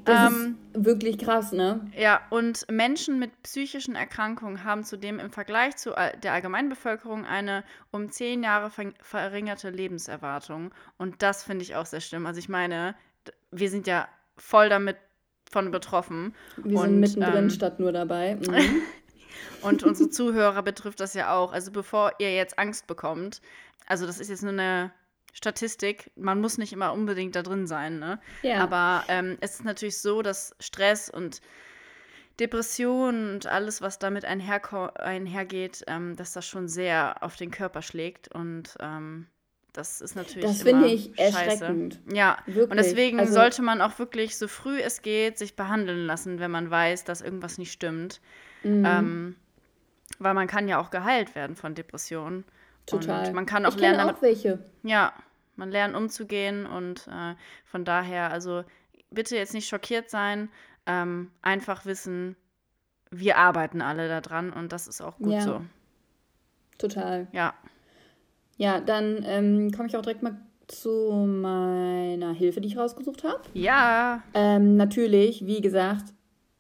Das 0.04 0.32
ähm, 0.32 0.58
ist 0.74 0.86
wirklich 0.86 1.18
krass, 1.18 1.52
ne? 1.52 1.90
Ja, 1.98 2.22
und 2.30 2.70
Menschen 2.70 3.18
mit 3.18 3.44
psychischen 3.44 3.96
Erkrankungen 3.96 4.64
haben 4.64 4.84
zudem 4.84 5.20
im 5.20 5.32
Vergleich 5.32 5.76
zu 5.78 5.92
der 6.24 6.34
Allgemeinbevölkerung 6.34 7.26
eine 7.26 7.64
um 7.92 8.12
zehn 8.12 8.44
Jahre 8.44 8.72
verringerte 9.02 9.70
Lebenserwartung. 9.70 10.72
Und 10.98 11.24
das 11.24 11.44
finde 11.44 11.64
ich 11.64 11.76
auch 11.76 11.86
sehr 11.86 12.02
schlimm. 12.02 12.26
Also 12.26 12.40
ich 12.40 12.50
meine, 12.50 12.96
wir 13.52 13.70
sind 13.70 13.88
ja 13.88 14.08
voll 14.38 14.70
damit 14.70 14.98
von 15.50 15.72
betroffen. 15.72 16.36
Wir 16.58 16.80
und, 16.80 16.86
sind 16.86 17.00
mittendrin 17.00 17.44
ähm, 17.46 17.50
statt 17.50 17.80
nur 17.80 17.92
dabei. 17.92 18.38
Mhm. 18.46 18.82
und 19.62 19.84
unsere 19.84 20.10
Zuhörer 20.10 20.64
betrifft 20.64 21.00
das 21.00 21.14
ja 21.14 21.36
auch. 21.36 21.52
Also 21.52 21.72
bevor 21.72 22.14
ihr 22.20 22.34
jetzt 22.34 22.58
Angst 22.58 22.88
bekommt, 22.88 23.42
also 23.86 24.06
das 24.06 24.20
ist 24.20 24.30
jetzt 24.30 24.44
nur 24.44 24.54
eine 24.54 24.92
Statistik, 25.34 26.12
man 26.16 26.40
muss 26.40 26.58
nicht 26.58 26.72
immer 26.72 26.94
unbedingt 26.94 27.36
da 27.36 27.44
drin 27.44 27.68
sein, 27.68 28.00
ne? 28.00 28.20
Ja. 28.42 28.64
Aber 28.64 29.04
ähm, 29.10 29.38
es 29.42 29.56
ist 29.56 29.66
natürlich 29.66 30.00
so, 30.00 30.22
dass 30.22 30.56
Stress 30.60 31.10
und 31.10 31.42
Depressionen 32.40 33.34
und 33.36 33.48
alles, 33.48 33.82
was 33.82 34.00
damit 34.00 34.26
einhergeht, 34.26 35.84
ähm, 35.88 36.16
dass 36.16 36.34
das 36.34 36.46
schon 36.46 36.68
sehr 36.68 37.22
auf 37.22 37.36
den 37.36 37.52
Körper 37.52 37.82
schlägt 37.82 38.30
und 38.30 38.78
ähm, 38.80 39.28
das 39.78 40.02
ist 40.02 40.16
natürlich. 40.16 40.46
Das 40.46 40.62
finde 40.62 40.88
ich 40.88 41.18
erschreckend. 41.20 41.96
Scheiße. 41.96 42.16
Ja, 42.16 42.38
wirklich. 42.46 42.72
und 42.72 42.78
deswegen 42.78 43.20
also, 43.20 43.34
sollte 43.34 43.62
man 43.62 43.82
auch 43.82 43.98
wirklich 44.00 44.38
so 44.38 44.48
früh 44.48 44.80
es 44.80 45.02
geht 45.02 45.38
sich 45.38 45.56
behandeln 45.56 46.06
lassen, 46.06 46.40
wenn 46.40 46.52
man 46.52 46.70
weiß, 46.70 47.04
dass 47.04 47.22
irgendwas 47.22 47.58
nicht 47.58 47.72
stimmt. 47.72 48.22
Mhm. 48.64 48.86
Ähm, 48.86 49.36
weil 50.20 50.34
man 50.34 50.48
kann 50.48 50.68
ja 50.68 50.80
auch 50.80 50.92
geheilt 50.92 51.36
werden 51.36 51.56
von 51.56 51.76
Depressionen. 51.76 52.46
Total. 52.86 53.28
Und 53.28 53.34
man 53.34 53.46
kann 53.46 53.66
auch 53.66 53.76
ich 53.76 53.82
lernen. 53.82 53.98
Damit, 53.98 54.16
auch 54.16 54.22
welche. 54.22 54.60
Ja, 54.84 55.14
man 55.56 55.72
lernt 55.72 55.96
umzugehen 55.96 56.66
und 56.66 57.08
äh, 57.08 57.36
von 57.66 57.86
daher, 57.86 58.32
also 58.32 58.64
bitte 59.10 59.36
jetzt 59.36 59.54
nicht 59.54 59.68
schockiert 59.68 60.10
sein, 60.10 60.50
ähm, 60.86 61.32
einfach 61.42 61.86
wissen, 61.86 62.36
wir 63.12 63.38
arbeiten 63.38 63.82
alle 63.82 64.08
daran 64.08 64.52
und 64.52 64.72
das 64.72 64.88
ist 64.88 65.02
auch 65.02 65.18
gut 65.18 65.34
ja. 65.34 65.42
so. 65.42 65.62
Total. 66.78 67.28
Ja. 67.32 67.54
Ja, 68.58 68.80
dann 68.80 69.24
ähm, 69.26 69.72
komme 69.72 69.88
ich 69.88 69.98
auch 69.98 70.02
direkt 70.02 70.24
mal 70.24 70.38
zu 70.68 71.12
meiner 71.12 72.34
Hilfe, 72.34 72.62
die 72.62 72.70
ich 72.70 72.78
rausgesucht 72.78 73.24
habe. 73.24 73.42
Ja. 73.54 74.24
Ähm, 74.34 74.78
natürlich, 74.78 75.46
wie 75.46 75.62
gesagt, 75.62 76.14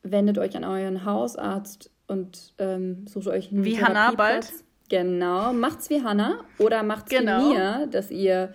wendet 0.03 0.37
euch 0.37 0.55
an 0.55 0.63
euren 0.63 1.05
Hausarzt 1.05 1.91
und 2.07 2.53
ähm, 2.59 3.05
sucht 3.07 3.27
euch 3.27 3.51
einen 3.51 3.65
Wie 3.65 3.81
Hannah 3.81 4.11
bald. 4.11 4.51
Genau, 4.89 5.51
macht's 5.51 5.89
wie 5.89 6.03
Hannah 6.03 6.43
oder 6.59 6.83
macht's 6.83 7.09
genau. 7.09 7.39
wie 7.39 7.53
mir, 7.55 7.87
dass 7.87 8.11
ihr 8.11 8.53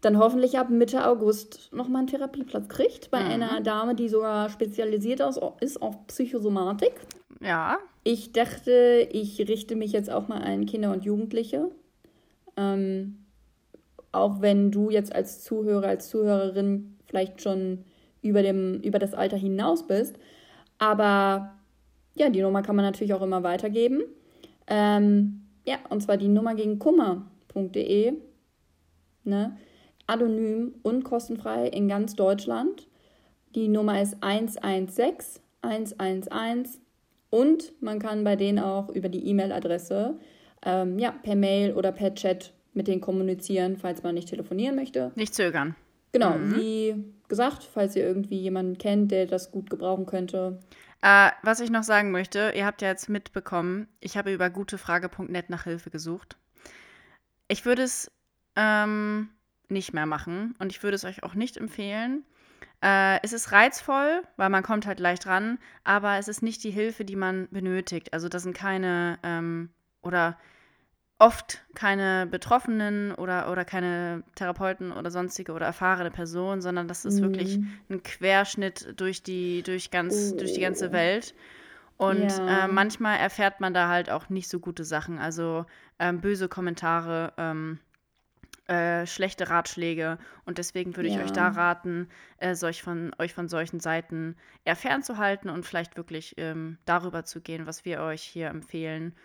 dann 0.00 0.18
hoffentlich 0.18 0.58
ab 0.58 0.70
Mitte 0.70 1.06
August 1.06 1.72
nochmal 1.72 2.00
einen 2.00 2.08
Therapieplatz 2.08 2.68
kriegt 2.68 3.10
bei 3.10 3.20
mhm. 3.20 3.30
einer 3.30 3.60
Dame, 3.60 3.94
die 3.94 4.08
sogar 4.08 4.48
spezialisiert 4.48 5.20
ist 5.60 5.80
auf 5.80 6.06
Psychosomatik. 6.08 6.92
Ja. 7.40 7.78
Ich 8.04 8.32
dachte, 8.32 9.08
ich 9.12 9.38
richte 9.48 9.76
mich 9.76 9.92
jetzt 9.92 10.10
auch 10.10 10.28
mal 10.28 10.42
an 10.42 10.66
Kinder 10.66 10.92
und 10.92 11.04
Jugendliche. 11.04 11.70
Ähm, 12.58 13.24
auch 14.12 14.40
wenn 14.40 14.70
du 14.70 14.90
jetzt 14.90 15.14
als 15.14 15.44
Zuhörer, 15.44 15.86
als 15.86 16.10
Zuhörerin 16.10 16.96
vielleicht 17.06 17.40
schon 17.40 17.84
über, 18.20 18.42
dem, 18.42 18.80
über 18.80 18.98
das 18.98 19.14
Alter 19.14 19.36
hinaus 19.36 19.86
bist. 19.86 20.18
Aber 20.78 21.54
ja, 22.14 22.28
die 22.30 22.42
Nummer 22.42 22.62
kann 22.62 22.76
man 22.76 22.84
natürlich 22.84 23.14
auch 23.14 23.22
immer 23.22 23.42
weitergeben. 23.42 24.02
Ähm, 24.66 25.42
ja, 25.64 25.76
und 25.88 26.02
zwar 26.02 26.16
die 26.16 26.28
Nummer 26.28 26.54
gegen 26.54 26.78
Kummer.de. 26.78 28.14
Ne? 29.24 29.56
Anonym 30.06 30.74
und 30.82 31.04
kostenfrei 31.04 31.68
in 31.68 31.86
ganz 31.86 32.16
Deutschland. 32.16 32.88
Die 33.54 33.68
Nummer 33.68 34.00
ist 34.02 34.16
116 34.22 35.42
111 35.62 36.78
und 37.30 37.72
man 37.82 37.98
kann 37.98 38.24
bei 38.24 38.36
denen 38.36 38.58
auch 38.58 38.88
über 38.90 39.08
die 39.08 39.26
E-Mail-Adresse 39.26 40.18
ähm, 40.64 40.98
ja, 40.98 41.12
per 41.12 41.36
Mail 41.36 41.72
oder 41.74 41.92
per 41.92 42.14
Chat 42.14 42.52
mit 42.74 42.88
denen 42.88 43.00
kommunizieren, 43.00 43.76
falls 43.76 44.02
man 44.02 44.14
nicht 44.14 44.28
telefonieren 44.28 44.76
möchte. 44.76 45.12
Nicht 45.14 45.34
zögern. 45.34 45.74
Genau, 46.12 46.38
mhm. 46.38 46.56
wie 46.56 47.04
gesagt, 47.28 47.64
falls 47.64 47.94
ihr 47.96 48.04
irgendwie 48.04 48.38
jemanden 48.38 48.78
kennt, 48.78 49.10
der 49.10 49.26
das 49.26 49.50
gut 49.50 49.68
gebrauchen 49.68 50.06
könnte. 50.06 50.58
Äh, 51.02 51.30
was 51.42 51.60
ich 51.60 51.70
noch 51.70 51.82
sagen 51.82 52.10
möchte, 52.10 52.52
ihr 52.56 52.66
habt 52.66 52.82
ja 52.82 52.88
jetzt 52.88 53.08
mitbekommen, 53.08 53.88
ich 54.00 54.16
habe 54.16 54.32
über 54.32 54.50
gutefrage.net 54.50 55.50
nach 55.50 55.64
Hilfe 55.64 55.90
gesucht. 55.90 56.36
Ich 57.46 57.64
würde 57.64 57.82
es 57.82 58.10
ähm, 58.56 59.28
nicht 59.68 59.92
mehr 59.92 60.06
machen 60.06 60.54
und 60.58 60.72
ich 60.72 60.82
würde 60.82 60.96
es 60.96 61.04
euch 61.04 61.22
auch 61.22 61.34
nicht 61.34 61.56
empfehlen. 61.56 62.24
Äh, 62.82 63.20
es 63.22 63.32
ist 63.32 63.52
reizvoll, 63.52 64.22
weil 64.36 64.50
man 64.50 64.62
kommt 64.62 64.86
halt 64.86 65.00
leicht 65.00 65.26
ran, 65.26 65.58
aber 65.84 66.18
es 66.18 66.28
ist 66.28 66.42
nicht 66.42 66.64
die 66.64 66.70
Hilfe, 66.70 67.04
die 67.04 67.16
man 67.16 67.48
benötigt. 67.50 68.12
Also 68.12 68.28
das 68.28 68.42
sind 68.42 68.56
keine 68.56 69.18
ähm, 69.22 69.70
oder 70.02 70.38
oft 71.18 71.64
keine 71.74 72.26
Betroffenen 72.26 73.12
oder, 73.14 73.50
oder 73.50 73.64
keine 73.64 74.22
Therapeuten 74.36 74.92
oder 74.92 75.10
sonstige 75.10 75.52
oder 75.52 75.66
erfahrene 75.66 76.10
Personen, 76.10 76.62
sondern 76.62 76.86
das 76.86 77.04
ist 77.04 77.18
mhm. 77.20 77.24
wirklich 77.24 77.58
ein 77.90 78.02
Querschnitt 78.02 78.94
durch 79.00 79.22
die, 79.22 79.62
durch 79.62 79.90
ganz, 79.90 80.32
oh. 80.32 80.38
durch 80.38 80.52
die 80.52 80.60
ganze 80.60 80.90
oh. 80.90 80.92
Welt. 80.92 81.34
Und 81.96 82.30
ja. 82.30 82.64
äh, 82.64 82.68
manchmal 82.68 83.18
erfährt 83.18 83.58
man 83.58 83.74
da 83.74 83.88
halt 83.88 84.08
auch 84.08 84.28
nicht 84.28 84.48
so 84.48 84.60
gute 84.60 84.84
Sachen. 84.84 85.18
Also 85.18 85.66
ähm, 85.98 86.20
böse 86.20 86.48
Kommentare, 86.48 87.32
ähm, 87.36 87.80
äh, 88.68 89.04
schlechte 89.04 89.50
Ratschläge. 89.50 90.18
Und 90.44 90.58
deswegen 90.58 90.94
würde 90.94 91.08
ja. 91.08 91.16
ich 91.16 91.24
euch 91.24 91.32
da 91.32 91.48
raten, 91.48 92.08
äh, 92.36 92.54
solch 92.54 92.82
von, 92.82 93.12
euch 93.18 93.34
von 93.34 93.48
solchen 93.48 93.80
Seiten 93.80 94.36
eher 94.64 94.76
fernzuhalten 94.76 95.50
und 95.50 95.66
vielleicht 95.66 95.96
wirklich 95.96 96.34
ähm, 96.36 96.78
darüber 96.84 97.24
zu 97.24 97.40
gehen, 97.40 97.66
was 97.66 97.84
wir 97.84 98.00
euch 98.00 98.22
hier 98.22 98.46
empfehlen. 98.46 99.16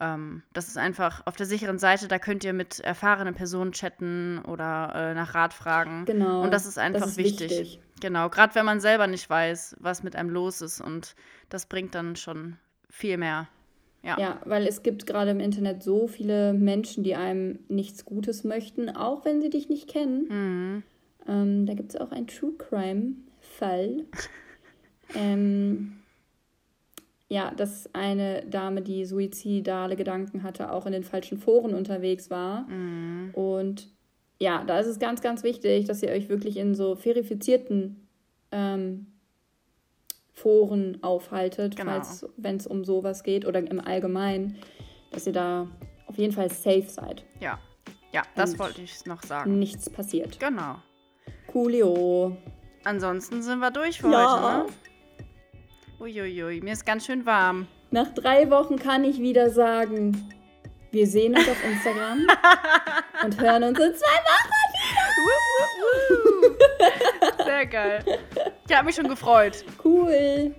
Ähm, 0.00 0.42
das 0.52 0.68
ist 0.68 0.76
einfach 0.76 1.26
auf 1.26 1.36
der 1.36 1.46
sicheren 1.46 1.78
Seite, 1.78 2.08
da 2.08 2.18
könnt 2.18 2.44
ihr 2.44 2.52
mit 2.52 2.80
erfahrenen 2.80 3.34
Personen 3.34 3.72
chatten 3.72 4.40
oder 4.46 4.92
äh, 4.94 5.14
nach 5.14 5.34
Rat 5.34 5.54
fragen. 5.54 6.04
Genau. 6.04 6.42
Und 6.42 6.52
das 6.52 6.66
ist 6.66 6.78
einfach 6.78 7.00
das 7.00 7.10
ist 7.10 7.16
wichtig. 7.16 7.50
wichtig. 7.50 7.80
Genau, 8.00 8.28
gerade 8.28 8.54
wenn 8.54 8.66
man 8.66 8.80
selber 8.80 9.06
nicht 9.06 9.28
weiß, 9.28 9.76
was 9.80 10.02
mit 10.02 10.16
einem 10.16 10.30
los 10.30 10.60
ist. 10.60 10.80
Und 10.80 11.14
das 11.48 11.66
bringt 11.66 11.94
dann 11.94 12.16
schon 12.16 12.56
viel 12.90 13.16
mehr. 13.16 13.48
Ja. 14.02 14.20
ja, 14.20 14.40
weil 14.44 14.66
es 14.66 14.82
gibt 14.82 15.06
gerade 15.06 15.32
im 15.32 15.40
Internet 15.40 15.82
so 15.82 16.06
viele 16.06 16.52
Menschen, 16.52 17.02
die 17.02 17.16
einem 17.16 17.58
nichts 17.68 18.04
Gutes 18.04 18.44
möchten, 18.44 18.88
auch 18.88 19.24
wenn 19.24 19.40
sie 19.40 19.50
dich 19.50 19.68
nicht 19.68 19.88
kennen. 19.88 20.28
Mhm. 20.28 20.82
Ähm, 21.26 21.66
da 21.66 21.74
gibt 21.74 21.92
es 21.92 22.00
auch 22.00 22.12
einen 22.12 22.28
True 22.28 22.52
Crime-Fall. 22.56 24.04
ähm, 25.14 25.96
ja, 27.28 27.50
dass 27.50 27.92
eine 27.94 28.44
Dame, 28.46 28.82
die 28.82 29.04
suizidale 29.04 29.96
Gedanken 29.96 30.42
hatte, 30.42 30.70
auch 30.70 30.86
in 30.86 30.92
den 30.92 31.04
falschen 31.04 31.38
Foren 31.38 31.74
unterwegs 31.74 32.30
war. 32.30 32.62
Mhm. 32.68 33.30
Und 33.34 33.88
ja, 34.38 34.64
da 34.64 34.78
ist 34.78 34.86
es 34.86 34.98
ganz, 34.98 35.22
ganz 35.22 35.42
wichtig, 35.42 35.86
dass 35.86 36.02
ihr 36.02 36.10
euch 36.10 36.28
wirklich 36.28 36.56
in 36.56 36.74
so 36.74 36.94
verifizierten 36.94 38.08
ähm, 38.52 39.06
Foren 40.32 41.02
aufhaltet, 41.02 41.76
genau. 41.76 41.92
falls, 41.92 42.26
wenn 42.36 42.56
es 42.56 42.66
um 42.66 42.84
sowas 42.84 43.22
geht 43.22 43.46
oder 43.46 43.58
im 43.58 43.80
Allgemeinen, 43.80 44.58
dass 45.10 45.26
ihr 45.26 45.32
da 45.32 45.66
auf 46.06 46.18
jeden 46.18 46.32
Fall 46.32 46.50
safe 46.50 46.88
seid. 46.88 47.24
Ja, 47.40 47.58
ja, 48.12 48.22
das 48.34 48.52
Und 48.52 48.58
wollte 48.60 48.82
ich 48.82 49.04
noch 49.06 49.22
sagen. 49.22 49.58
Nichts 49.58 49.90
passiert. 49.90 50.38
Genau. 50.38 50.76
Coolio. 51.48 52.36
Ansonsten 52.84 53.42
sind 53.42 53.58
wir 53.58 53.70
durch 53.70 54.00
für 54.00 54.10
ja. 54.10 54.60
heute, 54.60 54.70
ne? 54.70 54.74
Uiuiui, 55.98 56.60
mir 56.60 56.74
ist 56.74 56.84
ganz 56.84 57.06
schön 57.06 57.24
warm. 57.24 57.66
Nach 57.90 58.12
drei 58.12 58.50
Wochen 58.50 58.76
kann 58.76 59.02
ich 59.04 59.18
wieder 59.18 59.48
sagen, 59.48 60.30
wir 60.90 61.06
sehen 61.06 61.34
uns 61.34 61.48
auf 61.48 61.64
Instagram 61.64 62.26
und 63.24 63.40
hören 63.40 63.64
uns 63.64 63.78
in 63.78 63.94
zwei 63.94 64.18
Wochen 64.28 64.50
wieder. 67.38 67.44
Sehr 67.44 67.66
geil. 67.66 68.04
Ich 68.68 68.76
habe 68.76 68.86
mich 68.86 68.94
schon 68.94 69.08
gefreut. 69.08 69.64
Cool. 69.82 70.54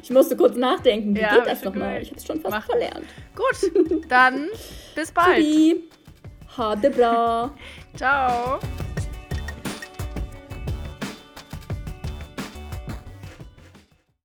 Ich 0.00 0.10
musste 0.10 0.36
kurz 0.36 0.56
nachdenken. 0.56 1.16
Wie 1.16 1.20
ja, 1.20 1.34
geht 1.34 1.46
das 1.46 1.64
nochmal? 1.64 2.02
Ich 2.02 2.10
habe 2.10 2.20
es 2.20 2.26
schon 2.26 2.40
fast 2.40 2.54
Mach. 2.54 2.66
verlernt. 2.66 3.06
Gut, 3.34 3.72
dann 4.08 4.48
bis 4.94 5.10
bald. 5.10 5.44
Hade 6.56 6.90
bra. 6.90 7.52
Ciao. 7.96 8.60